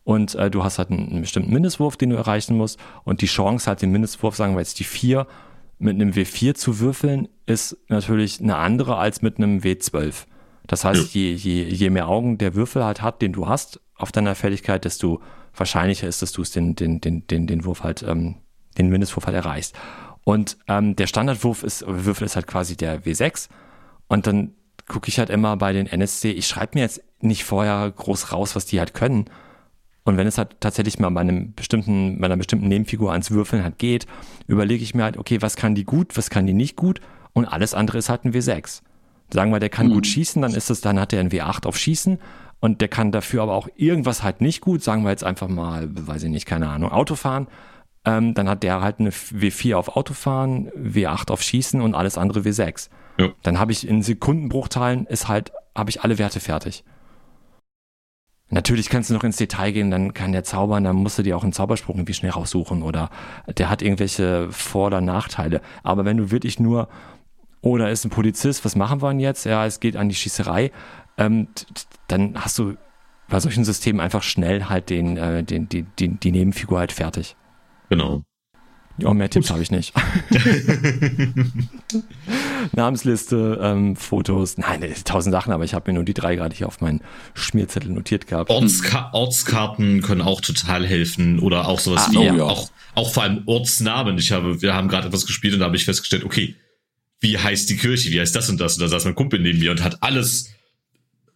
Und 0.03 0.35
äh, 0.35 0.49
du 0.49 0.63
hast 0.63 0.79
halt 0.79 0.89
einen, 0.89 1.09
einen 1.09 1.21
bestimmten 1.21 1.53
Mindestwurf, 1.53 1.97
den 1.97 2.09
du 2.09 2.15
erreichen 2.15 2.57
musst. 2.57 2.79
Und 3.03 3.21
die 3.21 3.27
Chance, 3.27 3.67
halt 3.67 3.81
den 3.81 3.91
Mindestwurf, 3.91 4.35
sagen 4.35 4.55
wir 4.55 4.59
jetzt 4.59 4.79
die 4.79 4.83
4, 4.83 5.27
mit 5.81 5.95
einem 5.95 6.11
W4 6.11 6.53
zu 6.53 6.79
würfeln, 6.79 7.27
ist 7.45 7.77
natürlich 7.87 8.39
eine 8.39 8.57
andere 8.57 8.97
als 8.97 9.21
mit 9.21 9.37
einem 9.37 9.59
W12. 9.59 10.25
Das 10.67 10.85
heißt, 10.85 11.13
je, 11.13 11.33
je, 11.33 11.63
je 11.63 11.89
mehr 11.89 12.07
Augen 12.07 12.37
der 12.37 12.55
Würfel 12.55 12.83
halt 12.83 13.01
hat, 13.01 13.21
den 13.21 13.33
du 13.33 13.47
hast 13.47 13.81
auf 13.95 14.11
deiner 14.11 14.35
Fertigkeit, 14.35 14.85
desto 14.85 15.21
wahrscheinlicher 15.55 16.07
ist, 16.07 16.21
dass 16.21 16.31
du 16.31 16.41
es 16.41 16.51
den, 16.51 16.75
den, 16.75 17.01
den, 17.01 17.27
den, 17.27 17.47
den 17.47 17.65
Wurf 17.65 17.83
halt, 17.83 18.03
ähm, 18.03 18.35
den 18.77 18.89
Mindestwurf 18.89 19.25
halt 19.25 19.35
erreichst. 19.35 19.75
Und 20.23 20.57
ähm, 20.67 20.95
der 20.95 21.07
Standardwurf 21.07 21.63
ist, 21.63 21.83
Würfel 21.85 22.25
ist 22.25 22.35
halt 22.35 22.47
quasi 22.47 22.77
der 22.77 23.03
W6. 23.03 23.49
Und 24.07 24.27
dann 24.27 24.53
gucke 24.87 25.09
ich 25.09 25.19
halt 25.19 25.29
immer 25.29 25.57
bei 25.57 25.73
den 25.73 25.87
NSC, 25.87 26.31
ich 26.31 26.47
schreibe 26.47 26.77
mir 26.77 26.81
jetzt 26.81 27.01
nicht 27.21 27.43
vorher 27.43 27.91
groß 27.91 28.31
raus, 28.31 28.55
was 28.55 28.65
die 28.65 28.79
halt 28.79 28.93
können. 28.93 29.25
Und 30.03 30.17
wenn 30.17 30.27
es 30.27 30.37
halt 30.37 30.59
tatsächlich 30.59 30.99
mal 30.99 31.09
bei 31.09 31.21
einem 31.21 31.53
bestimmten, 31.53 32.19
bei 32.19 32.25
einer 32.25 32.37
bestimmten 32.37 32.67
Nebenfigur 32.67 33.11
ans 33.11 33.31
Würfeln 33.31 33.63
halt 33.63 33.77
geht, 33.77 34.07
überlege 34.47 34.83
ich 34.83 34.95
mir 34.95 35.03
halt, 35.03 35.17
okay, 35.17 35.41
was 35.41 35.55
kann 35.55 35.75
die 35.75 35.83
gut, 35.83 36.17
was 36.17 36.29
kann 36.29 36.47
die 36.47 36.53
nicht 36.53 36.75
gut? 36.75 37.01
Und 37.33 37.45
alles 37.45 37.73
andere 37.73 37.99
ist 37.99 38.09
halt 38.09 38.25
ein 38.25 38.33
W6. 38.33 38.81
Sagen 39.33 39.51
wir, 39.51 39.59
der 39.59 39.69
kann 39.69 39.89
gut 39.89 40.07
schießen, 40.07 40.41
dann 40.41 40.53
ist 40.53 40.69
es, 40.69 40.81
dann 40.81 40.99
hat 40.99 41.13
er 41.13 41.21
ein 41.21 41.29
W8 41.29 41.65
auf 41.65 41.77
Schießen 41.77 42.19
und 42.59 42.81
der 42.81 42.87
kann 42.89 43.11
dafür 43.11 43.43
aber 43.43 43.53
auch 43.53 43.69
irgendwas 43.75 44.23
halt 44.23 44.41
nicht 44.41 44.61
gut. 44.61 44.83
Sagen 44.83 45.03
wir 45.03 45.11
jetzt 45.11 45.23
einfach 45.23 45.47
mal, 45.47 45.87
weiß 45.89 46.23
ich 46.23 46.29
nicht, 46.29 46.45
keine 46.45 46.69
Ahnung, 46.69 46.91
Autofahren. 46.91 47.47
Ähm, 48.03 48.33
dann 48.33 48.49
hat 48.49 48.63
der 48.63 48.81
halt 48.81 48.99
eine 48.99 49.11
W4 49.11 49.75
auf 49.75 49.95
Autofahren, 49.95 50.69
W8 50.71 51.31
auf 51.31 51.41
Schießen 51.41 51.79
und 51.81 51.95
alles 51.95 52.17
andere 52.17 52.41
W6. 52.41 52.89
Ja. 53.17 53.29
Dann 53.43 53.59
habe 53.59 53.71
ich 53.71 53.87
in 53.87 54.01
Sekundenbruchteilen 54.01 55.05
ist 55.05 55.27
halt, 55.27 55.51
habe 55.75 55.89
ich 55.89 56.01
alle 56.01 56.17
Werte 56.17 56.39
fertig. 56.39 56.83
Natürlich 58.53 58.89
kannst 58.89 59.09
du 59.09 59.13
noch 59.13 59.23
ins 59.23 59.37
Detail 59.37 59.71
gehen, 59.71 59.91
dann 59.91 60.13
kann 60.13 60.33
der 60.33 60.43
zaubern, 60.43 60.83
dann 60.83 60.97
musst 60.97 61.17
du 61.17 61.23
dir 61.23 61.37
auch 61.37 61.43
einen 61.43 61.53
Zauberspruch 61.53 61.95
irgendwie 61.95 62.13
schnell 62.13 62.31
raussuchen 62.31 62.83
oder 62.83 63.09
der 63.57 63.69
hat 63.69 63.81
irgendwelche 63.81 64.51
Vor- 64.51 64.87
oder 64.87 64.99
Nachteile. 64.99 65.61
Aber 65.83 66.03
wenn 66.03 66.17
du 66.17 66.31
wirklich 66.31 66.59
nur, 66.59 66.89
oh, 67.61 67.77
da 67.77 67.87
ist 67.87 68.03
ein 68.03 68.09
Polizist, 68.09 68.65
was 68.65 68.75
machen 68.75 69.01
wir 69.01 69.09
denn 69.09 69.21
jetzt? 69.21 69.45
Ja, 69.45 69.65
es 69.65 69.79
geht 69.79 69.95
an 69.95 70.09
die 70.09 70.15
Schießerei, 70.15 70.71
ähm, 71.17 71.47
dann 72.07 72.35
hast 72.35 72.59
du 72.59 72.75
bei 73.29 73.39
solchen 73.39 73.63
Systemen 73.63 74.01
einfach 74.01 74.21
schnell 74.21 74.65
halt 74.65 74.89
den, 74.89 75.15
äh, 75.15 75.43
den, 75.43 75.69
die, 75.69 75.83
die, 75.97 76.09
die 76.09 76.31
Nebenfigur 76.33 76.79
halt 76.79 76.91
fertig. 76.91 77.37
Genau. 77.89 78.21
Ja, 79.01 79.13
mehr 79.13 79.29
Tipps 79.29 79.49
habe 79.49 79.61
ich 79.63 79.71
nicht. 79.71 79.93
Namensliste, 82.73 83.59
ähm, 83.61 83.95
Fotos, 83.95 84.57
nein, 84.57 84.83
tausend 85.03 85.33
Sachen, 85.33 85.51
aber 85.53 85.63
ich 85.63 85.73
habe 85.73 85.91
mir 85.91 85.95
nur 85.95 86.03
die 86.03 86.13
drei 86.13 86.35
gerade 86.35 86.55
hier 86.55 86.67
auf 86.67 86.81
meinen 86.81 87.01
Schmierzettel 87.33 87.91
notiert 87.91 88.27
gehabt. 88.27 88.49
Ortska 88.49 89.09
Ortskarten 89.13 90.01
können 90.01 90.21
auch 90.21 90.41
total 90.41 90.85
helfen 90.85 91.39
oder 91.39 91.67
auch 91.67 91.79
sowas 91.79 92.07
Ah, 92.07 92.11
wie 92.11 92.25
ja. 92.25 92.43
auch, 92.43 92.69
auch 92.95 93.11
vor 93.11 93.23
allem 93.23 93.43
Ortsnamen. 93.45 94.17
Ich 94.17 94.31
habe, 94.31 94.61
wir 94.61 94.73
haben 94.73 94.87
gerade 94.87 95.07
etwas 95.07 95.25
gespielt 95.25 95.53
und 95.53 95.59
da 95.61 95.65
habe 95.65 95.75
ich 95.75 95.85
festgestellt, 95.85 96.23
okay, 96.23 96.55
wie 97.19 97.37
heißt 97.37 97.69
die 97.69 97.77
Kirche, 97.77 98.11
wie 98.11 98.19
heißt 98.19 98.35
das 98.35 98.49
und 98.49 98.59
das? 98.59 98.75
Und 98.75 98.81
da 98.81 98.87
saß 98.87 99.05
mein 99.05 99.15
Kumpel 99.15 99.39
neben 99.39 99.59
mir 99.59 99.71
und 99.71 99.83
hat 99.83 100.01
alles 100.01 100.49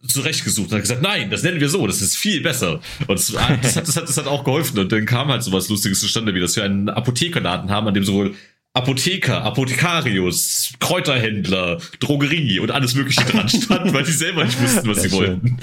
zurechtgesucht 0.06 0.70
und 0.70 0.74
hat 0.74 0.82
gesagt, 0.82 1.02
nein, 1.02 1.30
das 1.30 1.42
nennen 1.42 1.60
wir 1.60 1.68
so, 1.68 1.86
das 1.86 2.00
ist 2.00 2.16
viel 2.16 2.40
besser. 2.42 2.80
Und 3.06 3.18
das, 3.18 3.36
hat, 3.36 3.64
das, 3.64 3.96
hat, 3.96 4.08
das 4.08 4.16
hat 4.16 4.26
auch 4.26 4.44
geholfen. 4.44 4.78
Und 4.78 4.92
dann 4.92 5.06
kam 5.06 5.28
halt 5.28 5.42
sowas 5.42 5.68
Lustiges 5.68 6.00
zustande, 6.00 6.34
wie 6.34 6.40
dass 6.40 6.56
wir 6.56 6.64
einen 6.64 6.88
Apothekerladen 6.88 7.70
haben, 7.70 7.86
an 7.88 7.94
dem 7.94 8.04
sowohl 8.04 8.34
Apotheker, 8.74 9.42
Apothekarius, 9.42 10.74
Kräuterhändler, 10.80 11.78
Drogerie 11.98 12.60
und 12.60 12.70
alles 12.70 12.94
Mögliche 12.94 13.24
dran 13.24 13.48
stand, 13.48 13.94
weil 13.94 14.04
die 14.04 14.12
selber 14.12 14.44
nicht 14.44 14.60
wussten, 14.60 14.86
was 14.86 15.00
Sehr 15.00 15.10
sie 15.10 15.16
schön. 15.16 15.42
wollten. 15.42 15.58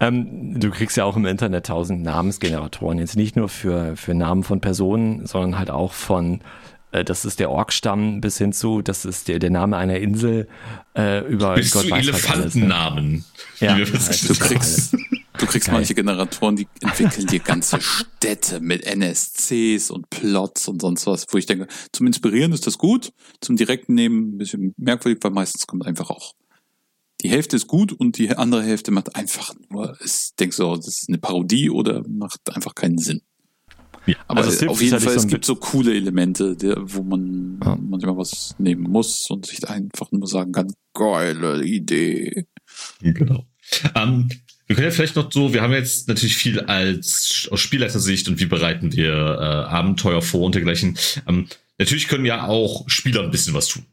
Ähm, 0.00 0.58
du 0.58 0.70
kriegst 0.70 0.96
ja 0.96 1.04
auch 1.04 1.16
im 1.16 1.24
Internet 1.24 1.66
tausend 1.66 2.02
Namensgeneratoren. 2.02 2.98
Jetzt 2.98 3.16
nicht 3.16 3.36
nur 3.36 3.48
für, 3.48 3.96
für 3.96 4.14
Namen 4.14 4.42
von 4.42 4.60
Personen, 4.60 5.24
sondern 5.26 5.58
halt 5.58 5.70
auch 5.70 5.92
von, 5.92 6.40
das 6.90 7.24
ist 7.24 7.38
der 7.38 7.50
Orkstamm 7.50 8.20
bis 8.20 8.38
hin 8.38 8.52
zu, 8.52 8.82
das 8.82 9.04
ist 9.04 9.28
der, 9.28 9.38
der 9.38 9.50
Name 9.50 9.76
einer 9.76 9.98
Insel, 9.98 10.48
äh, 10.96 11.26
über 11.26 11.54
Bis 11.54 11.70
Gott 11.70 11.84
zu 11.84 11.90
weiß 11.90 12.08
was 12.12 12.30
alles, 12.30 12.54
ne? 12.54 12.64
Elefantennamen. 12.64 13.24
Ja, 13.60 13.74
wie 13.74 13.78
wir 13.78 13.86
ja, 13.86 13.92
festgestellt 13.92 14.40
Du 14.40 14.44
kriegst, 14.44 14.92
du 15.38 15.46
kriegst 15.46 15.66
Geil. 15.66 15.76
manche 15.76 15.94
Generatoren, 15.94 16.56
die 16.56 16.66
entwickeln 16.82 17.26
dir 17.26 17.40
ganze 17.40 17.80
Städte 17.80 18.60
mit 18.60 18.84
NSCs 18.84 19.90
und 19.90 20.10
Plots 20.10 20.68
und 20.68 20.82
sonst 20.82 21.06
was, 21.06 21.26
wo 21.30 21.38
ich 21.38 21.46
denke, 21.46 21.68
zum 21.92 22.06
Inspirieren 22.06 22.52
ist 22.52 22.66
das 22.66 22.78
gut, 22.78 23.12
zum 23.40 23.56
direkten 23.56 23.94
Nehmen 23.94 24.34
ein 24.34 24.38
bisschen 24.38 24.74
merkwürdig, 24.76 25.22
weil 25.22 25.30
meistens 25.30 25.66
kommt 25.66 25.86
einfach 25.86 26.10
auch 26.10 26.34
die 27.22 27.28
Hälfte 27.28 27.56
ist 27.56 27.66
gut 27.66 27.92
und 27.92 28.18
die 28.18 28.30
andere 28.30 28.62
Hälfte 28.62 28.90
macht 28.90 29.14
einfach 29.14 29.54
nur, 29.68 29.96
ich 30.04 30.30
denke 30.38 30.54
so, 30.54 30.76
das 30.76 30.88
ist 30.88 31.08
eine 31.08 31.18
Parodie 31.18 31.70
oder 31.70 32.02
macht 32.08 32.54
einfach 32.54 32.74
keinen 32.74 32.98
Sinn. 32.98 33.20
Ja, 34.06 34.14
Aber 34.28 34.40
Also 34.42 34.66
auf 34.68 34.80
jeden 34.80 34.98
sicherlich 34.98 35.04
Fall, 35.04 35.14
so 35.14 35.20
es 35.20 35.26
gibt 35.28 35.44
so 35.44 35.56
coole 35.56 35.94
Elemente, 35.94 36.56
der, 36.56 36.76
wo 36.80 37.02
man 37.02 37.60
Ja. 37.64 37.76
manchmal 37.80 38.16
was 38.16 38.54
nehmen 38.58 38.82
muss 38.84 39.28
und 39.30 39.46
sich 39.46 39.68
einfach 39.68 40.10
nur 40.12 40.26
sagen 40.26 40.52
kann, 40.52 40.72
geile 40.94 41.62
Idee. 41.64 42.46
Genau. 43.02 43.46
Ähm, 43.94 44.28
wir 44.66 44.76
können 44.76 44.86
ja 44.88 44.92
vielleicht 44.92 45.16
noch 45.16 45.30
so, 45.32 45.52
wir 45.52 45.62
haben 45.62 45.72
jetzt 45.72 46.08
natürlich 46.08 46.36
viel 46.36 46.60
als 46.60 47.48
aus 47.50 47.60
Spielleitersicht 47.60 48.28
und 48.28 48.40
wie 48.40 48.46
bereiten 48.46 48.92
wir 48.92 49.12
äh, 49.12 49.70
Abenteuer 49.70 50.22
vor 50.22 50.42
und 50.42 50.54
dergleichen. 50.54 50.96
Ähm, 51.26 51.46
natürlich 51.78 52.08
können 52.08 52.24
ja 52.24 52.46
auch 52.46 52.88
Spieler 52.88 53.22
ein 53.24 53.30
bisschen 53.30 53.54
was 53.54 53.66
tun. 53.68 53.84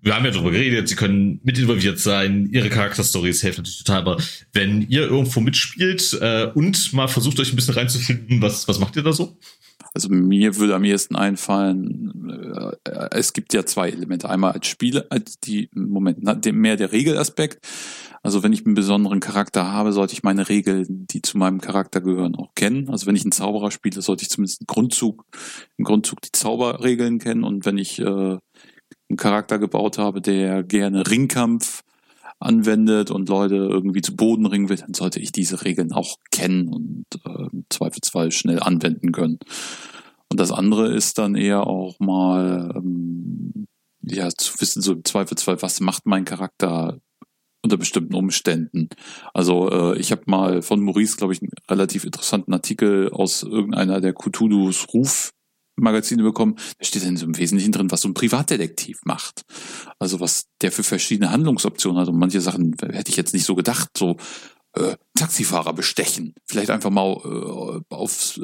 Wir 0.00 0.14
haben 0.14 0.24
ja 0.24 0.30
darüber 0.30 0.50
geredet, 0.50 0.88
sie 0.88 0.94
können 0.94 1.40
mit 1.42 1.58
involviert 1.58 1.98
sein, 1.98 2.48
ihre 2.52 2.70
Charakterstories 2.70 3.42
helfen 3.42 3.62
natürlich 3.62 3.84
total, 3.84 4.00
aber 4.00 4.16
wenn 4.52 4.82
ihr 4.88 5.02
irgendwo 5.02 5.40
mitspielt 5.40 6.16
äh, 6.20 6.50
und 6.54 6.92
mal 6.92 7.08
versucht 7.08 7.40
euch 7.40 7.52
ein 7.52 7.56
bisschen 7.56 7.74
reinzufinden, 7.74 8.40
was, 8.40 8.68
was 8.68 8.78
macht 8.78 8.96
ihr 8.96 9.02
da 9.02 9.12
so? 9.12 9.36
Also 9.94 10.08
mir 10.10 10.56
würde 10.56 10.74
am 10.74 10.84
ehesten 10.84 11.16
einfallen, 11.16 12.72
äh, 12.84 13.08
es 13.10 13.32
gibt 13.32 13.52
ja 13.54 13.64
zwei 13.64 13.88
Elemente. 13.88 14.28
Einmal 14.28 14.52
als 14.52 14.66
Spieler, 14.66 15.06
als 15.10 15.40
die, 15.40 15.70
Moment, 15.74 16.18
na, 16.20 16.38
mehr 16.52 16.76
der 16.76 16.92
Regelaspekt. 16.92 17.66
Also 18.22 18.42
wenn 18.42 18.52
ich 18.52 18.66
einen 18.66 18.74
besonderen 18.74 19.20
Charakter 19.20 19.72
habe, 19.72 19.92
sollte 19.92 20.12
ich 20.12 20.22
meine 20.22 20.48
Regeln, 20.48 21.06
die 21.06 21.22
zu 21.22 21.38
meinem 21.38 21.60
Charakter 21.60 22.00
gehören, 22.00 22.34
auch 22.34 22.54
kennen. 22.54 22.90
Also 22.90 23.06
wenn 23.06 23.16
ich 23.16 23.22
einen 23.22 23.32
Zauberer 23.32 23.70
spiele, 23.70 24.02
sollte 24.02 24.22
ich 24.22 24.30
zumindest 24.30 24.60
einen 24.60 24.66
Grundzug, 24.66 25.24
im 25.76 25.84
Grundzug 25.84 26.20
die 26.22 26.32
Zauberregeln 26.32 27.20
kennen. 27.20 27.44
Und 27.44 27.64
wenn 27.64 27.78
ich 27.78 28.00
äh, 28.00 28.38
einen 29.08 29.16
Charakter 29.16 29.58
gebaut 29.58 29.98
habe, 29.98 30.20
der 30.20 30.62
gerne 30.62 31.08
Ringkampf 31.08 31.82
anwendet 32.40 33.10
und 33.10 33.28
Leute 33.28 33.56
irgendwie 33.56 34.02
zu 34.02 34.14
Boden 34.14 34.46
ringen 34.46 34.68
will, 34.68 34.76
dann 34.76 34.94
sollte 34.94 35.20
ich 35.20 35.32
diese 35.32 35.64
Regeln 35.64 35.92
auch 35.92 36.16
kennen 36.30 36.68
und 36.68 37.06
äh, 37.24 37.48
Zweifelsfall 37.68 38.30
schnell 38.30 38.60
anwenden 38.60 39.12
können. 39.12 39.38
Und 40.30 40.38
das 40.38 40.52
andere 40.52 40.92
ist 40.94 41.18
dann 41.18 41.34
eher 41.34 41.66
auch 41.66 41.98
mal, 41.98 42.72
ähm, 42.76 43.66
ja, 44.02 44.28
zu 44.28 44.60
wissen, 44.60 44.82
so 44.82 44.92
im 44.92 45.04
Zweifelsfall, 45.04 45.60
was 45.62 45.80
macht 45.80 46.06
mein 46.06 46.24
Charakter 46.24 47.00
unter 47.62 47.76
bestimmten 47.76 48.14
Umständen. 48.14 48.88
Also 49.34 49.70
äh, 49.70 49.98
ich 49.98 50.12
habe 50.12 50.22
mal 50.26 50.62
von 50.62 50.80
Maurice, 50.80 51.16
glaube 51.16 51.32
ich, 51.32 51.42
einen 51.42 51.50
relativ 51.68 52.04
interessanten 52.04 52.52
Artikel 52.52 53.10
aus 53.10 53.42
irgendeiner 53.42 54.00
der 54.00 54.14
Cthulhu's 54.14 54.86
Ruf 54.94 55.32
Magazine 55.78 56.22
bekommen. 56.22 56.56
Da 56.78 56.84
steht 56.84 57.04
dann 57.04 57.16
so 57.16 57.26
im 57.26 57.36
Wesentlichen 57.36 57.72
drin, 57.72 57.90
was 57.90 58.02
so 58.02 58.08
ein 58.08 58.14
Privatdetektiv 58.14 59.00
macht. 59.04 59.42
Also 59.98 60.20
was 60.20 60.44
der 60.60 60.72
für 60.72 60.82
verschiedene 60.82 61.30
Handlungsoptionen 61.30 62.00
hat. 62.00 62.08
Und 62.08 62.18
manche 62.18 62.40
Sachen 62.40 62.76
hätte 62.80 63.10
ich 63.10 63.16
jetzt 63.16 63.34
nicht 63.34 63.44
so 63.44 63.54
gedacht. 63.54 63.90
So 63.96 64.16
äh, 64.74 64.96
Taxifahrer 65.14 65.72
bestechen. 65.72 66.34
Vielleicht 66.46 66.70
einfach 66.70 66.90
mal 66.90 67.16
äh, 67.24 67.94
aufs 67.94 68.36
äh, 68.38 68.40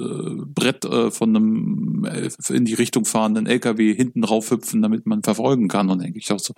Brett 0.47 0.85
äh, 0.85 1.11
von 1.11 1.36
einem 1.36 2.05
äh, 2.05 2.31
in 2.48 2.65
die 2.65 2.74
Richtung 2.74 3.05
fahrenden 3.05 3.47
LKW 3.47 3.94
hinten 3.94 4.23
drauf 4.23 4.51
hüpfen, 4.51 4.82
damit 4.82 5.06
man 5.06 5.23
verfolgen 5.23 5.69
kann. 5.69 5.90
Und 5.90 6.02
denke 6.02 6.19
ich 6.19 6.32
auch 6.32 6.40
so, 6.40 6.55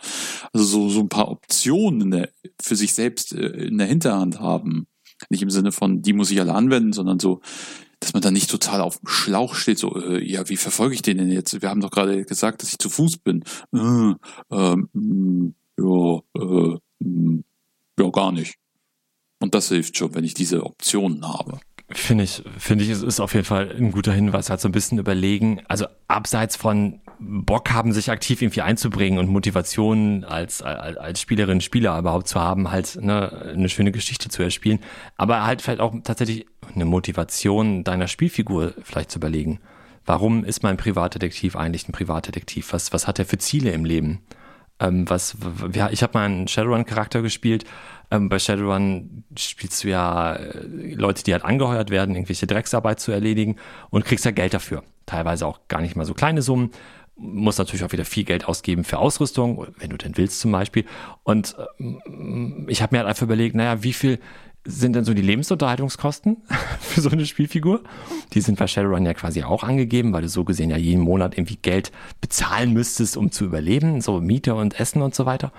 also 0.53 0.65
so, 0.65 0.89
so 0.89 1.01
ein 1.01 1.09
paar 1.09 1.28
Optionen 1.28 2.11
der, 2.11 2.31
für 2.61 2.77
sich 2.77 2.94
selbst 2.94 3.32
äh, 3.32 3.47
in 3.47 3.78
der 3.78 3.86
Hinterhand 3.86 4.40
haben. 4.40 4.86
Nicht 5.31 5.43
im 5.43 5.51
Sinne 5.51 5.73
von, 5.73 6.03
die 6.03 6.12
muss 6.12 6.31
ich 6.31 6.40
alle 6.40 6.55
anwenden, 6.55 6.93
sondern 6.93 7.19
so, 7.19 7.40
dass 8.01 8.12
man 8.12 8.23
da 8.23 8.31
nicht 8.31 8.51
total 8.51 8.81
auf 8.81 8.98
dem 8.98 9.09
Schlauch 9.09 9.55
steht, 9.55 9.78
so, 9.78 9.94
äh, 9.97 10.23
ja, 10.23 10.48
wie 10.48 10.56
verfolge 10.56 10.94
ich 10.94 11.02
den 11.02 11.18
denn 11.18 11.31
jetzt? 11.31 11.60
Wir 11.60 11.70
haben 11.70 11.81
doch 11.81 11.90
gerade 11.90 12.24
gesagt, 12.24 12.62
dass 12.62 12.70
ich 12.70 12.78
zu 12.78 12.90
Fuß 12.90 13.18
bin. 13.18 13.43
Äh, 13.74 14.14
ähm, 14.51 14.89
mh, 14.93 15.52
ja, 15.78 16.20
äh, 16.36 16.78
mh, 17.01 17.43
ja, 17.98 18.10
gar 18.10 18.32
nicht. 18.32 18.56
Und 19.40 19.55
das 19.55 19.68
hilft 19.68 19.97
schon, 19.97 20.14
wenn 20.14 20.24
ich 20.24 20.35
diese 20.35 20.64
Optionen 20.64 21.27
habe. 21.27 21.59
Finde 21.90 22.24
ich, 22.24 22.43
finde 22.59 22.85
ich, 22.85 22.90
es 22.90 23.02
ist 23.02 23.20
auf 23.20 23.35
jeden 23.35 23.44
Fall 23.44 23.70
ein 23.70 23.93
guter 23.93 24.12
Hinweis, 24.12 24.51
halt 24.51 24.60
so 24.60 24.68
ein 24.68 24.73
bisschen 24.73 24.98
überlegen, 24.98 25.62
also 25.68 25.86
abseits 26.09 26.56
von 26.56 27.01
Bock 27.18 27.70
haben, 27.72 27.93
sich 27.93 28.10
aktiv 28.10 28.43
irgendwie 28.43 28.62
einzubringen 28.62 29.18
und 29.18 29.28
Motivation 29.28 30.24
als, 30.24 30.62
als, 30.62 30.97
als 30.97 31.20
Spielerin, 31.20 31.60
Spieler 31.60 31.98
überhaupt 31.98 32.28
zu 32.28 32.40
haben, 32.40 32.70
halt 32.70 32.98
ne, 33.01 33.52
eine 33.55 33.68
schöne 33.68 33.93
Geschichte 33.93 34.28
zu 34.28 34.43
erspielen, 34.43 34.80
aber 35.16 35.44
halt 35.44 35.62
vielleicht 35.62 35.80
auch 35.80 35.94
tatsächlich 36.05 36.47
eine 36.74 36.84
Motivation 36.84 37.84
deiner 37.84 38.09
Spielfigur 38.09 38.74
vielleicht 38.82 39.10
zu 39.10 39.18
überlegen. 39.18 39.60
Warum 40.05 40.44
ist 40.44 40.62
mein 40.62 40.76
Privatdetektiv 40.76 41.56
eigentlich 41.56 41.88
ein 41.88 41.93
Privatdetektiv? 41.93 42.72
Was, 42.72 42.93
was 42.93 43.09
hat 43.09 43.18
er 43.18 43.24
für 43.24 43.38
Ziele 43.38 43.72
im 43.72 43.84
Leben? 43.84 44.20
Ähm, 44.78 45.09
was, 45.09 45.36
ja, 45.72 45.90
ich 45.90 46.02
habe 46.02 46.18
mal 46.18 46.26
einen 46.26 46.48
Shadowrun-Charakter 46.48 47.22
gespielt. 47.22 47.64
Ähm, 48.10 48.28
bei 48.28 48.38
Shadowrun 48.38 49.24
spielst 49.36 49.82
du 49.82 49.88
ja 49.88 50.34
äh, 50.34 50.94
Leute, 50.94 51.24
die 51.24 51.32
halt 51.32 51.44
angeheuert 51.44 51.90
werden, 51.90 52.14
irgendwelche 52.14 52.47
Drecksarbeit 52.47 53.01
zu 53.01 53.10
erledigen 53.10 53.56
und 53.90 54.05
kriegst 54.05 54.24
ja 54.24 54.30
Geld 54.30 54.55
dafür. 54.55 54.84
Teilweise 55.06 55.47
auch 55.47 55.60
gar 55.68 55.80
nicht 55.80 55.97
mal 55.97 56.05
so 56.05 56.14
kleine 56.14 56.43
Summen. 56.43 56.70
Muss 57.16 57.59
natürlich 57.59 57.84
auch 57.84 57.93
wieder 57.93 58.05
viel 58.05 58.24
Geld 58.24 58.47
ausgeben 58.47 58.84
für 58.84 58.98
Ausrüstung, 58.98 59.66
wenn 59.78 59.90
du 59.90 59.97
denn 59.97 60.16
willst 60.16 60.40
zum 60.40 60.52
Beispiel. 60.52 60.84
Und 61.22 61.56
ähm, 61.78 62.66
ich 62.68 62.82
habe 62.82 62.94
mir 62.94 62.98
halt 62.98 63.09
einfach 63.09 63.22
überlegt, 63.22 63.55
naja, 63.55 63.82
wie 63.82 63.94
viel 63.94 64.18
sind 64.66 64.97
denn 64.97 65.05
so 65.05 65.14
die 65.14 65.22
Lebensunterhaltungskosten 65.22 66.43
für 66.80 67.01
so 67.01 67.09
eine 67.09 67.24
Spielfigur? 67.24 67.82
Die 68.32 68.40
sind 68.40 68.59
bei 68.59 68.66
Shadowrun 68.66 69.06
ja 69.06 69.14
quasi 69.14 69.44
auch 69.44 69.62
angegeben, 69.62 70.12
weil 70.12 70.22
du 70.22 70.28
so 70.28 70.44
gesehen 70.44 70.70
ja 70.70 70.76
jeden 70.76 71.02
Monat 71.02 71.38
irgendwie 71.38 71.56
Geld 71.56 71.93
bezahlen 72.20 72.72
müsstest, 72.72 73.16
um 73.16 73.30
zu 73.30 73.44
überleben, 73.44 74.01
so 74.01 74.20
Miete 74.20 74.55
und 74.55 74.78
Essen 74.78 75.02
und 75.02 75.14
so 75.14 75.24
weiter. 75.24 75.52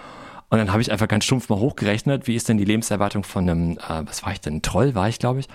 Und 0.49 0.59
dann 0.59 0.71
habe 0.71 0.81
ich 0.81 0.91
einfach 0.91 1.07
ganz 1.07 1.25
stumpf 1.25 1.49
mal 1.49 1.59
hochgerechnet, 1.59 2.27
wie 2.27 2.35
ist 2.35 2.47
denn 2.47 2.57
die 2.57 2.65
Lebenserwartung 2.65 3.23
von 3.23 3.49
einem, 3.49 3.71
äh, 3.77 4.05
was 4.05 4.23
war 4.23 4.31
ich 4.31 4.39
denn, 4.39 4.61
Troll 4.61 4.95
war 4.95 5.09
ich, 5.09 5.19
glaube 5.19 5.41
ich, 5.41 5.47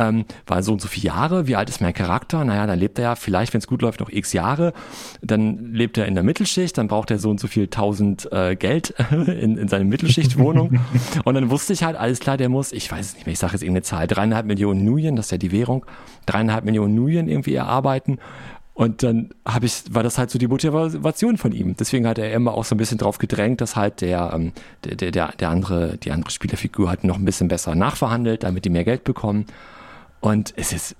ähm, 0.00 0.24
war 0.46 0.62
so 0.62 0.72
und 0.72 0.80
so 0.80 0.88
viele 0.88 1.08
Jahre, 1.08 1.46
wie 1.46 1.56
alt 1.56 1.68
ist 1.68 1.80
mein 1.80 1.92
Charakter? 1.92 2.42
Naja, 2.44 2.66
dann 2.66 2.78
lebt 2.78 2.98
er 2.98 3.04
ja 3.04 3.14
vielleicht, 3.14 3.52
wenn 3.52 3.58
es 3.58 3.66
gut 3.66 3.82
läuft, 3.82 4.00
noch 4.00 4.08
x 4.08 4.32
Jahre. 4.32 4.72
Dann 5.20 5.74
lebt 5.74 5.98
er 5.98 6.06
in 6.06 6.14
der 6.14 6.24
Mittelschicht, 6.24 6.78
dann 6.78 6.88
braucht 6.88 7.10
er 7.10 7.18
so 7.18 7.28
und 7.28 7.38
so 7.38 7.46
viel 7.46 7.68
tausend 7.68 8.30
äh, 8.32 8.56
Geld 8.56 8.94
in, 9.10 9.58
in 9.58 9.68
seine 9.68 9.84
Mittelschichtwohnung. 9.84 10.80
und 11.24 11.34
dann 11.34 11.50
wusste 11.50 11.74
ich 11.74 11.84
halt, 11.84 11.96
alles 11.96 12.18
klar, 12.20 12.38
der 12.38 12.48
muss, 12.48 12.72
ich 12.72 12.90
weiß 12.90 13.06
es 13.06 13.14
nicht 13.14 13.26
mehr, 13.26 13.34
ich 13.34 13.38
sage 13.38 13.52
jetzt 13.52 13.62
irgendeine 13.62 13.82
Zahl, 13.82 14.06
dreieinhalb 14.06 14.46
Millionen 14.46 14.84
Nuyen, 14.84 15.16
das 15.16 15.26
ist 15.26 15.32
ja 15.32 15.38
die 15.38 15.52
Währung, 15.52 15.84
dreieinhalb 16.24 16.64
Millionen 16.64 16.94
Nuyen 16.94 17.28
irgendwie 17.28 17.54
erarbeiten. 17.54 18.18
Und 18.72 19.02
dann 19.02 19.28
habe 19.44 19.66
ich, 19.66 19.82
war 19.90 20.02
das 20.02 20.16
halt 20.16 20.30
so 20.30 20.38
die 20.38 20.46
Motivation 20.46 21.36
von 21.36 21.52
ihm. 21.52 21.76
Deswegen 21.78 22.06
hat 22.06 22.16
er 22.16 22.32
immer 22.32 22.54
auch 22.54 22.64
so 22.64 22.74
ein 22.74 22.78
bisschen 22.78 22.96
drauf 22.96 23.18
gedrängt, 23.18 23.60
dass 23.60 23.76
halt 23.76 24.00
der, 24.00 24.30
ähm, 24.32 24.52
der, 24.84 25.10
der, 25.10 25.32
der 25.32 25.50
andere, 25.50 25.98
die 25.98 26.12
andere 26.12 26.30
Spielerfigur 26.30 26.88
halt 26.88 27.04
noch 27.04 27.18
ein 27.18 27.26
bisschen 27.26 27.48
besser 27.48 27.74
nachverhandelt, 27.74 28.42
damit 28.42 28.64
die 28.64 28.70
mehr 28.70 28.84
Geld 28.84 29.04
bekommen. 29.04 29.44
Und 30.20 30.52
es 30.56 30.72
ist 30.72 30.96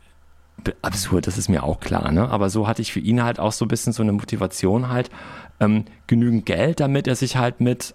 absurd, 0.82 1.26
das 1.26 1.38
ist 1.38 1.48
mir 1.48 1.62
auch 1.62 1.80
klar, 1.80 2.12
ne? 2.12 2.28
Aber 2.28 2.50
so 2.50 2.66
hatte 2.66 2.82
ich 2.82 2.92
für 2.92 3.00
ihn 3.00 3.22
halt 3.22 3.38
auch 3.38 3.52
so 3.52 3.64
ein 3.64 3.68
bisschen 3.68 3.92
so 3.92 4.02
eine 4.02 4.12
Motivation 4.12 4.88
halt, 4.88 5.10
ähm, 5.58 5.84
genügend 6.06 6.46
Geld, 6.46 6.80
damit 6.80 7.06
er 7.06 7.16
sich 7.16 7.36
halt 7.36 7.60
mit, 7.60 7.94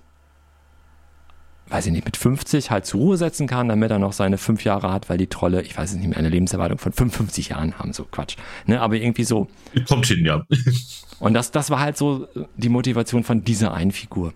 weiß 1.68 1.88
ich 1.88 1.91
nicht, 1.91 2.06
mit 2.06 2.18
50 2.18 2.72
halt 2.72 2.85
zur 2.85 3.02
Ruhe 3.02 3.18
setzen 3.18 3.47
kann, 3.47 3.68
damit 3.68 3.91
er 3.91 3.99
noch 3.99 4.14
seine 4.14 4.38
fünf 4.38 4.64
Jahre 4.64 4.91
hat, 4.91 5.10
weil 5.10 5.18
die 5.18 5.27
Trolle, 5.27 5.61
ich 5.61 5.77
weiß 5.77 5.91
es 5.91 5.97
nicht 5.97 6.07
mehr, 6.07 6.18
eine 6.18 6.30
Lebenserwartung 6.30 6.77
von 6.77 6.91
55 6.91 7.49
Jahren 7.49 7.77
haben, 7.77 7.93
so 7.93 8.06
Quatsch. 8.06 8.38
Ne? 8.65 8.81
Aber 8.81 8.95
irgendwie 8.95 9.23
so, 9.23 9.47
Kommt 9.88 10.06
hin, 10.06 10.26
ja. 10.26 10.43
und 11.19 11.34
das, 11.34 11.52
das 11.52 11.69
war 11.69 11.80
halt 11.80 11.97
so 11.97 12.27
die 12.56 12.69
Motivation 12.69 13.23
von 13.23 13.43
dieser 13.43 13.73
einen 13.73 13.91
Figur. 13.91 14.34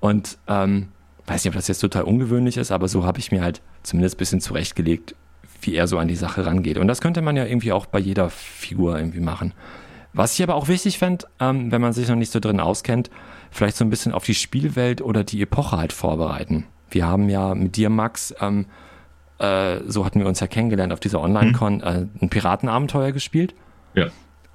Und 0.00 0.38
ähm, 0.46 0.88
weiß 1.26 1.44
nicht, 1.44 1.50
ob 1.50 1.56
das 1.56 1.68
jetzt 1.68 1.80
total 1.80 2.04
ungewöhnlich 2.04 2.56
ist, 2.56 2.70
aber 2.70 2.88
so 2.88 3.04
habe 3.04 3.18
ich 3.18 3.30
mir 3.30 3.42
halt 3.42 3.60
zumindest 3.82 4.16
ein 4.16 4.18
bisschen 4.18 4.40
zurechtgelegt, 4.40 5.14
wie 5.62 5.74
er 5.74 5.86
so 5.86 5.98
an 5.98 6.08
die 6.08 6.16
Sache 6.16 6.46
rangeht. 6.46 6.78
Und 6.78 6.88
das 6.88 7.00
könnte 7.00 7.22
man 7.22 7.36
ja 7.36 7.44
irgendwie 7.44 7.72
auch 7.72 7.86
bei 7.86 7.98
jeder 7.98 8.30
Figur 8.30 8.98
irgendwie 8.98 9.20
machen. 9.20 9.54
Was 10.12 10.34
ich 10.34 10.42
aber 10.42 10.54
auch 10.54 10.68
wichtig 10.68 10.98
fände, 10.98 11.26
ähm, 11.38 11.70
wenn 11.70 11.80
man 11.80 11.92
sich 11.92 12.08
noch 12.08 12.16
nicht 12.16 12.32
so 12.32 12.40
drin 12.40 12.60
auskennt, 12.60 13.10
vielleicht 13.50 13.76
so 13.76 13.84
ein 13.84 13.90
bisschen 13.90 14.12
auf 14.12 14.24
die 14.24 14.34
Spielwelt 14.34 15.00
oder 15.00 15.24
die 15.24 15.40
Epoche 15.42 15.76
halt 15.76 15.92
vorbereiten. 15.92 16.64
Wir 16.90 17.06
haben 17.06 17.28
ja 17.28 17.54
mit 17.54 17.76
dir, 17.76 17.90
Max, 17.90 18.34
ähm, 18.40 18.66
äh, 19.38 19.80
so 19.86 20.04
hatten 20.04 20.20
wir 20.20 20.26
uns 20.26 20.40
ja 20.40 20.46
kennengelernt 20.46 20.92
auf 20.92 21.00
dieser 21.00 21.20
Online-Con, 21.20 21.80
äh, 21.82 22.06
ein 22.20 22.28
Piratenabenteuer 22.30 23.12
gespielt. 23.12 23.54
Ja. 23.94 24.06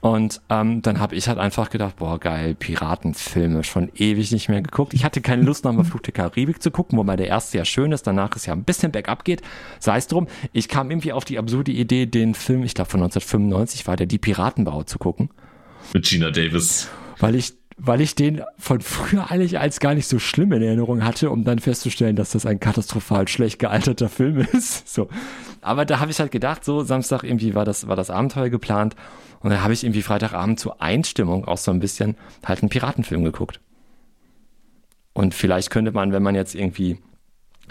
Und 0.04 0.42
ähm, 0.50 0.82
dann 0.82 1.00
habe 1.00 1.16
ich 1.16 1.30
halt 1.30 1.38
einfach 1.38 1.70
gedacht, 1.70 1.96
boah, 1.96 2.20
geil, 2.20 2.56
Piratenfilme, 2.56 3.64
schon 3.64 3.90
ewig 3.96 4.34
nicht 4.34 4.50
mehr 4.50 4.62
geguckt. 4.62 4.94
Ich 4.94 5.06
hatte 5.06 5.22
keine 5.22 5.44
Lust, 5.44 5.64
nochmal 5.64 5.86
Flug 5.86 6.04
der 6.04 6.12
Karibik 6.14 6.62
zu 6.62 6.72
gucken, 6.72 6.98
wobei 7.00 7.16
der 7.16 7.28
erste 7.28 7.58
ja 7.58 7.64
schön 7.64 7.94
ist, 7.94 8.06
danach 8.06 8.36
ist 8.36 8.46
ja 8.46 8.52
ein 8.52 8.66
bisschen 8.66 8.92
bergab 8.92 9.24
geht. 9.24 9.42
Sei 9.80 9.96
es 9.96 10.08
drum, 10.08 10.28
ich 10.52 10.68
kam 10.68 10.92
irgendwie 10.92 11.14
auf 11.14 11.24
die 11.24 11.40
absurde 11.40 11.72
Idee, 11.72 12.06
den 12.06 12.34
Film, 12.34 12.64
ich 12.64 12.74
glaube 12.74 12.90
von 12.92 13.00
1995 13.02 13.88
war 13.88 13.96
der 13.96 14.06
Die 14.06 14.18
Piratenbau 14.18 14.84
zu 14.84 15.00
gucken, 15.00 15.30
Mit 15.94 16.04
Gina 16.06 16.32
Davis. 16.32 16.90
weil 17.20 17.36
ich 17.36 17.54
weil 17.78 18.02
ich 18.02 18.14
den 18.14 18.42
von 18.60 18.82
früher 18.82 19.32
eigentlich 19.32 19.58
als 19.58 19.80
gar 19.80 19.96
nicht 19.96 20.08
so 20.08 20.20
schlimm 20.20 20.52
in 20.52 20.62
Erinnerung 20.62 21.04
hatte, 21.04 21.32
um 21.32 21.44
dann 21.44 21.58
festzustellen, 21.60 22.16
dass 22.16 22.32
das 22.32 22.46
ein 22.46 22.60
katastrophal 22.60 23.28
schlecht 23.28 23.58
gealterter 23.58 24.10
Film 24.10 24.38
ist. 24.54 24.88
So. 24.94 25.08
Aber 25.62 25.84
da 25.86 26.00
habe 26.00 26.12
ich 26.12 26.20
halt 26.20 26.32
gedacht, 26.32 26.64
so 26.64 26.84
Samstag 26.84 27.24
irgendwie 27.24 27.56
war 27.56 27.66
das, 27.66 27.88
war 27.88 27.96
das 27.96 28.12
Abenteuer 28.12 28.50
geplant. 28.50 28.96
Und 29.44 29.50
dann 29.50 29.62
habe 29.62 29.74
ich 29.74 29.84
irgendwie 29.84 30.02
Freitagabend 30.02 30.60
zur 30.60 30.82
Einstimmung 30.82 31.46
auch 31.46 31.58
so 31.58 31.72
ein 31.72 31.80
bisschen 31.80 32.16
halt 32.46 32.62
einen 32.62 32.70
Piratenfilm 32.70 33.24
geguckt. 33.24 33.60
Und 35.14 35.36
vielleicht 35.36 35.70
könnte 35.70 35.92
man, 35.92 36.12
wenn 36.12 36.24
man 36.24 36.34
jetzt 36.34 36.56
irgendwie 36.56 36.98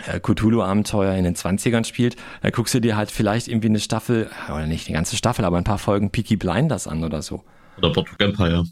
äh, 0.07 0.21
Cthulhu-Abenteuer 0.21 1.15
in 1.15 1.25
den 1.25 1.35
20ern 1.35 1.85
spielt, 1.85 2.17
da 2.43 2.51
guckst 2.51 2.75
du 2.75 2.81
dir 2.81 2.97
halt 2.97 3.11
vielleicht 3.11 3.49
irgendwie 3.49 3.69
eine 3.69 3.81
Staffel, 3.81 4.31
oder 4.49 4.67
nicht 4.67 4.87
die 4.87 4.93
ganze 4.93 5.17
Staffel, 5.17 5.45
aber 5.45 5.57
ein 5.57 5.65
paar 5.65 5.79
Folgen 5.79 6.11
Peaky 6.11 6.37
Blinders 6.37 6.87
an 6.87 7.03
oder 7.03 7.23
so. 7.23 7.43
Oder 7.79 7.91
Boardwalk 7.91 8.21
Empire. 8.21 8.65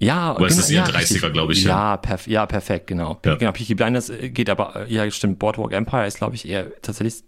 Ja, 0.00 0.32
Aber 0.32 0.46
es 0.46 0.58
ist 0.58 0.70
eher 0.70 0.84
ja, 0.84 0.86
30er, 0.86 0.98
richtig. 0.98 1.32
glaube 1.32 1.52
ich, 1.52 1.64
Ja, 1.64 1.92
ja. 1.92 1.96
perf 1.96 2.26
ja 2.26 2.44
perfekt, 2.46 2.88
genau. 2.88 3.20
Ja. 3.24 3.36
Genau, 3.36 3.52
Peaky 3.52 3.74
Blinders 3.74 4.10
äh, 4.10 4.28
geht 4.28 4.50
aber, 4.50 4.86
äh, 4.86 4.92
ja, 4.92 5.08
stimmt, 5.10 5.38
Boardwalk 5.38 5.72
Empire 5.72 6.06
ist, 6.06 6.18
glaube 6.18 6.34
ich, 6.34 6.46
eher 6.48 6.70
tatsächlich, 6.82 7.22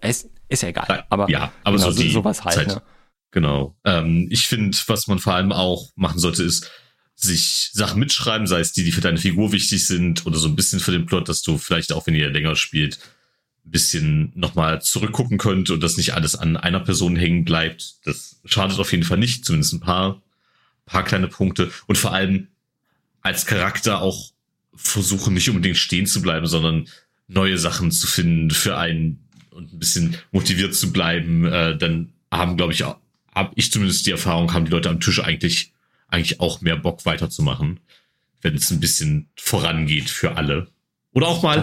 ist, 0.00 0.30
ist 0.48 0.62
ja 0.62 0.70
egal. 0.70 1.04
Aber, 1.10 1.28
ja, 1.28 1.52
aber 1.64 1.76
genau, 1.76 1.90
so 1.90 2.02
die 2.02 2.10
sowas 2.10 2.44
halt, 2.44 2.66
ne? 2.66 2.82
Genau. 3.32 3.76
Ähm, 3.84 4.28
ich 4.30 4.46
finde, 4.46 4.78
was 4.86 5.08
man 5.08 5.18
vor 5.18 5.34
allem 5.34 5.52
auch 5.52 5.90
machen 5.96 6.20
sollte, 6.20 6.44
ist 6.44 6.70
sich 7.16 7.70
Sachen 7.72 7.98
mitschreiben, 7.98 8.46
sei 8.46 8.60
es 8.60 8.72
die, 8.72 8.84
die 8.84 8.92
für 8.92 9.00
deine 9.00 9.18
Figur 9.18 9.52
wichtig 9.52 9.86
sind 9.86 10.26
oder 10.26 10.38
so 10.38 10.48
ein 10.48 10.56
bisschen 10.56 10.80
für 10.80 10.92
den 10.92 11.06
Plot, 11.06 11.28
dass 11.28 11.42
du 11.42 11.58
vielleicht 11.58 11.92
auch, 11.92 12.06
wenn 12.06 12.14
ihr 12.14 12.30
länger 12.30 12.56
spielt, 12.56 12.98
ein 13.64 13.70
bisschen 13.70 14.32
nochmal 14.34 14.82
zurückgucken 14.82 15.38
könnt 15.38 15.70
und 15.70 15.82
dass 15.82 15.96
nicht 15.96 16.14
alles 16.14 16.34
an 16.34 16.56
einer 16.56 16.80
Person 16.80 17.16
hängen 17.16 17.44
bleibt. 17.44 17.94
Das 18.04 18.40
schadet 18.44 18.78
auf 18.78 18.92
jeden 18.92 19.04
Fall 19.04 19.18
nicht, 19.18 19.44
zumindest 19.44 19.72
ein 19.72 19.80
paar, 19.80 20.20
paar 20.84 21.04
kleine 21.04 21.28
Punkte. 21.28 21.70
Und 21.86 21.96
vor 21.96 22.12
allem 22.12 22.48
als 23.22 23.46
Charakter 23.46 24.02
auch 24.02 24.32
versuchen, 24.74 25.34
nicht 25.34 25.48
unbedingt 25.48 25.76
stehen 25.76 26.06
zu 26.06 26.20
bleiben, 26.22 26.46
sondern 26.46 26.88
neue 27.28 27.56
Sachen 27.56 27.92
zu 27.92 28.06
finden 28.06 28.50
für 28.50 28.76
einen 28.76 29.28
und 29.50 29.72
ein 29.72 29.78
bisschen 29.78 30.16
motiviert 30.32 30.74
zu 30.74 30.92
bleiben. 30.92 31.46
Äh, 31.46 31.78
dann 31.78 32.12
haben, 32.32 32.56
glaube 32.56 32.72
ich, 32.72 32.84
habe 33.34 33.52
ich 33.56 33.72
zumindest 33.72 34.06
die 34.06 34.10
Erfahrung, 34.10 34.52
haben 34.52 34.64
die 34.64 34.70
Leute 34.70 34.90
am 34.90 35.00
Tisch 35.00 35.22
eigentlich, 35.22 35.72
eigentlich 36.08 36.40
auch 36.40 36.60
mehr 36.60 36.76
Bock 36.76 37.04
weiterzumachen, 37.06 37.80
wenn 38.40 38.54
es 38.54 38.70
ein 38.70 38.80
bisschen 38.80 39.28
vorangeht 39.36 40.10
für 40.10 40.36
alle. 40.36 40.68
Oder 41.14 41.28
auch 41.28 41.42
mal 41.42 41.62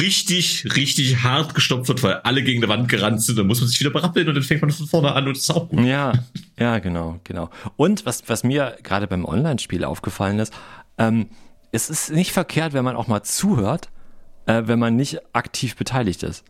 richtig, 0.00 0.66
richtig 0.74 1.22
hart 1.22 1.54
gestoppt 1.54 1.86
wird, 1.86 2.02
weil 2.02 2.14
alle 2.14 2.42
gegen 2.42 2.60
die 2.60 2.68
Wand 2.68 2.88
gerannt 2.88 3.22
sind, 3.22 3.38
dann 3.38 3.46
muss 3.46 3.60
man 3.60 3.68
sich 3.68 3.78
wieder 3.78 3.90
berappeln 3.90 4.28
und 4.28 4.34
dann 4.34 4.42
fängt 4.42 4.62
man 4.62 4.70
von 4.72 4.86
vorne 4.88 5.12
an 5.12 5.28
und 5.28 5.36
das 5.36 5.44
ist 5.44 5.50
auch 5.50 5.68
gut. 5.68 5.84
Ja, 5.84 6.12
ja, 6.58 6.80
genau, 6.80 7.20
genau. 7.22 7.50
Und 7.76 8.04
was, 8.04 8.24
was 8.28 8.42
mir 8.42 8.76
gerade 8.82 9.06
beim 9.06 9.24
Online-Spiel 9.24 9.84
aufgefallen 9.84 10.40
ist, 10.40 10.52
ähm, 10.98 11.28
es 11.70 11.88
ist 11.88 12.10
nicht 12.10 12.32
verkehrt, 12.32 12.72
wenn 12.72 12.84
man 12.84 12.96
auch 12.96 13.06
mal 13.06 13.22
zuhört, 13.22 13.90
äh, 14.46 14.62
wenn 14.66 14.80
man 14.80 14.96
nicht 14.96 15.18
aktiv 15.32 15.76
beteiligt 15.76 16.24
ist. 16.24 16.44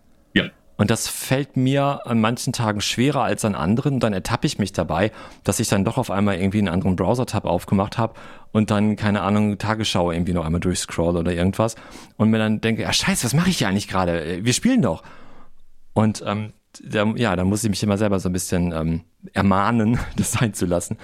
Und 0.81 0.91
das 0.91 1.09
fällt 1.09 1.59
mir 1.59 2.07
an 2.07 2.23
manchen 2.23 2.55
Tagen 2.55 2.81
schwerer 2.81 3.23
als 3.23 3.45
an 3.45 3.55
anderen. 3.55 4.01
Dann 4.01 4.15
ertappe 4.15 4.47
ich 4.47 4.59
mich 4.59 4.73
dabei, 4.73 5.13
dass 5.45 5.61
ich 5.61 5.69
dann 5.69 5.85
doch 5.85 5.99
auf 5.99 6.11
einmal 6.11 6.39
irgendwie 6.39 6.57
einen 6.57 6.69
anderen 6.69 6.97
Browser-Tab 6.97 7.45
aufgemacht 7.45 7.99
habe 7.99 8.15
und 8.53 8.71
dann, 8.71 8.97
keine 8.97 9.21
Ahnung, 9.21 9.59
Tagesschau 9.59 10.11
irgendwie 10.11 10.33
noch 10.33 10.47
einmal 10.47 10.63
durchscroll 10.63 11.19
oder 11.19 11.35
irgendwas 11.35 11.77
und 12.17 12.31
mir 12.31 12.39
dann 12.39 12.63
denke, 12.63 12.81
ja 12.81 12.95
scheiße, 12.95 13.27
was 13.27 13.35
mache 13.35 13.51
ich 13.51 13.59
hier 13.59 13.69
eigentlich 13.69 13.89
gerade? 13.89 14.43
Wir 14.43 14.55
spielen 14.55 14.81
doch. 14.81 15.03
Und 15.93 16.25
ähm, 16.27 16.55
da, 16.83 17.05
ja, 17.15 17.37
da 17.37 17.45
muss 17.45 17.63
ich 17.63 17.69
mich 17.69 17.83
immer 17.83 17.99
selber 17.99 18.19
so 18.19 18.31
ein 18.31 18.33
bisschen 18.33 18.73
ähm, 18.73 19.03
ermahnen, 19.35 19.99
das 20.17 20.33
sein 20.33 20.55
zu 20.55 20.65
lassen. 20.65 20.97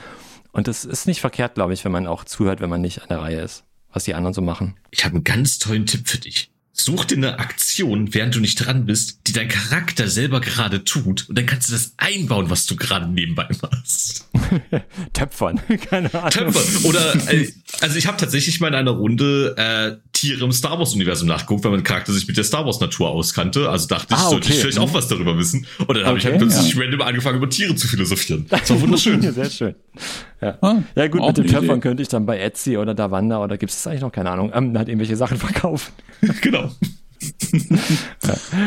Und 0.52 0.68
das 0.68 0.86
ist 0.86 1.06
nicht 1.06 1.20
verkehrt, 1.20 1.56
glaube 1.56 1.74
ich, 1.74 1.84
wenn 1.84 1.92
man 1.92 2.06
auch 2.06 2.24
zuhört, 2.24 2.62
wenn 2.62 2.70
man 2.70 2.80
nicht 2.80 3.02
an 3.02 3.08
der 3.10 3.20
Reihe 3.20 3.42
ist, 3.42 3.64
was 3.92 4.04
die 4.04 4.14
anderen 4.14 4.32
so 4.32 4.40
machen. 4.40 4.76
Ich 4.90 5.04
habe 5.04 5.16
einen 5.16 5.24
ganz 5.24 5.58
tollen 5.58 5.84
Tipp 5.84 6.08
für 6.08 6.16
dich. 6.16 6.50
Such 6.78 7.06
dir 7.06 7.16
eine 7.16 7.38
Aktion, 7.38 8.12
während 8.12 8.34
du 8.34 8.40
nicht 8.40 8.56
dran 8.56 8.84
bist, 8.84 9.20
die 9.26 9.32
dein 9.32 9.48
Charakter 9.48 10.08
selber 10.08 10.40
gerade 10.40 10.84
tut. 10.84 11.26
Und 11.28 11.38
dann 11.38 11.46
kannst 11.46 11.68
du 11.70 11.72
das 11.72 11.94
einbauen, 11.96 12.50
was 12.50 12.66
du 12.66 12.76
gerade 12.76 13.08
nebenbei 13.10 13.48
machst. 13.62 14.28
Töpfern, 15.14 15.58
keine 15.90 16.12
Ahnung. 16.12 16.30
Töpfer. 16.30 16.86
Oder, 16.88 17.14
äh, 17.32 17.48
also 17.80 17.96
ich 17.96 18.06
habe 18.06 18.18
tatsächlich 18.18 18.60
mal 18.60 18.68
in 18.68 18.74
einer 18.74 18.90
Runde 18.90 19.54
äh, 19.56 19.96
Tiere 20.12 20.44
im 20.44 20.52
Star 20.52 20.78
Wars-Universum 20.78 21.28
nachgeguckt, 21.28 21.64
weil 21.64 21.72
mein 21.72 21.82
Charakter 21.82 22.12
sich 22.12 22.26
mit 22.28 22.36
der 22.36 22.44
Star 22.44 22.66
Wars-Natur 22.66 23.08
auskannte. 23.08 23.70
Also 23.70 23.86
dachte 23.88 24.14
ich, 24.14 24.16
Ah, 24.20 24.28
sollte 24.30 24.48
ich 24.48 24.52
okay. 24.54 24.60
vielleicht 24.62 24.78
auch 24.78 24.92
was 24.92 25.08
darüber 25.08 25.38
wissen. 25.38 25.66
Und 25.78 25.96
dann 25.96 26.04
habe 26.06 26.18
ich 26.18 26.26
Okay, 26.26 26.38
halt 26.38 26.46
plötzlich 26.48 26.74
ja. 26.74 26.80
random 26.82 27.00
angefangen, 27.02 27.38
über 27.38 27.48
Tiere 27.48 27.74
zu 27.74 27.88
philosophieren. 27.88 28.46
Das 28.48 28.68
war 28.68 28.80
wunderschön. 28.82 29.20
Sehr 29.32 29.50
schön. 29.50 29.74
Ja, 30.40 30.58
Ah, 30.60 30.76
ja 30.94 31.08
gut, 31.08 31.20
auch 31.20 31.28
mit 31.28 31.38
dem 31.38 31.44
eine 31.44 31.52
Töpfern 31.52 31.80
könnte 31.80 32.02
ich 32.02 32.08
dann 32.08 32.26
bei 32.26 32.38
Etsy 32.38 32.76
oder 32.76 32.94
Davanda 32.94 33.42
oder 33.42 33.56
gibt 33.56 33.72
es 33.72 33.86
eigentlich 33.86 34.02
noch 34.02 34.12
keine 34.12 34.30
Ahnung, 34.30 34.52
ähm, 34.54 34.76
halt 34.76 34.88
irgendwelche 34.88 35.16
Sachen 35.16 35.36
verkaufen. 35.38 35.92
genau. 36.42 36.70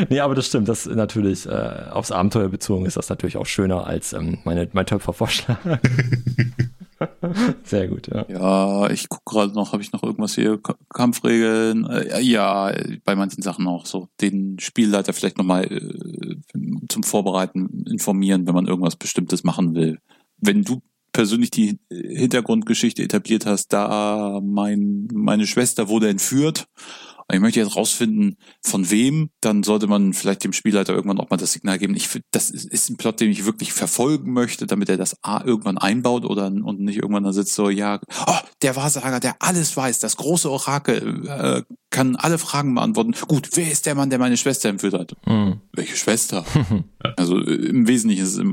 Nee, 0.10 0.20
aber 0.20 0.34
das 0.36 0.48
stimmt, 0.48 0.68
das 0.68 0.88
ist 0.88 0.96
natürlich 0.96 1.46
äh, 1.46 1.52
aufs 1.92 2.12
Abenteuer 2.12 2.50
bezogen 2.50 2.86
ist 2.86 2.98
das 2.98 3.10
natürlich 3.10 3.38
auch 3.38 3.46
schöner 3.46 3.86
als 3.86 4.14
ähm, 4.14 4.40
meine, 4.44 4.68
mein 4.74 4.86
Töpfervorschlag. 4.86 5.60
Sehr 7.64 7.88
gut, 7.88 8.08
ja. 8.08 8.26
Ja, 8.28 8.90
ich 8.90 9.08
guck 9.08 9.24
gerade 9.24 9.54
noch, 9.54 9.72
habe 9.72 9.82
ich 9.82 9.94
noch 9.94 10.04
irgendwas 10.04 10.36
hier? 10.36 10.62
K 10.62 10.76
Kampfregeln? 10.94 11.86
Äh, 11.86 12.22
ja, 12.22 12.74
bei 13.06 13.16
manchen 13.16 13.42
Sachen 13.42 13.68
auch 13.68 13.86
so. 13.86 14.10
Den 14.20 14.58
Spielleiter 14.60 15.14
vielleicht 15.14 15.38
nochmal 15.38 15.66
äh, 15.66 16.36
zum 16.90 17.04
Vorbereiten 17.04 17.86
informieren, 17.90 18.48
wenn 18.48 18.56
man 18.56 18.68
irgendwas 18.68 18.98
Bestimmtes 18.98 19.44
machen 19.44 19.76
will. 19.76 20.00
Wenn 20.38 20.64
du 20.64 20.82
persönlich 21.12 21.52
die 21.52 21.80
Hintergrundgeschichte 21.90 23.04
etabliert 23.04 23.46
hast, 23.46 23.74
da 23.74 24.40
mein, 24.44 25.08
meine 25.14 25.48
Schwester 25.48 25.90
wurde 25.90 26.10
entführt. 26.10 26.68
Ich 27.32 27.40
möchte 27.40 27.60
jetzt 27.60 27.76
rausfinden, 27.76 28.38
von 28.64 28.90
wem, 28.90 29.30
dann 29.42 29.64
sollte 29.64 29.88
man 29.88 30.14
vielleicht 30.14 30.44
dem 30.44 30.54
Spielleiter 30.54 30.94
irgendwann 30.94 31.20
auch 31.20 31.30
mal 31.30 31.38
das 31.38 31.54
Signal 31.54 31.78
geben. 31.78 31.96
Ich 31.96 32.10
das 32.32 32.50
ist, 32.50 32.90
ein 32.90 32.98
Plot, 32.98 33.20
den 33.20 33.30
ich 33.30 33.46
wirklich 33.46 33.72
verfolgen 33.72 34.34
möchte, 34.34 34.66
damit 34.66 34.90
er 34.90 34.98
das 34.98 35.16
A 35.24 35.44
irgendwann 35.44 35.78
einbaut 35.78 36.26
oder 36.26 36.48
und 36.48 36.80
nicht 36.80 36.98
irgendwann 36.98 37.24
da 37.24 37.34
sitzt 37.34 37.54
so, 37.54 37.70
ja, 37.70 38.00
oh, 38.28 38.38
der 38.62 38.76
Wahrsager, 38.76 39.20
der 39.20 39.36
alles 39.40 39.76
weiß, 39.78 40.00
das 40.00 40.18
große 40.18 40.50
Orakel, 40.50 41.28
äh, 41.28 41.64
kann 41.92 42.16
alle 42.16 42.38
Fragen 42.38 42.76
beantworten. 42.76 43.14
Gut, 43.28 43.50
wer 43.54 43.72
ist 43.72 43.86
der 43.86 43.96
Mann, 43.96 44.10
der 44.10 44.20
meine 44.20 44.38
Schwester 44.38 44.70
entführt 44.70 44.94
hat? 44.94 45.14
Hm. 45.26 45.62
Welche 45.74 45.96
Schwester? 45.96 46.46
also 47.18 47.40
äh, 47.40 47.54
im 47.54 47.88
Wesentlichen 47.88 48.24
ist 48.24 48.38
es 48.38 48.44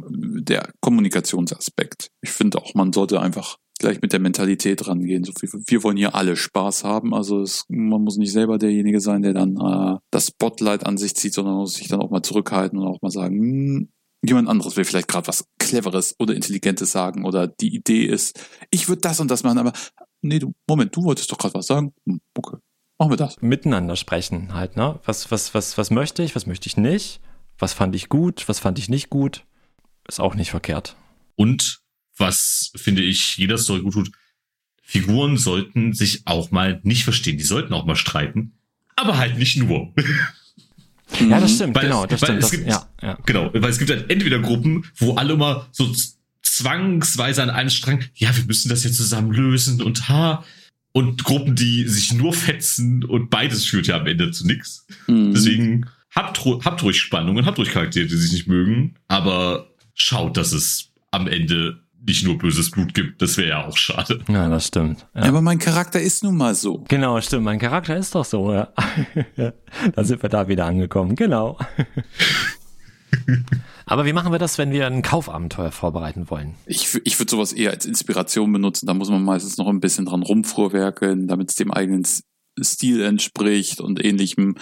der 0.45 0.71
Kommunikationsaspekt. 0.81 2.11
Ich 2.21 2.31
finde 2.31 2.59
auch, 2.59 2.75
man 2.75 2.93
sollte 2.93 3.21
einfach 3.21 3.57
gleich 3.79 4.01
mit 4.01 4.13
der 4.13 4.21
Mentalität 4.21 4.87
rangehen. 4.87 5.25
So 5.25 5.33
viel, 5.39 5.51
wir 5.67 5.83
wollen 5.83 5.97
hier 5.97 6.15
alle 6.15 6.37
Spaß 6.37 6.85
haben. 6.85 7.15
Also 7.15 7.43
es, 7.43 7.65
man 7.69 8.03
muss 8.03 8.17
nicht 8.17 8.33
selber 8.33 8.59
derjenige 8.59 9.01
sein, 9.01 9.23
der 9.23 9.35
dann 9.35 9.57
äh, 9.57 9.99
das 10.11 10.29
Spotlight 10.29 10.87
an 10.87 10.97
sich 10.97 11.15
zieht, 11.15 11.35
sondern 11.35 11.57
muss 11.57 11.75
sich 11.75 11.89
dann 11.89 12.01
auch 12.01 12.11
mal 12.11 12.23
zurückhalten 12.23 12.79
und 12.79 12.87
auch 12.87 13.03
mal 13.03 13.11
sagen, 13.11 13.39
hm, 13.39 13.89
jemand 14.25 14.49
anderes 14.49 14.77
will 14.77 14.85
vielleicht 14.85 15.09
gerade 15.09 15.29
was 15.29 15.47
Cleveres 15.59 16.17
oder 16.19 16.35
Intelligentes 16.35 16.93
sagen 16.93 17.25
oder 17.25 17.47
die 17.47 17.75
Idee 17.75 18.05
ist, 18.05 18.41
ich 18.71 18.89
würde 18.89 19.03
das 19.03 19.21
und 19.21 19.31
das 19.31 19.43
machen, 19.43 19.59
aber 19.59 19.73
nee, 20.23 20.39
du, 20.39 20.53
Moment, 20.69 20.95
du 20.97 21.05
wolltest 21.05 21.31
doch 21.31 21.39
gerade 21.39 21.55
was 21.55 21.67
sagen. 21.67 21.93
Hm, 22.07 22.21
okay, 22.37 22.57
machen 22.99 23.13
wir 23.13 23.17
das. 23.17 23.41
Miteinander 23.41 23.97
sprechen 23.97 24.55
halt, 24.55 24.77
ne? 24.77 25.01
Was, 25.05 25.31
was, 25.31 25.55
was, 25.55 25.79
was 25.79 25.91
möchte 25.91 26.23
ich, 26.23 26.35
was 26.35 26.47
möchte 26.47 26.67
ich 26.67 26.77
nicht? 26.77 27.21
Was 27.59 27.73
fand 27.73 27.95
ich 27.95 28.09
gut, 28.09 28.49
was 28.49 28.59
fand 28.59 28.79
ich 28.79 28.89
nicht 28.89 29.09
gut? 29.11 29.45
Ist 30.09 30.21
auch 30.21 30.35
nicht 30.35 30.51
verkehrt. 30.51 30.97
Und 31.37 31.81
was 32.17 32.73
finde 32.77 33.03
ich 33.03 33.37
jeder 33.37 33.59
Story 33.59 33.83
gut 33.83 33.93
tut, 33.95 34.13
Figuren 34.83 35.37
sollten 35.37 35.93
sich 35.93 36.23
auch 36.27 36.51
mal 36.53 36.81
nicht 36.85 37.05
verstehen. 37.05 37.37
Die 37.39 37.45
sollten 37.45 37.73
auch 37.75 37.87
mal 37.87 37.97
streiten. 37.97 38.53
Aber 38.97 39.19
halt 39.19 39.39
nicht 39.39 39.57
nur. 39.57 39.93
Ja, 41.21 41.39
das 41.39 41.55
stimmt, 41.55 41.77
Weil 41.77 41.85
genau, 41.85 42.03
es- 42.05 42.11
das 42.11 42.23
weil 42.23 42.27
stimmt. 42.29 42.43
es 42.43 42.51
Das, 42.51 42.59
gibt- 42.59 42.69
ja, 42.69 42.89
ja. 43.01 43.19
Genau, 43.27 43.51
weil 43.55 43.71
es 43.71 43.79
gibt 43.79 43.91
halt 43.93 44.11
entweder 44.11 44.41
Gruppen, 44.41 44.85
wo 44.97 45.15
alle 45.15 45.35
immer 45.35 45.69
so 45.71 45.95
zwangsweise 46.43 47.43
an 47.43 47.51
einen 47.51 47.71
Strang, 47.71 48.05
ja, 48.15 48.35
wir 48.37 48.45
müssen 48.45 48.69
das 48.69 48.85
jetzt 48.85 48.97
zusammen 48.97 49.33
lösen 49.33 49.81
und 49.83 50.09
ha. 50.09 50.45
Und 50.93 51.25
Gruppen, 51.25 51.55
die 51.55 51.87
sich 51.87 52.13
nur 52.15 52.33
fetzen 52.33 53.05
und 53.05 53.29
beides 53.31 53.67
führt 53.67 53.87
ja 53.87 53.99
am 54.01 54.07
Ende 54.07 54.31
zu 54.31 54.47
nix. 54.47 54.87
Mhm. 55.07 55.33
Deswegen 55.35 55.87
habt, 56.11 56.41
habt 56.65 56.83
ruhig 56.83 56.99
Spannungen, 56.99 57.45
habt 57.47 57.59
ruhig 57.59 57.71
Charaktere, 57.71 58.07
die 58.07 58.17
sich 58.17 58.33
nicht 58.33 58.49
mögen, 58.49 58.95
aber 59.07 59.71
schaut, 59.95 60.37
dass 60.39 60.53
es 60.53 60.89
am 61.11 61.29
Ende 61.29 61.83
nicht 62.07 62.25
nur 62.25 62.39
böses 62.39 62.71
Blut 62.71 62.95
gibt. 62.95 63.21
Das 63.21 63.37
wäre 63.37 63.49
ja 63.49 63.67
auch 63.67 63.77
schade. 63.77 64.21
ja, 64.29 64.49
das 64.49 64.69
stimmt. 64.69 65.07
Ja. 65.15 65.23
Ja, 65.23 65.29
aber 65.29 65.43
mein 65.43 65.59
Charakter 65.59 66.01
ist 66.01 66.23
nun 66.23 66.37
mal 66.37 66.55
so. 66.55 66.85
Genau, 66.89 67.21
stimmt. 67.21 67.45
Mein 67.45 67.59
Charakter 67.59 67.97
ist 67.97 68.15
doch 68.15 68.25
so, 68.25 68.53
ja. 68.53 68.73
da 69.95 70.05
sind 70.05 70.23
wir 70.23 70.29
da 70.29 70.49
wieder 70.49 70.67
angekommen, 70.67 71.17
genau. 71.17 71.59
Aber 73.87 74.05
wie 74.05 74.13
machen 74.13 74.33
wir 74.33 74.39
das, 74.39 74.59
wenn 74.59 74.73
wir 74.73 74.87
ein 74.87 75.03
Kaufabenteuer 75.03 75.71
vorbereiten 75.71 76.29
wollen? 76.29 76.55
Ich, 76.67 77.01
ich 77.05 77.19
würde 77.19 77.31
sowas 77.31 77.53
eher 77.53 77.71
als 77.71 77.87
Inspiration 77.87 78.53
benutzen. 78.53 78.87
Da 78.87 78.95
muss 78.95 79.11
man 79.11 79.23
meistens 79.23 79.59
noch 79.59 79.69
ein 79.69 79.81
bisschen 79.81 80.07
dran 80.07 80.23
rumfuhrwerkeln, 80.23 81.29
damit 81.29 81.51
es 81.51 81.57
dem 81.57 81.71
eigenen 81.71 82.05
Stil 82.61 83.03
entspricht 83.03 83.81
und 83.81 84.05
ähnlichem. 84.05 84.57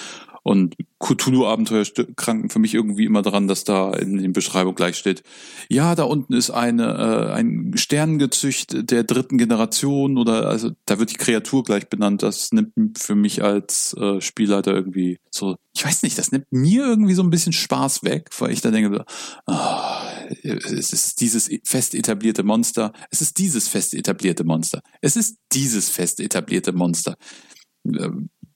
Und 0.44 0.76
Cthulhu-Abenteuer 0.98 1.84
kranken 2.16 2.50
für 2.50 2.58
mich 2.58 2.74
irgendwie 2.74 3.06
immer 3.06 3.22
daran, 3.22 3.48
dass 3.48 3.64
da 3.64 3.94
in 3.94 4.18
den 4.18 4.34
Beschreibung 4.34 4.74
gleich 4.74 4.96
steht, 4.96 5.22
ja, 5.70 5.94
da 5.94 6.04
unten 6.04 6.34
ist 6.34 6.50
eine, 6.50 7.30
äh, 7.30 7.32
ein 7.32 7.72
Sternengezücht 7.76 8.90
der 8.90 9.04
dritten 9.04 9.38
Generation 9.38 10.18
oder 10.18 10.46
also 10.46 10.72
da 10.84 10.98
wird 10.98 11.12
die 11.12 11.16
Kreatur 11.16 11.64
gleich 11.64 11.88
benannt. 11.88 12.22
Das 12.22 12.52
nimmt 12.52 12.98
für 12.98 13.14
mich 13.14 13.42
als 13.42 13.96
äh, 13.98 14.20
Spielleiter 14.20 14.74
irgendwie 14.74 15.18
so, 15.30 15.56
ich 15.74 15.84
weiß 15.84 16.02
nicht, 16.02 16.18
das 16.18 16.30
nimmt 16.30 16.52
mir 16.52 16.84
irgendwie 16.84 17.14
so 17.14 17.22
ein 17.22 17.30
bisschen 17.30 17.54
Spaß 17.54 18.04
weg, 18.04 18.28
weil 18.38 18.52
ich 18.52 18.60
dann 18.60 18.74
denke, 18.74 19.02
ah, 19.46 20.02
es 20.42 20.92
ist 20.92 21.22
dieses 21.22 21.50
fest 21.64 21.94
etablierte 21.94 22.42
Monster, 22.42 22.92
es 23.10 23.22
ist 23.22 23.38
dieses 23.38 23.66
fest 23.66 23.94
etablierte 23.94 24.44
Monster, 24.44 24.82
es 25.00 25.16
ist 25.16 25.38
dieses 25.52 25.88
fest 25.88 26.20
etablierte 26.20 26.72
Monster. 26.72 27.16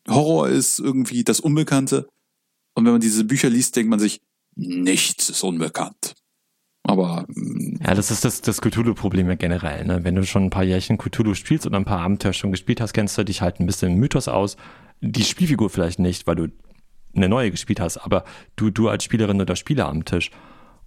Horror 0.08 0.48
ist 0.48 0.78
irgendwie 0.78 1.24
das 1.24 1.40
Unbekannte. 1.40 2.08
Und 2.74 2.84
wenn 2.84 2.92
man 2.92 3.00
diese 3.00 3.24
Bücher 3.24 3.50
liest, 3.50 3.76
denkt 3.76 3.90
man 3.90 3.98
sich, 3.98 4.20
nichts 4.56 5.28
ist 5.28 5.42
unbekannt. 5.42 6.14
Aber 6.84 7.26
mm, 7.28 7.80
Ja, 7.84 7.94
das 7.94 8.10
ist 8.10 8.24
das, 8.24 8.40
das 8.40 8.60
Cthulhu-Problem 8.60 9.28
ja 9.28 9.34
generell. 9.34 9.84
Ne? 9.84 10.04
Wenn 10.04 10.14
du 10.14 10.24
schon 10.24 10.44
ein 10.44 10.50
paar 10.50 10.64
Jährchen 10.64 10.98
Cthulhu 10.98 11.34
spielst 11.34 11.66
oder 11.66 11.76
ein 11.76 11.84
paar 11.84 12.00
Abenteuer 12.00 12.32
schon 12.32 12.50
gespielt 12.50 12.80
hast, 12.80 12.92
kennst 12.92 13.18
du 13.18 13.24
dich 13.24 13.42
halt 13.42 13.60
ein 13.60 13.66
bisschen 13.66 13.92
im 13.92 13.98
Mythos 13.98 14.28
aus. 14.28 14.56
Die 15.00 15.24
Spielfigur 15.24 15.70
vielleicht 15.70 15.98
nicht, 15.98 16.26
weil 16.26 16.36
du 16.36 16.48
eine 17.14 17.28
neue 17.28 17.50
gespielt 17.50 17.80
hast, 17.80 17.98
aber 17.98 18.24
du, 18.56 18.70
du 18.70 18.88
als 18.88 19.04
Spielerin 19.04 19.40
oder 19.40 19.56
Spieler 19.56 19.88
am 19.88 20.04
Tisch. 20.04 20.30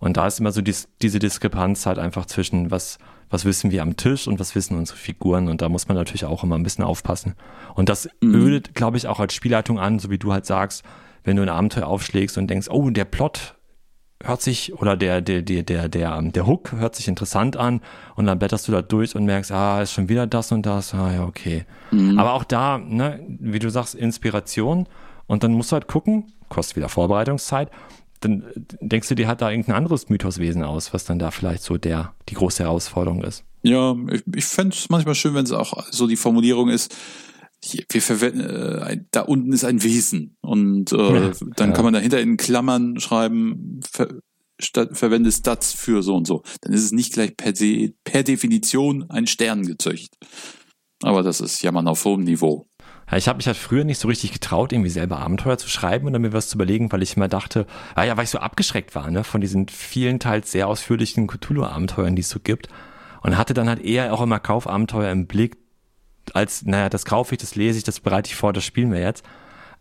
Und 0.02 0.18
da 0.18 0.28
ist 0.28 0.40
immer 0.42 0.52
so 0.52 0.62
dies, 0.62 0.90
diese 1.02 1.20
Diskrepanz 1.20 1.86
halt 1.86 1.98
einfach 2.00 2.26
zwischen, 2.26 2.70
was, 2.72 2.98
was 3.30 3.46
wissen 3.46 3.72
wir 3.72 3.82
am 3.82 3.96
Tisch 3.96 4.28
und 4.28 4.40
was 4.40 4.54
wissen 4.56 4.76
unsere 4.78 4.98
Figuren. 4.98 5.48
Und 5.48 5.62
da 5.62 5.70
muss 5.70 5.88
man 5.88 5.96
natürlich 5.96 6.26
auch 6.26 6.44
immer 6.44 6.58
ein 6.58 6.64
bisschen 6.64 6.84
aufpassen. 6.84 7.36
Und 7.76 7.88
das 7.88 8.10
Mhm. 8.20 8.36
ödet, 8.36 8.76
glaube 8.76 8.98
ich, 8.98 9.08
auch 9.08 9.20
als 9.22 9.34
Spielleitung 9.34 9.80
an, 9.80 10.00
so 10.00 10.10
wie 10.10 10.18
du 10.18 10.34
halt 10.34 10.46
sagst, 10.46 10.84
wenn 11.24 11.38
du 11.38 11.44
ein 11.44 11.50
Abenteuer 11.50 11.88
aufschlägst 11.88 12.38
und 12.38 12.48
denkst, 12.50 12.68
oh, 12.70 12.90
der 12.90 13.06
Plot 13.06 13.56
hört 14.24 14.42
sich 14.44 14.74
oder 14.74 14.96
der 14.96 15.20
der 15.22 15.42
der 15.42 15.64
der 15.64 15.90
der 15.90 16.16
ähm, 16.16 16.32
der 16.32 16.46
Hook 16.46 16.74
hört 16.74 16.96
sich 16.96 17.08
interessant 17.08 17.58
an 17.58 17.82
und 18.16 18.28
dann 18.28 18.38
blätterst 18.38 18.68
du 18.68 18.72
da 18.72 18.84
durch 18.84 19.16
und 19.16 19.26
merkst, 19.26 19.52
ah, 19.52 19.82
ist 19.82 19.94
schon 19.94 20.10
wieder 20.10 20.28
das 20.28 20.52
und 20.52 20.64
das, 20.68 20.94
ah 20.94 21.12
ja, 21.12 21.24
okay. 21.24 21.66
Aber 22.18 22.34
auch 22.34 22.44
da, 22.44 22.78
ne, 22.78 23.20
wie 23.40 23.58
du 23.58 23.70
sagst, 23.70 23.96
Inspiration 23.96 24.88
und 25.26 25.44
dann 25.44 25.54
musst 25.54 25.72
du 25.72 25.74
halt 25.74 25.88
gucken, 25.88 26.32
kostet 26.50 26.76
wieder 26.78 26.88
Vorbereitungszeit, 26.90 27.70
dann 28.22 28.44
denkst 28.80 29.10
du 29.10 29.16
dir 29.16 29.28
halt 29.28 29.42
da 29.42 29.50
irgendein 29.50 29.76
anderes 29.76 30.10
Mythoswesen 30.10 30.64
aus, 30.64 30.94
was 30.94 31.04
dann 31.06 31.20
da 31.20 31.32
vielleicht 31.32 31.64
so 31.64 31.78
der 31.78 32.14
die 32.30 32.36
große 32.36 32.64
Herausforderung 32.64 33.24
ist. 33.24 33.44
ja, 33.64 33.96
ich, 34.12 34.24
ich 34.36 34.46
fände 34.46 34.76
es 34.76 34.90
manchmal 34.90 35.16
schön, 35.16 35.34
wenn 35.34 35.44
es 35.44 35.52
auch 35.52 35.86
so 35.92 36.08
die 36.08 36.16
Formulierung 36.16 36.70
ist, 36.70 36.96
wir 37.90 38.02
verwenden, 38.02 38.42
äh, 38.42 39.04
da 39.12 39.22
unten 39.22 39.54
ist 39.54 39.64
ein 39.64 39.84
Wesen. 39.84 40.36
Und 40.42 40.92
äh, 40.92 40.96
Ja, 40.96 41.32
dann 41.56 41.70
ja. 41.70 41.76
kann 41.76 41.86
man 41.86 41.94
dahinter 41.94 42.20
in 42.20 42.38
Klammern 42.38 43.00
schreiben, 43.00 43.82
ver, 43.84 44.08
statt, 44.60 44.90
verwende 44.94 45.32
Stats 45.32 45.74
für 45.74 46.02
so 46.02 46.16
und 46.16 46.26
so. 46.26 46.44
Dann 46.62 46.74
ist 46.74 46.84
es 46.84 46.92
nicht 46.92 47.14
gleich 47.14 47.38
per, 47.38 47.56
se, 47.56 47.94
per 48.04 48.24
Definition 48.24 49.10
ein 49.10 49.28
Sternengezücht. 49.28 50.18
Aber 51.04 51.24
das 51.24 51.42
ist 51.42 51.62
Jammern 51.62 51.88
auf 51.88 52.06
hohem 52.06 52.24
Niveau. 52.24 52.68
Ich 53.18 53.28
habe 53.28 53.38
mich 53.38 53.48
halt 53.48 53.58
früher 53.58 53.84
nicht 53.84 54.00
so 54.00 54.08
richtig 54.08 54.32
getraut, 54.32 54.72
irgendwie 54.72 54.90
selber 54.90 55.20
Abenteuer 55.20 55.58
zu 55.58 55.68
schreiben 55.68 56.08
oder 56.08 56.20
mir 56.20 56.34
was 56.34 56.50
zu 56.50 56.56
überlegen, 56.56 56.92
weil 56.92 57.02
ich 57.02 57.18
immer 57.18 57.28
dachte, 57.28 57.66
ah 57.96 58.04
ja, 58.04 58.16
weil 58.16 58.24
ich 58.24 58.30
so 58.30 58.40
abgeschreckt 58.40 58.96
war, 58.96 59.12
ne, 59.12 59.24
von 59.24 59.42
diesen 59.42 59.68
vielen 59.68 60.20
teils 60.20 60.52
sehr 60.52 60.68
ausführlichen 60.68 61.28
Cthulhu-Abenteuern, 61.28 62.16
die 62.16 62.22
es 62.22 62.30
so 62.30 62.40
gibt. 62.40 62.70
Und 63.22 63.38
hatte 63.38 63.54
dann 63.54 63.70
halt 63.70 63.84
eher 63.84 64.14
auch 64.14 64.22
immer 64.22 64.40
Kaufabenteuer 64.40 65.12
im 65.12 65.28
Blick, 65.28 65.58
als, 66.34 66.64
naja, 66.64 66.90
das 66.90 67.06
kaufe 67.06 67.36
ich, 67.36 67.42
das 67.42 67.56
lese 67.56 67.78
ich, 67.78 67.84
das 67.84 68.00
bereite 68.00 68.30
ich 68.30 68.36
vor, 68.36 68.54
das 68.54 68.64
spielen 68.64 68.92
wir 68.92 69.00
jetzt. 69.02 69.24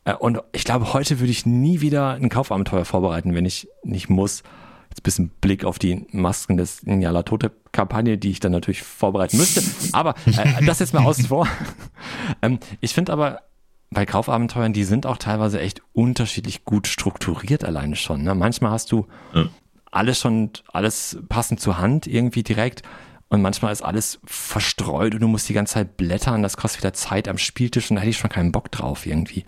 Äh, 0.05 0.15
Und 0.15 0.40
ich 0.52 0.65
glaube, 0.65 0.93
heute 0.93 1.20
würde 1.20 1.31
ich 1.31 1.47
nie 1.47 1.81
wieder 1.81 2.15
ein 2.15 2.28
Kaufabenteuer 2.28 2.85
vorbereiten, 2.85 3.35
wenn 3.35 3.44
ich 3.44 3.69
nicht 3.82 4.09
muss. 4.11 4.43
Jetzt 4.91 5.01
ein 5.01 5.03
bisschen 5.05 5.29
Blick 5.41 5.65
auf 5.65 5.79
die 5.79 6.07
Masken 6.11 6.57
des 6.57 6.85
Njala 6.85 7.23
Tote 7.23 7.53
Kampagne, 7.73 8.19
die 8.19 8.31
ich 8.31 8.41
dann 8.41 8.53
natürlich 8.53 8.83
vorbereiten 8.83 9.37
müsste. 9.37 9.62
Aber 9.93 10.15
äh, 10.27 10.65
das 10.65 10.81
jetzt 10.81 10.93
mal 10.95 11.05
außen 11.05 11.27
vor. 11.27 11.47
ähm, 12.43 12.59
ich 12.81 12.93
finde 12.95 13.12
aber, 13.12 13.43
bei 13.91 14.07
Kaufabenteuern, 14.07 14.73
die 14.73 14.85
sind 14.85 15.05
auch 15.07 15.17
teilweise 15.17 15.61
echt 15.61 15.83
unterschiedlich 15.93 16.65
gut 16.65 16.87
strukturiert 16.87 17.65
alleine 17.65 17.97
schon. 17.97 18.23
Ne? 18.23 18.35
Manchmal 18.35 18.71
hast 18.73 18.93
du 18.93 19.07
Ja. 19.35 19.47
alles 19.91 20.19
schon, 20.21 20.51
alles 20.73 21.19
passend 21.29 21.61
zur 21.61 21.79
Hand 21.79 22.07
irgendwie 22.07 22.43
direkt. 22.43 22.83
Und 23.29 23.43
manchmal 23.43 23.73
ist 23.73 23.83
alles 23.83 24.19
verstreut 24.25 25.15
und 25.15 25.21
du 25.21 25.29
musst 25.29 25.49
die 25.49 25.53
ganze 25.55 25.75
Zeit 25.75 25.97
blättern. 25.97 26.43
Das 26.43 26.57
kostet 26.57 26.83
wieder 26.83 26.93
Zeit 26.93 27.29
am 27.29 27.39
Spieltisch 27.39 27.91
und 27.91 27.97
da 27.97 28.03
hätte 28.03 28.11
ich 28.11 28.19
schon 28.19 28.31
keinen 28.31 28.51
Bock 28.53 28.71
drauf 28.73 29.07
irgendwie. 29.07 29.45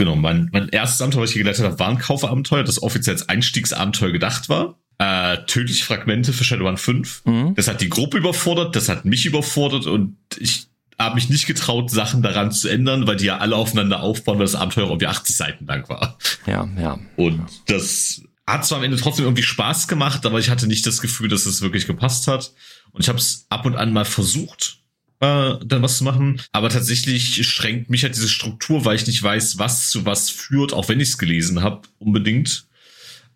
Genau, 0.00 0.16
mein, 0.16 0.48
mein 0.50 0.70
erstes 0.70 1.02
Abenteuer, 1.02 1.24
was 1.24 1.30
ich 1.32 1.36
geleitet 1.36 1.62
habe, 1.62 1.78
war 1.78 1.88
ein 1.88 1.98
Kaufabenteuer, 1.98 2.64
das 2.64 2.82
offiziell 2.82 3.16
als 3.16 3.28
Einstiegsabenteuer 3.28 4.12
gedacht 4.12 4.48
war. 4.48 4.78
Äh, 4.96 5.44
tödliche 5.44 5.84
Fragmente 5.84 6.32
für 6.32 6.42
Shadowrun 6.42 6.78
5. 6.78 7.26
Mhm. 7.26 7.54
Das 7.54 7.68
hat 7.68 7.82
die 7.82 7.90
Gruppe 7.90 8.16
überfordert, 8.16 8.74
das 8.74 8.88
hat 8.88 9.04
mich 9.04 9.26
überfordert 9.26 9.84
und 9.84 10.16
ich 10.38 10.68
habe 10.98 11.16
mich 11.16 11.28
nicht 11.28 11.46
getraut, 11.46 11.90
Sachen 11.90 12.22
daran 12.22 12.50
zu 12.50 12.68
ändern, 12.68 13.06
weil 13.06 13.16
die 13.16 13.26
ja 13.26 13.38
alle 13.38 13.56
aufeinander 13.56 14.00
aufbauen, 14.00 14.38
weil 14.38 14.46
das 14.46 14.54
Abenteuer 14.54 14.86
irgendwie 14.86 15.06
80 15.06 15.36
Seiten 15.36 15.66
lang 15.66 15.86
war. 15.90 16.16
Ja, 16.46 16.66
ja. 16.78 16.98
Und 17.16 17.42
das 17.66 18.22
hat 18.46 18.64
zwar 18.64 18.78
am 18.78 18.84
Ende 18.84 18.96
trotzdem 18.96 19.26
irgendwie 19.26 19.42
Spaß 19.42 19.86
gemacht, 19.86 20.24
aber 20.24 20.38
ich 20.38 20.48
hatte 20.48 20.66
nicht 20.66 20.86
das 20.86 21.02
Gefühl, 21.02 21.28
dass 21.28 21.44
es 21.44 21.60
wirklich 21.60 21.86
gepasst 21.86 22.26
hat. 22.26 22.54
Und 22.92 23.02
ich 23.02 23.08
habe 23.10 23.18
es 23.18 23.44
ab 23.50 23.66
und 23.66 23.76
an 23.76 23.92
mal 23.92 24.06
versucht, 24.06 24.79
äh, 25.20 25.54
dann 25.64 25.82
was 25.82 25.98
zu 25.98 26.04
machen. 26.04 26.40
Aber 26.52 26.68
tatsächlich 26.68 27.46
schränkt 27.46 27.90
mich 27.90 28.02
halt 28.02 28.16
diese 28.16 28.28
Struktur, 28.28 28.84
weil 28.84 28.96
ich 28.96 29.06
nicht 29.06 29.22
weiß, 29.22 29.58
was 29.58 29.90
zu 29.90 30.04
was 30.06 30.30
führt, 30.30 30.72
auch 30.72 30.88
wenn 30.88 31.00
ich 31.00 31.10
es 31.10 31.18
gelesen 31.18 31.62
habe, 31.62 31.82
unbedingt. 31.98 32.64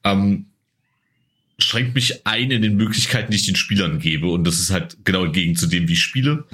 Ähm, 0.02 0.46
schränkt 1.58 1.94
mich 1.94 2.26
ein 2.26 2.50
in 2.50 2.62
den 2.62 2.76
Möglichkeiten, 2.76 3.30
die 3.30 3.36
ich 3.36 3.46
den 3.46 3.56
Spielern 3.56 3.98
gebe. 4.00 4.28
Und 4.28 4.44
das 4.44 4.58
ist 4.58 4.70
halt 4.70 4.96
genau 5.04 5.24
entgegen 5.24 5.56
zu 5.56 5.66
dem, 5.66 5.88
wie 5.88 5.92
ich 5.92 6.02
spiele. 6.02 6.44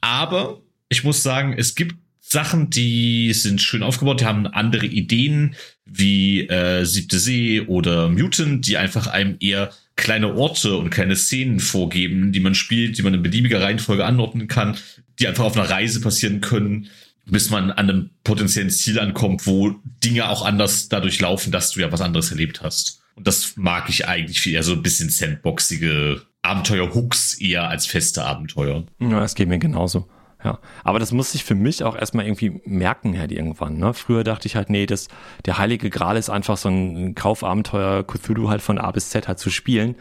Aber 0.00 0.60
ich 0.88 1.04
muss 1.04 1.22
sagen, 1.22 1.54
es 1.56 1.74
gibt 1.74 1.96
Sachen, 2.20 2.68
die 2.68 3.32
sind 3.32 3.62
schön 3.62 3.82
aufgebaut, 3.82 4.20
die 4.20 4.26
haben 4.26 4.46
andere 4.46 4.86
Ideen, 4.86 5.54
wie 5.86 6.46
äh, 6.48 6.84
Siebte 6.84 7.18
See 7.18 7.62
oder 7.62 8.10
Mutant, 8.10 8.66
die 8.66 8.76
einfach 8.76 9.06
einem 9.06 9.36
eher 9.40 9.72
kleine 9.98 10.34
Orte 10.34 10.76
und 10.76 10.90
kleine 10.90 11.16
Szenen 11.16 11.60
vorgeben, 11.60 12.32
die 12.32 12.40
man 12.40 12.54
spielt, 12.54 12.96
die 12.96 13.02
man 13.02 13.14
in 13.14 13.22
beliebiger 13.22 13.60
Reihenfolge 13.60 14.06
anordnen 14.06 14.48
kann, 14.48 14.78
die 15.18 15.26
einfach 15.26 15.44
auf 15.44 15.56
einer 15.56 15.68
Reise 15.68 16.00
passieren 16.00 16.40
können, 16.40 16.86
bis 17.26 17.50
man 17.50 17.70
an 17.72 17.90
einem 17.90 18.10
potenziellen 18.24 18.70
Ziel 18.70 19.00
ankommt, 19.00 19.46
wo 19.46 19.74
Dinge 20.02 20.28
auch 20.28 20.44
anders 20.46 20.88
dadurch 20.88 21.20
laufen, 21.20 21.52
dass 21.52 21.72
du 21.72 21.80
ja 21.80 21.92
was 21.92 22.00
anderes 22.00 22.30
erlebt 22.30 22.62
hast. 22.62 23.02
Und 23.16 23.26
das 23.26 23.56
mag 23.56 23.90
ich 23.90 24.06
eigentlich 24.06 24.40
viel 24.40 24.54
eher 24.54 24.62
so 24.62 24.72
ein 24.72 24.82
bisschen 24.82 25.10
sandboxige 25.10 26.22
Abenteuer-Hooks 26.42 27.40
eher 27.40 27.68
als 27.68 27.86
feste 27.86 28.24
Abenteuer. 28.24 28.86
Ja, 29.00 29.20
das 29.20 29.34
geht 29.34 29.48
mir 29.48 29.58
genauso. 29.58 30.08
Ja, 30.44 30.60
aber 30.84 31.00
das 31.00 31.10
muss 31.10 31.34
ich 31.34 31.42
für 31.42 31.56
mich 31.56 31.82
auch 31.82 31.96
erstmal 31.96 32.24
irgendwie 32.24 32.60
merken 32.64 33.18
halt 33.18 33.32
irgendwann. 33.32 33.76
Ne? 33.76 33.92
Früher 33.92 34.22
dachte 34.22 34.46
ich 34.46 34.54
halt, 34.54 34.70
nee, 34.70 34.86
das, 34.86 35.08
der 35.46 35.58
heilige 35.58 35.90
Gral 35.90 36.16
ist 36.16 36.30
einfach 36.30 36.56
so 36.56 36.68
ein 36.68 37.16
Kaufabenteuer 37.16 38.04
Cthulhu 38.04 38.48
halt 38.48 38.62
von 38.62 38.78
A 38.78 38.90
bis 38.92 39.10
Z 39.10 39.26
halt 39.26 39.40
zu 39.40 39.50
spielen. 39.50 39.96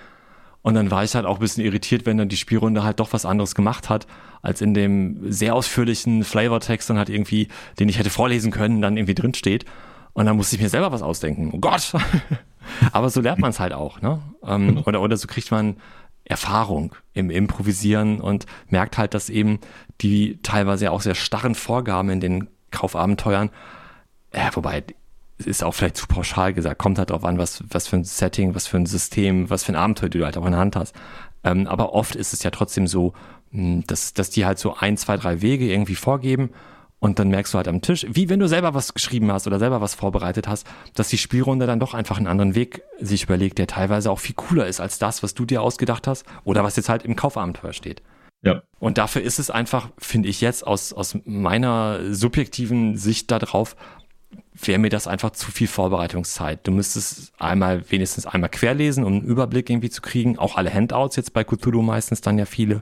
Und 0.61 0.75
dann 0.75 0.91
war 0.91 1.03
ich 1.03 1.15
halt 1.15 1.25
auch 1.25 1.37
ein 1.37 1.39
bisschen 1.39 1.63
irritiert, 1.63 2.05
wenn 2.05 2.17
dann 2.17 2.29
die 2.29 2.37
Spielrunde 2.37 2.83
halt 2.83 2.99
doch 2.99 3.13
was 3.13 3.25
anderes 3.25 3.55
gemacht 3.55 3.89
hat, 3.89 4.05
als 4.41 4.61
in 4.61 4.73
dem 4.73 5.31
sehr 5.31 5.55
ausführlichen 5.55 6.23
Flavortext 6.23 6.89
dann 6.89 6.97
halt 6.97 7.09
irgendwie, 7.09 7.47
den 7.79 7.89
ich 7.89 7.97
hätte 7.97 8.09
vorlesen 8.09 8.51
können, 8.51 8.81
dann 8.81 8.97
irgendwie 8.97 9.15
drin 9.15 9.33
steht. 9.33 9.65
Und 10.13 10.25
dann 10.25 10.35
musste 10.35 10.55
ich 10.55 10.61
mir 10.61 10.69
selber 10.69 10.91
was 10.91 11.01
ausdenken. 11.01 11.51
Oh 11.53 11.59
Gott! 11.59 11.93
Aber 12.91 13.09
so 13.09 13.21
lernt 13.21 13.39
man 13.39 13.51
es 13.51 13.59
halt 13.59 13.73
auch, 13.73 14.01
ne? 14.01 14.19
Ähm, 14.43 14.83
oder, 14.85 15.01
oder 15.01 15.17
so 15.17 15.27
kriegt 15.27 15.51
man 15.51 15.77
Erfahrung 16.27 16.95
im 17.13 17.29
Improvisieren 17.29 18.21
und 18.21 18.45
merkt 18.69 18.97
halt, 18.97 19.13
dass 19.13 19.29
eben 19.29 19.59
die 20.01 20.39
teilweise 20.43 20.91
auch 20.91 21.01
sehr 21.01 21.15
starren 21.15 21.55
Vorgaben 21.55 22.09
in 22.09 22.19
den 22.19 22.47
Kaufabenteuern, 22.71 23.49
äh, 24.31 24.49
wobei 24.53 24.83
ist 25.37 25.63
auch 25.63 25.73
vielleicht 25.73 25.97
zu 25.97 26.07
pauschal 26.07 26.53
gesagt, 26.53 26.79
kommt 26.79 26.97
halt 26.97 27.11
drauf 27.11 27.23
an, 27.23 27.37
was, 27.37 27.63
was 27.69 27.87
für 27.87 27.97
ein 27.97 28.03
Setting, 28.03 28.55
was 28.55 28.67
für 28.67 28.77
ein 28.77 28.85
System, 28.85 29.49
was 29.49 29.63
für 29.63 29.71
ein 29.71 29.75
Abenteuer 29.75 30.09
du 30.09 30.25
halt 30.25 30.37
auch 30.37 30.45
in 30.45 30.51
der 30.51 30.59
Hand 30.59 30.75
hast. 30.75 30.95
Ähm, 31.43 31.67
aber 31.67 31.93
oft 31.93 32.15
ist 32.15 32.33
es 32.33 32.43
ja 32.43 32.49
trotzdem 32.51 32.87
so, 32.87 33.13
mh, 33.51 33.83
dass, 33.87 34.13
dass 34.13 34.29
die 34.29 34.45
halt 34.45 34.59
so 34.59 34.75
ein, 34.75 34.97
zwei, 34.97 35.15
drei 35.17 35.41
Wege 35.41 35.71
irgendwie 35.71 35.95
vorgeben 35.95 36.49
und 36.99 37.19
dann 37.19 37.29
merkst 37.29 37.53
du 37.53 37.57
halt 37.57 37.67
am 37.67 37.81
Tisch, 37.81 38.05
wie 38.09 38.29
wenn 38.29 38.39
du 38.39 38.47
selber 38.47 38.73
was 38.73 38.93
geschrieben 38.93 39.31
hast 39.31 39.45
oder 39.45 39.59
selber 39.59 39.81
was 39.81 39.93
vorbereitet 39.93 40.47
hast, 40.47 40.65
dass 40.95 41.09
die 41.09 41.17
Spielrunde 41.17 41.67
dann 41.67 41.79
doch 41.79 41.93
einfach 41.93 42.17
einen 42.17 42.27
anderen 42.27 42.55
Weg 42.55 42.81
sich 42.99 43.23
überlegt, 43.23 43.59
der 43.59 43.67
teilweise 43.67 44.09
auch 44.09 44.19
viel 44.19 44.35
cooler 44.35 44.67
ist 44.67 44.79
als 44.79 44.97
das, 44.97 45.21
was 45.21 45.33
du 45.33 45.45
dir 45.45 45.61
ausgedacht 45.61 46.07
hast 46.07 46.25
oder 46.43 46.63
was 46.63 46.75
jetzt 46.75 46.89
halt 46.89 47.03
im 47.03 47.15
Kaufabenteuer 47.15 47.73
steht. 47.73 48.01
Ja. 48.43 48.63
Und 48.79 48.97
dafür 48.97 49.21
ist 49.21 49.39
es 49.39 49.49
einfach, 49.49 49.89
finde 49.97 50.29
ich 50.29 50.41
jetzt 50.41 50.65
aus, 50.65 50.93
aus 50.93 51.17
meiner 51.25 52.13
subjektiven 52.13 52.97
Sicht 52.97 53.29
darauf, 53.31 53.75
wäre 54.53 54.79
mir 54.79 54.89
das 54.89 55.07
einfach 55.07 55.31
zu 55.31 55.51
viel 55.51 55.67
Vorbereitungszeit. 55.67 56.65
Du 56.65 56.71
müsstest 56.71 57.33
einmal, 57.39 57.89
wenigstens 57.91 58.25
einmal 58.25 58.49
querlesen, 58.49 59.03
um 59.03 59.13
einen 59.13 59.23
Überblick 59.23 59.69
irgendwie 59.69 59.89
zu 59.89 60.01
kriegen. 60.01 60.39
Auch 60.39 60.57
alle 60.57 60.73
Handouts 60.73 61.15
jetzt 61.15 61.33
bei 61.33 61.43
Cthulhu 61.43 61.81
meistens 61.81 62.21
dann 62.21 62.37
ja 62.39 62.45
viele. 62.45 62.81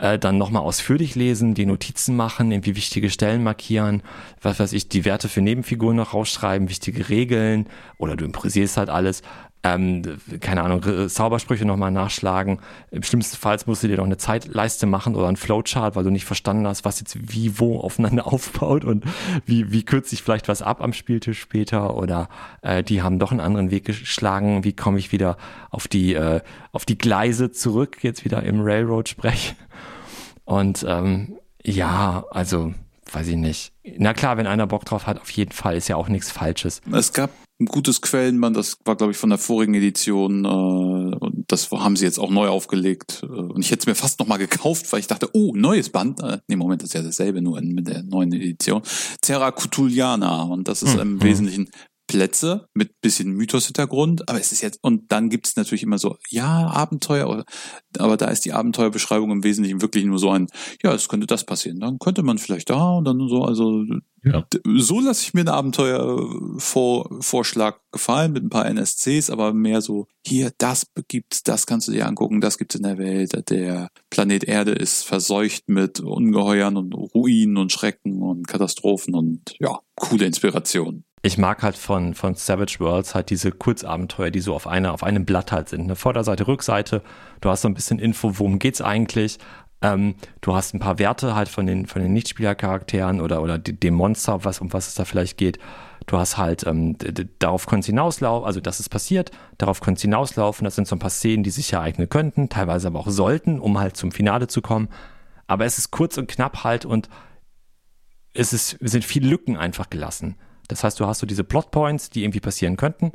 Äh, 0.00 0.18
dann 0.18 0.38
nochmal 0.38 0.62
ausführlich 0.62 1.14
lesen, 1.14 1.52
die 1.52 1.66
Notizen 1.66 2.16
machen, 2.16 2.50
irgendwie 2.52 2.74
wichtige 2.74 3.10
Stellen 3.10 3.42
markieren, 3.42 4.02
was 4.40 4.58
weiß 4.58 4.72
ich, 4.72 4.88
die 4.88 5.04
Werte 5.04 5.28
für 5.28 5.42
Nebenfiguren 5.42 5.96
noch 5.96 6.14
rausschreiben, 6.14 6.70
wichtige 6.70 7.10
Regeln 7.10 7.66
oder 7.98 8.16
du 8.16 8.24
improvisierst 8.24 8.78
halt 8.78 8.88
alles. 8.88 9.20
Ähm, 9.62 10.02
keine 10.40 10.62
Ahnung, 10.62 11.10
Zaubersprüche 11.10 11.66
nochmal 11.66 11.90
nachschlagen. 11.90 12.60
Im 12.90 13.02
schlimmsten 13.02 13.36
Fall 13.36 13.58
musst 13.66 13.82
du 13.82 13.88
dir 13.88 13.98
noch 13.98 14.06
eine 14.06 14.16
Zeitleiste 14.16 14.86
machen 14.86 15.14
oder 15.14 15.28
ein 15.28 15.36
Flowchart, 15.36 15.96
weil 15.96 16.04
du 16.04 16.08
nicht 16.08 16.24
verstanden 16.24 16.66
hast, 16.66 16.86
was 16.86 17.00
jetzt 17.00 17.18
wie 17.34 17.58
wo 17.58 17.78
aufeinander 17.78 18.26
aufbaut 18.32 18.86
und 18.86 19.04
wie, 19.44 19.70
wie 19.70 19.82
kürze 19.82 20.14
ich 20.14 20.22
vielleicht 20.22 20.48
was 20.48 20.62
ab 20.62 20.80
am 20.80 20.94
Spieltisch 20.94 21.40
später 21.40 21.94
oder 21.94 22.30
äh, 22.62 22.82
die 22.82 23.02
haben 23.02 23.18
doch 23.18 23.32
einen 23.32 23.40
anderen 23.40 23.70
Weg 23.70 23.84
geschlagen, 23.84 24.64
wie 24.64 24.72
komme 24.72 24.98
ich 24.98 25.12
wieder 25.12 25.36
auf 25.68 25.88
die, 25.88 26.14
äh, 26.14 26.40
auf 26.72 26.86
die 26.86 26.96
Gleise 26.96 27.50
zurück, 27.50 27.98
jetzt 28.00 28.24
wieder 28.24 28.42
im 28.42 28.62
Railroad-Sprech. 28.62 29.56
Und 30.50 30.84
ähm, 30.88 31.36
ja, 31.64 32.24
also 32.32 32.74
weiß 33.12 33.28
ich 33.28 33.36
nicht. 33.36 33.72
Na 33.98 34.14
klar, 34.14 34.36
wenn 34.36 34.48
einer 34.48 34.66
Bock 34.66 34.84
drauf 34.84 35.06
hat, 35.06 35.20
auf 35.20 35.30
jeden 35.30 35.52
Fall 35.52 35.76
ist 35.76 35.86
ja 35.86 35.94
auch 35.94 36.08
nichts 36.08 36.32
Falsches. 36.32 36.80
Es 36.92 37.12
gab 37.12 37.30
ein 37.60 37.66
gutes 37.66 38.00
Quellenband, 38.00 38.56
das 38.56 38.78
war, 38.84 38.96
glaube 38.96 39.12
ich, 39.12 39.18
von 39.18 39.28
der 39.30 39.38
vorigen 39.38 39.74
Edition. 39.74 40.44
Äh, 40.44 40.48
und 40.48 41.44
das 41.46 41.70
haben 41.70 41.94
sie 41.94 42.04
jetzt 42.04 42.18
auch 42.18 42.30
neu 42.30 42.48
aufgelegt. 42.48 43.22
Äh, 43.22 43.26
und 43.26 43.60
ich 43.60 43.70
hätte 43.70 43.82
es 43.82 43.86
mir 43.86 43.94
fast 43.94 44.18
nochmal 44.18 44.38
gekauft, 44.38 44.92
weil 44.92 44.98
ich 44.98 45.06
dachte, 45.06 45.28
oh, 45.34 45.52
neues 45.54 45.90
Band. 45.90 46.20
Äh, 46.20 46.38
nee, 46.48 46.56
Moment, 46.56 46.82
das 46.82 46.88
ist 46.88 46.94
ja 46.94 47.02
dasselbe, 47.02 47.42
nur 47.42 47.58
in, 47.58 47.72
mit 47.72 47.86
der 47.86 48.02
neuen 48.02 48.32
Edition. 48.32 48.82
Terra 49.20 49.52
Cutuliana. 49.52 50.42
Und 50.42 50.66
das 50.66 50.82
ist 50.82 50.94
Hm, 50.94 51.00
im 51.00 51.10
hm. 51.12 51.22
Wesentlichen 51.22 51.70
Plätze 52.10 52.66
mit 52.74 53.00
bisschen 53.00 53.30
Mythos-Hintergrund, 53.34 54.28
aber 54.28 54.40
es 54.40 54.50
ist 54.50 54.62
jetzt, 54.62 54.80
und 54.82 55.12
dann 55.12 55.30
gibt 55.30 55.46
es 55.46 55.54
natürlich 55.54 55.84
immer 55.84 55.98
so, 55.98 56.16
ja, 56.28 56.66
Abenteuer, 56.66 57.44
aber 57.98 58.16
da 58.16 58.26
ist 58.26 58.44
die 58.44 58.52
Abenteuerbeschreibung 58.52 59.30
im 59.30 59.44
Wesentlichen 59.44 59.80
wirklich 59.80 60.04
nur 60.04 60.18
so 60.18 60.30
ein, 60.30 60.48
ja, 60.82 60.92
es 60.92 61.08
könnte 61.08 61.28
das 61.28 61.46
passieren, 61.46 61.78
dann 61.78 62.00
könnte 62.00 62.24
man 62.24 62.38
vielleicht 62.38 62.70
da 62.70 62.94
und 62.94 63.04
dann 63.04 63.28
so, 63.28 63.44
also 63.44 63.84
Ja. 64.24 64.44
so 64.76 64.98
lasse 64.98 65.22
ich 65.22 65.34
mir 65.34 65.42
einen 65.42 65.50
Abenteuervorschlag 65.50 67.78
gefallen 67.92 68.32
mit 68.32 68.42
ein 68.42 68.50
paar 68.50 68.66
NSCs, 68.66 69.30
aber 69.30 69.52
mehr 69.52 69.80
so, 69.80 70.08
hier, 70.26 70.50
das 70.58 70.88
gibt's, 71.06 71.44
das 71.44 71.66
kannst 71.66 71.86
du 71.86 71.92
dir 71.92 72.08
angucken, 72.08 72.40
das 72.40 72.58
gibt's 72.58 72.74
in 72.74 72.82
der 72.82 72.98
Welt, 72.98 73.48
der 73.48 73.88
Planet 74.10 74.42
Erde 74.42 74.72
ist 74.72 75.04
verseucht 75.04 75.68
mit 75.68 76.00
Ungeheuern 76.00 76.76
und 76.76 76.92
Ruinen 76.92 77.56
und 77.56 77.70
Schrecken 77.70 78.20
und 78.20 78.48
Katastrophen 78.48 79.14
und 79.14 79.54
ja, 79.60 79.78
coole 79.94 80.26
Inspiration. 80.26 81.04
Ich 81.22 81.36
mag 81.36 81.62
halt 81.62 81.76
von, 81.76 82.14
von 82.14 82.34
Savage 82.34 82.76
Worlds 82.80 83.14
halt 83.14 83.28
diese 83.28 83.52
Kurzabenteuer, 83.52 84.30
die 84.30 84.40
so 84.40 84.54
auf 84.54 84.66
einer, 84.66 84.94
auf 84.94 85.02
einem 85.02 85.26
Blatt 85.26 85.52
halt 85.52 85.68
sind. 85.68 85.82
Eine 85.82 85.96
Vorderseite, 85.96 86.46
Rückseite. 86.46 87.02
Du 87.42 87.50
hast 87.50 87.60
so 87.60 87.68
ein 87.68 87.74
bisschen 87.74 87.98
Info, 87.98 88.38
worum 88.38 88.58
geht's 88.58 88.80
eigentlich. 88.80 89.38
Ähm, 89.82 90.14
du 90.40 90.54
hast 90.54 90.74
ein 90.74 90.80
paar 90.80 90.98
Werte 90.98 91.34
halt 91.34 91.48
von 91.48 91.66
den, 91.66 91.86
von 91.86 92.00
den 92.00 92.12
Nichtspielercharakteren 92.14 93.20
oder, 93.20 93.42
oder 93.42 93.58
dem 93.58 93.94
Monster, 93.94 94.44
was, 94.44 94.60
um 94.60 94.72
was 94.72 94.88
es 94.88 94.94
da 94.94 95.04
vielleicht 95.04 95.36
geht. 95.36 95.58
Du 96.06 96.16
hast 96.18 96.38
halt, 96.38 96.66
ähm, 96.66 96.96
darauf 97.38 97.66
könnte 97.66 97.80
es 97.80 97.86
hinauslaufen, 97.86 98.46
also 98.46 98.60
das 98.60 98.80
ist 98.80 98.88
passiert, 98.88 99.30
darauf 99.58 99.80
könnte 99.80 99.98
es 99.98 100.02
hinauslaufen. 100.02 100.64
Das 100.64 100.74
sind 100.74 100.88
so 100.88 100.96
ein 100.96 101.00
paar 101.00 101.10
Szenen, 101.10 101.44
die 101.44 101.50
sich 101.50 101.72
ereignen 101.72 102.08
könnten, 102.08 102.48
teilweise 102.48 102.88
aber 102.88 102.98
auch 102.98 103.10
sollten, 103.10 103.60
um 103.60 103.78
halt 103.78 103.96
zum 103.96 104.10
Finale 104.10 104.48
zu 104.48 104.62
kommen. 104.62 104.88
Aber 105.46 105.66
es 105.66 105.78
ist 105.78 105.90
kurz 105.90 106.16
und 106.16 106.28
knapp 106.28 106.64
halt 106.64 106.84
und 106.84 107.08
es 108.32 108.52
ist, 108.52 108.78
sind 108.80 109.04
viele 109.04 109.28
Lücken 109.28 109.56
einfach 109.56 109.90
gelassen. 109.90 110.36
Das 110.70 110.84
heißt, 110.84 111.00
du 111.00 111.06
hast 111.06 111.18
so 111.18 111.26
diese 111.26 111.44
Plotpoints, 111.44 112.10
die 112.10 112.22
irgendwie 112.24 112.40
passieren 112.40 112.76
könnten. 112.76 113.12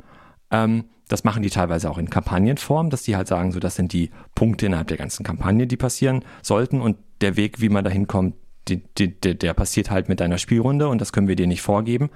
Ähm, 0.50 0.84
das 1.08 1.24
machen 1.24 1.42
die 1.42 1.50
teilweise 1.50 1.90
auch 1.90 1.98
in 1.98 2.10
Kampagnenform, 2.10 2.90
dass 2.90 3.02
die 3.02 3.16
halt 3.16 3.28
sagen, 3.28 3.52
so 3.52 3.60
das 3.60 3.76
sind 3.76 3.92
die 3.92 4.10
Punkte 4.34 4.66
innerhalb 4.66 4.88
der 4.88 4.96
ganzen 4.96 5.24
Kampagne, 5.24 5.66
die 5.66 5.76
passieren 5.76 6.24
sollten 6.42 6.80
und 6.80 6.96
der 7.20 7.36
Weg, 7.36 7.60
wie 7.60 7.68
man 7.68 7.84
dahin 7.84 8.06
kommt, 8.06 8.34
die, 8.68 8.82
die, 8.98 9.18
der, 9.18 9.34
der 9.34 9.54
passiert 9.54 9.90
halt 9.90 10.08
mit 10.08 10.20
deiner 10.20 10.38
Spielrunde 10.38 10.88
und 10.88 11.00
das 11.00 11.12
können 11.12 11.28
wir 11.28 11.36
dir 11.36 11.46
nicht 11.46 11.62
vorgeben. 11.62 12.10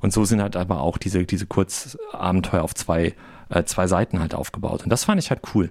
Und 0.00 0.12
so 0.12 0.24
sind 0.24 0.40
halt 0.40 0.54
aber 0.54 0.80
auch 0.80 0.96
diese, 0.96 1.24
diese 1.24 1.46
Kurzabenteuer 1.46 2.62
auf 2.62 2.74
zwei, 2.74 3.14
äh, 3.48 3.64
zwei 3.64 3.88
Seiten 3.88 4.20
halt 4.20 4.34
aufgebaut. 4.34 4.84
Und 4.84 4.90
das 4.90 5.04
fand 5.04 5.20
ich 5.20 5.30
halt 5.30 5.40
cool. 5.54 5.70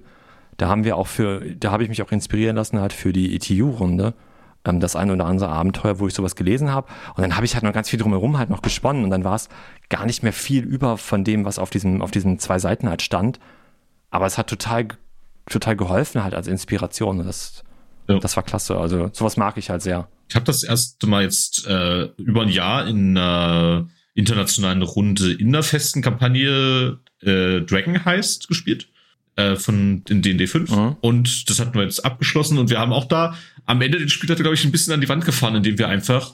Da 0.57 0.67
haben 0.67 0.83
wir 0.83 0.97
auch 0.97 1.07
für, 1.07 1.39
da 1.55 1.71
habe 1.71 1.83
ich 1.83 1.89
mich 1.89 2.01
auch 2.01 2.11
inspirieren 2.11 2.57
lassen 2.57 2.81
halt 2.81 2.91
für 2.91 3.13
die 3.13 3.35
ETU-Runde 3.35 4.13
ähm, 4.67 4.79
das 4.79 4.95
ein 4.95 5.09
oder 5.11 5.25
andere 5.25 5.49
Abenteuer, 5.49 5.99
wo 5.99 6.07
ich 6.07 6.13
sowas 6.13 6.35
gelesen 6.35 6.71
habe. 6.71 6.87
Und 7.15 7.21
dann 7.21 7.35
habe 7.35 7.45
ich 7.45 7.53
halt 7.55 7.63
noch 7.63 7.73
ganz 7.73 7.89
viel 7.89 7.99
drumherum 7.99 8.37
halt 8.37 8.49
noch 8.49 8.61
gesponnen 8.61 9.03
und 9.03 9.09
dann 9.09 9.23
war 9.23 9.35
es 9.35 9.49
gar 9.89 10.05
nicht 10.05 10.23
mehr 10.23 10.33
viel 10.33 10.63
über 10.63 10.97
von 10.97 11.23
dem, 11.23 11.45
was 11.45 11.59
auf 11.59 11.69
diesem, 11.69 12.01
auf 12.01 12.11
diesen 12.11 12.39
zwei 12.39 12.59
Seiten 12.59 12.89
halt 12.89 13.01
stand. 13.01 13.39
Aber 14.09 14.25
es 14.25 14.37
hat 14.37 14.47
total, 14.49 14.87
total 15.49 15.75
geholfen 15.75 16.23
halt 16.23 16.33
als 16.33 16.47
Inspiration. 16.47 17.25
Das, 17.25 17.63
Ja. 18.07 18.19
das 18.19 18.35
war 18.35 18.43
klasse. 18.43 18.77
Also 18.77 19.09
sowas 19.13 19.37
mag 19.37 19.57
ich 19.57 19.69
halt 19.69 19.81
sehr. 19.81 20.07
Ich 20.29 20.35
habe 20.35 20.45
das 20.45 20.63
erste 20.63 21.07
Mal 21.07 21.23
jetzt 21.23 21.65
äh, 21.67 22.09
über 22.17 22.41
ein 22.41 22.49
Jahr 22.49 22.85
in 22.87 23.17
einer 23.17 23.87
internationalen 24.13 24.81
Runde 24.81 25.31
in 25.33 25.51
der 25.51 25.63
festen 25.63 26.01
Kampagne 26.01 26.97
äh, 27.21 27.61
Dragon 27.61 28.03
Heist 28.03 28.47
gespielt. 28.47 28.89
Äh, 29.37 29.55
von 29.55 30.01
in 30.09 30.23
D&D 30.23 30.47
5. 30.47 30.71
Mhm. 30.71 30.95
Und 30.99 31.47
das 31.47 31.59
hatten 31.59 31.75
wir 31.75 31.83
jetzt 31.83 32.03
abgeschlossen. 32.03 32.57
Und 32.57 32.71
wir 32.71 32.79
haben 32.79 32.91
auch 32.91 33.05
da 33.05 33.37
am 33.67 33.79
Ende 33.81 33.99
den 33.99 34.09
Spiel, 34.09 34.33
glaube 34.33 34.55
ich, 34.55 34.65
ein 34.65 34.71
bisschen 34.71 34.93
an 34.93 34.99
die 34.99 35.07
Wand 35.09 35.25
gefahren, 35.25 35.53
indem 35.53 35.77
wir 35.77 35.87
einfach 35.87 36.33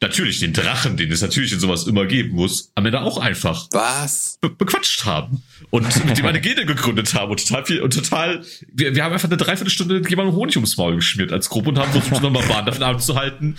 natürlich 0.00 0.40
den 0.40 0.54
Drachen, 0.54 0.96
den 0.96 1.12
es 1.12 1.20
natürlich 1.20 1.52
in 1.52 1.60
sowas 1.60 1.86
immer 1.86 2.06
geben 2.06 2.34
muss, 2.34 2.72
am 2.76 2.86
Ende 2.86 3.02
auch 3.02 3.18
einfach 3.18 3.68
Was? 3.72 4.38
be 4.40 4.48
bequatscht 4.48 5.04
haben 5.04 5.42
und 5.68 6.04
mit 6.06 6.16
dem 6.16 6.24
eine 6.24 6.40
Gene 6.40 6.64
gegründet 6.64 7.12
haben 7.12 7.30
und 7.30 7.46
total 7.46 7.66
viel 7.66 7.80
und 7.80 7.92
total 7.92 8.42
wir, 8.72 8.94
wir 8.94 9.04
haben 9.04 9.12
einfach 9.12 9.28
eine 9.28 9.36
Dreiviertelstunde 9.36 10.02
jemandem 10.08 10.34
Honig 10.34 10.56
ums 10.56 10.78
Maul 10.78 10.96
geschmiert 10.96 11.30
als 11.30 11.50
Gruppe 11.50 11.70
und 11.70 11.78
haben 11.78 11.92
versucht 11.92 12.22
nochmal 12.22 12.46
Bahn 12.48 12.66
davon 12.66 12.82
abzuhalten, 12.82 13.56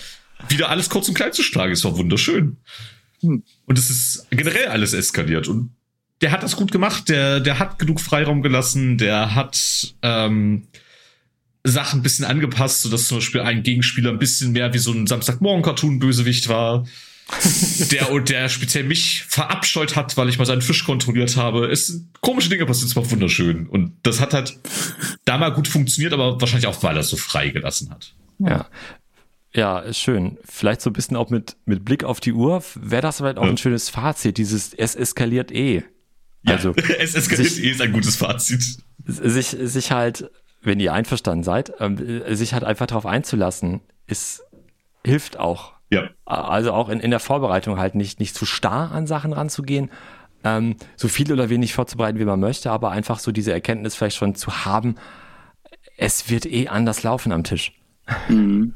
wieder 0.49 0.69
alles 0.69 0.89
kurz 0.89 1.07
und 1.07 1.13
klein 1.13 1.33
zu 1.33 1.43
schlagen. 1.43 1.71
Es 1.71 1.83
war 1.83 1.97
wunderschön. 1.97 2.57
Hm. 3.21 3.43
Und 3.65 3.77
es 3.77 3.89
ist 3.89 4.27
generell 4.31 4.67
alles 4.67 4.93
eskaliert 4.93 5.47
und 5.47 5.74
der 6.25 6.31
hat 6.31 6.41
das 6.41 6.55
gut 6.55 6.71
gemacht, 6.71 7.07
der, 7.09 7.39
der 7.39 7.59
hat 7.59 7.77
genug 7.77 8.01
Freiraum 8.01 8.41
gelassen, 8.41 8.97
der 8.97 9.35
hat 9.35 9.93
ähm, 10.01 10.63
Sachen 11.63 11.99
ein 11.99 12.01
bisschen 12.01 12.25
angepasst, 12.25 12.81
sodass 12.81 13.05
zum 13.07 13.19
Beispiel 13.19 13.41
ein 13.41 13.61
Gegenspieler 13.61 14.09
ein 14.09 14.17
bisschen 14.17 14.51
mehr 14.51 14.73
wie 14.73 14.79
so 14.79 14.91
ein 14.91 15.05
Samstagmorgen-Cartoon-Bösewicht 15.05 16.49
war 16.49 16.87
der 17.91 18.11
und 18.11 18.29
der 18.29 18.49
speziell 18.49 18.85
mich 18.85 19.23
verabscheut 19.27 19.95
hat, 19.95 20.17
weil 20.17 20.27
ich 20.29 20.39
mal 20.39 20.45
seinen 20.45 20.63
Fisch 20.63 20.83
kontrolliert 20.83 21.37
habe. 21.37 21.67
Es 21.67 21.85
sind 21.85 22.07
komische 22.21 22.49
Dinge 22.49 22.65
passiert, 22.65 22.89
es 22.89 22.95
war 22.95 23.11
wunderschön. 23.11 23.67
Und 23.67 23.91
das 24.01 24.19
hat 24.19 24.33
halt 24.33 24.57
da 25.25 25.37
mal 25.37 25.53
gut 25.53 25.67
funktioniert, 25.67 26.11
aber 26.11 26.41
wahrscheinlich 26.41 26.65
auch, 26.65 26.81
weil 26.81 26.95
er 26.97 27.01
es 27.01 27.09
so 27.09 27.17
frei 27.17 27.49
gelassen 27.49 27.91
hat. 27.91 28.15
Ja. 28.39 28.65
Ja, 29.53 29.77
ist 29.79 29.99
schön. 29.99 30.39
Vielleicht 30.43 30.81
so 30.81 30.89
ein 30.89 30.93
bisschen 30.93 31.17
auch 31.17 31.29
mit, 31.29 31.55
mit 31.65 31.85
Blick 31.85 32.03
auf 32.03 32.19
die 32.19 32.33
Uhr 32.33 32.63
wäre 32.73 33.03
das 33.03 33.17
vielleicht 33.17 33.37
auch 33.37 33.43
Ja. 33.43 33.49
ein 33.51 33.57
schönes 33.57 33.89
Fazit. 33.89 34.39
Dieses, 34.39 34.73
es 34.73 34.95
eskaliert 34.95 35.51
eh. 35.51 35.83
Also, 36.45 36.73
es 36.99 37.15
eskaliert 37.15 37.49
sich- 37.51 37.63
eh, 37.63 37.69
ist 37.71 37.81
ein 37.81 37.91
gutes 37.91 38.15
Fazit. 38.15 38.77
sich, 39.05 39.47
sich 39.59 39.91
halt, 39.91 40.29
wenn 40.61 40.79
ihr 40.79 40.93
einverstanden 40.93 41.43
seid, 41.43 41.73
ähm, 41.79 42.23
sich 42.35 42.53
halt 42.53 42.63
einfach 42.63 42.87
darauf 42.87 43.05
einzulassen, 43.05 43.81
ist, 44.07 44.43
hilft 45.05 45.37
auch. 45.39 45.73
Ja. 45.91 46.09
Also 46.25 46.73
auch 46.73 46.89
in, 46.89 46.99
in 46.99 47.11
der 47.11 47.19
Vorbereitung 47.19 47.77
halt 47.77 47.95
nicht, 47.95 48.19
nicht 48.19 48.35
zu 48.35 48.45
starr 48.45 48.91
an 48.91 49.05
Sachen 49.07 49.33
ranzugehen, 49.33 49.91
ähm, 50.43 50.75
so 50.95 51.07
viel 51.07 51.31
oder 51.31 51.49
wenig 51.49 51.73
vorzubereiten, 51.73 52.19
wie 52.19 52.25
man 52.25 52.39
möchte, 52.39 52.71
aber 52.71 52.91
einfach 52.91 53.19
so 53.19 53.31
diese 53.31 53.51
Erkenntnis 53.53 53.95
vielleicht 53.95 54.17
schon 54.17 54.35
zu 54.35 54.65
haben, 54.65 54.95
es 55.97 56.29
wird 56.29 56.45
eh 56.45 56.67
anders 56.67 57.03
laufen 57.03 57.31
am 57.31 57.43
Tisch. 57.43 57.71
Mhm. 58.29 58.73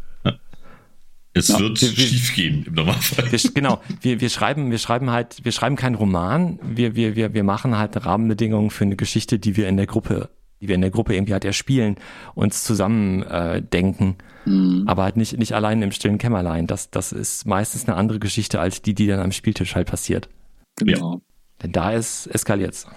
Es 1.34 1.50
Ja, 1.50 1.60
wird 1.60 1.82
wir- 1.82 1.96
wir- 1.96 2.06
schief 2.08 2.34
gehen 2.36 2.66
im 2.66 2.74
Normalfall. 2.74 3.32
Wir, 3.32 3.40
genau, 3.54 3.82
wir, 4.02 4.20
wir 4.20 4.30
schreiben, 4.30 4.72
wir 4.72 4.80
schreiben 4.80 5.10
halt, 5.12 5.38
wir 5.44 5.52
schreiben 5.52 5.76
keinen 5.76 5.96
Roman, 5.96 6.60
wir, 6.64 6.96
wir, 6.96 7.16
wir, 7.16 7.34
wir 7.34 7.44
machen 7.44 7.78
halt 7.78 8.04
Rahmenbedingungen 8.06 8.72
für 8.72 8.84
eine 8.86 8.96
Geschichte, 8.96 9.38
die 9.40 9.56
wir 9.56 9.68
in 9.70 9.78
der 9.78 9.86
Gruppe, 9.86 10.30
die 10.60 10.68
wir 10.68 10.76
in 10.76 10.82
der 10.82 10.90
Gruppe 10.90 11.14
irgendwie 11.14 11.34
halt 11.34 11.46
erspielen, 11.46 11.96
uns 12.36 12.64
zusammen 12.64 13.24
äh, 13.24 13.62
denken, 13.62 14.16
Mhm. 14.46 14.86
aber 14.88 15.04
halt 15.04 15.18
nicht, 15.18 15.38
nicht 15.38 15.54
allein 15.54 15.82
im 15.82 15.92
stillen 15.92 16.18
Kämmerlein. 16.18 16.66
Das, 16.66 16.90
das 16.90 17.12
ist 17.12 17.46
meistens 17.46 17.88
eine 17.88 17.96
andere 17.98 18.20
Geschichte 18.20 18.60
als 18.60 18.82
die, 18.82 18.96
die 18.96 19.06
dann 19.06 19.20
am 19.20 19.32
Spieltisch 19.34 19.76
halt 19.76 19.88
passiert. 19.88 20.30
Genau. 20.78 21.22
Denn 21.62 21.74
da 21.74 21.92
ist 21.92 22.26
eskaliert's. 22.28 22.88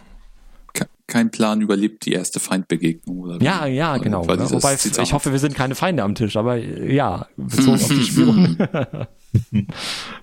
Ke- 0.75 0.89
Kein 1.07 1.31
Plan 1.31 1.61
überlebt 1.61 2.07
die 2.07 2.13
erste 2.13 2.41
Feindbegegnung. 2.41 3.19
Oder 3.21 3.41
wie? 3.41 3.45
Ja, 3.45 3.67
ja, 3.67 3.97
genau. 3.99 4.25
Dieses 4.27 4.53
Wobei, 4.53 4.77
Zitat. 4.77 5.05
ich 5.07 5.13
hoffe, 5.13 5.33
wir 5.33 5.39
sind 5.39 5.55
keine 5.55 5.75
Feinde 5.75 6.03
am 6.03 6.15
Tisch, 6.15 6.37
aber 6.37 6.57
ja, 6.57 7.27
bezogen 7.37 7.75
auf 7.75 7.89
die 7.89 8.03
Spielrunde. 8.05 9.09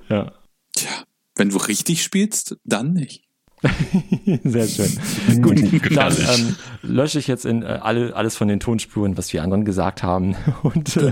ja, 0.10 0.32
Tja, 0.76 0.90
wenn 1.36 1.50
du 1.50 1.58
richtig 1.58 2.04
spielst, 2.04 2.58
dann 2.64 2.94
nicht. 2.94 3.24
sehr 4.44 4.68
schön. 4.68 5.42
Gut, 5.42 5.62
dann 5.96 6.16
ähm, 6.18 6.56
lösche 6.82 7.20
ich 7.20 7.28
jetzt 7.28 7.46
in 7.46 7.62
äh, 7.64 7.66
alle, 7.82 8.16
alles 8.16 8.38
von 8.38 8.48
den 8.48 8.60
Tonspuren, 8.62 9.18
was 9.18 9.34
wir 9.34 9.44
anderen 9.44 9.66
gesagt 9.66 10.02
haben. 10.02 10.36
Und 10.64 10.96
äh, 10.96 11.12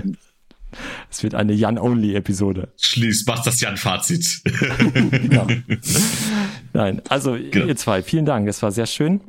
es 1.10 1.22
wird 1.22 1.34
eine 1.34 1.52
Jan-Only-Episode. 1.52 2.72
Schließ, 2.80 3.26
machst 3.26 3.46
das 3.46 3.60
ja 3.60 3.68
ein 3.68 3.76
Fazit. 3.76 4.40
Genau. 5.12 5.46
Nein, 6.72 7.02
also 7.08 7.32
Genau. 7.50 7.66
ihr 7.66 7.76
zwei, 7.76 8.02
vielen 8.02 8.24
Dank. 8.26 8.48
Es 8.48 8.62
war 8.62 8.72
sehr 8.72 8.86
schön. 8.86 9.20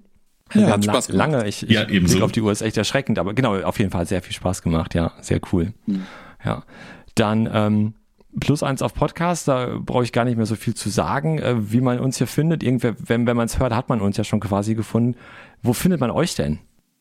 Ja, 0.53 0.61
wir 0.61 0.65
hat 0.67 0.73
haben 0.73 0.81
la- 0.83 0.93
Spaß 0.93 1.07
gemacht. 1.07 1.31
lange, 1.31 1.47
ich, 1.47 1.63
ich 1.63 1.69
Ja, 1.69 1.87
ebenso. 1.87 2.13
Blick 2.15 2.23
auf 2.23 2.31
die 2.31 2.41
Uhr 2.41 2.51
ist 2.51 2.61
echt 2.61 2.77
erschreckend, 2.77 3.19
aber 3.19 3.33
genau, 3.33 3.59
auf 3.61 3.77
jeden 3.79 3.91
Fall 3.91 4.05
sehr 4.07 4.21
viel 4.21 4.33
Spaß 4.33 4.61
gemacht, 4.63 4.95
ja, 4.95 5.13
sehr 5.21 5.39
cool. 5.53 5.73
Hm. 5.85 6.03
Ja, 6.43 6.63
dann 7.15 7.49
ähm, 7.53 7.93
plus 8.39 8.63
eins 8.63 8.81
auf 8.81 8.93
Podcast, 8.93 9.47
da 9.47 9.77
brauche 9.79 10.03
ich 10.03 10.11
gar 10.11 10.25
nicht 10.25 10.37
mehr 10.37 10.45
so 10.45 10.55
viel 10.55 10.73
zu 10.73 10.89
sagen, 10.89 11.37
äh, 11.39 11.71
wie 11.71 11.81
man 11.81 11.99
uns 11.99 12.17
hier 12.17 12.27
findet. 12.27 12.63
Irgendwer, 12.63 12.95
wenn, 13.07 13.27
wenn 13.27 13.37
man 13.37 13.45
es 13.45 13.59
hört, 13.59 13.73
hat 13.75 13.89
man 13.89 14.01
uns 14.01 14.17
ja 14.17 14.23
schon 14.23 14.39
quasi 14.39 14.73
gefunden. 14.75 15.15
Wo 15.61 15.73
findet 15.73 15.99
man 15.99 16.09
euch 16.11 16.35
denn? 16.35 16.59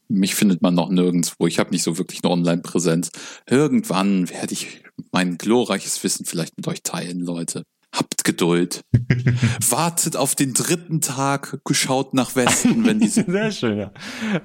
Mich 0.09 0.35
findet 0.35 0.63
man 0.63 0.75
noch 0.75 0.89
nirgendwo. 0.91 1.47
Ich 1.47 1.59
habe 1.59 1.71
nicht 1.71 1.83
so 1.83 1.99
wirklich 1.99 2.25
eine 2.25 2.33
Online-Präsenz. 2.33 3.11
Irgendwann 3.49 4.29
werde 4.31 4.53
ich 4.55 4.83
mein 5.13 5.37
glorreiches 5.39 6.03
Wissen 6.03 6.25
vielleicht 6.25 6.57
mit 6.57 6.67
euch 6.67 6.83
teilen, 6.83 7.21
Leute. 7.21 7.63
Habt 7.95 8.19
Geduld. 8.29 8.83
Wartet 9.71 10.17
auf 10.17 10.35
den 10.35 10.53
dritten 10.53 11.01
Tag, 11.01 11.61
geschaut 11.65 12.13
nach 12.13 12.37
Westen, 12.37 12.85
wenn 12.85 13.01
diese. 13.01 13.25
Sehr 13.27 13.51
schön, 13.51 13.79
ja. 13.79 13.91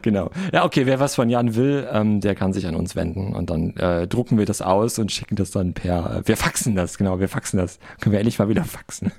Genau. 0.02 0.32
Ja, 0.53 0.64
okay, 0.64 0.86
wer 0.86 1.02
was 1.02 1.15
von 1.15 1.30
Jan 1.30 1.56
will, 1.56 1.86
ähm, 1.91 2.22
der 2.22 2.34
kann 2.34 2.53
sich 2.53 2.65
an 2.65 2.76
uns 2.76 2.95
wenden 2.95 3.36
und 3.36 3.49
dann 3.49 3.76
äh, 3.76 4.07
drucken 4.07 4.38
wir 4.38 4.45
das 4.45 4.61
aus 4.61 4.99
und 4.99 5.11
schicken 5.11 5.36
das 5.36 5.52
dann 5.52 5.74
per, 5.74 6.20
äh, 6.20 6.28
wir 6.28 6.38
faxen 6.38 6.76
das, 6.76 6.98
genau, 6.98 7.20
wir 7.20 7.28
faxen 7.28 7.57
das. 7.57 7.78
Können 7.99 8.14
wir 8.14 8.20
endlich 8.20 8.40
mal 8.40 8.48
wieder 8.48 8.64
faxen. 8.64 9.11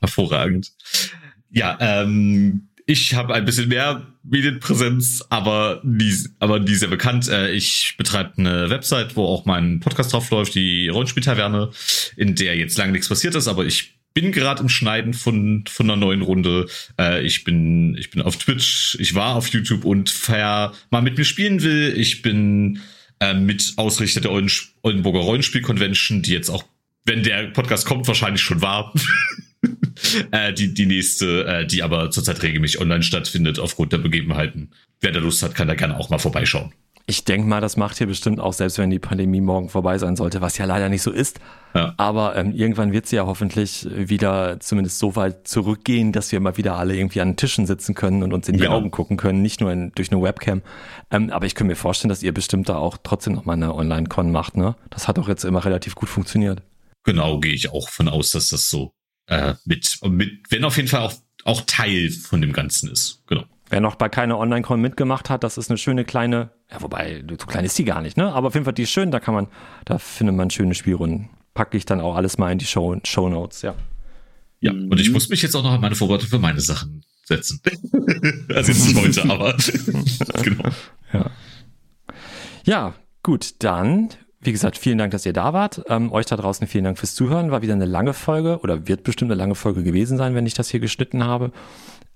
Hervorragend. 0.00 0.72
Ja, 1.50 1.78
ähm, 1.80 2.69
ich 2.90 3.14
habe 3.14 3.34
ein 3.34 3.44
bisschen 3.44 3.68
mehr 3.68 4.04
Medienpräsenz, 4.24 5.24
aber 5.30 5.80
nie, 5.84 6.12
aber 6.40 6.58
nie 6.58 6.74
sehr 6.74 6.88
bekannt. 6.88 7.28
Äh, 7.28 7.52
ich 7.52 7.94
betreibe 7.96 8.32
eine 8.36 8.68
Website, 8.68 9.14
wo 9.14 9.26
auch 9.26 9.44
mein 9.44 9.78
Podcast 9.78 10.12
drauf 10.12 10.28
läuft, 10.30 10.56
die 10.56 10.88
Rollenspieltaverne, 10.88 11.70
in 12.16 12.34
der 12.34 12.56
jetzt 12.56 12.76
lange 12.78 12.90
nichts 12.90 13.08
passiert 13.08 13.36
ist, 13.36 13.46
aber 13.46 13.64
ich 13.64 14.00
bin 14.12 14.32
gerade 14.32 14.62
im 14.62 14.68
Schneiden 14.68 15.14
von, 15.14 15.64
von 15.68 15.88
einer 15.88 16.00
neuen 16.00 16.22
Runde. 16.22 16.66
Äh, 16.98 17.24
ich 17.24 17.44
bin, 17.44 17.96
ich 17.96 18.10
bin 18.10 18.22
auf 18.22 18.36
Twitch, 18.36 18.96
ich 18.98 19.14
war 19.14 19.36
auf 19.36 19.46
YouTube 19.48 19.84
und 19.84 20.12
wer 20.28 20.72
mal 20.90 21.00
mit 21.00 21.16
mir 21.16 21.24
spielen 21.24 21.62
will, 21.62 21.94
ich 21.96 22.22
bin 22.22 22.80
äh, 23.20 23.34
mit 23.34 23.74
Ausrichter 23.76 24.20
der 24.20 24.32
Olden, 24.32 24.50
Oldenburger 24.82 25.20
Rollenspiel-Convention, 25.20 26.22
die 26.22 26.32
jetzt 26.32 26.48
auch, 26.48 26.64
wenn 27.04 27.22
der 27.22 27.50
Podcast 27.52 27.86
kommt, 27.86 28.08
wahrscheinlich 28.08 28.42
schon 28.42 28.62
war. 28.62 28.92
äh, 30.30 30.52
die, 30.52 30.74
die 30.74 30.86
nächste, 30.86 31.46
äh, 31.46 31.66
die 31.66 31.82
aber 31.82 32.10
zurzeit 32.10 32.42
regelmäßig 32.42 32.80
online 32.80 33.02
stattfindet 33.02 33.58
aufgrund 33.58 33.92
der 33.92 33.98
Begebenheiten. 33.98 34.70
Wer 35.00 35.12
da 35.12 35.20
Lust 35.20 35.42
hat, 35.42 35.54
kann 35.54 35.68
da 35.68 35.74
gerne 35.74 35.98
auch 35.98 36.10
mal 36.10 36.18
vorbeischauen. 36.18 36.72
Ich 37.06 37.24
denke 37.24 37.48
mal, 37.48 37.60
das 37.60 37.76
macht 37.76 38.00
ihr 38.00 38.06
bestimmt 38.06 38.38
auch, 38.38 38.52
selbst 38.52 38.78
wenn 38.78 38.88
die 38.88 39.00
Pandemie 39.00 39.40
morgen 39.40 39.68
vorbei 39.68 39.98
sein 39.98 40.14
sollte, 40.14 40.40
was 40.40 40.58
ja 40.58 40.64
leider 40.64 40.88
nicht 40.88 41.02
so 41.02 41.10
ist. 41.10 41.40
Ja. 41.74 41.92
Aber 41.96 42.36
ähm, 42.36 42.52
irgendwann 42.52 42.92
wird 42.92 43.06
sie 43.06 43.16
ja 43.16 43.26
hoffentlich 43.26 43.88
wieder 43.90 44.60
zumindest 44.60 45.00
so 45.00 45.16
weit 45.16 45.48
zurückgehen, 45.48 46.12
dass 46.12 46.30
wir 46.30 46.38
mal 46.38 46.56
wieder 46.56 46.76
alle 46.76 46.94
irgendwie 46.94 47.20
an 47.20 47.30
den 47.30 47.36
Tischen 47.36 47.66
sitzen 47.66 47.96
können 47.96 48.22
und 48.22 48.32
uns 48.32 48.48
in 48.48 48.58
die 48.58 48.60
Genau. 48.60 48.76
Augen 48.76 48.92
gucken 48.92 49.16
können, 49.16 49.42
nicht 49.42 49.60
nur 49.60 49.72
in, 49.72 49.90
durch 49.96 50.12
eine 50.12 50.22
Webcam. 50.22 50.62
Ähm, 51.10 51.30
aber 51.30 51.46
ich 51.46 51.56
könnte 51.56 51.72
mir 51.72 51.76
vorstellen, 51.76 52.10
dass 52.10 52.22
ihr 52.22 52.32
bestimmt 52.32 52.68
da 52.68 52.76
auch 52.76 52.96
trotzdem 53.02 53.32
noch 53.32 53.44
mal 53.44 53.54
eine 53.54 53.74
Online-Con 53.74 54.30
macht. 54.30 54.56
Ne? 54.56 54.76
Das 54.90 55.08
hat 55.08 55.18
auch 55.18 55.26
jetzt 55.26 55.44
immer 55.44 55.64
relativ 55.64 55.96
gut 55.96 56.10
funktioniert. 56.10 56.62
Genau, 57.02 57.40
gehe 57.40 57.54
ich 57.54 57.72
auch 57.72 57.88
von 57.88 58.08
aus, 58.08 58.30
dass 58.30 58.48
das 58.50 58.68
so 58.70 58.92
äh, 59.30 59.54
mit, 59.64 59.98
mit, 60.04 60.30
wenn 60.50 60.64
auf 60.64 60.76
jeden 60.76 60.88
Fall 60.88 61.00
auch, 61.00 61.14
auch 61.44 61.62
Teil 61.66 62.10
von 62.10 62.40
dem 62.42 62.52
Ganzen 62.52 62.90
ist. 62.90 63.22
Genau. 63.26 63.44
Wer 63.70 63.80
noch 63.80 63.94
bei 63.94 64.08
keiner 64.08 64.36
Online-Con 64.38 64.80
mitgemacht 64.80 65.30
hat, 65.30 65.44
das 65.44 65.56
ist 65.56 65.70
eine 65.70 65.78
schöne 65.78 66.04
kleine, 66.04 66.50
ja, 66.70 66.82
wobei, 66.82 67.24
so 67.40 67.46
klein 67.46 67.64
ist 67.64 67.78
die 67.78 67.84
gar 67.84 68.02
nicht, 68.02 68.16
ne? 68.16 68.32
Aber 68.32 68.48
auf 68.48 68.54
jeden 68.54 68.64
Fall, 68.64 68.74
die 68.74 68.82
ist 68.82 68.90
schön, 68.90 69.10
da 69.12 69.20
kann 69.20 69.32
man, 69.34 69.46
da 69.84 69.98
findet 69.98 70.36
man 70.36 70.50
schöne 70.50 70.74
Spielrunden. 70.74 71.30
Packe 71.54 71.76
ich 71.76 71.84
dann 71.86 72.00
auch 72.00 72.16
alles 72.16 72.36
mal 72.36 72.50
in 72.52 72.58
die 72.58 72.66
Show, 72.66 72.96
Show 73.04 73.28
Notes, 73.28 73.62
ja. 73.62 73.74
Ja, 74.60 74.72
Mhm. 74.72 74.90
und 74.90 75.00
ich 75.00 75.10
muss 75.10 75.28
mich 75.28 75.40
jetzt 75.40 75.54
auch 75.54 75.62
noch 75.62 75.72
an 75.72 75.80
meine 75.80 75.94
Vorbereitung 75.94 76.28
für 76.28 76.38
meine 76.38 76.60
Sachen 76.60 77.04
setzen. 77.24 77.60
also 78.54 78.72
jetzt 78.72 78.86
nicht 78.88 78.96
heute, 79.00 79.30
aber 79.30 79.56
genau. 80.42 80.70
Ja, 82.64 82.94
gut, 83.22 83.54
dann, 83.62 84.10
wie 84.42 84.52
gesagt, 84.52 84.78
vielen 84.78 84.96
Dank, 84.96 85.12
dass 85.12 85.26
ihr 85.26 85.34
da 85.34 85.52
wart. 85.52 85.82
Ähm, 85.88 86.12
euch 86.12 86.26
da 86.26 86.36
draußen 86.36 86.66
vielen 86.66 86.84
Dank 86.84 86.98
fürs 86.98 87.14
Zuhören. 87.14 87.50
War 87.50 87.60
wieder 87.60 87.74
eine 87.74 87.84
lange 87.84 88.14
Folge 88.14 88.58
oder 88.62 88.88
wird 88.88 89.04
bestimmt 89.04 89.30
eine 89.30 89.38
lange 89.38 89.54
Folge 89.54 89.82
gewesen 89.82 90.16
sein, 90.16 90.34
wenn 90.34 90.46
ich 90.46 90.54
das 90.54 90.70
hier 90.70 90.80
geschnitten 90.80 91.24
habe. 91.24 91.52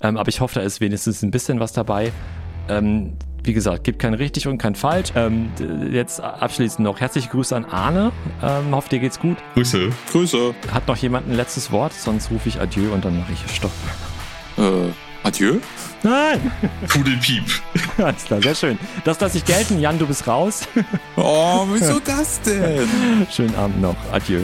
Ähm, 0.00 0.16
aber 0.16 0.28
ich 0.28 0.40
hoffe, 0.40 0.54
da 0.54 0.62
ist 0.62 0.80
wenigstens 0.80 1.22
ein 1.22 1.30
bisschen 1.30 1.60
was 1.60 1.72
dabei. 1.74 2.12
Ähm, 2.68 3.18
wie 3.42 3.52
gesagt, 3.52 3.84
gibt 3.84 3.98
kein 3.98 4.14
richtig 4.14 4.48
und 4.48 4.56
kein 4.56 4.74
falsch. 4.74 5.12
Ähm, 5.14 5.50
jetzt 5.92 6.20
abschließend 6.20 6.82
noch 6.82 6.98
herzliche 6.98 7.28
Grüße 7.28 7.54
an 7.54 7.66
Arne. 7.66 8.10
Ähm, 8.42 8.74
hoffe, 8.74 8.88
dir 8.88 9.00
geht's 9.00 9.20
gut. 9.20 9.36
Grüße. 9.52 9.90
Grüße. 10.10 10.54
Hat 10.72 10.88
noch 10.88 10.96
jemand 10.96 11.28
ein 11.28 11.34
letztes 11.34 11.70
Wort? 11.70 11.92
Sonst 11.92 12.30
rufe 12.30 12.48
ich 12.48 12.58
Adieu 12.58 12.90
und 12.94 13.04
dann 13.04 13.18
mache 13.18 13.32
ich 13.32 13.54
Stopp. 13.54 13.72
Äh, 14.56 14.88
adieu. 15.24 15.60
Nein! 16.02 16.52
Pudelpiep. 16.88 17.44
Alles 17.98 18.24
klar, 18.24 18.42
sehr 18.42 18.54
schön. 18.54 18.78
Das 19.04 19.18
lasse 19.20 19.38
ich 19.38 19.44
gelten. 19.44 19.80
Jan, 19.80 19.98
du 19.98 20.06
bist 20.06 20.26
raus. 20.26 20.68
Oh, 21.16 21.66
wieso 21.72 22.00
das 22.00 22.40
denn? 22.42 23.26
Schönen 23.30 23.54
Abend 23.54 23.80
noch. 23.80 23.96
Adieu. 24.12 24.40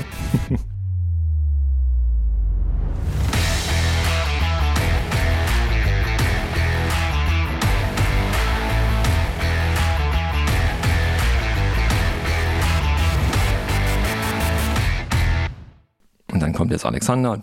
Und 16.32 16.40
dann 16.40 16.52
kommt 16.52 16.70
jetzt 16.70 16.86
Alexander, 16.86 17.36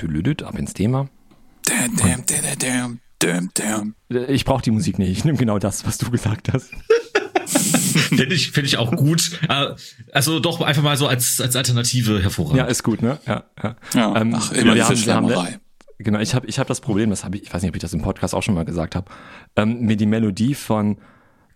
ab 0.44 0.58
ins 0.58 0.74
Thema. 0.74 1.10
Damn, 1.66 1.98
damn, 1.98 2.26
damn, 2.26 2.60
damn, 2.60 3.00
damn, 3.20 3.50
damn. 3.54 3.96
Ich 4.10 4.46
brauche 4.46 4.62
die 4.62 4.72
Musik 4.72 5.00
nicht. 5.00 5.10
Ich 5.12 5.26
nehme 5.26 5.38
genau 5.38 5.60
das, 5.60 5.86
was 5.86 5.98
du 5.98 6.10
gesagt 6.12 6.52
hast. 6.54 6.72
Fände 7.48 8.34
ich, 8.34 8.52
fänd 8.52 8.68
ich 8.68 8.78
auch 8.78 8.92
gut. 8.96 9.40
Äh, 9.50 9.74
Also 10.12 10.40
doch 10.40 10.62
einfach 10.62 10.84
mal 10.84 10.98
so 10.98 11.08
als, 11.08 11.40
als 11.42 11.56
Alternative 11.56 12.22
hervorragend. 12.22 12.58
Ja, 12.58 12.66
ist 12.66 12.84
gut, 12.84 13.02
ne? 13.02 13.20
Ja, 13.26 13.44
ja. 13.64 13.76
Ja, 13.94 14.16
Ähm, 14.22 14.36
ach, 14.36 14.52
immer 14.52 14.76
wir 14.76 14.88
haben- 14.88 15.06
wir 15.06 15.14
haben-. 15.16 15.56
Genau, 16.00 16.20
ich 16.20 16.36
habe 16.36 16.46
ich 16.46 16.60
hab 16.60 16.68
das 16.68 16.80
Problem, 16.80 17.10
das 17.10 17.24
habe 17.24 17.38
ich, 17.38 17.44
ich 17.44 17.54
weiß 17.54 17.62
nicht, 17.64 17.70
ob 17.70 17.76
ich 17.76 17.82
das 17.82 17.92
im 17.94 18.02
Podcast 18.04 18.36
auch 18.36 18.44
schon 18.44 18.54
mal 18.54 18.66
gesagt 18.66 18.96
habe, 18.96 19.10
ähm, 19.56 19.82
mir 19.82 19.96
die 19.98 20.06
Melodie 20.06 20.54
von 20.54 20.98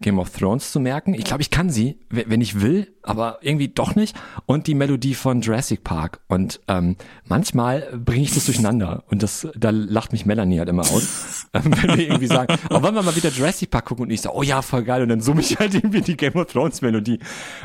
Game 0.02 0.20
of 0.20 0.30
Thrones 0.32 0.72
zu 0.72 0.80
merken. 0.80 1.14
Ich 1.14 1.24
glaube, 1.24 1.42
ich 1.42 1.50
kann 1.50 1.70
sie, 1.70 2.00
we- 2.10 2.26
wenn 2.28 2.42
ich 2.42 2.62
will, 2.62 2.94
aber 3.04 3.38
irgendwie 3.42 3.70
doch 3.70 3.96
nicht. 3.96 4.16
Und 4.46 4.68
die 4.68 4.74
Melodie 4.76 5.14
von 5.16 5.42
Jurassic 5.42 5.84
Park. 5.84 6.22
Und 6.28 6.60
ähm, 6.68 6.96
manchmal 7.26 7.88
bringe 8.04 8.24
ich 8.24 8.34
das 8.34 8.46
durcheinander. 8.46 9.04
Und 9.10 9.24
das, 9.24 9.48
da 9.56 9.70
lacht 9.72 10.12
mich 10.12 10.26
Melanie 10.26 10.60
halt 10.60 10.70
immer 10.70 10.84
aus. 10.84 11.48
ähm, 11.54 11.64
wenn 11.82 11.98
wir 11.98 12.06
irgendwie 12.08 12.28
sagen, 12.28 12.56
oh, 12.70 12.82
wollen 12.82 12.96
wir 12.96 13.04
mal 13.04 13.16
wieder 13.16 13.30
Jurassic 13.30 13.70
Park 13.72 13.86
gucken? 13.86 14.04
Und 14.06 14.12
ich 14.12 14.22
sage, 14.22 14.36
oh 14.36 14.44
ja, 14.44 14.62
voll 14.62 14.84
geil. 14.84 15.02
Und 15.04 15.10
dann 15.10 15.22
summe 15.22 15.42
ich 15.42 15.58
halt 15.58 15.74
irgendwie 15.76 16.02
die 16.02 16.18
Game 16.18 16.36
of 16.36 16.52
Thrones 16.52 16.82
Melodie. 16.82 17.20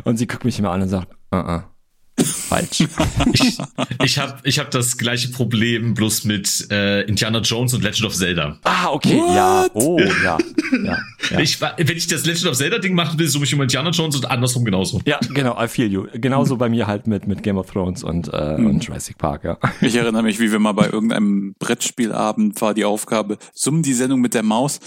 Und 0.05 0.17
sie 0.19 0.27
guckt 0.27 0.45
mich 0.45 0.59
immer 0.59 0.71
an 0.71 0.83
und 0.83 0.89
sagt, 0.89 1.09
uh 1.33 1.37
-uh. 1.37 1.63
Falsch. 2.25 2.85
Ich, 3.33 3.59
ich 4.03 4.19
habe 4.19 4.39
ich 4.45 4.59
hab 4.59 4.71
das 4.71 4.97
gleiche 4.97 5.29
Problem 5.29 5.95
bloß 5.95 6.25
mit 6.25 6.71
äh, 6.71 7.03
Indiana 7.03 7.41
Jones 7.41 7.75
und 7.75 7.83
Legend 7.83 8.07
of 8.07 8.15
Zelda. 8.15 8.59
ah, 8.65 8.89
okay, 8.91 9.17
ja. 9.17 9.67
Oh, 9.75 9.99
ja. 9.99 10.39
ja, 10.85 10.99
ja. 11.31 11.41
Ich, 11.41 11.61
wenn 11.61 11.97
ich 11.97 12.07
das 12.07 12.25
Legend 12.25 12.47
of 12.47 12.57
Zelda 12.57 12.79
Ding 12.79 12.95
machen 12.95 13.19
will, 13.19 13.29
suche 13.29 13.45
ich 13.45 13.53
immer 13.53 13.65
Indiana 13.65 13.91
Jones 13.91 14.17
und 14.17 14.31
andersrum 14.31 14.65
genauso. 14.65 15.01
Ja, 15.05 15.19
genau, 15.35 15.63
I 15.63 15.69
feel 15.69 15.91
you. 15.91 16.07
Genauso 16.15 16.57
bei 16.57 16.69
mir 16.69 16.87
halt 16.87 17.07
mit, 17.07 17.27
mit 17.27 17.43
Game 17.43 17.59
of 17.59 17.71
Thrones 17.71 18.03
und, 18.03 18.33
äh, 18.33 18.55
und 18.57 18.85
Jurassic 18.85 19.19
Park, 19.19 19.45
ja. 19.45 19.59
Ich 19.81 19.95
erinnere 19.95 20.23
mich, 20.23 20.41
wie 20.41 20.51
wir 20.51 20.59
mal 20.59 20.73
bei 20.73 20.87
irgendeinem 20.87 21.55
Brettspielabend 21.59 22.61
war 22.61 22.75
die 22.75 22.85
Aufgabe, 22.85 23.39
summen 23.53 23.83
die 23.83 23.95
Sendung 23.95 24.21
mit 24.21 24.35
der 24.35 24.43
Maus 24.43 24.81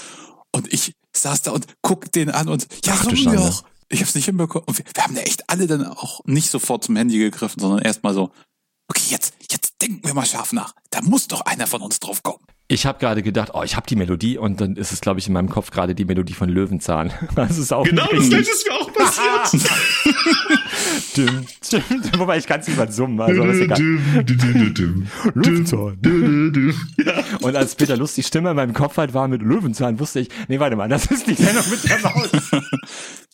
und 0.51 0.71
ich 0.73 0.93
saß 1.13 1.43
da 1.43 1.51
und 1.51 1.65
guck 1.81 2.11
den 2.11 2.29
an 2.29 2.47
und 2.47 2.67
ja, 2.85 2.93
Ach 2.95 3.03
summen 3.03 3.31
wir 3.33 3.41
auch. 3.41 3.63
Ich 3.89 4.01
hab's 4.01 4.15
nicht 4.15 4.25
hinbekommen. 4.25 4.65
Und 4.67 4.77
wir, 4.77 4.85
wir 4.93 5.03
haben 5.03 5.15
da 5.15 5.21
echt 5.21 5.49
alle 5.49 5.67
dann 5.67 5.85
auch 5.85 6.21
nicht 6.25 6.49
sofort 6.49 6.83
zum 6.83 6.95
Handy 6.95 7.17
gegriffen, 7.17 7.59
sondern 7.59 7.79
erstmal 7.79 8.13
so, 8.13 8.31
okay, 8.87 9.03
jetzt, 9.09 9.33
jetzt 9.51 9.81
denken 9.81 10.05
wir 10.05 10.13
mal 10.13 10.25
scharf 10.25 10.53
nach. 10.53 10.73
Da 10.91 11.01
muss 11.01 11.27
doch 11.27 11.41
einer 11.41 11.67
von 11.67 11.81
uns 11.81 11.99
drauf 11.99 12.21
kommen. 12.23 12.43
Ich 12.71 12.85
habe 12.85 12.99
gerade 12.99 13.23
gedacht, 13.23 13.49
oh, 13.55 13.63
ich 13.63 13.75
habe 13.75 13.87
die 13.87 13.95
Melodie 13.95 14.37
und 14.37 14.61
dann 14.61 14.75
ist 14.75 14.91
es, 14.91 15.01
glaube 15.01 15.19
ich, 15.19 15.25
in 15.25 15.33
meinem 15.33 15.49
Kopf 15.49 15.71
gerade 15.71 15.95
die 15.95 16.05
Melodie 16.05 16.33
von 16.33 16.49
Löwenzahn. 16.49 17.11
Das 17.35 17.57
ist 17.57 17.73
auch 17.73 17.83
Genau, 17.83 18.07
das 18.11 18.29
gleiche 18.29 18.51
ist 18.51 18.67
mir 18.67 18.75
auch 18.75 18.93
passiert. 18.93 19.71
stimmt, 21.09 21.49
stimmt. 21.63 22.19
Wobei 22.19 22.37
ich 22.37 22.45
kann 22.45 22.59
es 22.59 22.67
nicht 22.67 22.77
mal 22.77 22.91
summen, 22.91 23.19
also 23.19 23.43
das 23.43 23.55
ist 23.55 23.61
egal. 23.63 23.81
Löwenzahn. 25.33 25.97
Und 27.41 27.55
als 27.55 27.73
Peter 27.73 27.97
Lust 27.97 28.17
die 28.17 28.23
Stimme 28.23 28.51
in 28.51 28.55
meinem 28.55 28.73
Kopf 28.75 28.97
halt 28.97 29.15
war 29.15 29.27
mit 29.27 29.41
Löwenzahn, 29.41 29.99
wusste 29.99 30.19
ich, 30.19 30.29
nee, 30.47 30.59
warte 30.59 30.75
mal, 30.75 30.87
das 30.87 31.07
ist 31.07 31.25
die 31.25 31.33
Sendung 31.33 31.63
mit 31.71 31.83
der 31.89 31.99
Maus. 32.01 32.29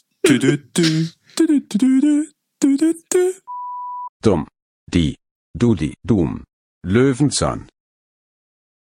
Dumm. 4.23 4.47
Die. 4.91 5.15
Dudi 5.53 5.93
Dumm. 6.03 6.43
Löwenzahn. 6.83 7.69